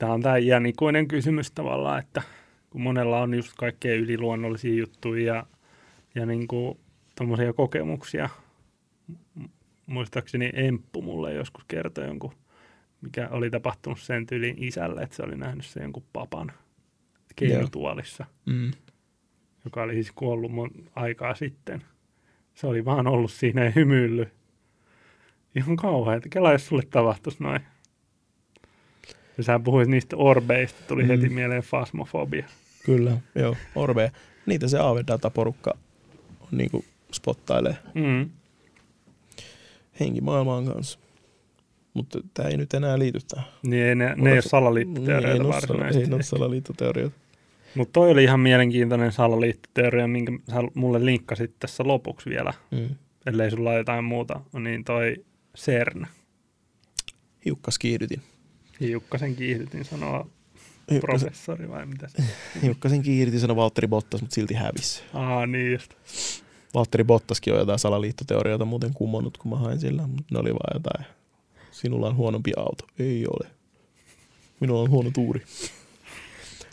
tämä 0.01 0.13
on 0.13 0.23
tämä 0.23 0.37
iänikuinen 0.37 1.09
kysymys 1.09 1.51
tavallaan, 1.51 1.99
että 1.99 2.23
kun 2.71 2.81
monella 2.81 3.21
on 3.21 3.35
just 3.35 3.53
kaikkea 3.59 3.95
yliluonnollisia 3.95 4.75
juttuja 4.75 5.35
ja, 5.35 5.47
ja 6.15 6.27
niin 6.27 6.49
kuin 6.49 6.79
tommosia 7.17 7.53
kokemuksia. 7.53 8.29
Muistaakseni 9.87 10.51
Emppu 10.55 11.03
mulle 11.03 11.35
joskus 11.35 11.65
kertoi 11.69 12.07
jonkun, 12.07 12.33
mikä 13.01 13.29
oli 13.29 13.51
tapahtunut 13.51 14.01
sen 14.01 14.27
tyylin 14.27 14.55
isälle, 14.59 15.03
että 15.03 15.17
se 15.17 15.23
oli 15.23 15.37
nähnyt 15.37 15.67
sen 15.67 15.83
jonkun 15.83 16.05
papan 16.13 16.53
keinutuolissa, 17.37 18.27
Mm. 18.47 18.71
joka 19.65 19.83
oli 19.83 19.95
siis 19.95 20.13
kuollut 20.13 20.53
mon 20.53 20.71
aikaa 20.95 21.35
sitten. 21.35 21.85
Se 22.55 22.67
oli 22.67 22.85
vaan 22.85 23.07
ollut 23.07 23.33
siinä 23.33 23.65
ja 23.65 23.71
hymyillyt. 23.71 24.29
Ihan 25.57 25.77
kauhean, 25.77 26.17
että 26.17 26.29
kela 26.29 26.53
jos 26.53 26.67
sulle 26.67 26.83
tapahtuisi 26.91 27.43
noin. 27.43 27.61
Ja 29.41 29.45
sä 29.45 29.59
puhuit 29.65 29.89
niistä 29.89 30.17
orbeista, 30.17 30.81
tuli 30.89 31.03
Mm. 31.03 31.09
heti 31.09 31.29
mieleen 31.29 31.63
fasmofobia. 31.63 32.47
Kyllä, 32.87 33.17
joo, 33.35 33.57
orbeja. 33.75 34.11
Niitä 34.47 34.69
se 34.69 34.79
AV-dataporukka 34.79 35.77
on 36.41 36.49
niin 36.51 36.71
kuin 36.71 36.85
spottailee 37.13 37.77
Mm. 37.95 38.31
henkimaailmaan 40.01 40.65
kanssa. 40.65 40.99
Mutta 41.95 42.19
tämä 42.35 42.49
ei 42.49 42.57
nyt 42.57 42.75
enää 42.75 42.99
liity 42.99 43.19
tähän. 43.29 43.47
Niin 43.63 43.83
ei 43.83 43.95
ne, 43.95 44.15
ne 44.17 44.31
ei 44.31 44.37
ole 44.37 44.43
salaliittoteorioita 44.43 45.31
Ei, 45.33 45.39
sala- 45.39 45.55
varsinaisesti. 45.55 46.03
ei 46.03 46.09
ne 46.09 46.15
ole 46.15 46.23
salaliittoteorioita. 46.23 47.17
Mutta 47.75 47.93
toi 47.93 48.11
oli 48.11 48.25
ihan 48.25 48.41
mielenkiintoinen 48.41 49.13
salaliittoteoria, 49.13 50.07
minkä 50.07 50.33
sä 50.51 50.57
mulle 50.75 51.05
linkkasit 51.05 51.53
tässä 51.59 51.85
lopuksi 51.87 52.31
vielä, 52.31 52.55
Mm. 52.71 52.89
ellei 53.27 53.51
sulla 53.51 53.71
ole 53.71 53.79
jotain 53.79 54.05
muuta, 54.05 54.41
niin 54.61 54.85
toi 54.85 55.17
CERN. 55.59 56.07
Hiukkas 57.45 57.79
kiihdytin. 57.79 58.23
Hiukkasen 58.81 59.37
kiihdytin 59.37 59.85
sanoa 59.85 60.27
Hiukkasen, 60.91 61.21
professori 61.21 61.69
vai 61.69 61.87
mitä 61.87 62.09
se? 62.09 62.23
hiukkasen 62.63 63.03
kiihdytin 63.03 63.41
sanoi 63.41 63.57
Valtteri 63.57 63.89
Bottas, 63.89 64.21
mutta 64.21 64.35
silti 64.35 64.55
hävisi. 64.55 65.03
Aa 65.15 65.47
niin 65.47 65.73
just. 65.73 65.95
Valtteri 66.75 67.05
Bottaskin 67.05 67.53
on 67.53 67.59
jotain 67.59 67.79
salaliittoteorioita 67.79 68.65
muuten 68.65 68.95
kumonnut, 68.95 69.37
kun 69.39 69.51
mä 69.51 69.57
hain 69.57 69.81
sillä, 69.81 70.07
mutta 70.07 70.25
ne 70.31 70.39
oli 70.39 70.51
vaan 70.51 70.75
jotain. 70.75 71.07
Sinulla 71.71 72.07
on 72.07 72.17
huonompi 72.17 72.53
auto. 72.57 72.85
Ei 72.99 73.27
ole. 73.27 73.51
Minulla 74.61 74.83
on 74.83 74.91
huono 74.91 75.11
tuuri. 75.15 75.43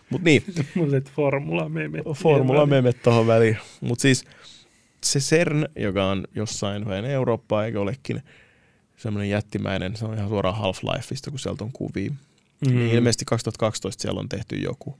Mutta 0.10 0.26
niin, 0.26 0.43
Semmoiset 0.74 1.12
formula 1.12 1.70
memet. 1.70 2.03
formula 2.16 2.66
memet 2.66 3.01
tuohon 3.01 3.28
väliin. 3.28 3.58
Mutta 3.82 4.01
siis 4.01 4.26
se 5.03 5.20
CERN, 5.20 5.66
joka 5.76 6.05
on 6.05 6.28
jossain 6.36 6.86
päin 6.86 7.05
Eurooppaa, 7.05 7.66
eikä 7.66 7.80
olekin 7.80 8.22
semmoinen 8.98 9.30
jättimäinen, 9.30 9.95
se 9.95 10.06
on 10.06 10.14
ihan 10.14 10.30
suoraan 10.30 10.56
Half-Lifeista, 10.56 11.30
kun 11.30 11.39
sieltä 11.39 11.64
on 11.64 11.72
kuvia. 11.72 12.10
Mm. 12.10 12.76
Niin 12.76 12.91
ilmeisesti 12.91 13.26
2012 13.26 14.02
siellä 14.02 14.20
on 14.20 14.30
tehty 14.30 14.56
joku, 14.56 15.00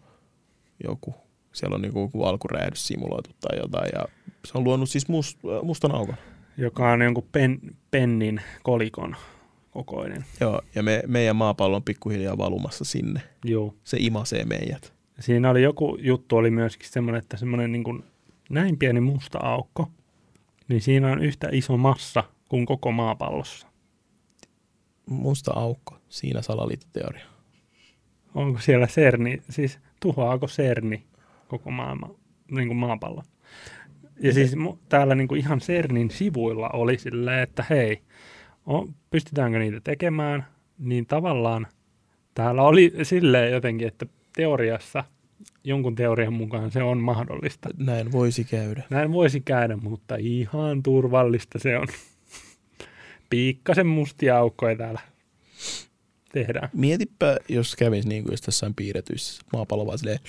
joku 0.84 1.16
siellä 1.52 1.76
on 1.76 1.82
niinku 1.82 2.00
joku 2.00 2.24
alkuräjähdys 2.24 2.88
simuloitu 2.88 3.30
tai 3.42 3.58
jotain, 3.58 3.90
ja 3.94 4.06
se 4.46 4.52
on 4.58 4.64
luonut 4.64 4.90
siis 4.90 5.08
must, 5.08 5.38
äh, 5.38 5.64
mustan 5.64 5.96
aukon. 5.96 6.16
Joka 6.58 6.92
on 6.92 7.02
jonkun 7.02 7.28
pen, 7.32 7.60
pennin 7.92 8.42
kolikon 8.64 9.16
kokoinen. 9.72 10.26
Joo, 10.40 10.62
ja 10.76 10.84
me, 10.84 11.04
meidän 11.08 11.36
maapallo 11.36 11.76
on 11.76 11.84
pikkuhiljaa 11.84 12.38
valumassa 12.38 12.86
sinne. 12.86 13.22
Joo. 13.44 13.74
Se 13.84 13.98
imasee 14.00 14.46
meidät. 14.46 14.94
Siinä 15.20 15.50
oli 15.50 15.64
joku 15.64 15.98
juttu, 16.02 16.36
oli 16.38 16.52
myöskin 16.52 16.90
semmoinen, 16.90 17.20
että 17.20 17.38
semmoinen 17.38 17.72
niin 17.72 17.84
kuin 17.84 18.04
näin 18.50 18.78
pieni 18.78 19.00
musta 19.00 19.40
aukko, 19.42 19.92
niin 20.68 20.82
siinä 20.82 21.12
on 21.12 21.24
yhtä 21.24 21.50
iso 21.52 21.78
massa 21.78 22.24
kuin 22.50 22.66
koko 22.66 22.92
maapallossa. 22.92 23.67
Musta 25.10 25.54
aukko, 25.54 25.98
siinä 26.10 26.42
salaliittoteoria. 26.42 27.26
Onko 28.36 28.60
siellä 28.60 28.88
CERNi, 28.88 29.42
siis 29.50 29.80
tuhoaako 30.00 30.48
CERNi 30.48 31.04
koko 31.48 31.72
maailma, 31.72 32.10
niin 32.52 32.68
kuin 32.68 32.78
maapallo? 32.78 33.24
Ja 34.20 34.34
siis 34.34 34.56
mu- 34.56 34.78
täällä 34.90 35.16
niin 35.16 35.28
kuin 35.28 35.40
ihan 35.40 35.60
CERNin 35.60 36.12
sivuilla 36.12 36.70
oli 36.70 36.98
silleen, 36.98 37.40
että 37.44 37.66
hei, 37.70 38.02
o, 38.70 38.88
pystytäänkö 39.10 39.60
niitä 39.60 39.80
tekemään? 39.84 40.46
Niin 40.80 41.06
tavallaan 41.06 41.68
täällä 42.34 42.64
oli 42.64 42.94
silleen 43.04 43.52
jotenkin, 43.52 43.88
että 43.88 44.06
teoriassa, 44.36 45.04
jonkun 45.64 45.96
teorian 45.96 46.34
mukaan 46.34 46.72
se 46.72 46.84
on 46.84 46.98
mahdollista. 46.98 47.70
Näin 47.78 48.12
voisi 48.12 48.44
käydä. 48.44 48.84
Näin 48.90 49.12
voisi 49.12 49.42
käydä, 49.42 49.78
mutta 49.78 50.16
ihan 50.16 50.84
turvallista 50.84 51.60
se 51.60 51.78
on. 51.78 51.88
Piikkasen 53.30 53.88
mustia 53.88 54.38
aukkoja 54.38 54.76
täällä 54.76 55.00
tehdään. 56.32 56.70
Mietipä, 56.74 57.38
jos 57.50 57.76
kävisi 57.76 58.08
niin 58.10 58.24
kuin 58.24 58.34
just 58.34 58.48
jossain 58.48 58.74
piirretyissä 58.76 59.42
maapallo 59.54 59.86
vaan 59.86 59.98
silleen 59.98 60.20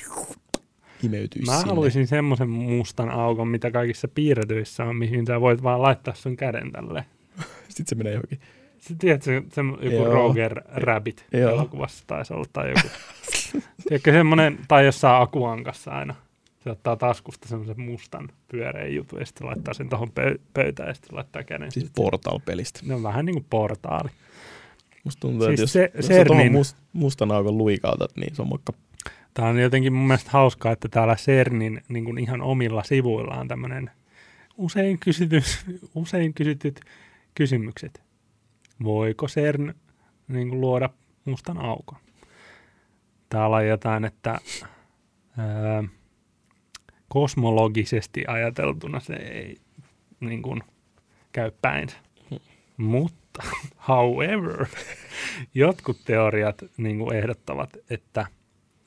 imeytyisi 1.03 1.47
Mä 1.47 1.57
sinne. 1.57 1.69
haluaisin 1.69 2.07
semmoisen 2.07 2.49
mustan 2.51 3.11
aukon, 3.11 3.49
mitä 3.49 3.71
kaikissa 3.71 4.09
piirretyissä 4.09 4.85
on, 4.85 4.97
mihin 4.97 5.27
sä 5.27 5.41
voit 5.41 5.63
vaan 5.63 5.83
laittaa 5.83 6.15
sun 6.15 6.37
käden 6.37 6.73
tälle. 6.73 7.05
Sitten 7.69 7.87
se 7.87 7.95
menee 7.95 8.13
johonkin. 8.13 8.41
Sä 8.79 8.95
tiedät, 8.99 9.23
se, 9.23 9.43
se 9.53 9.61
joku 9.83 9.97
Joo. 9.97 10.13
Roger 10.13 10.63
Rabbit 10.69 11.27
Joo. 11.33 11.51
elokuvassa 11.51 12.05
taisi 12.07 12.35
olla 12.35 12.47
tai 12.53 12.69
joku. 12.69 12.89
Tiedätkö 13.89 14.13
semmoinen, 14.13 14.59
tai 14.69 14.85
jossain 14.87 15.23
Akuankassa 15.23 15.91
aina. 15.91 16.15
Se 16.69 16.73
ottaa 16.73 16.97
taskusta 16.97 17.49
semmoisen 17.49 17.81
mustan 17.81 18.29
pyöreän 18.49 18.95
jutun 18.95 19.21
ja 19.21 19.27
sitten 19.27 19.47
laittaa 19.47 19.75
sen 19.75 19.89
tuohon 19.89 20.09
pöy- 20.09 20.41
pöytään 20.55 20.89
ja 20.89 20.95
sitten 20.95 21.17
laittaa 21.17 21.43
käden. 21.43 21.73
Siis 21.73 21.91
Portal-pelistä. 21.97 22.81
Ne 22.83 22.95
on 22.95 23.03
vähän 23.03 23.25
niin 23.27 23.35
kuin 23.35 23.47
portaali. 23.51 24.09
Musta 25.05 25.21
tuntuu, 25.21 25.47
Siis 25.47 25.61
että 25.61 25.63
jos, 25.63 25.73
se- 25.73 25.91
jos 25.95 26.09
CERNin- 26.09 26.53
must, 26.53 26.77
mustan 26.93 27.31
aukon 27.33 27.59
luikautat, 27.59 28.17
niin 28.17 28.35
se 28.35 28.43
on 28.43 28.49
moikka. 28.49 28.73
Tämä 29.35 29.49
on 29.49 29.59
jotenkin 29.59 29.93
mun 29.93 30.07
mielestä 30.07 30.31
hauskaa, 30.33 30.73
että 30.73 30.89
täällä 30.89 31.17
CERNin 31.17 31.83
niin 31.89 32.05
kuin 32.05 32.19
ihan 32.19 32.43
omilla 32.43 32.83
sivuilla 32.83 33.35
on 33.35 33.49
tämmöinen 33.49 33.91
usein, 34.57 34.99
kysyty, 34.99 35.43
usein 35.95 36.35
kysytyt 36.35 36.81
kysymykset. 37.35 38.03
Voiko 38.85 39.27
CERN 39.27 39.75
niin 40.29 40.49
kuin 40.49 40.61
luoda 40.61 40.91
mustan 41.25 41.59
aukon? 41.59 41.99
Täällä 43.29 43.57
on 43.57 43.67
jotain, 43.69 44.05
että 44.05 44.31
ää, 45.39 45.85
kosmologisesti 47.09 48.25
ajateltuna 48.27 49.01
se 49.01 49.15
ei 49.15 49.57
niin 50.21 50.43
kuin, 50.43 50.61
käy 51.33 51.51
päinsä. 51.63 51.97
Mutta, 52.77 53.43
however, 53.89 54.67
jotkut 55.55 55.99
teoriat 56.05 56.65
niin 56.77 56.99
kuin 56.99 57.17
ehdottavat, 57.17 57.77
että 57.91 58.27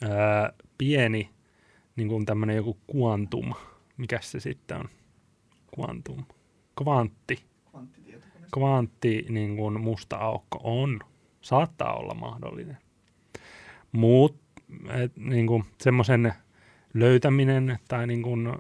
ää, 0.10 0.54
pieni 0.78 1.30
niin 1.96 2.08
kuin 2.08 2.26
tämmöinen 2.26 2.56
joku 2.56 2.78
quantum, 2.96 3.54
mikä 3.98 4.20
se 4.22 4.40
sitten 4.40 4.78
on? 4.78 4.90
Quantum. 5.80 6.26
Kvantti. 6.84 7.44
Kvantti 8.54 9.26
niin 9.30 9.58
kuin 9.58 9.82
musta 9.82 10.16
aukko 10.16 10.60
on, 10.64 11.00
saattaa 11.42 11.94
olla 11.94 12.14
mahdollinen. 12.14 12.78
Muut, 13.92 14.36
et, 14.90 15.18
niin 15.18 15.48
semmoisen 15.82 16.34
löytäminen 16.94 17.80
tai 17.88 18.08
niin 18.08 18.22
kuin 18.22 18.54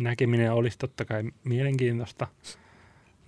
näkeminen 0.00 0.52
olisi 0.52 0.78
totta 0.78 1.04
kai 1.04 1.22
mielenkiintoista, 1.44 2.26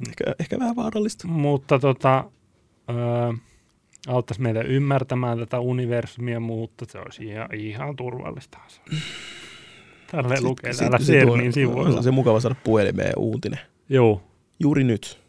Ehkä, 0.08 0.24
ehkä 0.40 0.58
vähän 0.58 0.76
vaarallista. 0.76 1.28
mutta 1.28 1.78
tota, 1.78 2.24
öö, 2.90 3.32
auttaisi 4.08 4.40
meitä 4.42 4.60
ymmärtämään 4.60 5.38
tätä 5.38 5.60
universumia, 5.60 6.40
mutta 6.40 6.84
se 6.88 6.98
olisi 6.98 7.24
ihan, 7.24 7.54
ihan 7.54 7.96
turvallista. 7.96 8.58
Tälle 10.10 10.40
lukee 10.40 10.74
täällä 10.74 10.98
CERNin 10.98 11.52
sivuilla. 11.52 11.96
on 11.96 12.02
se 12.04 12.10
mukava 12.10 12.40
saada 12.40 12.56
puhelimeen 12.64 13.12
uutinen. 13.16 13.60
Joo. 13.88 14.22
Juuri 14.60 14.84
nyt. 14.84 15.20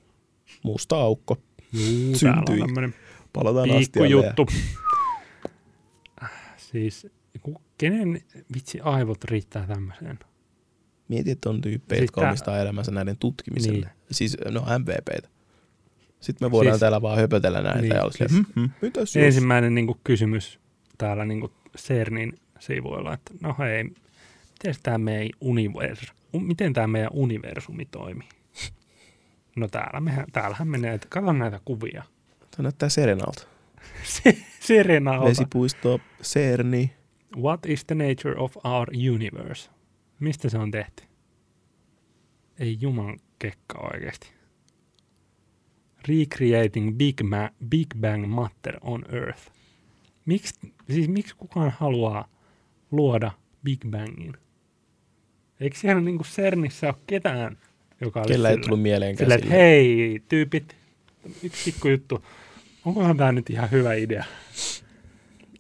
Musta 0.63 0.95
aukko. 0.95 1.37
Juu, 1.73 2.15
Syntyi. 2.15 2.59
Palataan 3.33 3.69
astialle. 3.71 3.81
pikkujuttu. 3.83 4.45
Siis 6.57 7.07
ku- 7.41 7.61
kenen 7.77 8.21
vitsi 8.53 8.79
aivot 8.81 9.23
riittää 9.23 9.67
tämmöiseen? 9.67 10.19
Mieti, 11.07 11.31
että 11.31 11.49
on 11.49 11.61
tyyppejä, 11.61 11.99
Siis 11.99 12.07
jotka 12.07 12.21
tää- 12.21 12.29
omistaa 12.29 12.59
elämänsä 12.59 12.91
näiden 12.91 13.17
tutkimiselle. 13.17 13.85
Niin. 13.85 13.89
Siis 14.11 14.37
no 14.51 14.61
MVPtä. 14.79 15.29
Sitten 16.19 16.45
me 16.47 16.51
voidaan 16.51 16.73
Siis- 16.73 16.79
täällä 16.79 17.01
vaan 17.01 17.17
höpötellä 17.17 17.61
näitä 17.61 17.81
Niin, 17.81 17.95
ja 17.95 18.01
olla 18.01 18.11
siis- 18.11 18.31
hmm, 18.31 18.45
hmm, 18.55 18.69
mitäs? 18.81 19.15
Ensimmäinen 19.17 19.75
niin 19.75 19.87
kuin, 19.87 19.99
kysymys 20.03 20.59
täällä 20.97 21.25
niin 21.25 21.39
kuin 21.39 21.51
CERNin 21.77 22.33
sivuilla, 22.59 23.13
että 23.13 23.33
no 23.41 23.55
hei, 23.59 23.83
miten 23.83 24.75
tämä 24.83 24.97
meidän, 24.97 25.29
univers, 25.41 26.13
miten 26.33 26.73
tämä 26.73 26.87
meidän 26.87 27.09
universumi 27.13 27.85
toimii? 27.85 28.29
No 29.55 29.67
täällä 29.67 29.99
mehän, 29.99 30.25
täällähän 30.33 30.67
menee, 30.67 30.93
että 30.93 31.07
kato 31.09 31.33
näitä 31.33 31.59
kuvia. 31.65 32.03
Tämä 32.51 32.63
näyttää 32.63 32.89
Serenalta. 32.89 33.47
Se, 34.03 34.37
Serenalta. 34.59 35.25
Vesipuisto, 35.29 35.99
Serni. 36.21 36.91
What 37.41 37.65
is 37.65 37.85
the 37.85 37.95
nature 37.95 38.35
of 38.37 38.57
our 38.63 38.87
universe? 39.13 39.69
Mistä 40.19 40.49
se 40.49 40.57
on 40.57 40.71
tehty? 40.71 41.03
Ei 42.59 42.77
juman 42.81 43.19
kekka 43.39 43.79
oikeasti. 43.93 44.27
Recreating 46.07 46.97
Big, 46.97 47.21
Ma- 47.23 47.49
Big 47.69 47.87
Bang 47.99 48.27
Matter 48.27 48.77
on 48.81 49.05
Earth. 49.11 49.41
Miksi, 50.25 50.53
siis 50.89 51.07
miksi 51.07 51.35
kukaan 51.37 51.73
haluaa 51.79 52.27
luoda 52.91 53.31
Big 53.63 53.79
Bangin? 53.89 54.33
Eikö 55.59 55.77
siellä 55.77 56.01
niinku 56.01 56.23
CERNissä 56.23 56.87
ole 56.87 56.95
ketään, 57.07 57.57
joka 58.01 58.19
olisi 58.19 58.33
Kellä 58.33 58.49
ei 58.49 58.55
sillä- 58.55 58.63
tullut 58.65 58.81
mieleenkään 58.81 59.25
sillä, 59.25 59.35
että 59.35 59.49
hei 59.49 60.21
tyypit, 60.29 60.75
yksi 61.43 61.71
pikku 61.71 61.87
juttu. 61.87 62.23
Onkohan 62.85 63.17
tämä 63.17 63.31
nyt 63.31 63.49
ihan 63.49 63.71
hyvä 63.71 63.93
idea? 63.93 64.25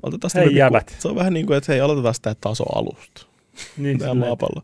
Otetaan 0.03 0.31
Hei, 0.35 0.55
jäbät. 0.55 0.85
pikku- 0.87 1.01
Se 1.01 1.07
on 1.07 1.15
vähän 1.15 1.33
niin 1.33 1.45
kuin, 1.45 1.57
että 1.57 1.71
hei, 1.71 1.81
aloitetaan 1.81 2.15
tämä 2.21 2.35
taso 2.41 2.63
alusta. 2.75 3.25
Niin, 3.77 3.99
Tämä 3.99 4.13
maapallo. 4.13 4.61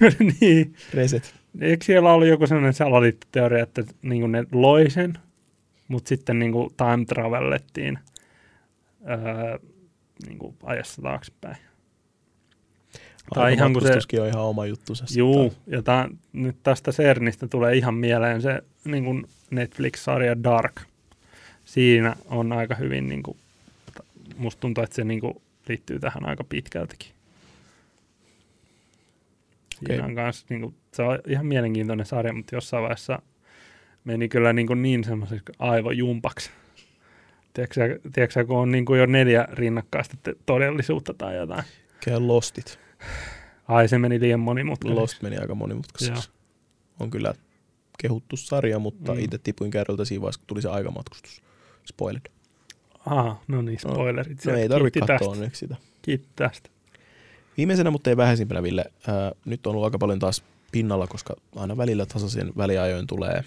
niin. 0.40 0.74
Reset. 0.94 1.34
Eikö 1.60 1.84
siellä 1.84 2.12
ollut 2.12 2.28
joku 2.28 2.46
sellainen 2.46 2.74
salaliittoteoria, 2.74 3.62
että 3.62 3.84
niin 4.02 4.32
ne 4.32 4.44
loi 4.52 4.90
sen, 4.90 5.18
mutta 5.88 6.08
sitten 6.08 6.38
niin 6.38 6.52
kuin 6.52 6.70
time 6.76 7.04
travellettiin 7.08 7.98
öö, 9.10 9.58
niin 10.26 10.38
kuin 10.38 10.54
ajassa 10.62 11.02
taaksepäin. 11.02 11.56
Tai 13.34 13.52
ihan 13.52 13.72
kun 13.72 13.82
se- 13.82 14.20
on 14.20 14.28
ihan 14.28 14.42
oma 14.42 14.66
juttunsa. 14.66 15.06
sitten 15.06 15.18
Juu, 15.18 15.54
ja 15.66 15.82
tää, 15.82 16.08
nyt 16.32 16.56
tästä 16.62 16.92
CERNistä 16.92 17.48
tulee 17.48 17.76
ihan 17.76 17.94
mieleen 17.94 18.42
se 18.42 18.62
niin 18.84 19.04
kuin 19.04 19.26
Netflix-sarja 19.50 20.42
Dark. 20.44 20.80
Siinä 21.64 22.16
on 22.26 22.52
aika 22.52 22.74
hyvin, 22.74 23.08
niin 23.08 23.22
kuin, 23.22 23.36
musta 24.40 24.60
tuntuu, 24.60 24.84
että 24.84 24.96
se 24.96 25.04
niin 25.04 25.20
kuin, 25.20 25.34
liittyy 25.68 25.98
tähän 25.98 26.26
aika 26.26 26.44
pitkältikin. 26.44 27.10
Siinä 29.78 29.94
Okei. 29.94 30.00
on 30.10 30.14
kans, 30.14 30.46
niin 30.48 30.60
kuin, 30.60 30.74
se 30.94 31.02
on 31.02 31.18
ihan 31.26 31.46
mielenkiintoinen 31.46 32.06
sarja, 32.06 32.32
mutta 32.32 32.54
jossain 32.54 32.82
vaiheessa 32.82 33.22
meni 34.04 34.28
kyllä 34.28 34.52
niin, 34.52 34.66
kuin 34.66 34.82
niin 34.82 35.04
semmoiseksi 35.04 35.52
aivojumpaksi. 35.58 36.50
Tiedätkö, 38.12 38.46
kun 38.46 38.58
on 38.58 38.72
niin 38.72 38.84
kuin 38.84 39.00
jo 39.00 39.06
neljä 39.06 39.48
rinnakkaista 39.52 40.16
todellisuutta 40.46 41.14
tai 41.14 41.36
jotain. 41.36 41.64
Käy 42.04 42.18
Lostit. 42.20 42.78
Ai 43.68 43.88
se 43.88 43.98
meni 43.98 44.20
liian 44.20 44.40
monimutkaiseksi. 44.40 45.00
Lost 45.00 45.22
meni 45.22 45.36
aika 45.36 45.54
monimutkaiseksi. 45.54 46.28
Joo. 46.28 46.36
On 47.00 47.10
kyllä 47.10 47.34
kehuttu 47.98 48.36
sarja, 48.36 48.78
mutta 48.78 49.12
Mm. 49.12 49.18
mm. 49.18 49.24
itse 49.24 49.38
tipuin 49.38 49.70
kärryltä 49.70 50.04
siinä 50.04 50.22
vaiheessa, 50.22 50.40
kun 50.40 50.46
tuli 50.46 50.62
se 50.62 50.68
aikamatkustus. 50.68 51.42
Spoilered. 51.84 52.30
Aha, 53.06 53.42
no 53.48 53.62
niin, 53.62 53.78
No, 53.84 53.92
spoilerit. 53.94 54.36
No 54.38 54.42
sieltä. 54.42 54.60
ei 54.60 54.68
tarvitse 54.68 55.00
katsoa 55.00 55.18
tästä. 55.18 55.30
onneksi 55.30 55.58
sitä. 55.58 55.76
Kiitti 56.02 56.28
tästä. 56.36 56.70
Viimeisenä, 57.56 57.90
mutta 57.90 58.10
ei 58.10 58.16
vähäisimpänä, 58.16 58.62
Ville. 58.62 58.84
Ää, 59.08 59.32
nyt 59.44 59.66
on 59.66 59.70
ollut 59.70 59.84
aika 59.84 59.98
paljon 59.98 60.18
taas 60.18 60.42
pinnalla, 60.72 61.06
koska 61.06 61.34
aina 61.56 61.76
välillä 61.76 62.06
tasaisen 62.06 62.52
väliajoin 62.56 63.06
tulee 63.06 63.44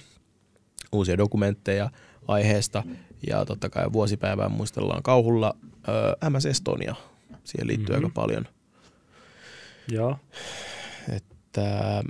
uusia 0.92 1.18
dokumentteja 1.18 1.90
aiheesta. 2.28 2.84
Ja 3.28 3.46
totta 3.46 3.70
kai 3.70 3.94
vuosipäivää 3.94 4.50
muistellaan 4.50 5.04
kauhulla 5.04 5.56
ää, 6.22 6.30
MS 6.30 6.46
Estonia. 6.46 6.96
Siihen 7.44 7.68
liittyy 7.68 7.96
Mhm. 7.96 8.06
aika 8.06 8.14
paljon. 8.14 8.48
Joo. 9.92 10.18
Että 11.16 12.04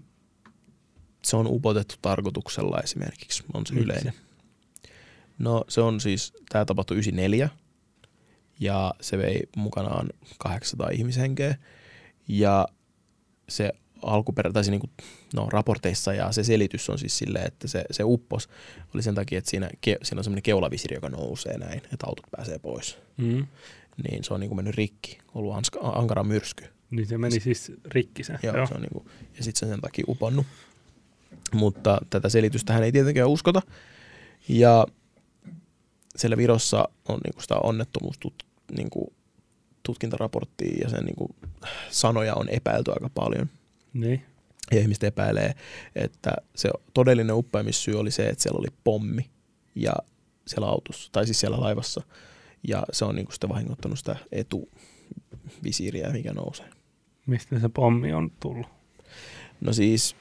se 1.24 1.36
on 1.38 1.48
upotettu 1.48 1.96
tarkoituksella 2.02 2.80
esimerkiksi, 2.84 3.44
on 3.54 3.66
se 3.66 3.74
Miksi? 3.74 3.86
yleinen. 3.86 4.14
No 5.38 5.64
se 5.68 5.82
on 5.82 6.00
siis, 6.00 6.34
tämä 6.50 6.66
tapahtui 6.66 6.96
94 6.96 7.50
ja 8.60 8.94
se 9.02 9.18
vei 9.18 9.42
mukanaan 9.56 10.10
800 10.38 10.90
ihmishenkeä 10.90 11.56
ja 12.28 12.68
se 13.50 13.72
alkuperä, 14.02 14.52
tai 14.52 14.64
se 14.64 14.72
niinku, 14.72 14.90
no, 15.36 15.48
raporteissa 15.52 16.14
ja 16.14 16.32
se 16.32 16.44
selitys 16.44 16.90
on 16.90 17.00
siis 17.00 17.18
silleen, 17.18 17.48
että 17.48 17.68
se, 17.68 17.86
se 17.92 18.04
uppos 18.04 18.50
oli 18.96 19.04
sen 19.04 19.16
takia, 19.16 19.38
että 19.38 19.50
siinä, 19.50 19.70
ke, 19.82 19.98
siinä 20.04 20.20
on 20.20 20.24
semmoinen 20.24 20.44
keulavisiri, 20.44 20.96
joka 20.96 21.10
nousee 21.10 21.58
näin, 21.58 21.82
että 21.94 22.08
autot 22.08 22.26
pääsee 22.32 22.60
pois. 22.60 22.98
Mm. 23.18 23.48
Niin 24.04 24.24
se 24.24 24.34
on 24.34 24.40
niinku 24.40 24.56
mennyt 24.56 24.76
rikki, 24.76 25.18
ollut 25.34 25.56
anska, 25.56 25.80
ankara 25.80 26.24
myrsky. 26.24 26.66
Niin 26.92 27.08
se 27.08 27.18
meni 27.18 27.40
siis 27.40 27.72
rikki 27.86 28.24
se. 28.24 28.34
Joo, 28.44 28.68
Se 28.68 28.74
on 28.74 28.82
niinku, 28.82 29.06
ja 29.38 29.44
sitten 29.44 29.60
se 29.60 29.66
on 29.66 29.72
sen 29.72 29.82
takia 29.82 30.06
uponnut. 30.08 30.46
Mutta 31.54 32.02
tätä 32.10 32.30
selitystä 32.30 32.78
ei 32.78 32.92
tietenkään 32.92 33.30
uskota. 33.30 33.62
Ja 34.50 34.86
siellä 36.16 36.38
Virossa 36.38 36.90
on 37.08 37.20
niinku 37.24 37.42
sitä 37.42 37.56
onnettomuustut, 37.56 38.44
niinku, 38.78 39.14
tutkintaraporttia 39.84 40.78
ja 40.82 40.90
sen 40.90 41.06
niinku, 41.06 41.36
sanoja 41.90 42.36
on 42.36 42.50
epäilty 42.50 42.92
aika 42.92 43.10
paljon. 43.14 43.50
Niin. 43.94 44.26
Ja 44.72 44.80
ihmiset 44.80 45.04
epäilee, 45.04 45.54
että 45.96 46.32
se 46.56 46.70
todellinen 46.94 47.36
uppeamissyy 47.36 48.00
oli 48.00 48.12
se, 48.12 48.28
että 48.28 48.44
siellä 48.44 48.60
oli 48.60 48.68
pommi 48.84 49.30
ja 49.76 49.94
siellä 50.48 50.68
autossa, 50.68 51.12
tai 51.12 51.26
siis 51.26 51.40
siellä 51.40 51.60
laivassa. 51.60 52.02
Ja 52.68 52.84
se 52.92 53.06
on 53.06 53.16
niinku 53.16 53.32
sitten 53.32 53.50
vahingoittanut 53.50 53.98
sitä 53.98 54.16
etuvisiiriä, 54.32 56.10
mikä 56.10 56.34
nousee. 56.34 56.70
Mistä 57.26 57.60
se 57.60 57.70
pommi 57.70 58.14
on 58.14 58.32
tullut? 58.40 58.68
No 59.62 59.74
siis 59.74 60.16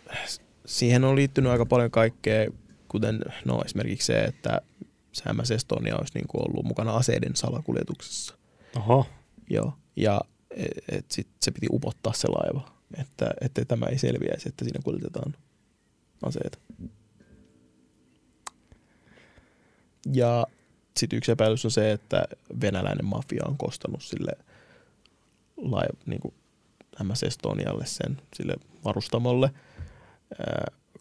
siihen 0.66 1.04
on 1.04 1.16
liittynyt 1.16 1.52
aika 1.52 1.66
paljon 1.66 1.90
kaikkea 1.90 2.50
kuten 2.88 3.20
no, 3.44 3.62
esimerkiksi 3.64 4.06
se, 4.06 4.24
että 4.24 4.60
MS 5.32 5.50
Estonia 5.50 5.96
olisi 5.96 6.14
niin 6.14 6.28
kuin 6.28 6.48
ollut 6.48 6.64
mukana 6.64 6.96
aseiden 6.96 7.36
salakuljetuksessa. 7.36 8.34
Oho, 8.76 9.06
Joo, 9.50 9.72
ja 9.96 10.20
et, 10.50 10.84
et 10.88 11.10
sit 11.10 11.28
se 11.40 11.50
piti 11.50 11.66
upottaa 11.70 12.12
se 12.12 12.28
laiva, 12.28 12.72
että, 13.00 13.30
että 13.40 13.64
tämä 13.64 13.86
ei 13.86 13.98
selviäisi, 13.98 14.48
että 14.48 14.64
siinä 14.64 14.80
kuljetetaan 14.84 15.36
aseita. 16.22 16.58
Ja 20.12 20.46
sitten 20.96 21.16
yksi 21.16 21.32
epäilys 21.32 21.64
on 21.64 21.70
se, 21.70 21.92
että 21.92 22.24
venäläinen 22.60 23.04
mafia 23.04 23.42
on 23.46 23.58
kostanut 23.58 24.02
sille 24.02 24.32
laiv, 25.56 25.96
niin 26.06 26.20
kuin 26.20 26.34
MS 27.02 27.22
Estonialle 27.22 27.86
sen 27.86 28.22
sille 28.36 28.54
varustamolle, 28.84 29.50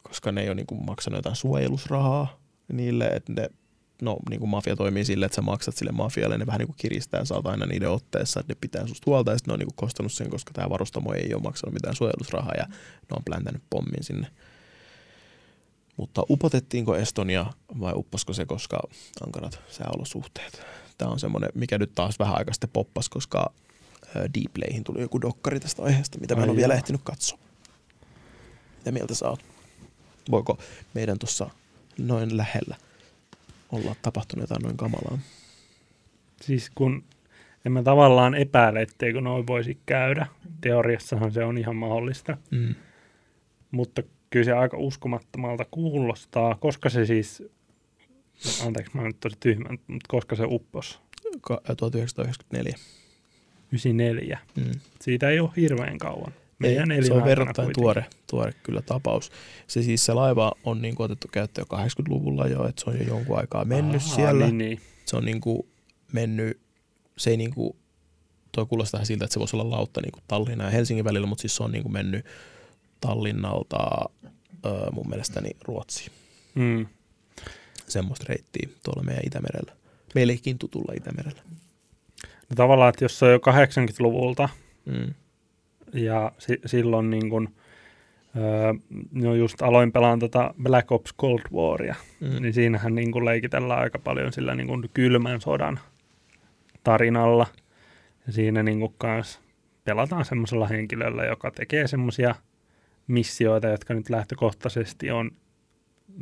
koska 0.04 0.32
ne 0.32 0.42
ei 0.42 0.48
ole 0.48 0.56
niin 0.56 0.68
kuin 0.68 0.86
maksanut 0.86 1.18
jotain 1.18 1.36
suojelusrahaa 1.36 2.40
niille, 2.74 3.08
että 3.08 3.34
ne 3.34 3.50
no 4.02 4.18
niin 4.30 4.40
kuin 4.40 4.50
mafia 4.50 4.76
toimii 4.76 5.06
sille, 5.06 5.26
että 5.26 5.36
sä 5.36 5.42
maksat 5.42 5.76
sille 5.76 5.92
mafialle, 5.92 6.38
ne 6.38 6.46
vähän 6.46 6.60
niin 6.60 6.68
kuin 6.68 6.78
kiristää 6.78 7.20
ja 7.20 7.26
saat 7.26 7.46
aina 7.46 7.66
niiden 7.66 7.90
otteessa, 7.90 8.40
että 8.40 8.54
ne 8.54 8.58
pitää 8.62 8.88
susta 8.88 9.04
huolta 9.06 9.32
ja 9.32 9.38
sitten 9.38 9.52
ne 9.52 9.54
on 9.54 9.60
niin 9.60 9.68
kuin 9.68 9.76
kostanut 9.76 10.14
sen, 10.14 10.30
koska 10.30 10.54
tämä 10.54 10.70
varustamo 10.70 11.14
ei 11.14 11.34
ole 11.34 11.44
maksanut 11.44 11.74
mitään 11.74 11.96
suojelusrahaa 11.96 12.54
ja 12.58 12.66
ne 12.66 13.16
on 13.18 13.24
pläntänyt 13.26 13.64
pommin 13.70 14.04
sinne. 14.04 14.28
Mutta 15.98 16.24
upotettiinko 16.30 16.96
Estonia 16.96 17.46
vai 17.80 17.94
upposko 17.96 18.34
se, 18.34 18.46
koska 18.46 18.80
ankarat 19.26 19.60
sääolosuhteet? 19.70 20.62
Tämä 20.98 21.12
on 21.12 21.20
semmoinen, 21.20 21.50
mikä 21.56 21.78
nyt 21.78 21.92
taas 21.96 22.20
vähän 22.20 22.38
aikaa 22.38 22.54
sitten 22.54 22.70
poppas, 22.74 23.10
koska 23.10 23.54
Deeplayhin 24.16 24.84
tuli 24.84 25.02
joku 25.02 25.22
dokkari 25.22 25.60
tästä 25.60 25.84
aiheesta, 25.84 26.20
mitä 26.20 26.36
mä 26.36 26.44
en 26.44 26.50
ole 26.50 26.58
vielä 26.58 26.74
ehtinyt 26.74 27.02
katsoa. 27.04 27.40
Mitä 28.78 28.92
mieltä 28.92 29.16
sä 29.16 29.30
oot? 29.30 29.46
Voiko 30.32 30.58
meidän 30.94 31.20
tuossa 31.20 31.50
noin 31.98 32.38
lähellä 32.38 32.78
olla 33.72 33.96
tapahtunut 34.02 34.44
jotain 34.44 34.62
noin 34.64 34.78
kamalaa? 34.78 35.20
siis 36.42 36.70
kun 36.76 37.04
en 37.66 37.72
mä 37.72 37.84
tavallaan 37.84 38.36
epäile, 38.36 38.82
etteikö 38.82 39.22
noin 39.22 39.48
voisi 39.48 39.78
käydä. 39.86 40.28
Teoriassahan 40.62 41.32
se 41.32 41.44
on 41.44 41.58
ihan 41.58 41.76
mahdollista, 41.76 42.38
Mm. 42.52 42.76
mutta 43.72 44.04
kyllä 44.30 44.44
se 44.46 44.54
aika 44.54 44.78
uskomattomalta 44.78 45.66
kuulostaa, 45.72 46.56
koska 46.56 46.90
se 46.90 47.06
siis, 47.06 47.44
anteeksi 48.66 48.92
mä 48.96 49.02
oon 49.02 49.08
nyt 49.10 49.20
tosi 49.20 49.38
tyhmä, 49.40 49.70
mutta 49.70 50.06
koska 50.08 50.36
se 50.36 50.44
uppos, 50.48 51.00
Ka- 51.42 51.62
1994. 51.78 52.76
94, 53.72 54.40
Mm. 54.56 54.72
siitä 55.02 55.30
ei 55.30 55.40
ole 55.40 55.50
hirveän 55.56 55.98
kauan. 55.98 56.34
Meidän 56.62 56.92
Ei, 56.92 57.04
se 57.04 57.14
on 57.14 57.24
verrattain 57.26 57.66
kuitenkin. 57.66 57.84
tuore, 57.84 58.06
tuore 58.30 58.54
kyllä 58.64 58.82
tapaus. 58.82 59.32
Se 59.68 59.84
siis 59.84 60.06
se 60.06 60.14
laiva 60.14 60.52
on 60.64 60.82
niin 60.82 60.96
kuin 60.96 61.06
otettu 61.06 61.28
käyttöön 61.32 61.68
80-luvulla 61.74 62.48
jo, 62.48 62.68
että 62.68 62.84
se 62.84 62.90
on 62.90 62.98
jo 63.00 63.04
jonkun 63.04 63.38
aikaa 63.38 63.66
mennyt 63.66 64.02
Ahaa, 64.02 64.16
siellä. 64.16 64.46
Niin, 64.46 64.58
niin. 64.58 64.82
Se 65.06 65.18
on 65.18 65.26
niin 65.26 65.42
kuin 65.42 65.68
mennyt, 66.14 66.60
se 67.18 67.30
ei 67.30 67.38
niin 67.38 67.54
kuin, 67.54 67.76
toi 68.52 68.66
kuulostaa 68.66 68.98
vähän 68.98 69.06
siltä, 69.06 69.26
että 69.26 69.34
se 69.34 69.40
voisi 69.40 69.56
olla 69.56 69.70
lautta 69.70 70.02
niin 70.02 70.12
kuin 70.12 70.24
Tallinnan 70.28 70.66
ja 70.68 70.72
Helsingin 70.72 71.06
välillä, 71.06 71.28
mutta 71.28 71.42
siis 71.42 71.56
se 71.56 71.64
on 71.64 71.72
niin 71.72 71.84
kuin 71.84 71.94
mennyt 71.94 72.26
Tallinnalta 73.02 74.10
öö, 74.66 74.92
mun 74.92 75.10
mielestäni 75.10 75.50
Ruotsiin. 75.68 76.12
Mm. 76.56 76.86
Semmoista 77.88 78.26
reittiä 78.30 78.70
tuolla 78.84 79.04
meidän 79.04 79.24
Itämerellä. 79.28 79.74
Meillekin 80.16 80.58
tutulla 80.58 80.94
Itämerellä. 80.98 81.42
No 82.24 82.56
tavallaan, 82.56 82.90
että 82.90 83.06
jos 83.06 83.20
se 83.20 83.26
on 83.26 83.32
jo 83.32 83.38
80-luvulta 83.38 84.50
Mm. 84.86 85.14
Ja 85.94 86.32
si- 86.38 86.62
silloin 86.66 87.10
niin 87.10 87.30
kun, 87.30 87.50
öö, 88.38 88.74
no 89.12 89.36
just 89.36 89.62
aloin 89.62 89.92
pelaan 89.92 90.20
tätä 90.20 90.54
Black 90.64 90.92
Ops 90.92 91.14
Cold 91.22 91.42
Waria, 91.54 91.96
Mm. 92.20 92.42
niin 92.42 92.54
siinähän 92.54 92.96
niin 92.96 93.12
kun 93.12 93.26
leikitellään 93.26 93.80
aika 93.80 94.00
paljon 94.00 94.34
sillä 94.34 94.56
niin 94.56 94.68
kun 94.68 94.90
kylmän 94.94 95.42
sodan 95.42 95.80
tarinalla. 96.84 97.48
Ja 98.28 98.34
siinä 98.34 98.64
niin 98.64 98.80
kun 98.80 98.94
kans 98.98 99.40
pelataan 99.84 100.26
semmoisella 100.26 100.68
henkilöllä, 100.68 101.26
joka 101.26 101.52
tekee 101.52 101.88
semmoisia 101.88 102.36
missioita, 103.08 103.68
jotka 103.68 103.94
nyt 103.94 104.10
lähtökohtaisesti 104.10 105.12
on 105.12 105.32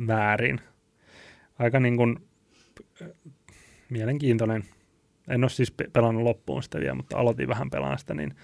väärin. 0.06 0.60
Aika 1.58 1.80
niin 1.80 1.96
kun, 1.96 2.20
äh, 3.02 3.08
mielenkiintoinen. 3.90 4.64
En 5.28 5.44
ole 5.44 5.50
siis 5.50 5.70
pe- 5.70 5.90
pelannut 5.92 6.22
loppuun 6.22 6.62
sitä 6.62 6.80
vielä, 6.80 6.94
mutta 6.94 7.18
aloitin 7.18 7.48
vähän 7.48 7.70
pelaan 7.70 7.98
sitä, 7.98 8.14
niin 8.14 8.34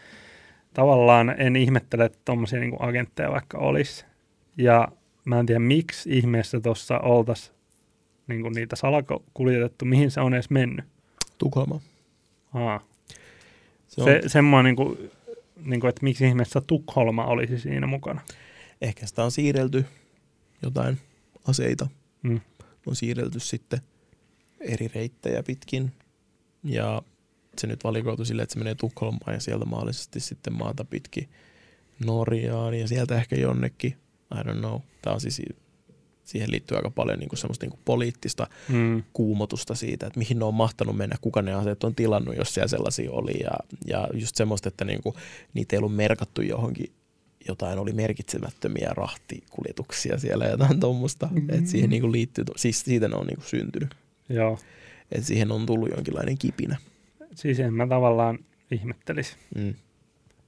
tavallaan 0.76 1.34
en 1.40 1.56
ihmettele, 1.56 2.04
että 2.04 2.18
tuommoisia 2.24 2.60
niin 2.60 2.76
agentteja 2.78 3.30
vaikka 3.30 3.58
olisi. 3.58 4.04
Ja 4.56 4.88
mä 5.24 5.40
en 5.40 5.46
tiedä, 5.46 5.58
miksi 5.58 6.18
ihmeessä 6.18 6.60
tuossa 6.60 6.98
oltaisiin 6.98 7.56
niin 8.26 8.52
niitä 8.54 8.76
salakuljetettu, 8.76 9.84
mihin 9.84 10.10
se 10.10 10.20
on 10.20 10.34
edes 10.34 10.50
mennyt. 10.50 10.84
Tukholma. 11.38 11.80
Aa. 12.54 12.80
Se 13.88 14.02
on, 14.02 14.08
Se, 14.08 14.20
semmoinen, 14.26 14.64
niin 14.64 14.76
kuin, 14.76 15.10
niin 15.64 15.80
kuin, 15.80 15.88
että 15.88 16.04
miksi 16.04 16.26
ihmeessä 16.26 16.60
Tukholma 16.60 17.26
olisi 17.26 17.58
siinä 17.58 17.86
mukana. 17.86 18.20
ehkä 18.80 19.06
sitä 19.06 19.24
on 19.24 19.30
siirrelty 19.30 19.84
jotain 20.62 20.98
aseita. 21.48 21.86
Mm. 22.22 22.40
On 22.86 22.96
siirrelty 22.96 23.40
sitten 23.40 23.80
eri 24.60 24.88
reittejä 24.94 25.42
pitkin. 25.42 25.92
Ja 26.64 27.02
se 27.60 27.66
nyt 27.66 27.84
valikoitu 27.84 28.24
silleen, 28.24 28.42
että 28.42 28.52
se 28.52 28.58
menee 28.58 28.74
Tukholmaan 28.74 29.34
ja 29.34 29.40
sieltä 29.40 29.64
maallisesti 29.64 30.20
sitten 30.20 30.52
maata 30.52 30.84
pitkin 30.84 31.28
Norjaan 32.04 32.74
ja 32.74 32.88
sieltä 32.88 33.16
ehkä 33.16 33.36
jonnekin. 33.36 33.96
I 34.34 34.42
don't 34.42 34.58
know. 34.58 34.80
Tämä 35.02 35.14
on 35.14 35.20
siis, 35.20 35.42
siihen 36.24 36.50
liittyy 36.50 36.76
aika 36.76 36.90
paljon 36.90 37.18
niin 37.18 37.28
kuin 37.28 37.38
semmoista 37.38 37.64
niin 37.64 37.70
kuin 37.70 37.80
poliittista 37.84 38.46
Mm. 38.68 39.02
kuumotusta 39.12 39.74
siitä, 39.74 40.06
että 40.06 40.18
mihin 40.18 40.38
ne 40.38 40.44
on 40.44 40.54
mahtanut 40.54 40.96
mennä, 40.96 41.16
kuka 41.20 41.42
ne 41.42 41.54
aseet 41.54 41.84
on 41.84 41.94
tilannut, 41.94 42.36
jos 42.36 42.54
siellä 42.54 42.68
sellaisia 42.68 43.12
oli. 43.12 43.32
Ja, 43.42 43.50
ja 43.86 44.08
just 44.14 44.36
semmoista, 44.36 44.68
että 44.68 44.84
niinku, 44.84 45.14
niitä 45.54 45.76
ei 45.76 45.78
ollut 45.78 45.96
merkattu 45.96 46.42
johonkin, 46.42 46.92
jotain 47.48 47.78
oli 47.78 47.92
merkitsemättömiä 47.92 48.90
rahtikuljetuksia 48.96 50.18
siellä 50.18 50.44
ja 50.44 50.50
jotain 50.50 50.80
tuommoista. 50.80 51.26
Mm-hmm. 51.26 51.50
Että 51.50 51.70
siihen 51.70 51.90
niinku 51.90 52.12
liittyy, 52.12 52.44
siis 52.56 52.80
siitä 52.80 53.08
ne 53.08 53.16
on 53.16 53.26
niinku 53.26 53.44
syntynyt. 53.44 53.94
Joo. 54.28 54.58
Että 55.12 55.26
siihen 55.26 55.52
on 55.52 55.66
tullut 55.66 55.90
jonkinlainen 55.90 56.38
kipinä. 56.38 56.76
Siis 57.36 57.60
en 57.60 57.74
mä 57.74 57.86
tavallaan 57.86 58.38
ihmettelisi. 58.70 59.36
Mm. 59.54 59.74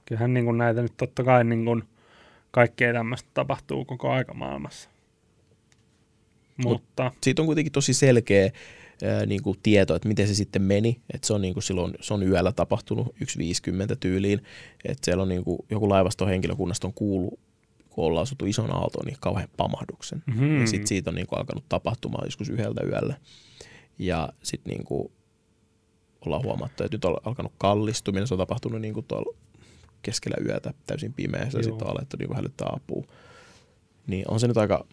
Kyllähän 0.05 0.33
niin 0.33 0.45
kuin 0.45 0.57
näitä 0.57 0.81
nyt 0.81 0.97
totta 0.97 1.23
kai 1.23 1.43
niin 1.43 1.65
kuin 1.65 1.83
kaikkea 2.51 2.93
tämmöistä 2.93 3.29
tapahtuu 3.33 3.85
koko 3.85 4.11
aika 4.11 4.33
maailmassa. 4.33 4.89
Mutta 6.57 7.11
Siitä 7.23 7.41
on 7.41 7.45
kuitenkin 7.45 7.71
tosi 7.71 7.93
selkeä 7.93 8.51
ää, 9.03 9.25
niin 9.25 9.43
kuin 9.43 9.59
tieto, 9.63 9.95
että 9.95 10.07
miten 10.07 10.27
se 10.27 10.35
sitten 10.35 10.61
meni. 10.61 10.99
Että 11.13 11.27
se 11.27 11.33
on 11.33 11.41
niin 11.41 11.53
kuin 11.53 11.63
silloin, 11.63 11.93
se 12.01 12.13
on 12.13 12.23
yöllä 12.23 12.51
tapahtunut 12.51 13.07
1.50 13.07 13.95
tyyliin. 13.99 14.41
Että 14.85 15.05
siellä 15.05 15.23
on 15.23 15.29
niin 15.29 15.43
kuin, 15.43 15.59
joku 15.69 15.89
laivaston 15.89 16.27
henkilökunnasta 16.27 16.87
on 16.87 16.93
kuullut, 16.93 17.39
kun 17.89 18.05
ollaan 18.05 18.23
asuttu 18.23 18.45
ison 18.45 18.73
aaltoon, 18.73 19.05
niin 19.05 19.17
kauhean 19.19 19.49
pamahduksen. 19.57 20.23
mm, 20.25 20.61
Ja 20.61 20.67
sitten 20.67 20.87
siitä 20.87 21.09
on 21.09 21.15
niinku 21.15 21.35
alkanut 21.35 21.63
tapahtumaan 21.69 22.27
joskus 22.27 22.49
yhdeltä 22.49 22.81
yöllä. 22.83 23.15
Ja 23.99 24.29
sitten 24.43 24.73
niinku 24.73 25.11
ollaan 26.25 26.43
huomattu, 26.43 26.83
että 26.83 26.95
nyt 26.95 27.05
on 27.05 27.17
alkanut 27.25 27.53
kallistuminen. 27.57 28.27
Se 28.27 28.33
on 28.33 28.37
tapahtunut 28.37 28.81
niinku 28.81 29.01
tuolla 29.01 29.37
keskellä 30.01 30.45
yötä 30.45 30.73
täysin 30.85 31.13
pimeässä 31.13 31.61
sitten 31.61 31.87
on 31.87 31.95
alettu 31.95 32.17
niinku 32.17 32.35
hälyttää 32.35 32.67
apua. 32.71 33.03
Niin 34.07 34.25
on 34.27 34.39
se 34.39 34.47
nyt 34.47 34.57
aika, 34.57 34.85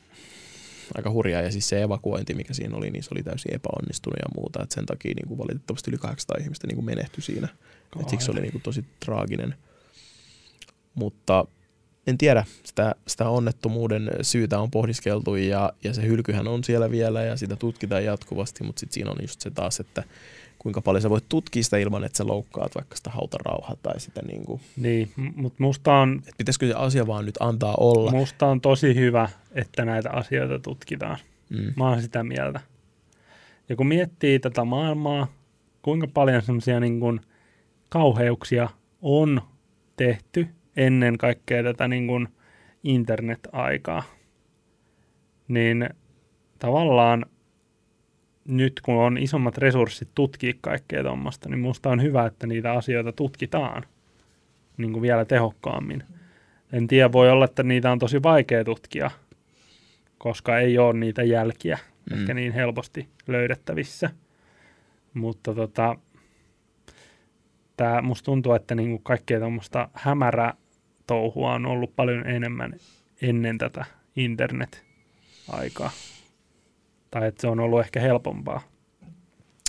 aika 0.94 1.10
hurjaa. 1.10 1.42
Ja 1.42 1.52
siis 1.52 1.68
se 1.68 1.82
evakuointi, 1.82 2.34
mikä 2.34 2.54
siinä 2.54 2.76
oli, 2.76 2.90
niin 2.90 3.02
se 3.02 3.08
oli 3.12 3.22
täysin 3.22 3.54
epäonnistunut 3.54 4.18
ja 4.18 4.28
muuta. 4.34 4.62
Et 4.62 4.70
sen 4.70 4.86
takia 4.86 5.14
niinku 5.14 5.38
valitettavasti 5.38 5.90
yli 5.90 5.98
800 5.98 6.36
ihmistä 6.40 6.66
niinku 6.66 6.82
menehtyi 6.82 7.22
siinä. 7.22 7.48
Et 8.00 8.08
siksi 8.08 8.24
se 8.24 8.32
oli 8.32 8.40
niinku 8.40 8.60
tosi 8.62 8.84
traaginen. 9.04 9.54
Mutta 10.94 11.44
en 12.06 12.18
tiedä, 12.18 12.44
sitä, 12.64 12.94
sitä 13.08 13.28
onnettomuuden 13.28 14.10
syytä 14.22 14.58
on 14.58 14.70
pohdiskeltu 14.70 15.36
ja, 15.36 15.72
ja 15.84 15.94
se 15.94 16.02
hylkyhän 16.02 16.48
on 16.48 16.64
siellä 16.64 16.90
vielä 16.90 17.22
ja 17.22 17.36
sitä 17.36 17.56
tutkitaan 17.56 18.04
jatkuvasti, 18.04 18.64
mutta 18.64 18.80
sitten 18.80 18.94
siinä 18.94 19.10
on 19.10 19.16
just 19.20 19.40
se 19.40 19.50
taas, 19.50 19.80
että 19.80 20.04
kuinka 20.66 20.80
paljon 20.80 21.02
sä 21.02 21.10
voit 21.10 21.28
tutkia 21.28 21.62
sitä 21.62 21.76
ilman, 21.76 22.04
että 22.04 22.18
sä 22.18 22.26
loukkaat 22.26 22.74
vaikka 22.74 22.96
sitä 22.96 23.10
hautarauhaa 23.10 23.76
tai 23.82 24.00
sitä 24.00 24.22
niin 24.22 24.44
kuin, 24.44 24.60
niin, 24.76 25.10
mutta 25.36 25.62
musta 25.62 25.94
on, 25.94 26.16
että 26.18 26.34
pitäisikö 26.38 26.66
se 26.66 26.74
asia 26.74 27.06
vaan 27.06 27.24
nyt 27.24 27.34
antaa 27.40 27.74
olla. 27.80 28.10
musta 28.10 28.46
on 28.46 28.60
tosi 28.60 28.94
hyvä, 28.94 29.28
että 29.52 29.84
näitä 29.84 30.10
asioita 30.10 30.58
tutkitaan. 30.58 31.18
Mm. 31.50 31.72
Mä 31.76 31.88
oon 31.88 32.02
sitä 32.02 32.24
mieltä. 32.24 32.60
Ja 33.68 33.76
kun 33.76 33.86
miettii 33.86 34.38
tätä 34.38 34.64
maailmaa, 34.64 35.26
kuinka 35.82 36.06
paljon 36.14 36.42
semmoisia 36.42 36.80
niin 36.80 37.00
kuin 37.00 37.20
kauheuksia 37.88 38.68
on 39.02 39.42
tehty 39.96 40.48
ennen 40.76 41.18
kaikkea 41.18 41.62
tätä 41.62 41.88
niin 41.88 42.06
kuin 42.06 42.28
internet-aikaa, 42.84 44.02
niin 45.48 45.88
tavallaan 46.58 47.26
nyt 48.48 48.80
kun 48.80 48.94
on 48.94 49.18
isommat 49.18 49.58
resurssit 49.58 50.08
tutkia 50.14 50.52
kaikkea 50.60 51.02
tuommoista, 51.02 51.48
niin 51.48 51.58
musta 51.58 51.90
on 51.90 52.02
hyvä, 52.02 52.26
että 52.26 52.46
niitä 52.46 52.72
asioita 52.72 53.12
tutkitaan 53.12 53.82
niin 54.76 54.92
kuin 54.92 55.02
vielä 55.02 55.24
tehokkaammin. 55.24 56.02
En 56.72 56.86
tiedä, 56.86 57.12
voi 57.12 57.30
olla, 57.30 57.44
että 57.44 57.62
niitä 57.62 57.92
on 57.92 57.98
tosi 57.98 58.22
vaikea 58.22 58.64
tutkia, 58.64 59.10
koska 60.18 60.58
ei 60.58 60.78
ole 60.78 60.92
niitä 60.98 61.22
jälkiä 61.22 61.78
Mm. 62.10 62.20
ehkä 62.20 62.34
niin 62.34 62.52
helposti 62.52 63.08
löydettävissä. 63.26 64.10
Mutta 65.14 65.54
tota, 65.54 65.96
tää, 67.76 68.02
musta 68.02 68.24
tuntuu, 68.24 68.52
että 68.52 68.74
niinku 68.74 68.98
kaikkea 68.98 69.38
tuommoista 69.38 69.88
hämärää 69.94 70.54
touhua 71.06 71.52
on 71.52 71.66
ollut 71.66 71.96
paljon 71.96 72.26
enemmän 72.26 72.72
ennen 73.22 73.58
tätä 73.58 73.84
internet-aikaa. 74.16 75.90
Tai 77.10 77.28
että 77.28 77.40
se 77.40 77.46
on 77.48 77.60
ollut 77.60 77.80
ehkä 77.80 78.00
helpompaa. 78.00 78.62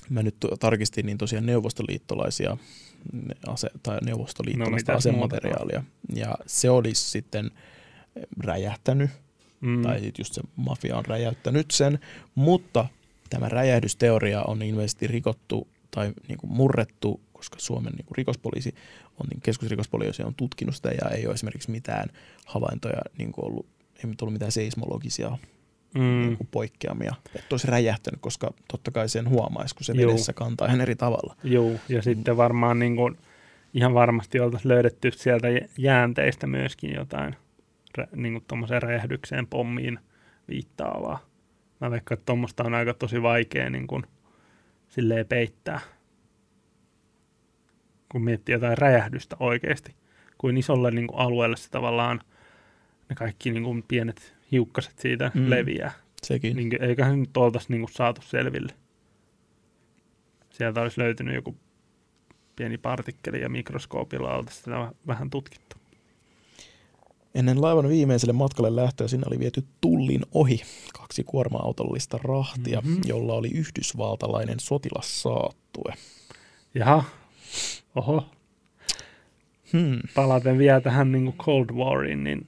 Mä 0.10 0.24
nyt 0.24 0.36
tarkistin 0.60 1.06
niin 1.06 1.18
tosiaan 1.18 1.46
neuvostoliittolaisia 1.46 2.58
ne 3.14 3.36
ase- 3.48 3.72
tai 3.84 3.98
neuvostoliittolaista 4.06 4.92
No, 4.92 4.98
asemateriaalia. 4.98 5.84
Ja 6.16 6.36
se 6.46 6.70
olisi 6.70 7.10
sitten 7.10 7.52
räjähtänyt, 8.44 9.10
Mm. 9.62 9.82
tai 9.82 10.12
just 10.18 10.34
se 10.34 10.42
mafia 10.56 10.98
on 10.98 11.06
räjäyttänyt 11.06 11.72
sen, 11.72 12.00
mutta 12.36 12.86
tämä 13.30 13.50
räjähdysteoria 13.50 14.44
on 14.44 14.62
ilmeisesti 14.62 15.08
rikottu 15.08 15.68
tai 15.92 16.14
niin 16.28 16.38
kuin 16.38 16.52
murrettu, 16.52 17.22
koska 17.34 17.60
Suomen 17.60 17.94
niin 17.94 18.06
kuin 18.06 18.16
rikospoliisi 18.18 18.76
on, 19.20 19.28
niin 19.30 19.42
keskusrikospoliisi 19.42 20.24
on 20.24 20.36
tutkinut 20.36 20.76
sitä 20.76 20.90
ja 20.90 21.10
ei 21.10 21.26
ole 21.26 21.34
esimerkiksi 21.34 21.72
mitään 21.72 22.10
havaintoja 22.46 23.02
niin 23.18 23.32
kuin 23.32 23.46
ollut, 23.46 23.66
ei 24.04 24.10
nyt 24.10 24.22
ollut 24.22 24.34
mitään 24.34 24.52
seismologisia 24.52 25.38
mm. 25.96 26.02
niin 26.02 26.38
kuin 26.38 26.48
poikkeamia, 26.52 27.16
että 27.36 27.48
olisi 27.52 27.68
räjähtänyt, 27.68 28.22
koska 28.22 28.54
totta 28.72 28.92
kai 28.92 29.10
sen 29.10 29.30
huomaisi, 29.30 29.76
kun 29.76 29.84
se 29.84 29.94
Juu. 29.94 30.12
vedessä 30.12 30.34
kantaa 30.34 30.68
ihan 30.68 30.82
eri 30.82 30.96
tavalla. 30.96 31.36
Joo, 31.44 31.72
ja 31.90 32.02
sitten 32.02 32.38
varmaan 32.38 32.80
niin 32.80 32.96
kuin, 32.96 33.18
ihan 33.74 33.94
varmasti 33.94 34.40
oltaisiin 34.40 34.70
löydetty 34.70 35.12
sieltä 35.12 35.50
jä- 35.50 35.68
jäänteistä 35.78 36.48
myöskin 36.48 36.94
jotain 36.94 37.36
niin 38.16 38.34
kuin 38.34 38.46
tuommoiseen 38.48 38.82
räjähdykseen, 38.82 39.48
pommiin 39.48 40.00
viittaavaa. 40.48 41.20
Mä 41.82 41.92
veikkaan, 41.92 42.18
että 42.18 42.26
tuommoista 42.26 42.64
on 42.64 42.74
aika 42.74 42.94
tosi 42.94 43.22
vaikea 43.22 43.70
niin 43.70 43.88
kuin, 43.88 44.04
silleen 44.90 45.26
peittää, 45.26 45.80
kun 48.12 48.24
miettii 48.24 48.54
jotain 48.54 48.78
räjähdystä 48.78 49.36
oikeasti. 49.40 49.96
Kuin 50.38 50.58
isolle 50.58 50.92
niin 50.92 51.08
kuin 51.08 51.20
alueelle 51.20 51.58
se 51.58 51.70
tavallaan 51.70 52.22
ne 53.10 53.16
kaikki 53.16 53.52
niin 53.52 53.64
kuin 53.64 53.84
pienet 53.88 54.37
hiukkaset 54.52 55.00
siitä 55.00 55.32
Mm. 55.34 55.50
leviää. 55.50 55.92
Sekin. 56.24 56.56
Niin, 56.56 56.84
eiköhän 56.84 57.20
nyt 57.20 57.38
oltaisi 57.38 57.72
niin 57.74 57.88
saatu 57.92 58.22
selville. 58.22 58.74
Sieltä 60.50 60.82
olisi 60.82 61.02
löytynyt 61.02 61.36
joku 61.36 61.56
pieni 62.56 62.78
partikkeli 62.78 63.42
ja 63.42 63.50
mikroskoopilla 63.50 64.36
oltaisiin 64.36 64.64
sitä 64.64 64.92
vähän 65.08 65.30
tutkittu. 65.30 65.76
Ennen 67.36 67.62
laivan 67.62 67.90
viimeiselle 67.90 68.34
matkalle 68.34 68.76
lähtöä 68.76 69.08
sinne 69.08 69.26
oli 69.30 69.40
viety 69.40 69.64
tullin 69.82 70.22
ohi 70.34 70.62
kaksi 70.94 71.24
kuorma-autollista 71.24 72.18
rahtia, 72.24 72.80
Mhm. 72.82 72.90
mm-hmm. 72.90 73.04
jolla 73.06 73.34
oli 73.34 73.48
yhdysvaltalainen 73.54 74.60
sotilassaattue. 74.60 75.94
Jaha, 76.76 77.04
oho, 77.96 78.26
Hmm. 79.74 80.00
palaten 80.16 80.58
vielä 80.58 80.82
tähän 80.82 81.12
niin 81.12 81.34
Cold 81.38 81.70
Wariin, 81.74 82.24
niin 82.24 82.48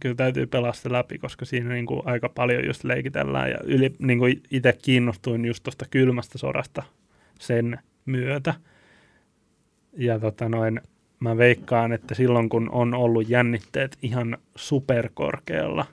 kyllä 0.00 0.14
täytyy 0.14 0.46
pelaa 0.46 0.72
se 0.72 0.92
läpi, 0.92 1.18
koska 1.18 1.44
siinä 1.44 1.70
niin 1.70 1.86
kuin 1.86 2.02
aika 2.04 2.28
paljon 2.28 2.66
just 2.66 2.84
leikitellään 2.84 3.50
ja 3.50 3.58
yli, 3.64 3.94
niin 3.98 4.18
kuin 4.18 4.42
itse 4.50 4.78
kiinnostuin 4.82 5.44
just 5.44 5.62
tuosta 5.62 5.84
kylmästä 5.90 6.38
sodasta 6.38 6.82
sen 7.38 7.78
myötä. 8.06 8.54
Ja 9.96 10.18
tota 10.18 10.48
noin, 10.48 10.80
mä 11.20 11.36
veikkaan, 11.36 11.92
että 11.92 12.14
silloin 12.14 12.48
kun 12.48 12.70
on 12.70 12.94
ollut 12.94 13.28
jännitteet 13.28 13.98
ihan 14.02 14.38
superkorkealla, 14.56 15.86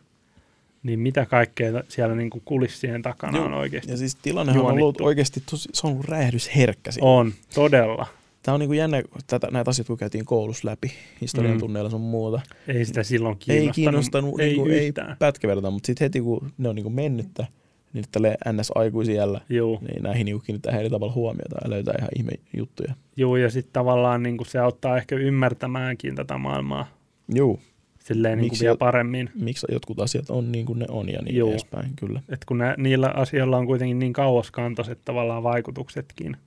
niin 0.83 0.99
mitä 0.99 1.25
kaikkea 1.25 1.83
siellä 1.87 2.15
niin 2.15 2.29
kuin 2.29 2.41
kulissien 2.45 3.01
takana 3.01 3.37
Joo, 3.37 3.45
on 3.45 3.53
oikeasti? 3.53 3.91
Ja 3.91 3.97
siis 3.97 4.15
tilannehan 4.15 4.65
on 4.65 4.71
ollut 4.71 5.01
oikeasti 5.01 5.43
tosi, 5.49 5.69
se 5.73 5.87
on 5.87 5.93
ollut 5.93 6.05
räjähdysherkkä. 6.05 6.91
siinä. 6.91 7.07
On, 7.07 7.33
todella. 7.55 8.07
Tämä 8.43 8.53
on 8.53 8.59
niin 8.59 8.69
kuin 8.69 8.77
jännä, 8.77 9.03
kun 9.03 9.21
tätä, 9.27 9.47
näitä 9.51 9.69
asioita 9.69 9.87
kun 9.87 9.97
käytiin 9.97 10.25
koulussa 10.25 10.67
läpi, 10.67 10.91
historian 11.21 11.53
Mm. 11.53 11.59
tunneilla 11.59 11.89
sun 11.89 12.01
muuta. 12.01 12.41
Ei 12.67 12.85
sitä 12.85 13.03
silloin 13.03 13.33
Ei 13.35 13.39
kiinnostanut. 13.39 13.75
kiinnostanut, 13.75 14.39
ei 14.39 14.57
niin 14.57 14.71
ei 14.71 14.93
pätkäverta, 15.19 15.71
mutta 15.71 15.87
sitten 15.87 16.05
heti 16.05 16.21
kun 16.21 16.51
ne 16.57 16.69
on 16.69 16.75
niin 16.75 16.83
kuin 16.83 16.95
mennyttä, 16.95 17.47
niin 17.93 18.05
tälle 18.11 18.37
NS-aikuisiellä, 18.53 19.41
Joo. 19.49 19.79
niin 19.87 20.03
näihin 20.03 20.25
niin 20.25 20.41
kiinnittää 20.45 20.79
eri 20.79 20.89
tavalla 20.89 21.13
huomiota 21.13 21.55
ja 21.63 21.69
löytää 21.69 21.93
ihan 21.99 22.09
ihme 22.17 22.31
juttuja. 22.57 22.93
Joo, 23.15 23.37
ja 23.37 23.49
sitten 23.49 23.73
tavallaan 23.73 24.23
niin 24.23 24.37
se 24.47 24.59
auttaa 24.59 24.97
ehkä 24.97 25.15
ymmärtämäänkin 25.15 26.15
tätä 26.15 26.37
maailmaa 26.37 26.87
Juu, 27.35 27.59
silleen 27.99 28.37
niin 28.37 28.49
kuin 28.49 28.59
vielä 28.59 28.75
paremmin. 28.77 29.29
miksi 29.35 29.67
jotkut 29.71 29.99
asiat 29.99 30.29
on 30.29 30.51
niin 30.51 30.65
kuin 30.65 30.79
ne 30.79 30.85
on 30.89 31.09
ja 31.09 31.21
niin 31.21 31.35
Juu. 31.37 31.49
edespäin, 31.51 31.91
kyllä. 31.95 32.21
Et 32.29 32.45
kun 32.45 32.57
nä, 32.57 32.75
niillä 32.77 33.07
asioilla 33.15 33.57
on 33.57 33.65
kuitenkin 33.65 33.99
niin 33.99 34.13
kauaskantoiset 34.13 34.99
tavallaan 35.05 35.43
vaikutuksetkin. 35.43 36.37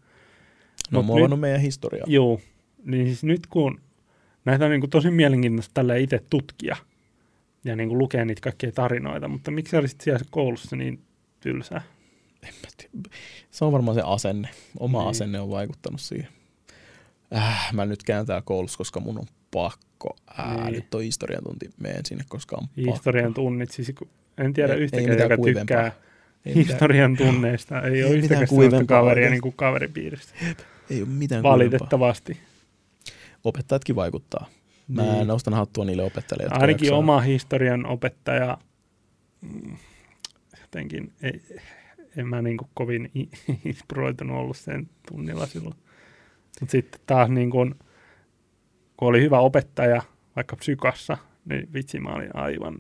Ne 0.91 0.99
on 0.99 1.05
Mut 1.05 1.07
muovannut 1.15 1.41
meidän 1.41 1.61
historiaa. 1.61 2.07
Joo, 2.09 2.41
niin 2.85 3.07
siis 3.07 3.25
nyt 3.25 3.47
kun 3.47 3.81
näitä 4.45 4.65
on 4.65 4.71
niin 4.71 4.81
kuin 4.81 4.91
tosi 4.91 5.11
mielenkiintoista 5.11 5.71
tällä 5.75 5.97
itse 5.97 6.23
tutkia 6.31 6.77
ja 7.65 7.77
niin 7.77 7.89
kuin 7.89 7.99
lukea 7.99 8.25
niitä 8.25 8.41
kaikkia 8.41 8.73
tarinoita, 8.73 9.29
mutta 9.29 9.51
miksi 9.51 9.77
olisit 9.77 10.01
siellä 10.01 10.25
koulussa 10.31 10.77
niin 10.77 11.01
tylsää? 11.41 11.83
Se 13.51 13.65
on 13.65 13.73
varmaan 13.73 13.95
se 13.95 14.03
asenne. 14.05 14.49
Oma 14.81 14.99
Niin. 15.01 15.11
asenne 15.11 15.41
on 15.41 15.51
vaikuttanut 15.51 16.01
siihen. 16.01 16.29
Äh, 17.37 17.73
mä 17.73 17.85
nyt 17.87 18.03
käyn 18.03 18.27
täällä 18.27 18.43
koulussa, 18.45 18.79
koska 18.79 19.01
mun 19.01 19.19
on 19.19 19.27
pakko. 19.51 20.17
Äh, 20.41 20.57
Niin. 20.65 20.73
Nyt 20.73 20.95
on 20.95 21.03
historian 21.03 21.45
tunti, 21.45 21.71
menen 21.81 22.05
sinne, 22.07 22.25
koska 22.29 22.57
on 22.57 22.69
pakko. 22.69 22.93
Historian 22.93 23.35
tunnit, 23.35 23.71
siis 23.71 23.93
kun- 23.99 24.09
en 24.39 24.53
tiedä 24.53 24.75
yhtäkään, 24.75 25.11
mitään 25.11 25.25
joka 25.31 25.37
kuivempaa. 25.37 25.63
tykkää 25.85 25.85
Ei 26.47 26.55
mitään, 26.55 26.67
historian 26.67 27.17
tunneista. 27.17 27.81
Ei, 27.83 27.87
Ei 27.87 27.91
ole 27.91 27.99
mitään 28.03 28.19
yhtäkään 28.19 28.49
kuivempaa 28.49 29.01
kaveria 29.01 29.31
niin 29.31 29.43
kuin 29.43 29.55
kaveripiiristä. 29.57 30.35
Ei 30.91 31.03
ole 31.03 31.09
mitään. 31.09 31.43
Valitettavasti. 31.43 32.37
Opettajatkin 33.45 33.97
vaikuttaa. 33.97 34.47
Mä 34.89 35.03
Niin. 35.03 35.27
nostan 35.27 35.55
hattua 35.55 35.85
niille 35.85 36.03
opettajille, 36.03 36.43
jotka 36.45 36.59
Ainakin 36.59 36.87
jaksaa. 36.87 36.99
oma 36.99 37.21
historian 37.21 37.87
opettaja 37.87 38.59
mm, 39.41 39.77
jotenkin, 40.61 41.13
ei, 41.23 41.43
en 42.17 42.27
mä 42.29 42.43
niin 42.43 42.57
kovin 42.75 43.11
inspiroitunut 43.65 44.37
ollut 44.37 44.57
sen 44.57 44.91
tunnilla 45.09 45.47
silloin. 45.47 45.75
Mutta 46.61 46.73
sitten 46.73 47.01
taas 47.07 47.29
niin 47.29 47.51
kuin, 47.51 47.75
kun 48.97 49.09
oli 49.09 49.21
hyvä 49.21 49.39
opettaja, 49.39 50.03
vaikka 50.37 50.57
psykassa, 50.57 51.19
niin 51.45 51.73
vitsi 51.73 52.01
mä 52.01 52.09
olin 52.15 52.37
aivan 52.37 52.79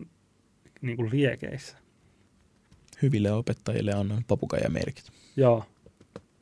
niin 0.81 0.97
kuin 0.97 1.11
liekeissä. 1.11 1.77
Hyville 3.03 3.33
opettajille 3.33 3.93
annan 3.93 4.25
papukaijamerkit. 4.29 5.05
Joo, 5.37 5.65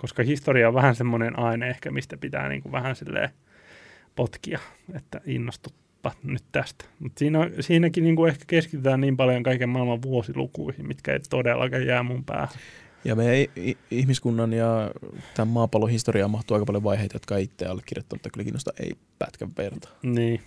koska 0.02 0.22
historia 0.22 0.68
on 0.68 0.74
vähän 0.74 0.94
semmoinen 0.94 1.38
aine 1.38 1.70
ehkä, 1.70 1.90
mistä 1.90 2.16
pitää 2.16 2.48
niin 2.48 2.62
kuin 2.62 2.72
vähän 2.72 2.96
silleen 2.96 3.30
potkia, 4.16 4.58
että 4.94 5.20
innostuppa 5.26 6.12
nyt 6.22 6.42
tästä. 6.52 6.84
Mutta 6.98 7.18
siinä, 7.18 7.50
siinäkin 7.60 8.04
niin 8.04 8.16
kuin 8.16 8.30
ehkä 8.30 8.44
keskitytään 8.46 9.00
niin 9.00 9.16
paljon 9.16 9.42
kaiken 9.42 9.68
maailman 9.68 10.02
vuosilukuihin, 10.02 10.86
mitkä 10.86 11.12
ei 11.12 11.18
todellakaan 11.30 11.86
jää 11.86 12.02
mun 12.02 12.24
päähän. 12.24 12.48
Ja 13.04 13.16
meidän 13.16 13.54
ihmiskunnan 13.90 14.52
ja 14.52 14.90
tämän 15.34 15.48
maapallon 15.48 15.90
historiaan 15.90 16.30
mahtuu 16.30 16.54
aika 16.54 16.66
paljon 16.66 16.84
vaiheita, 16.84 17.14
jotka 17.14 17.36
itse 17.36 17.66
allekirjoittanut, 17.66 18.20
mutta 18.20 18.30
kyllä 18.30 18.44
kiinnostaa 18.44 18.74
ei 18.80 18.92
pätkän 19.18 19.50
verta. 19.58 19.88
Niin. 20.02 20.40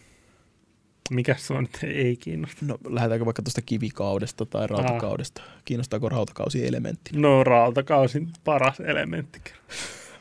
Mikäs 1.12 1.48
se 1.48 1.54
on, 1.54 1.66
että 1.66 1.88
ei 1.88 2.18
kiinnosta? 2.18 2.66
No 2.66 2.78
lähdetäänkö 2.90 3.26
vaikka 3.26 3.42
tuosta 3.42 3.62
kivikaudesta 3.62 4.46
tai 4.46 4.68
rautakaudesta? 4.68 5.42
Kiinnostaako 5.66 6.10
rautakausi 6.10 6.68
elementti? 6.68 7.12
No 7.16 7.44
rautakausin 7.44 8.28
paras 8.44 8.80
elementti. 8.80 9.40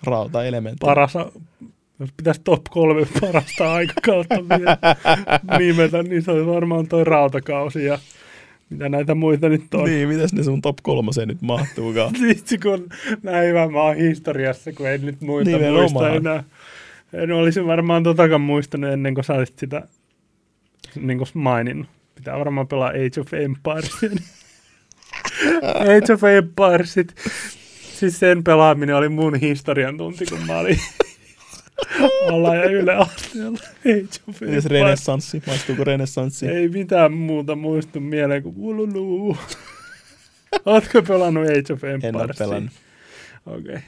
Rautaelementti. 0.03 0.79
Paras, 0.81 1.15
jos 2.01 2.11
pitäisi 2.17 2.41
top 2.45 2.63
kolme 2.71 3.07
parasta 3.21 3.73
aikakautta 3.73 4.35
vielä 4.35 4.79
nimetä, 5.59 6.03
niin 6.03 6.23
se 6.23 6.31
olisi 6.31 6.47
varmaan 6.47 6.87
toi 6.87 7.05
rautakausi 7.05 7.85
ja 7.85 7.99
mitä 8.71 8.89
näitä 8.89 9.15
muita 9.15 9.49
nyt 9.49 9.75
on. 9.75 9.85
Niin, 9.85 10.09
mitäs 10.09 10.33
ne 10.33 10.43
sun 10.43 10.63
top 10.63 10.77
kolmoseen 10.83 11.29
nyt 11.29 11.43
mahtuukaan? 11.43 12.13
Vitsi, 12.23 12.59
kun 12.59 12.89
näin 13.23 13.49
hyvä 13.49 13.69
mä 13.69 13.83
oon 13.83 13.97
historiassa, 13.97 14.73
kun 14.73 14.89
en 14.89 15.07
nyt 15.07 15.21
muita 15.21 15.51
Nimenomaan. 15.51 15.93
muista 15.93 16.11
enää. 16.11 16.45
En 17.13 17.33
olisi 17.33 17.67
varmaan 17.67 18.03
totakaan 18.03 18.41
muistanut 18.41 18.91
ennen 18.91 19.15
kuin 19.15 19.25
sä 19.25 19.35
olisit 19.35 19.59
sitä 19.59 19.83
niin 20.97 21.19
kuin 21.19 21.29
maininnut. 21.35 21.89
Pitää 22.15 22.39
varmaan 22.39 22.69
pelaa 22.69 22.89
Age 22.89 23.21
of 23.21 23.35
Empires. 23.35 23.91
Age 25.81 26.13
of 26.13 26.25
Empiresit. 26.25 27.15
Siis 27.95 28.19
sen 28.19 28.45
pelaaminen 28.45 28.97
oli 28.97 29.09
mun 29.09 29.35
historian 29.35 29.99
tunti, 29.99 30.27
kun 30.27 30.47
mä 30.47 30.59
olin 30.59 30.79
ala- 32.33 32.55
ja 32.57 32.65
yläasteella. 32.65 33.59
Age 33.79 34.21
of 34.29 34.43
Empires. 34.43 34.67
renessanssi? 34.67 35.43
Maistuuko 35.47 35.85
renessanssi? 35.85 36.47
Ei 36.47 36.69
mitään 36.69 37.13
muuta 37.13 37.55
muistu 37.57 38.01
mieleen 38.01 38.43
kuin 38.43 38.55
ululu. 38.59 39.37
Ootko 40.67 41.03
pelannut 41.03 41.45
Age 41.45 41.73
of 41.73 41.85
Empires? 41.85 42.05
En 42.05 42.17
ole 42.17 42.35
pelannut. 42.39 42.73
Okei. 43.47 43.61
Okay. 43.61 43.81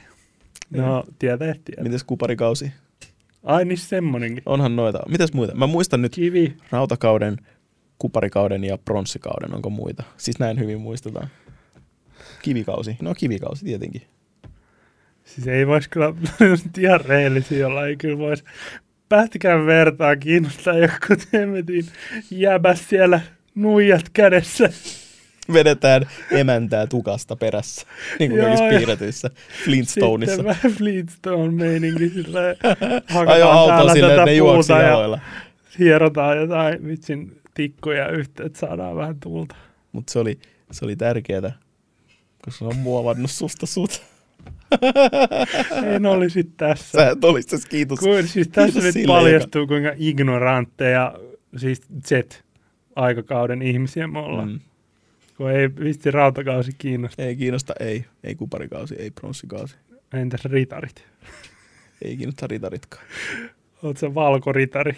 No, 0.69 1.03
tietää, 1.19 1.55
tietää. 1.65 1.83
Mitäs 1.83 2.03
kuparikausi? 2.03 2.71
Ai 3.47 3.65
niin 3.65 3.77
semmonenkin. 3.77 4.43
Onhan 4.45 4.75
noita. 4.75 4.99
Mitäs 5.09 5.33
muita? 5.33 5.55
Mä 5.55 5.67
muistan 5.67 6.01
nyt 6.01 6.15
Kivi. 6.15 6.57
rautakauden 6.71 7.37
kuparikauden 7.99 8.63
ja 8.63 8.77
pronssikauden, 8.77 9.55
onko 9.55 9.69
muita? 9.69 10.03
Siis 10.17 10.39
näin 10.39 10.59
hyvin 10.59 10.81
muistetaan. 10.81 11.27
Kivikausi. 12.41 12.97
No 13.01 13.15
kivikausi 13.15 13.65
tietenkin. 13.65 14.01
Siis 15.23 15.47
ei 15.47 15.67
vois 15.67 15.87
kyllä, 15.87 16.13
jos 16.49 16.65
nyt 16.65 16.77
ihan 16.77 17.01
rehellisiä 17.01 17.67
olla, 17.67 17.87
ei 17.87 17.95
kyllä 17.95 18.17
vois 18.17 18.43
pätkän 19.09 19.65
vertaa 19.65 20.15
kiinnostaa 20.15 20.77
joku 20.77 21.15
temmetin 21.31 21.85
jäbäs 22.31 22.89
siellä 22.89 23.21
nuijat 23.55 24.09
kädessä. 24.13 24.69
Vedetään 25.53 26.05
emäntää 26.31 26.87
tukasta 26.87 27.35
perässä, 27.35 27.87
niin 28.19 28.31
kuin 28.31 28.41
kaikissa 28.41 28.65
piirretyissä 28.69 29.29
Flintstoneissa. 29.65 30.35
Sitten 30.35 30.55
vähän 30.55 30.77
Flintstone-meininki 30.77 32.09
silleen, 32.09 32.55
Ajo 32.61 33.01
hakataan 33.07 33.41
auto 33.41 33.73
täällä 33.73 33.93
silleen, 33.93 34.11
tätä 34.11 34.25
ne 34.25 34.33
juoksi 34.33 34.67
puuta 34.67 34.83
ja 34.83 34.89
jaloilla. 34.89 35.19
hierotaan 35.79 36.37
jotain 36.37 36.87
vitsin 36.87 37.41
tikkuja 37.53 38.09
yhteen, 38.09 38.47
että 38.47 38.59
saadaan 38.59 38.95
vähän 38.95 39.19
tuulta. 39.19 39.55
Mutta 39.91 40.13
se 40.13 40.19
oli, 40.19 40.39
se 40.71 40.85
oli 40.85 40.95
tärkeää, 40.95 41.51
koska 42.45 42.59
se 42.59 42.65
on 42.65 42.75
muovannut 42.75 43.31
susta 43.31 43.65
sut. 43.65 44.01
En 45.95 46.05
olisi 46.05 46.43
tässä. 46.43 46.99
Sä 46.99 47.09
et 47.09 47.23
olis 47.23 47.45
tässä 47.45 47.69
kiitos. 47.69 47.99
Kuin, 47.99 48.27
siis 48.27 48.47
tässä 48.47 48.65
kiitos 48.65 48.83
nyt 48.83 48.93
sille, 48.93 49.07
paljastuu, 49.07 49.67
kuinka 49.67 49.91
ignorantteja 49.97 51.13
siis 51.57 51.81
Z-aikakauden 52.07 53.61
ihmisiä 53.61 54.07
me 54.07 54.19
ollaan. 54.19 54.49
Mm. 54.49 54.59
Kun 55.37 55.51
ei 55.51 55.69
vitsi 55.79 56.11
rautakausi 56.11 56.71
kiinnosta. 56.77 57.23
Ei 57.23 57.35
kiinnosta, 57.35 57.73
ei. 57.79 58.05
Ei 58.23 58.35
kuparikausi, 58.35 58.95
ei 58.99 59.11
pronssikausi. 59.11 59.75
Entäs 60.13 60.45
ritarit? 60.45 61.05
Ei 62.01 62.17
kiinnosta 62.17 62.47
ritaritkaan. 62.47 63.05
Oot 63.83 63.97
sä 63.97 64.15
valkoritari? 64.15 64.97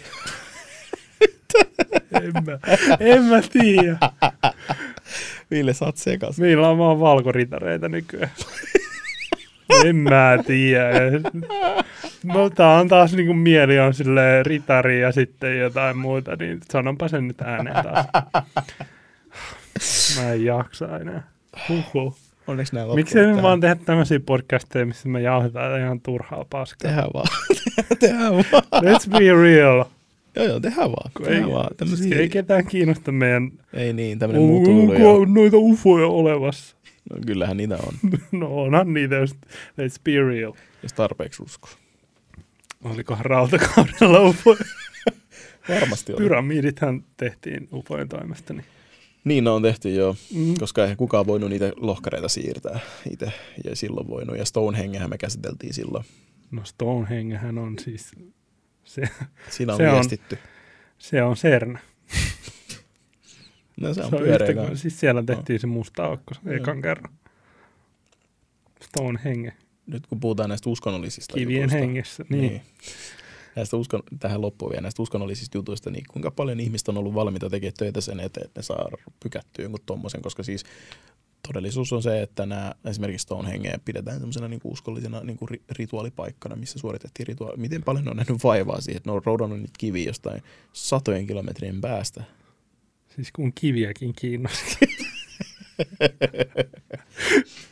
en 2.22 2.32
mä, 2.44 2.58
en 3.00 3.22
mä 3.22 3.40
tiedä. 3.52 3.98
Ville, 5.50 5.74
sä 5.74 5.84
oot 5.84 5.96
sekas. 5.96 6.38
Meillä 6.38 6.68
on 6.68 6.78
vaan 6.78 7.00
valkoritareita 7.00 7.88
nykyään. 7.88 8.30
en 9.84 9.96
mä 9.96 10.38
tiedä. 10.46 10.94
No 12.24 12.50
tää 12.50 12.78
on 12.78 12.88
taas 12.88 13.12
niinku 13.12 13.34
mieli 13.34 13.78
on 13.78 13.94
sille 13.94 14.42
ritari 14.42 15.00
ja 15.00 15.12
sitten 15.12 15.58
jotain 15.58 15.98
muuta, 15.98 16.36
niin 16.36 16.60
sanonpa 16.70 17.08
sen 17.08 17.28
nyt 17.28 17.40
ääneen 17.40 17.84
taas. 17.84 18.06
Mä 20.16 20.32
en 20.32 20.44
jaksa 20.44 20.98
enää. 20.98 21.30
Huhhuh. 21.68 22.16
Onneksi 22.46 22.74
näin 22.74 22.94
Miksei 22.94 23.26
me 23.26 23.42
vaan 23.42 23.60
tehdä 23.60 23.74
tämmöisiä 23.74 24.20
podcasteja, 24.20 24.86
missä 24.86 25.08
me 25.08 25.20
jauhetaan 25.20 25.80
ihan 25.80 26.00
turhaa 26.00 26.44
paskaa? 26.50 26.88
Tehdään 26.90 27.10
vaan. 27.14 27.26
tehdään 28.00 28.32
vaan. 28.32 28.62
Let's 28.74 29.10
be 29.18 29.42
real. 29.42 29.84
Joo, 30.36 30.46
joo, 30.46 30.60
tehdään 30.60 30.90
vaan. 30.90 31.10
Tehdään 31.22 31.44
ei, 31.44 31.54
vaan. 31.54 31.76
Tämmösiä, 31.76 32.02
siis 32.02 32.16
ei 32.16 32.28
ketään 32.28 32.66
kiinnosta 32.66 33.12
meidän 33.12 33.50
ei 33.72 33.92
niin, 33.92 34.18
tämmönen 34.18 34.42
onko 34.42 34.54
mutuilu. 34.54 34.92
Ja, 34.92 35.08
on 35.08 35.34
noita 35.34 35.56
ufoja 35.56 36.06
olevassa. 36.06 36.76
no, 37.10 37.16
kyllähän 37.26 37.56
niitä 37.56 37.76
on, 37.86 37.94
No 38.40 38.62
onhan 38.62 38.94
niitä, 38.94 39.14
jos 39.14 39.34
let's 39.60 40.00
be 40.04 40.22
real. 40.28 40.52
jos 40.82 40.92
tarpeeksi 40.92 41.42
uskoo. 41.42 41.70
Olikohan 42.84 43.24
rautakaudella 43.24 44.20
ufoja? 44.20 44.64
Varmasti 45.68 46.12
on. 46.12 46.18
Pyramidithan 46.18 47.04
tehtiin 47.16 47.68
ufojen 47.72 48.08
toimesta. 48.08 48.52
Niin. 48.52 48.64
Niin 49.24 49.44
ne 49.44 49.50
on 49.50 49.62
tehty 49.62 49.94
jo, 49.94 50.16
Mm. 50.34 50.54
koska 50.60 50.82
eihän 50.82 50.96
kukaan 50.96 51.26
voinut 51.26 51.50
niitä 51.50 51.72
lohkareita 51.76 52.28
siirtää 52.28 52.80
itse. 53.10 53.32
Ja 53.64 53.76
silloin 53.76 54.08
voinut. 54.08 54.38
Ja 54.38 54.44
Stonehengehän 54.44 55.10
me 55.10 55.18
käsiteltiin 55.18 55.74
silloin. 55.74 56.04
No 56.50 56.64
Stonehengehän 56.64 57.58
on 57.58 57.78
siis, 57.78 58.10
se, 58.84 59.02
Siinä 59.50 59.72
on 59.72 59.76
Se 59.76 59.88
on- 59.88 59.94
viestitty. 59.94 60.38
se 60.98 61.22
on 61.22 61.34
CERN. 61.36 61.78
No 63.80 63.94
se 63.94 64.02
on, 64.02 64.10
Se 64.10 64.16
on 64.16 64.26
yhtä, 64.26 64.54
kuin- 64.54 64.76
siis 64.76 65.00
siellä 65.00 65.22
tehtiin 65.22 65.60
se 65.60 65.66
musta 65.66 66.04
aukko 66.04 66.34
ekan 66.46 66.82
kerran. 66.82 67.12
Stonehenge, 68.82 69.52
Nyt 69.86 70.06
kun 70.06 70.20
puhutaan 70.20 70.48
näistä 70.48 70.70
uskonnollisista 70.70 71.34
kivien 71.34 71.56
jutuista, 71.62 71.78
hengessä. 71.78 72.24
Niin. 72.28 72.62
Näistä 73.56 73.76
uskon, 73.76 74.02
tähän 74.20 74.40
loppuun 74.40 74.70
vielä 74.70 74.82
näistä 74.82 75.02
uskonnollisista 75.02 75.58
jutuista, 75.58 75.90
niin 75.90 76.04
kuinka 76.10 76.30
paljon 76.30 76.60
ihmistä 76.60 76.92
on 76.92 76.98
ollut 76.98 77.14
valmiita 77.14 77.50
tekemään 77.50 77.74
töitä 77.78 78.00
sen 78.00 78.20
eteen, 78.20 78.46
että 78.46 78.58
ne 78.60 78.62
saa 78.62 78.88
pykättyä 79.22 79.62
jonkun 79.62 79.80
tommosen, 79.86 80.22
koska 80.22 80.42
siis 80.42 80.64
todellisuus 81.48 81.92
on 81.92 82.02
se, 82.02 82.22
että 82.22 82.46
nämä 82.46 82.72
esimerkiksi 82.84 83.22
Stonehengeä 83.22 83.78
pidetään 83.84 84.18
semmoisena 84.18 84.48
niin 84.48 84.60
uskollisena 84.64 85.20
niin 85.20 85.38
ri, 85.50 85.62
rituaalipaikkana, 85.70 86.56
missä 86.56 86.78
suoritettiin 86.78 87.26
rituaali. 87.26 87.56
Miten 87.56 87.82
paljon 87.82 88.04
ne 88.04 88.10
on 88.10 88.16
nähnyt 88.16 88.44
vaivaa 88.44 88.80
siihen, 88.80 88.96
että 88.96 89.10
ne 89.10 89.14
on 89.14 89.22
roudannut 89.24 89.58
niitä 89.58 89.72
kiviä 89.78 90.06
jostain 90.06 90.42
satojen 90.72 91.26
kilometrien 91.26 91.80
päästä. 91.80 92.24
Siis 93.16 93.32
kun 93.32 93.52
kiviäkin 93.52 94.12
kiinnostaa. 94.20 94.88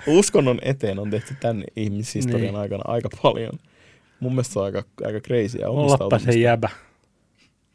Uskonnon 0.19 0.59
eteen 0.63 0.99
on 0.99 1.11
tehty 1.11 1.35
tämän 1.41 1.65
ihmishistorian 1.77 2.55
niin. 2.55 2.61
aikana 2.61 2.83
aika 2.87 3.09
paljon. 3.23 3.59
Mun 4.21 4.33
mielestä 4.33 4.53
se 4.53 4.59
on 4.59 4.65
aika, 4.65 4.83
aika 5.05 5.21
crazy. 5.21 5.59
Ollappa 5.67 6.19
se 6.19 6.33
jäbä. 6.33 6.69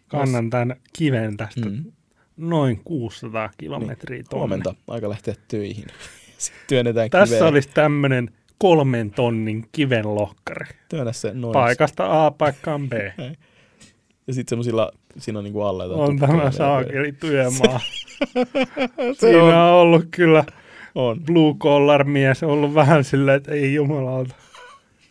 Kannan 0.07 0.49
tämän 0.49 0.75
kiven 0.93 1.37
tästä 1.37 1.69
Mm. 1.69 1.83
noin 2.37 2.81
600 2.83 3.49
kilometriä 3.57 4.23
tonne. 4.29 4.39
Huomenta, 4.39 4.75
aika 4.87 5.09
lähteä 5.09 5.35
töihin. 5.47 5.85
Sitten 6.37 6.63
työnnetään 6.67 7.09
Tässä 7.09 7.35
kiveä. 7.35 7.47
olisi 7.49 7.69
tämmöinen 7.73 8.29
kolmen 8.57 9.11
tonnin 9.11 9.65
kivenlokkari. 9.71 10.65
Työnnä 10.89 11.11
se 11.11 11.33
noin. 11.33 11.53
Paikasta 11.53 12.25
A 12.25 12.31
paikkaan 12.31 12.89
B. 12.89 12.93
Ja 14.27 14.33
sitten 14.33 14.49
semmoisilla, 14.51 14.91
siinä 15.17 15.39
on 15.39 15.43
niinku 15.45 15.59
jotain 15.59 15.91
On 15.91 16.19
tämä 16.19 16.51
saakeli 16.51 17.11
työmaa. 17.11 17.79
Se 19.13 19.19
Siinä 19.19 19.43
on. 19.43 19.53
on 19.53 19.73
ollut 19.73 20.05
kyllä 20.11 20.43
on. 20.95 21.19
blue 21.25 21.53
collar 21.53 22.03
mies 22.03 22.43
ollut 22.43 22.73
vähän 22.73 23.03
silleen, 23.03 23.37
että 23.37 23.51
ei 23.51 23.73
jumalauta. 23.73 24.35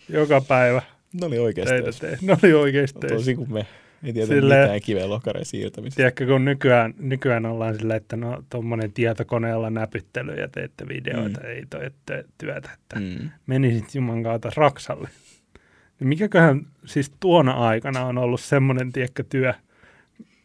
Joka 0.09 0.40
päivä 0.40 0.82
Ne 1.12 1.26
oli 1.26 1.39
oikeasti. 1.39 1.74
töitä 1.74 1.98
tee. 2.01 2.18
Ne 2.22 2.36
oli 2.43 2.52
oikeasti 2.52 2.98
töissä. 3.01 3.14
Toisin 3.14 3.36
kuin 3.36 3.52
me. 3.52 3.66
Ei 4.05 4.12
tiedä 4.12 4.26
Silleen- 4.26 4.62
mitään 4.62 4.80
kiveä 4.80 5.09
lohkareen 5.09 5.47
siirtämistä. 5.47 5.97
Tiedätkö, 5.97 6.26
kun 6.26 6.44
nykyään, 6.44 6.94
nykyään 6.98 7.47
ollaan 7.47 7.74
silleen, 7.74 7.97
että 7.97 8.16
no 8.16 8.43
tuommoinen 8.51 8.93
tietokoneella 8.93 9.70
näpyttely 9.70 10.34
ja 10.34 10.48
teette 10.48 10.89
videoita, 10.89 11.40
mm. 11.40 11.47
ei 11.47 11.64
toi 11.70 11.90
tee 12.06 12.24
työtä, 12.39 12.70
että 12.74 13.01
mm. 13.01 13.22
Mm. 13.22 13.30
menisit 13.47 13.94
Juman 13.94 14.22
kautta 14.22 14.51
Raksalle. 14.56 15.09
Niin 16.01 16.09
mikäköhän 16.09 16.66
siis 16.84 17.12
tuona 17.20 17.52
aikana 17.52 18.05
on 18.05 18.18
ollut 18.18 18.40
semmoinen, 18.40 18.93
tiedätkö, 18.93 19.24
työ, 19.28 19.55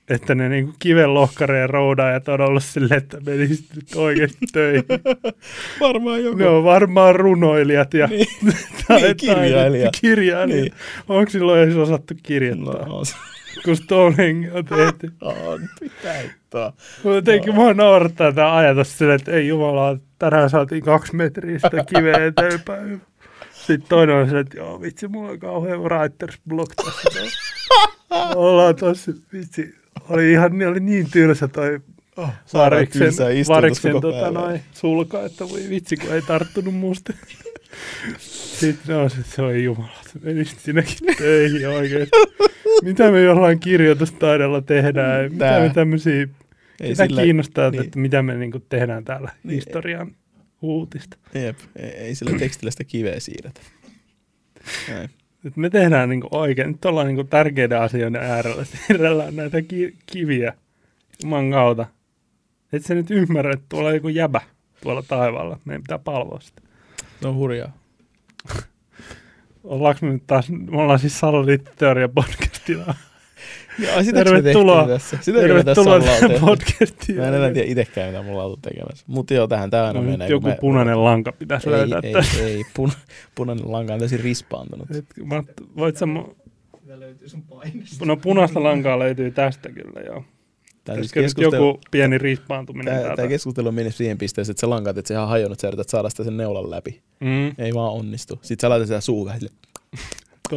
että 0.09 0.35
ne 0.35 0.49
niinku 0.49 0.73
kiven 0.79 1.13
lohkareen 1.13 1.69
roudaajat 1.69 2.27
on 2.27 2.41
ollut 2.41 2.63
silleen, 2.63 2.97
että 2.97 3.17
menisit 3.25 3.65
nyt 3.75 3.85
oikeasti 3.95 4.45
töihin. 4.53 4.83
Varmaan 5.81 6.23
joku. 6.23 6.37
Ne 6.37 6.47
on 6.47 6.63
varmaan 6.63 7.15
runoilijat 7.15 7.93
ja 7.93 8.07
Niin. 8.07 8.27
tai, 8.87 9.01
Niin, 9.01 9.17
kirjailijat. 9.17 9.93
kirjailijat. 10.01 10.61
Niin. 10.61 10.73
Onko 11.09 11.31
silloin 11.31 11.61
edes 11.61 11.75
osattu 11.75 12.13
kirjoittaa, 12.23 12.85
No, 12.87 13.01
kun 13.65 13.75
Stonehenge 13.77 14.51
on 14.51 14.65
tehty? 14.65 15.11
on. 15.21 15.59
Pitää. 15.79 16.23
Mutta 17.03 17.15
jotenkin 17.15 17.55
mua 17.55 17.73
naurattaa 17.73 18.31
tämä 18.31 18.55
ajatus 18.55 18.97
sille, 18.97 19.13
että 19.13 19.31
ei 19.31 19.47
jumala, 19.47 19.97
tänään 20.19 20.49
saatiin 20.49 20.83
kaksi 20.83 21.15
metriä 21.15 21.59
sitä 21.59 21.83
kiveä 21.95 22.25
eteenpäin. 22.25 23.01
Sitten 23.53 23.89
toinen 23.89 24.15
on 24.15 24.29
se, 24.29 24.39
että 24.39 24.57
joo 24.57 24.81
vitsi, 24.81 25.07
mulla 25.07 25.31
on 25.31 25.39
kauhean 25.39 25.79
writer's 25.79 26.37
block 26.49 26.71
tässä. 26.75 27.21
Ollaan 28.35 28.75
tossa, 28.75 29.11
vitsi, 29.33 29.75
oli 30.09 30.31
ihan 30.31 30.57
niin, 30.57 30.67
oli 30.67 30.79
niin 30.79 31.11
tylsä 31.11 31.47
toi 31.47 31.79
Oh, 32.17 32.29
variksen, 32.53 33.13
variksen 33.47 34.01
tota, 34.01 34.31
noin, 34.31 34.61
sulka, 34.71 35.25
että 35.25 35.49
voi 35.49 35.69
vitsi, 35.69 35.97
kun 35.97 36.13
ei 36.13 36.21
tarttunut 36.21 36.73
musta. 36.73 37.13
Sitten 38.59 39.09
se, 39.09 39.19
että 39.19 39.35
se 39.35 39.41
on 39.41 39.63
jumala, 39.63 39.89
menisit 40.21 40.59
sinäkin 40.59 40.97
töihin 41.17 41.67
oikeesti. 41.69 42.17
Mitä 42.83 43.11
me 43.11 43.21
jollain 43.21 43.59
kirjoitustaidolla 43.59 44.61
tehdään, 44.61 45.31
mitä 45.31 45.45
Tää. 45.45 45.59
me 45.59 45.69
tämmöisiä 45.73 46.27
Ei 46.81 46.95
Sitä 46.95 47.07
sillä, 47.07 47.21
kiinnostaa, 47.21 47.69
niin. 47.69 47.83
että 47.83 47.99
mitä 47.99 48.23
me 48.23 48.35
niinku 48.35 48.59
tehdään 48.59 49.05
täällä 49.05 49.31
Niin. 49.43 49.55
historian 49.55 50.15
uutista. 50.61 51.17
Jep, 51.33 51.57
ei, 51.75 51.89
ei 51.89 52.15
sillä 52.15 52.39
tekstillä 52.39 52.71
sitä 52.71 52.83
kiveä 52.83 53.19
siirretä. 53.19 53.61
Näin. 54.89 55.09
Et 55.47 55.57
me 55.57 55.69
tehdään 55.69 56.09
niinku 56.09 56.27
oikein, 56.31 56.67
nyt 56.71 56.85
ollaan 56.85 57.07
niinku 57.07 57.23
tärkeiden 57.23 57.81
asioiden 57.81 58.21
äärellä, 58.21 58.65
siirrellään 58.87 59.35
näitä 59.35 59.61
ki- 59.61 59.95
kiviä 60.05 60.53
Juman 61.23 61.51
kautta. 61.51 61.85
Et 62.73 62.85
sä 62.85 62.95
nyt 62.95 63.11
ymmärrä, 63.11 63.53
että 63.53 63.65
tuolla 63.69 63.89
on 63.89 63.95
joku 63.95 64.07
jäbä 64.07 64.41
tuolla 64.81 65.03
taivaalla. 65.07 65.59
Meidän 65.65 65.81
pitää 65.81 65.99
palvoa 65.99 66.39
sitä. 66.39 66.61
No 67.23 67.33
hurjaa. 67.33 67.77
Ollaanko 69.63 70.05
me 70.05 70.11
nyt 70.13 70.23
taas, 70.27 70.49
me 70.49 70.81
ollaan 70.81 70.99
siis 70.99 71.19
Salaliittoteoria 71.19 72.09
podcastilla. 72.09 72.95
Ja, 73.79 74.03
sitäkö 74.03 74.31
me 74.31 74.35
Tervetuloa. 74.41 74.77
tehtiin 74.87 74.99
tässä? 74.99 75.17
Tässä 75.17 75.31
Tervetuloa 75.31 75.99
tähän 75.99 76.31
podcastiin. 76.41 77.17
Mä 77.17 77.27
en 77.27 77.33
enää 77.33 77.51
tiedä 77.53 77.67
itsekään, 77.71 78.09
mitä 78.09 78.23
mulla 78.23 78.39
on 78.39 78.45
ollut 78.45 78.61
tekemässä. 78.61 79.05
Mutta 79.07 79.33
joo, 79.33 79.47
tähän 79.47 79.69
tää 79.69 79.87
aina 79.87 80.01
No, 80.01 80.11
menee. 80.11 80.27
joku 80.29 80.47
me- 80.47 80.57
punainen 80.61 81.03
lanka 81.03 81.31
pitäisi 81.31 81.69
ei, 81.69 81.71
löytää 81.75 81.99
ei, 82.03 82.13
tästä. 82.13 82.43
ei, 82.43 82.63
pun, 82.73 82.91
punainen 83.35 83.71
lanka 83.71 83.93
on 83.93 83.99
täysin 83.99 84.19
rispaantunut. 84.19 84.91
Et, 84.91 85.05
Matt, 85.23 85.49
voit 85.77 85.97
sä, 85.97 86.05
Sitä 86.81 86.99
löytyy 86.99 87.29
sun 87.29 87.41
painista. 87.41 88.05
no 88.05 88.17
punaista 88.17 88.63
lankaa 88.63 88.99
löytyy 88.99 89.31
tästä 89.31 89.69
kyllä, 89.69 90.01
joo. 90.05 90.23
Tämä, 90.85 90.95
siis 90.99 91.13
keskustelu, 91.13 91.65
joku 91.67 91.79
pieni 91.91 92.17
rispaantuminen 92.17 92.85
tämä, 92.85 92.99
täältä? 92.99 93.15
tämä 93.15 93.27
keskustelu 93.27 93.67
on 93.67 93.73
mennyt 93.73 93.95
siihen 93.95 94.17
pisteeseen, 94.17 94.51
että 94.53 94.59
se 94.59 94.65
lankat, 94.65 94.97
että 94.97 95.07
se 95.07 95.13
ihan 95.13 95.27
hajonnut, 95.27 95.59
sä 95.59 95.67
yrität 95.67 95.89
saada 95.89 96.09
sitä 96.09 96.23
sen 96.23 96.37
neulan 96.37 96.69
läpi. 96.71 97.01
Mm, 97.19 97.47
Ei 97.57 97.73
vaan 97.73 97.93
onnistu. 97.93 98.39
Sitten 98.41 98.61
sä 98.61 98.69
laitat 98.69 98.87
sitä 98.87 99.01
suuhun 99.01 99.31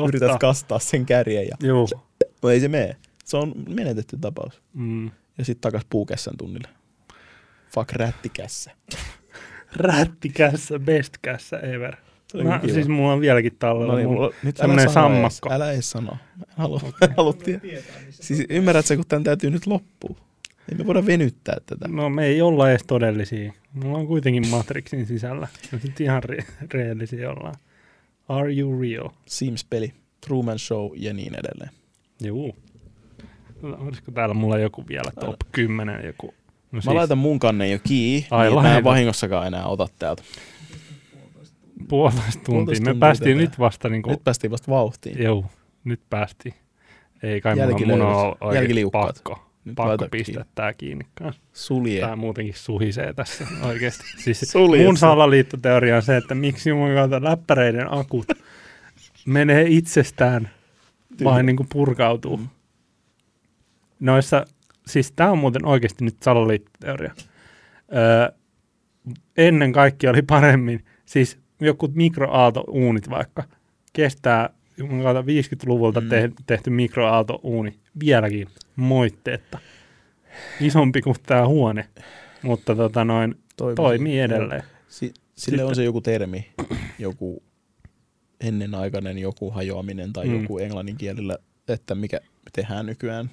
yrität 0.08 0.38
kastaa 0.40 0.78
sen 0.78 1.06
kärjen 1.06 1.46
ja 1.48 1.56
Joo. 1.62 1.86
no 2.42 2.50
ei 2.50 2.60
se 2.60 2.68
mene. 2.68 2.96
Se 3.30 3.36
on 3.36 3.52
menetetty 3.68 4.16
tapaus. 4.20 4.62
Mm. 4.74 5.10
Ja 5.38 5.44
sitten 5.44 5.60
takas 5.60 5.86
puukässän 5.90 6.36
tunnille. 6.38 6.68
Fuck 7.74 7.92
rättikässä. 7.92 8.70
Rättikässä, 9.76 10.78
best 10.78 11.18
kässä 11.22 11.58
ever. 11.58 11.96
Mä, 12.44 12.58
kiva. 12.58 12.72
siis 12.74 12.88
mulla 12.88 13.12
on 13.12 13.20
vieläkin 13.20 13.56
tallella. 13.58 13.92
No 13.92 13.98
niin, 13.98 14.08
mulla, 14.08 14.30
nyt 14.42 14.60
älä 14.60 14.68
sano 14.68 14.82
edes, 14.82 14.94
sammakko. 14.94 15.52
älä 15.52 15.72
edes 15.72 15.90
sano. 15.90 16.12
En 16.12 16.46
halua, 16.56 16.80
okay. 16.88 17.60
missä 18.06 18.22
Siis 18.22 18.44
ymmärrät 18.48 18.86
sä, 18.86 18.96
kun 18.96 19.04
tämän 19.08 19.24
täytyy 19.24 19.50
nyt 19.50 19.66
loppua. 19.66 20.16
Ei 20.72 20.78
me 20.78 20.86
voida 20.86 21.06
venyttää 21.06 21.56
tätä. 21.66 21.88
No 21.88 22.10
me 22.10 22.26
ei 22.26 22.42
olla 22.42 22.70
edes 22.70 22.84
todellisia. 22.86 23.52
Mulla 23.72 23.98
on 23.98 24.06
kuitenkin 24.06 24.48
Matrixin 24.48 25.06
sisällä. 25.06 25.48
Me 25.72 25.78
sitten 25.78 26.04
ihan 26.04 26.22
re- 26.24 26.44
rehellisiä 26.72 27.30
ollaan. 27.30 27.54
Are 28.28 28.52
you 28.54 28.80
real? 28.80 29.08
Sims-peli, 29.26 29.94
Truman 30.26 30.58
Show 30.58 30.90
ja 30.96 31.12
niin 31.12 31.34
edelleen. 31.34 31.70
Juu. 32.24 32.54
Olisiko 33.62 34.10
täällä 34.12 34.34
mulla 34.34 34.58
joku 34.58 34.84
vielä 34.88 35.10
top 35.20 35.36
10 35.52 36.04
joku? 36.06 36.34
No 36.72 36.80
Mä 36.86 36.94
laitan 36.94 37.18
mun 37.18 37.38
kannen 37.38 37.70
jo 37.72 37.78
kiinni, 37.86 38.26
Ai, 38.30 38.50
niin 38.50 38.62
mä 38.62 38.76
en 38.76 38.84
vahingossakaan 38.84 39.46
enää 39.46 39.66
ota 39.66 39.86
täältä. 39.98 40.22
puolitoista 41.88 42.32
tuntia. 42.32 42.44
Puolitoista 42.46 42.94
Me 42.94 42.98
päästiin 43.00 43.38
nyt 43.38 43.58
vasta 43.58 43.88
niinku, 43.88 44.10
Nyt 44.10 44.24
päästiin 44.24 44.50
vasta 44.50 44.70
vauhtiin. 44.72 45.22
joo, 45.22 45.44
nyt 45.84 46.00
päästiin. 46.10 46.54
Ei 47.22 47.40
kai 47.40 47.54
mun 47.86 48.02
on 48.02 48.36
oikein 48.40 48.90
pakko, 48.92 49.46
Nyt 49.64 49.74
pakko 49.74 50.08
pistää 50.10 50.34
kiinni. 50.34 50.50
tää 50.54 50.72
kiinni 50.72 51.04
kanssa. 51.14 51.42
Sulje. 51.52 52.00
Tää 52.00 52.16
muutenkin 52.16 52.54
suhisee 52.56 53.12
tässä 53.12 53.46
oikeesti. 53.68 54.04
Siis 54.18 54.40
Sulje 54.40 54.84
mun 54.86 54.96
salaliittoteoria 54.96 55.96
on 55.96 56.02
se, 56.02 56.16
että 56.16 56.34
miksi 56.34 56.68
juman 56.70 56.94
kautta 56.94 57.24
läppäreiden 57.24 57.92
akut 57.92 58.26
menee 59.26 59.64
itsestään 59.68 60.50
vain 61.24 61.46
niin 61.46 61.56
kuin 61.56 61.68
purkautuu. 61.72 62.36
Mm. 62.36 62.48
Noissa, 64.00 64.44
siis 64.86 65.12
tämä 65.12 65.30
on 65.30 65.38
muuten 65.38 65.64
oikeasti 65.66 66.04
nyt 66.04 66.16
salaliittoteoria. 66.22 67.14
Öö, 67.96 68.32
ennen 69.36 69.72
kaikki 69.72 70.08
oli 70.08 70.22
paremmin, 70.22 70.84
siis 71.04 71.38
joku 71.60 71.88
mikroaaltouunit 71.94 73.10
vaikka, 73.10 73.44
kestää 73.92 74.50
juman 74.76 75.02
kautta 75.02 75.22
50-luvulta 75.26 76.00
Mm. 76.00 76.08
te- 76.08 76.30
tehty 76.46 76.70
mikroaaltouuni 76.70 77.74
vieläkin 78.00 78.48
moitteetta. 78.76 79.58
Isompi 80.60 81.00
kuin 81.02 81.16
tämä 81.26 81.46
huone, 81.46 81.88
mutta 82.42 82.76
tota 82.76 83.04
noin, 83.04 83.34
Toimii. 83.56 83.74
toimii 83.76 84.20
edelleen. 84.20 84.62
Si- 84.88 85.14
sille 85.34 85.62
on 85.64 85.68
Sitten- 85.68 85.76
se 85.76 85.84
joku 85.84 86.00
termi, 86.00 86.46
joku 86.98 87.42
ennenaikainen 88.40 89.18
joku 89.18 89.50
hajoaminen 89.50 90.12
tai 90.12 90.26
Mm. 90.26 90.42
joku 90.42 90.58
englannin 90.58 90.96
kielellä, 90.96 91.38
että 91.68 91.94
mikä 91.94 92.20
tehdään 92.52 92.86
nykyään. 92.86 93.30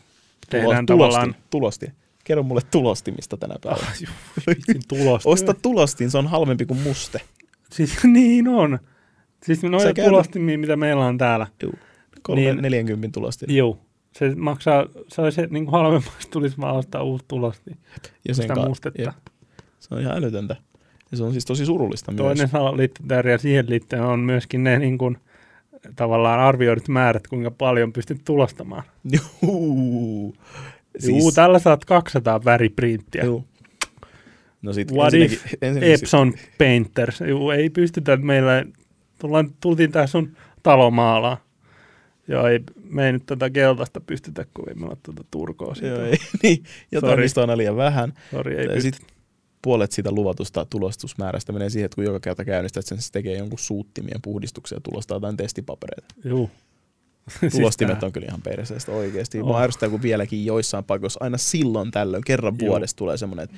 Tehdään 0.50 0.86
Tulo- 0.86 0.98
tavallaan- 0.98 1.36
Tulosti. 1.50 1.92
Kerro 2.24 2.44
mulle 2.44 2.62
tulostimista 2.72 3.38
tänä 3.38 3.56
päivänä. 3.64 3.88
Ah, 3.88 4.56
tulosta. 4.88 5.30
Osta 5.30 5.54
tulostin, 5.54 6.12
se 6.12 6.18
on 6.18 6.28
halvempi 6.28 6.66
kuin 6.66 6.80
muste. 6.80 7.22
Siis 7.72 8.04
niin 8.14 8.48
on. 8.48 8.80
Siis 9.44 9.64
noita 9.64 9.94
käytät- 9.94 10.06
tulostimia, 10.10 10.58
mitä 10.58 10.76
meillä 10.76 11.06
on 11.06 11.18
täällä. 11.18 11.48
Kolme, 12.22 12.42
Niin. 12.42 12.56
niin. 12.56 12.62
40 12.62 13.14
tulostin. 13.14 13.56
Joo. 13.56 13.80
Se 14.14 14.36
maksaa, 14.36 14.86
se 15.08 15.22
olisi 15.22 15.42
niin 15.50 15.72
halvemmaksi 15.72 16.30
tulisi 16.30 16.58
vaan 16.58 16.76
ostaa 16.76 17.04
uusi 17.04 17.26
tulosti. 17.28 17.72
ja 18.28 18.36
Sitä 18.36 18.54
ka- 18.54 18.68
mustetta. 18.68 19.02
jep. 19.02 19.16
Se 19.80 19.96
on 19.96 20.02
ihan 20.02 20.18
älytöntä. 20.18 20.56
Ja 21.12 21.18
se 21.18 21.24
on 21.24 21.32
siis 21.32 21.46
tosi 21.46 21.66
surullista 21.66 22.12
Toinen 22.16 22.38
myös. 22.38 22.52
salaliittoteoria 22.52 23.38
siihen 23.38 23.66
liittyen 23.70 24.02
on 24.04 24.20
myöskin 24.20 24.64
ne 24.64 24.80
niin 24.80 24.98
kuin, 24.98 25.18
tavallaan 25.96 26.40
arvioidut 26.40 26.88
määrät, 26.88 27.28
kuinka 27.28 27.52
paljon 27.52 27.94
pystyt 27.94 28.22
tulostamaan. 28.26 28.84
Juu. 29.12 30.36
Siis, 31.00 31.18
Juu, 31.18 31.32
tällä 31.32 31.60
saat 31.60 31.86
200 31.86 32.46
väriprinttiä. 32.46 33.24
Juu. 33.26 33.46
No 34.62 34.74
sit 34.74 34.92
What 34.92 35.14
ensinnäkin, 35.14 35.38
if 35.38 35.54
ensinnäkin 35.62 35.98
sit- 35.98 36.04
Epson 36.04 36.34
Painters. 36.58 37.22
Juu, 37.28 37.52
ei 37.52 37.70
pystytä, 37.70 38.18
meillä 38.18 38.66
tullaan, 39.20 39.50
tultiin 39.62 39.92
tää 39.92 40.08
sun 40.08 40.32
talomaalaa. 40.64 41.38
Joo, 42.28 42.48
ei, 42.48 42.60
me 42.90 43.06
ei 43.06 43.12
nyt 43.14 43.26
tätä 43.26 43.50
keltaista 43.50 44.02
pystytä, 44.02 44.46
kun 44.54 44.70
ei 44.70 44.76
meillä 44.76 44.96
tuota 45.04 45.24
turkoa 45.32 45.76
siitä. 45.76 45.88
Joo, 45.96 46.06
ei, 46.06 46.18
niin, 46.44 46.64
jotain 46.92 47.12
Sorry. 47.12 47.24
mistä 47.24 47.42
on 47.42 47.58
liian 47.58 47.76
vähän. 47.76 48.14
Sori, 48.32 48.58
ei 48.58 48.82
sit 48.82 48.98
puolet 49.68 49.92
siitä 49.92 50.12
luvatusta 50.12 50.66
tulostusmäärästä 50.70 51.52
menee 51.52 51.70
siihen, 51.70 51.86
että 51.86 51.96
kun 51.96 52.04
joka 52.04 52.20
kerta 52.20 52.46
käynnistät 52.46 52.86
sen, 52.86 53.02
se 53.02 53.12
tekee 53.12 53.38
jonkun 53.38 53.60
suuttimien 53.60 54.22
puhdistuksen 54.22 54.76
ja 54.76 54.80
tulostaa 54.82 55.16
jotain 55.16 55.38
testipapereita. 55.38 56.16
Juu. 56.26 56.50
Tulostimet 57.52 57.94
Siis 57.96 58.04
on 58.04 58.12
kyllä 58.12 58.28
ihan 58.28 58.42
perseestä 58.42 58.92
oikeasti. 58.92 59.42
Oh. 59.42 59.62
Ärsyttää, 59.62 59.90
kun 59.90 60.02
vieläkin 60.02 60.46
joissain 60.46 60.84
paikoissa 60.84 61.20
aina 61.24 61.38
silloin 61.38 61.92
tällöin, 61.92 62.24
kerran 62.24 62.56
Joo. 62.60 62.70
vuodessa 62.70 62.96
tulee 62.96 63.18
semmoinen, 63.18 63.44
että 63.44 63.56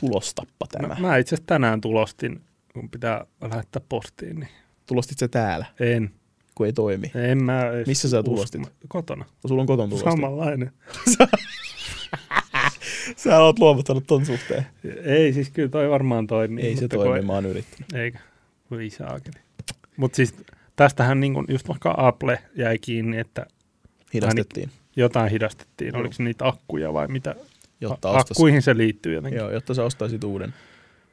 tulostappa 0.00 0.66
tämä. 0.72 0.88
No, 0.88 0.94
mä 1.00 1.16
itse 1.16 1.34
asiassa 1.34 1.46
tänään 1.46 1.80
tulostin, 1.80 2.40
kun 2.72 2.90
pitää 2.90 3.26
lähettää 3.40 3.82
postiin, 3.88 4.40
niin 4.40 4.48
Tulostit 4.86 5.18
se 5.18 5.28
täällä, 5.28 5.66
en. 5.80 6.10
kun 6.54 6.66
ei 6.66 6.72
toimi. 6.72 7.10
En 7.14 7.44
mä 7.44 7.64
Missä 7.86 8.08
sä 8.08 8.20
usko- 8.20 8.30
tulostit? 8.30 8.62
Kotona. 8.88 9.24
Sulla 9.46 9.60
on 9.60 9.66
koton 9.66 9.88
tulostin. 9.88 10.12
Samanlainen. 10.12 10.72
Sä 13.16 13.38
oot 13.40 13.58
luovuttanut 13.58 14.06
ton 14.06 14.26
suhteen. 14.26 14.66
Ei, 15.04 15.32
siis 15.32 15.50
kyllä 15.50 15.68
toi 15.68 15.90
varmaan 15.90 16.26
toimii. 16.26 16.64
Ei 16.64 16.76
se 16.76 16.88
toimi, 16.88 17.18
kun- 17.18 17.26
mä 17.26 17.32
oon 17.32 17.46
yrittänyt. 17.46 17.92
Eikä. 17.94 18.18
Voi 18.70 18.90
saakeli. 18.90 19.36
Mutta 19.96 20.16
siis 20.16 20.34
tästähän 20.76 21.20
niin 21.20 21.34
kun 21.34 21.44
just 21.48 21.68
vaikka 21.68 21.94
Apple 21.96 22.38
jäi 22.56 22.78
kiinni, 22.78 23.18
että 23.18 23.46
Hidastettiin, 24.14 24.70
jotain 24.96 25.30
hidastettiin. 25.30 25.96
Oliko 25.96 26.12
se 26.12 26.22
niitä 26.22 26.46
akkuja 26.48 26.92
vai 26.92 27.08
mitä? 27.08 27.34
jotta, 27.80 28.08
ostais, 28.10 28.30
Akkuihin 28.30 28.62
se 28.62 28.76
liittyy 28.76 29.14
jotenkin. 29.14 29.38
joo, 29.38 29.50
jotta 29.50 29.74
sä 29.74 29.84
ostaisit 29.84 30.24
uuden. 30.24 30.54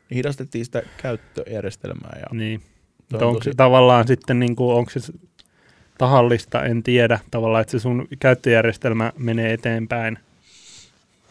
Niin 0.09 0.15
hidastettiin 0.15 0.65
sitä 0.65 0.83
käyttöjärjestelmää. 1.01 2.17
Ja 2.19 2.37
Niin. 2.37 2.61
on 3.13 3.23
onko 3.23 3.39
tosi- 3.39 3.49
se 3.51 3.55
tavallaan 3.57 4.07
sitten, 4.07 4.39
niin 4.39 4.55
kuin, 4.55 4.75
onko 4.75 4.91
se 4.91 5.13
tahallista, 5.97 6.63
en 6.65 6.83
tiedä. 6.83 7.19
Tavallaan, 7.31 7.61
että 7.61 7.71
se 7.71 7.79
sun 7.79 8.07
käyttöjärjestelmä 8.19 9.11
menee 9.17 9.53
eteenpäin. 9.53 10.19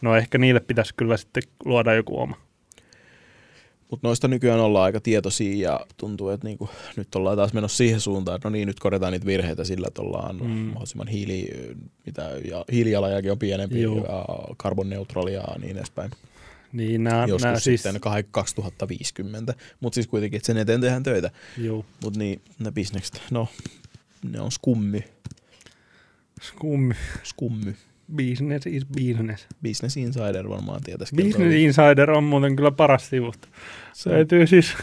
No 0.02 0.16
ehkä 0.16 0.38
niille 0.38 0.60
pitäisi 0.60 0.94
kyllä 0.96 1.16
sitten 1.16 1.42
luoda 1.64 1.94
joku 1.94 2.20
oma. 2.20 2.36
Mutta 3.90 4.08
noista 4.08 4.28
nykyään 4.28 4.60
ollaan 4.60 4.84
aika 4.84 5.00
tietoisia 5.00 5.70
ja 5.70 5.80
tuntuu, 5.96 6.28
että 6.28 6.46
niinku, 6.46 6.68
nyt 6.96 7.14
ollaan 7.14 7.36
taas 7.36 7.52
menossa 7.52 7.76
siihen 7.76 8.00
suuntaan, 8.00 8.36
että 8.36 8.48
no 8.48 8.52
niin, 8.52 8.66
nyt 8.68 8.80
korjataan 8.80 9.12
niitä 9.12 9.26
virheitä 9.26 9.64
sillä, 9.64 9.86
että 9.88 10.02
ollaan 10.02 10.36
Mm. 10.36 10.42
mm. 10.46 10.50
mahdollisimman 10.50 11.08
hiili, 11.08 11.48
mitä, 12.06 12.22
ja 12.44 12.64
hiilijalanjälki 12.72 13.30
on 13.30 13.38
pienempi 13.38 13.82
Joo. 13.82 13.96
ja 13.96 14.24
karbonneutraalia 14.56 15.40
ja 15.40 15.58
niin 15.58 15.76
edespäin. 15.76 16.10
Niin 16.72 17.04
nämä, 17.04 17.20
Joskus 17.22 17.42
nämä 17.42 17.54
siis... 17.54 17.64
siis, 17.64 17.82
sitten 17.82 18.12
kah- 18.12 18.28
2050, 18.30 19.54
mutta 19.80 19.94
siis 19.94 20.06
kuitenkin, 20.06 20.36
että 20.36 20.46
sen 20.46 20.56
eteen 20.56 20.80
tehdään 20.80 21.02
töitä. 21.02 21.30
Mutta 22.04 22.18
niin, 22.18 22.40
ne 22.58 22.72
bisnekset, 22.72 23.22
no, 23.30 23.48
ne 24.30 24.40
on 24.40 24.52
skummy, 24.52 25.00
skummi, 26.42 26.94
skummy. 27.24 27.74
Business 28.16 28.66
is 28.66 28.86
business. 28.86 29.46
Business 29.62 29.96
Insider 29.96 30.48
varmaan 30.48 30.80
tietäisi. 30.84 31.16
Business 31.16 31.54
Insider 31.54 32.10
on 32.10 32.24
muuten 32.24 32.56
kyllä 32.56 32.70
paras 32.70 33.08
sivusto. 33.10 33.48
Se 33.92 34.10
Löytyy 34.10 34.46
siis, 34.46 34.74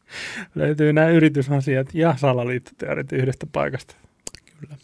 löytyy 0.54 0.92
nämä 0.92 1.08
yritysasiat 1.08 1.88
ja 1.94 2.16
salaliittoteorit 2.16 3.12
yhdestä 3.12 3.46
paikasta. 3.52 3.94
kyllä. 4.60 4.76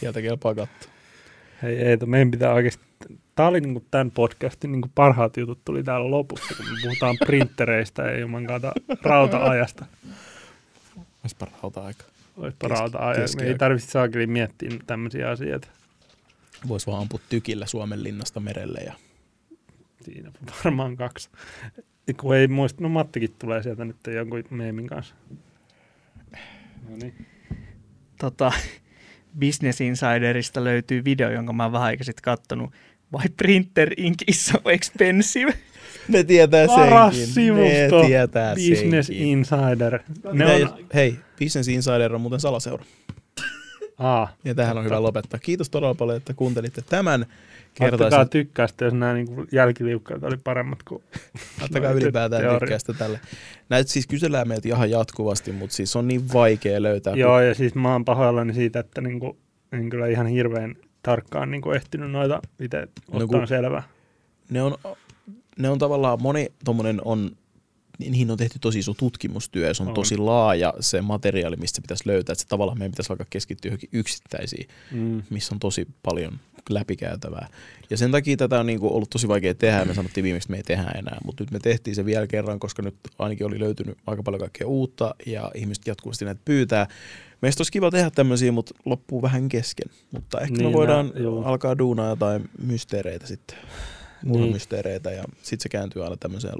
Sieltä 0.00 0.22
kelpaa 0.22 0.54
katsoa. 0.54 0.92
Hei 1.62 1.76
Eetu, 1.76 2.06
meidän 2.06 2.30
pitää 2.30 2.52
oikeasti, 2.52 2.84
tämä 3.34 3.48
oli 3.48 3.60
niinku 3.60 3.84
tämän 3.90 4.10
podcastin 4.10 4.72
niinku 4.72 4.90
parhaat 4.94 5.36
jutut 5.36 5.64
tuli 5.64 5.82
täällä 5.82 6.10
lopussa, 6.10 6.54
kun 6.56 6.66
me 6.66 6.72
puhutaan 6.82 7.16
printtereistä 7.26 8.02
ja 8.02 8.18
ilman 8.18 8.46
kautta 8.46 8.72
rauta-ajasta. 9.02 9.86
Olisipa 11.24 11.46
rauta-aika. 11.62 12.04
Olisipa 12.36 12.68
rauta-aja. 12.68 13.26
Me 13.36 13.42
ei 13.42 13.58
tarvitse 13.58 13.90
saakeli 13.90 14.26
miettiä 14.26 14.70
tämmöisiä 14.86 15.30
asioita. 15.30 15.68
Voisi 16.68 16.86
vaan 16.86 17.02
ampua 17.02 17.20
tykillä 17.28 17.66
Suomen 17.66 18.02
linnasta 18.02 18.40
merelle 18.40 18.80
ja 18.80 18.92
Siinä 20.04 20.32
varmaan 20.64 20.96
kaksi. 20.96 21.30
Kun 22.20 22.36
ei 22.36 22.48
muista, 22.48 22.82
no 22.82 22.88
Mattikin 22.88 23.34
tulee 23.38 23.62
sieltä 23.62 23.84
nyt 23.84 23.96
jonkun 24.14 24.44
meemin 24.50 24.86
kanssa. 24.86 25.14
No 26.88 26.96
niin. 27.02 27.26
tota, 28.20 28.52
Business 29.40 29.80
Insiderista 29.80 30.64
löytyy 30.64 31.04
video, 31.04 31.30
jonka 31.30 31.52
mä 31.52 31.62
oon 31.62 31.72
vähän 31.72 31.86
aikaa 31.86 32.04
sitten 32.04 32.22
kattonut. 32.22 32.70
Why 33.16 33.28
printer 33.36 33.94
ink 33.96 34.18
is 34.26 34.46
so 34.46 34.58
expensive? 34.70 35.52
Ne 36.08 36.24
tietää 36.24 36.66
Paras 36.66 37.14
senkin. 37.14 37.34
sivusto. 37.34 38.02
Ne 38.02 38.06
tietää 38.06 38.54
Business 38.54 39.06
senkin. 39.06 39.26
Insider. 39.26 39.98
Ne 40.32 40.46
hei, 40.46 40.62
on, 40.62 40.78
hei, 40.94 41.18
Business 41.38 41.68
Insider 41.68 42.14
on 42.14 42.20
muuten 42.20 42.40
salaseura. 42.40 42.84
Aa, 44.02 44.28
Ja 44.44 44.54
tähän 44.54 44.78
on 44.78 44.84
hyvä 44.84 45.02
lopettaa. 45.02 45.40
Kiitos 45.40 45.70
todella 45.70 45.94
paljon, 45.94 46.16
että 46.16 46.34
kuuntelitte 46.34 46.82
tämän 46.82 47.26
kertaisen. 47.74 48.28
tykkäystä, 48.28 48.84
jos 48.84 48.94
nämä 48.94 49.14
niin 49.14 49.28
jälkiliukkaat 49.52 50.22
oli 50.24 50.36
paremmat 50.36 50.82
kuin... 50.82 51.02
Ottakaa 51.64 51.90
No, 51.90 51.96
ylipäätään 51.98 52.42
teoria. 52.42 52.60
tykkäystä 52.60 52.92
tälle. 52.92 53.20
Näitä 53.68 53.90
siis 53.90 54.06
kysellään 54.06 54.48
meiltä 54.48 54.68
ihan 54.68 54.90
jatkuvasti, 54.90 55.52
mutta 55.52 55.76
siis 55.76 55.96
on 55.96 56.08
niin 56.08 56.32
vaikea 56.32 56.82
löytää. 56.82 57.14
Joo, 57.14 57.40
ja 57.40 57.54
siis 57.54 57.74
mä 57.74 57.92
oon 57.92 58.04
pahoillani 58.04 58.54
siitä, 58.54 58.80
että 58.80 59.00
niin 59.00 59.20
kuin, 59.20 59.36
en 59.72 59.90
kyllä 59.90 60.06
ihan 60.06 60.26
hirveän 60.26 60.74
tarkkaan 61.02 61.50
niin 61.50 61.62
kuin 61.62 61.76
ehtinyt 61.76 62.10
noita 62.10 62.42
itse 62.60 62.88
ottaa 63.12 63.40
No 63.40 63.46
selvää. 63.46 63.82
Ne 64.50 64.62
on, 64.62 64.74
ne 65.58 65.68
on 65.68 65.78
tavallaan, 65.78 66.22
moni 66.22 66.52
tommonen 66.64 67.00
on, 67.04 67.30
niihin 68.10 68.30
on 68.30 68.38
tehty 68.38 68.58
tosi 68.58 68.78
iso 68.78 68.94
tutkimustyö, 68.94 69.66
ja 69.68 69.74
se 69.74 69.82
on, 69.82 69.88
On. 69.88 69.94
tosi 69.94 70.16
laaja 70.16 70.74
se 70.80 71.00
materiaali, 71.02 71.56
mistä 71.56 71.76
se 71.76 71.82
pitäisi 71.82 72.06
löytää, 72.06 72.32
että 72.32 72.42
se 72.42 72.48
tavallaan 72.48 72.78
meidän 72.78 72.92
pitäisi 72.92 73.12
alkaa 73.12 73.26
keskittyä 73.30 73.68
johonkin 73.68 73.88
yksittäisiin, 73.92 74.68
Mm. 74.90 75.22
missä 75.30 75.54
on 75.54 75.58
tosi 75.58 75.86
paljon 76.02 76.38
läpikäytävää. 76.70 77.48
Ja 77.90 77.96
sen 77.96 78.10
takia 78.12 78.36
tätä 78.36 78.60
on 78.60 78.66
niinku 78.66 78.96
ollut 78.96 79.10
tosi 79.10 79.28
vaikea 79.28 79.54
tehdä, 79.54 79.84
me 79.84 79.94
sanottiin 79.94 80.24
viimeksi, 80.24 80.46
että 80.46 80.50
me 80.50 80.56
ei 80.56 80.62
tehdä 80.62 80.98
enää, 80.98 81.18
mutta 81.24 81.42
nyt 81.44 81.50
me 81.50 81.58
tehtiin 81.58 81.94
se 81.96 82.04
vielä 82.04 82.26
kerran, 82.26 82.60
koska 82.60 82.82
nyt 82.82 82.94
ainakin 83.18 83.46
oli 83.46 83.60
löytynyt 83.60 83.98
aika 84.06 84.22
paljon 84.22 84.40
kaikkea 84.40 84.66
uutta, 84.66 85.14
ja 85.26 85.50
ihmiset 85.54 85.86
jatkuvasti 85.86 86.24
näitä 86.24 86.40
pyytää. 86.44 86.86
Meistä 87.42 87.60
olisi 87.60 87.72
kiva 87.72 87.90
tehdä 87.90 88.10
tämmöisiä, 88.10 88.52
mutta 88.52 88.74
loppuu 88.84 89.22
vähän 89.22 89.48
kesken. 89.48 89.90
Mutta 90.10 90.40
ehkä 90.40 90.52
niin, 90.52 90.58
Niin, 90.58 90.70
me 90.70 90.76
voidaan 90.76 91.12
nää- 91.14 91.44
alkaa 91.44 91.78
duunaa 91.78 92.08
jotain 92.08 92.50
mysteereitä 92.62 93.26
sitten, 93.26 93.58
Niin. 94.22 94.32
urheilusteereitä, 94.36 95.10
ja 95.10 95.24
sitten 95.42 95.62
se 95.62 95.68
kääntyy 95.68 96.04
aina 96.04 96.16
tämmöiseen 96.16 96.54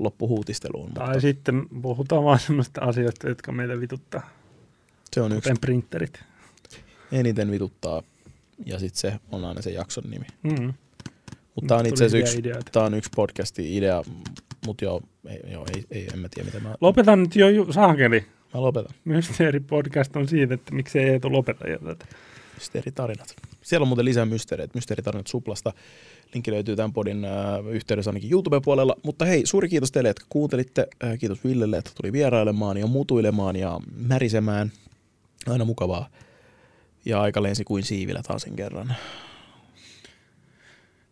loppuhuutisteluun. 0.00 0.92
Tai 0.92 1.06
Mutta 1.06 1.20
sitten 1.20 1.66
puhutaan 1.82 2.24
vaan 2.24 2.38
semmoista 2.38 2.80
asioista, 2.80 3.28
jotka 3.28 3.52
meitä 3.52 3.80
vituttaa, 3.80 4.30
se 5.14 5.20
on 5.20 5.32
yksi 5.32 5.50
printerit. 5.60 6.20
eniten 7.12 7.50
vituttaa, 7.50 8.02
ja 8.66 8.78
sitten 8.78 9.00
se 9.00 9.20
on 9.32 9.44
aina 9.44 9.62
se 9.62 9.70
jakson 9.70 10.04
nimi. 10.10 10.26
Mm. 10.42 10.74
Mutta 11.54 11.68
tämä 11.68 11.80
on 11.80 11.86
itse 11.86 12.04
asiassa 12.04 12.38
yksi, 12.38 12.50
tää 12.72 12.82
on 12.82 12.94
yksi 12.94 13.10
podcastin 13.16 13.66
idea, 13.66 14.02
mutta 14.66 14.84
joo, 14.84 15.00
ei, 15.28 15.40
joo 15.52 15.66
ei, 15.76 15.84
ei, 15.90 16.08
en 16.12 16.18
mä 16.18 16.28
tiedä 16.34 16.46
mitä 16.46 16.60
mä, 16.68 16.74
Lopetan 16.80 17.22
nyt 17.22 17.36
jo 17.36 17.48
ju- 17.48 17.72
saakeli. 17.72 18.26
mä 18.54 18.60
lopetan. 18.60 18.94
Mysteeri-podcast 19.04 20.16
on 20.16 20.28
siitä, 20.28 20.54
että 20.54 20.74
miksei 20.74 21.08
Eetu 21.08 21.32
lopeta 21.32 21.64
tätä. 21.84 22.06
Mysteeritarinat. 22.60 23.36
Siellä 23.62 23.84
on 23.84 23.88
muuten 23.88 24.04
lisää 24.04 24.26
mysteereitä, 24.26 24.74
mysteeritarinat 24.74 25.26
Suplasta. 25.26 25.72
Linkki 26.34 26.50
löytyy 26.50 26.76
tämän 26.76 26.92
podin 26.92 27.24
äh, 27.24 27.66
yhteydessä 27.70 28.10
ainakin 28.10 28.30
YouTube-puolella. 28.30 28.96
Mutta 29.02 29.24
hei, 29.24 29.46
suuri 29.46 29.68
kiitos 29.68 29.92
teille, 29.92 30.10
että 30.10 30.24
kuuntelitte. 30.28 30.86
Äh, 31.04 31.18
kiitos 31.18 31.44
Villelle, 31.44 31.78
että 31.78 31.90
tuli 31.94 32.12
vierailemaan 32.12 32.76
ja 32.76 32.86
mutuilemaan 32.86 33.56
ja 33.56 33.80
märisemään. 33.96 34.72
Aina 35.46 35.64
mukavaa. 35.64 36.08
Ja 37.04 37.20
aika 37.20 37.42
lensi 37.42 37.64
kuin 37.64 37.82
siivilä 37.82 38.22
taas 38.22 38.42
sen 38.42 38.56
kerran. 38.56 38.96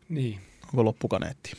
Niin. 0.08 0.40
Onko 0.64 0.84
loppukaneetti? 0.84 1.52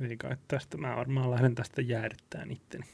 Ei 0.00 0.16
kai 0.16 0.36
tästä, 0.48 0.76
mä 0.76 0.96
varmaan 0.96 1.30
lähden 1.30 1.54
tästä 1.54 1.82
jäädyttämään 1.82 2.50
itteni. 2.50 2.84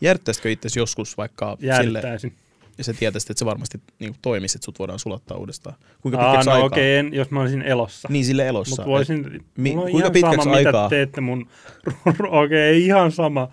Järjestäisikö 0.00 0.50
itse 0.50 0.68
joskus 0.76 1.16
vaikka 1.16 1.56
sille, 1.60 1.72
Jäädyttäisin. 1.72 2.36
Ja 2.78 2.84
sä 2.84 2.92
tietäisit, 2.92 3.30
että 3.30 3.38
se 3.38 3.44
varmasti 3.44 3.80
niin 3.98 4.14
toimisi, 4.22 4.56
että 4.58 4.64
sut 4.64 4.78
voidaan 4.78 4.98
sulattaa 4.98 5.36
uudestaan? 5.36 5.76
Kuinka 6.00 6.18
Aa, 6.18 6.24
pitkäksi 6.26 6.48
no 6.50 6.54
aikaa? 6.54 6.66
okei, 6.66 6.96
en, 6.96 7.14
jos 7.14 7.30
mä 7.30 7.40
olisin 7.40 7.62
elossa. 7.62 8.08
Niin 8.10 8.24
sille 8.24 8.48
elossa. 8.48 8.70
Mutta 8.70 8.86
voisin, 8.86 9.44
Mi- 9.58 9.70
mulla 9.70 9.84
on 9.84 9.90
kuinka 9.90 9.98
ihan 10.06 10.12
pitkäksi 10.12 10.44
sama, 10.44 10.56
aikaa? 10.56 10.84
mitä 10.84 10.96
teette 10.96 11.20
mun, 11.20 11.46
okei, 12.44 12.60
ei 12.60 12.84
ihan 12.86 13.12
sama, 13.12 13.48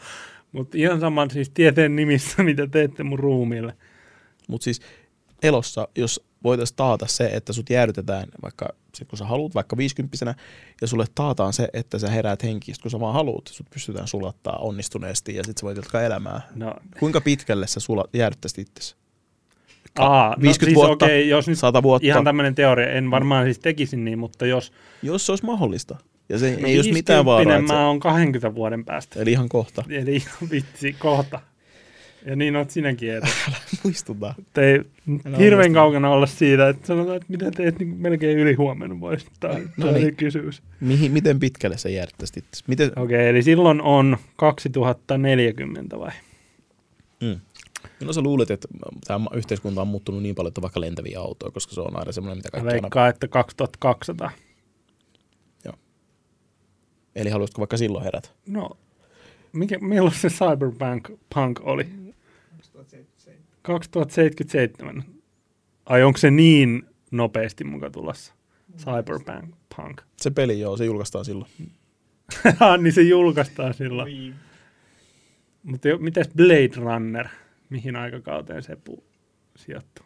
mutta 0.51 0.77
ihan 0.77 0.99
sama 0.99 1.29
siis 1.29 1.49
tieteen 1.49 1.95
nimissä, 1.95 2.43
mitä 2.49 2.67
teette 2.67 3.03
mun 3.03 3.19
ruumiille. 3.19 3.77
Mutta 4.47 4.63
siis 4.63 4.81
elossa, 5.43 5.87
jos 5.97 6.25
voitaisiin 6.43 6.75
taata 6.75 7.07
se, 7.07 7.29
että 7.33 7.53
sut 7.53 7.69
jäädytetään 7.69 8.27
vaikka 8.41 8.69
sit 8.95 9.07
kun 9.07 9.17
sä 9.17 9.25
haluat, 9.25 9.55
vaikka 9.55 9.77
50 9.77 10.35
ja 10.81 10.87
sulle 10.87 11.05
taataan 11.15 11.53
se, 11.53 11.67
että 11.73 11.99
sä 11.99 12.09
heräät 12.09 12.43
henkistä, 12.43 12.81
kun 12.81 12.91
sä 12.91 12.99
vaan 12.99 13.13
haluat, 13.13 13.47
sut 13.47 13.69
pystytään 13.69 14.07
sulattaa 14.07 14.57
onnistuneesti 14.57 15.35
ja 15.35 15.43
sit 15.43 15.57
sä 15.57 15.65
voit 15.65 15.77
jatkaa 15.77 16.01
elämää. 16.01 16.41
No, 16.55 16.73
Kuinka 16.99 17.21
pitkälle 17.21 17.67
sä 17.67 17.79
sula, 17.79 18.05
jäädyttäisit 18.13 18.59
itsesi? 18.59 18.95
Aa, 19.99 20.35
50 20.41 20.65
no, 20.65 20.65
siis 20.65 20.75
vuotta, 20.75 21.05
okei, 21.05 21.29
jos 21.29 21.47
nyt 21.47 21.59
100 21.59 21.83
vuotta, 21.83 22.07
ihan 22.07 22.23
tämmöinen 22.23 22.55
teoria, 22.55 22.89
en 22.91 23.11
varmaan 23.11 23.45
siis 23.45 23.59
tekisin 23.59 24.05
niin, 24.05 24.19
mutta 24.19 24.45
jos 24.45 24.71
jos 25.03 25.25
se 25.25 25.31
olisi 25.31 25.45
mahdollista. 25.45 25.95
Ja 26.29 26.37
se 26.37 26.57
no 26.61 26.67
ei 26.67 26.77
olisi 26.77 26.91
mitään 26.93 27.25
vaaraa. 27.25 27.61
mä 27.61 27.87
oon 27.87 27.99
20 27.99 28.55
vuoden 28.55 28.85
päästä. 28.85 29.13
Se, 29.13 29.21
eli 29.21 29.31
ihan 29.31 29.49
kohta. 29.49 29.83
Eli 29.89 30.15
ihan 30.15 30.49
vitsi, 30.51 30.93
kohta. 30.93 31.39
Ja 32.25 32.35
niin 32.35 32.55
oot 32.55 32.69
sinäkin, 32.69 33.13
että 33.13 33.27
Muistutaan. 33.83 34.35
ei 34.57 34.81
Älä 35.25 35.37
hirveän 35.37 35.73
kaukana 35.73 36.09
olla 36.09 36.25
siitä, 36.25 36.69
että 36.69 36.87
sanotaan, 36.87 37.17
että 37.17 37.25
mitä 37.29 37.51
teet 37.51 37.79
niin 37.79 37.95
melkein 37.97 38.37
yli 38.37 38.53
huomenna 38.53 38.99
voisi. 38.99 39.25
Tämä 39.39 39.53
No 39.53 39.85
no 39.85 39.91
niin. 39.91 40.15
kysymys. 40.15 40.61
Mihin, 40.79 41.11
miten 41.11 41.39
pitkälle 41.39 41.75
jäädyttäisit 41.93 42.37
itsesi? 42.37 42.63
Miten, 42.67 42.91
Okei, 42.95 43.27
eli 43.29 43.43
silloin 43.43 43.81
on 43.81 44.17
2040 44.35 45.99
vai? 45.99 46.11
mm. 47.21 47.39
Milloin 48.01 48.13
sä 48.13 48.21
luulet, 48.21 48.51
että 48.51 48.67
tämä 49.07 49.25
yhteiskunta 49.33 49.81
on 49.81 49.87
muuttunut 49.87 50.23
niin 50.23 50.35
paljon, 50.35 50.49
että 50.49 50.61
vaikka 50.61 50.81
lentäviä 50.81 51.19
autoja, 51.19 51.51
koska 51.51 51.73
se 51.73 51.81
on 51.81 51.99
aina 51.99 52.11
semmoinen, 52.11 52.37
mitä 52.37 52.51
kaikki 52.51 52.67
aina... 52.67 52.81
veikkaan, 52.81 53.09
että 53.09 53.27
2200. 53.27 54.31
Eli 57.15 57.29
haluaisitko 57.29 57.59
vaikka 57.59 57.77
silloin 57.77 58.03
herätä? 58.03 58.29
No, 58.47 58.69
mikä, 59.53 59.79
milloin 59.79 60.15
se 60.15 60.29
Cyberpunk 60.29 61.09
punk 61.33 61.59
oli? 61.63 61.83
2077. 61.83 63.43
2077. 63.61 65.03
Ai 65.85 66.03
onko 66.03 66.17
se 66.17 66.31
niin 66.31 66.83
nopeasti 67.11 67.63
muka 67.63 67.89
tulossa? 67.89 68.33
Cyberpunk 68.77 69.55
punk. 69.75 70.01
Se 70.17 70.31
peli, 70.31 70.59
joo, 70.59 70.77
se 70.77 70.85
julkaistaan 70.85 71.25
silloin. 71.25 71.51
niin 72.81 72.93
se 72.93 73.01
julkaistaan 73.01 73.73
silloin. 73.73 74.13
Oi, 74.13 74.33
Mutta 75.63 75.87
mitäs 75.99 76.29
Blade 76.35 76.71
Runner? 76.75 77.27
Mihin 77.71 77.95
aikakauteen 77.95 78.63
se 78.63 78.77
pu- 78.89 79.03
sijoittuu? 79.55 80.05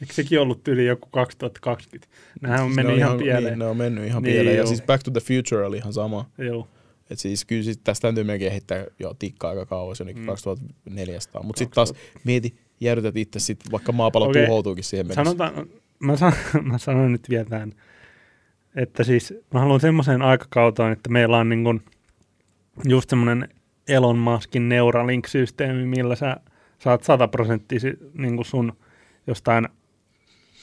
Eikö 0.00 0.12
sekin 0.14 0.40
ollut 0.40 0.68
yli 0.68 0.86
joku 0.86 1.08
2020? 1.10 2.12
Nämähän 2.40 2.64
on 2.64 2.68
Siis 2.70 2.76
mennyt 2.76 2.94
ne 2.94 2.98
ihan, 2.98 3.16
Niin, 3.16 3.24
pieleen. 3.24 3.58
ne 3.58 3.66
on 3.66 3.76
mennyt 3.76 4.04
ihan 4.06 4.22
Niin, 4.22 4.32
pieleen. 4.32 4.56
Ja 4.56 4.66
siis 4.66 4.82
Back 4.82 5.02
to 5.02 5.10
the 5.10 5.20
Future 5.20 5.66
oli 5.66 5.76
ihan 5.76 5.92
sama. 5.92 6.30
Joo. 6.38 6.68
Et 7.10 7.18
siis 7.18 7.44
kyllä 7.44 7.62
sit 7.62 7.80
tästä 7.84 8.02
täytyy 8.08 8.24
melkein 8.24 8.52
heittää 8.52 8.84
jo 8.98 9.14
tikkaa 9.18 9.50
aika 9.50 9.66
kauas, 9.66 10.00
jonnekin 10.00 10.22
Mm. 10.22 10.24
mm. 10.24 10.26
2400. 10.26 11.42
Mutta 11.42 11.58
sitten 11.58 11.74
taas 11.74 11.92
mieti, 12.24 12.54
jäädytät 12.80 13.16
itse 13.16 13.38
sit, 13.38 13.60
vaikka 13.72 13.92
maapallo 13.92 14.28
okay. 14.28 14.44
tuhoutuukin 14.44 14.84
siihen 14.84 15.06
mennessä. 15.06 15.24
Sanotaan, 15.24 15.66
mä, 15.98 16.16
san, 16.16 16.32
mä 16.70 16.78
sanon 16.78 17.12
nyt 17.12 17.30
vielä 17.30 17.44
tämän, 17.44 17.72
että 18.76 19.04
siis 19.04 19.34
mä 19.54 19.60
haluan 19.60 19.80
semmoiseen 19.80 20.22
aikakauteen, 20.22 20.92
että 20.92 21.10
meillä 21.10 21.38
on 21.38 21.48
niin 21.48 21.64
kun 21.64 21.82
just 22.84 23.10
semmoinen 23.10 23.48
Elon 23.88 24.18
Muskin 24.18 24.68
Neuralink-systeemi, 24.68 25.86
millä 25.86 26.16
sä 26.16 26.36
saat 26.84 27.02
100 27.02 27.28
prosenttia 27.28 27.78
niin 28.14 28.44
sun 28.44 28.76
jostain 29.26 29.68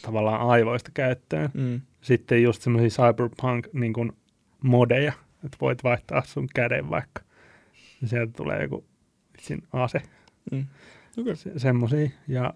tavallaan 0.02 0.42
aivoista 0.42 0.92
käyttöön. 0.94 1.50
Mm. 1.54 1.82
Sitten 2.02 2.44
just 2.44 2.62
semmoisia 2.62 2.90
cyberpunk 2.90 3.68
niin 3.74 3.94
kun 3.94 4.18
modeja, 4.64 5.14
että 5.46 5.58
voit 5.62 5.84
vaihtaa 5.84 6.24
sun 6.26 6.48
käden 6.56 6.90
vaikka. 6.90 7.22
Ja 8.02 8.08
sieltä 8.08 8.34
tulee 8.34 8.62
joku 8.62 8.86
vitsin 9.34 9.64
ase. 9.74 10.02
Mm. 10.52 10.66
Okay. 11.18 11.36
Se, 11.36 11.60
semmosia. 11.60 12.10
Ja 12.28 12.54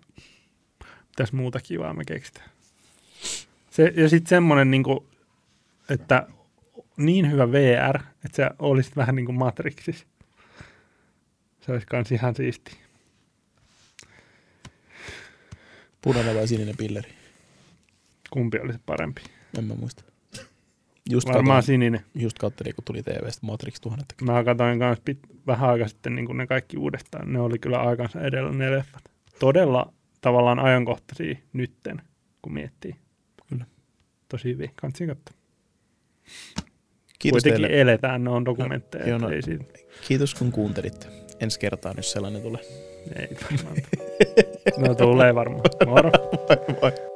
mitäs 1.08 1.34
muuta 1.34 1.60
kivaa 1.60 1.94
me 1.94 2.04
keksitään. 2.06 2.50
Se, 3.70 3.94
ja 3.96 4.10
sitten 4.10 4.30
semmoinen, 4.30 4.72
niinku, 4.72 5.08
että 5.90 6.28
niin 6.98 7.32
hyvä 7.32 7.52
VR, 7.52 8.00
että 8.26 8.36
sä 8.36 8.52
olisit 8.60 8.96
vähän 8.96 9.16
niin 9.16 9.26
kuin 9.26 9.38
Matrixissa. 9.38 10.06
Se 11.62 11.72
olisi 11.72 11.88
kans 11.88 12.12
ihan 12.12 12.36
siisti. 12.36 12.85
Punainen 16.06 16.36
vai 16.36 16.48
sininen 16.48 16.78
pilleri? 16.78 17.10
Kumpi 18.30 18.60
olisi 18.60 18.80
parempi? 18.86 19.22
En 19.58 19.64
mä 19.64 19.74
muista. 19.76 20.04
Just 21.10 21.28
Varmaan 21.28 21.46
Varmaan 21.46 21.64
sininen. 21.64 22.02
just 22.16 22.38
kattelin, 22.40 22.76
kun 22.76 22.84
tuli 22.84 23.04
TVstä 23.04 23.40
Matrix 23.46 23.80
1000. 23.82 24.06
Mä 24.22 24.44
katsoin 24.44 24.80
kans 24.80 25.00
pit, 25.06 25.20
vähän 25.48 25.70
aikaa 25.70 25.88
sitten 25.88 26.16
niin 26.16 26.38
ne 26.38 26.48
kaikki 26.48 26.78
uudestaan. 26.78 27.34
Ne 27.34 27.40
oli 27.40 27.60
kyllä 27.60 27.82
aikansa 27.82 28.22
edellä 28.22 28.52
ne 28.52 28.72
leffat. 28.72 29.04
Todella 29.40 29.94
tavallaan 30.22 30.60
ajankohtaisia 30.60 31.36
nytten, 31.54 32.02
kun 32.42 32.54
miettii. 32.54 32.96
Kyllä. 33.50 33.66
Tosi 34.30 34.44
hyviä. 34.54 34.72
Kansi 34.76 35.08
katsoa. 35.08 35.38
Kiitos 37.20 37.44
Kuitenkin 37.44 37.70
teille. 37.70 37.82
eletään, 37.82 38.24
ne 38.24 38.30
on 38.30 38.46
dokumentteja. 38.46 39.10
joo, 39.10 39.18
No, 39.18 39.28
no. 39.28 39.34
ei, 39.36 39.42
siitä, 39.42 39.64
Kiitos 40.08 40.34
kun 40.36 40.52
kuuntelitte. 40.52 41.08
Ensi 41.40 41.60
kertaan, 41.60 41.94
jos 41.98 42.12
sellainen 42.12 42.42
tulee. 42.42 42.62
Ei 43.16 43.28
varmaan. 43.44 43.78
no 44.88 44.96
tulee 44.96 45.36
varmaan. 45.36 45.62
Moro. 45.88 46.12
Moi 46.48 46.76
moi. 46.82 47.15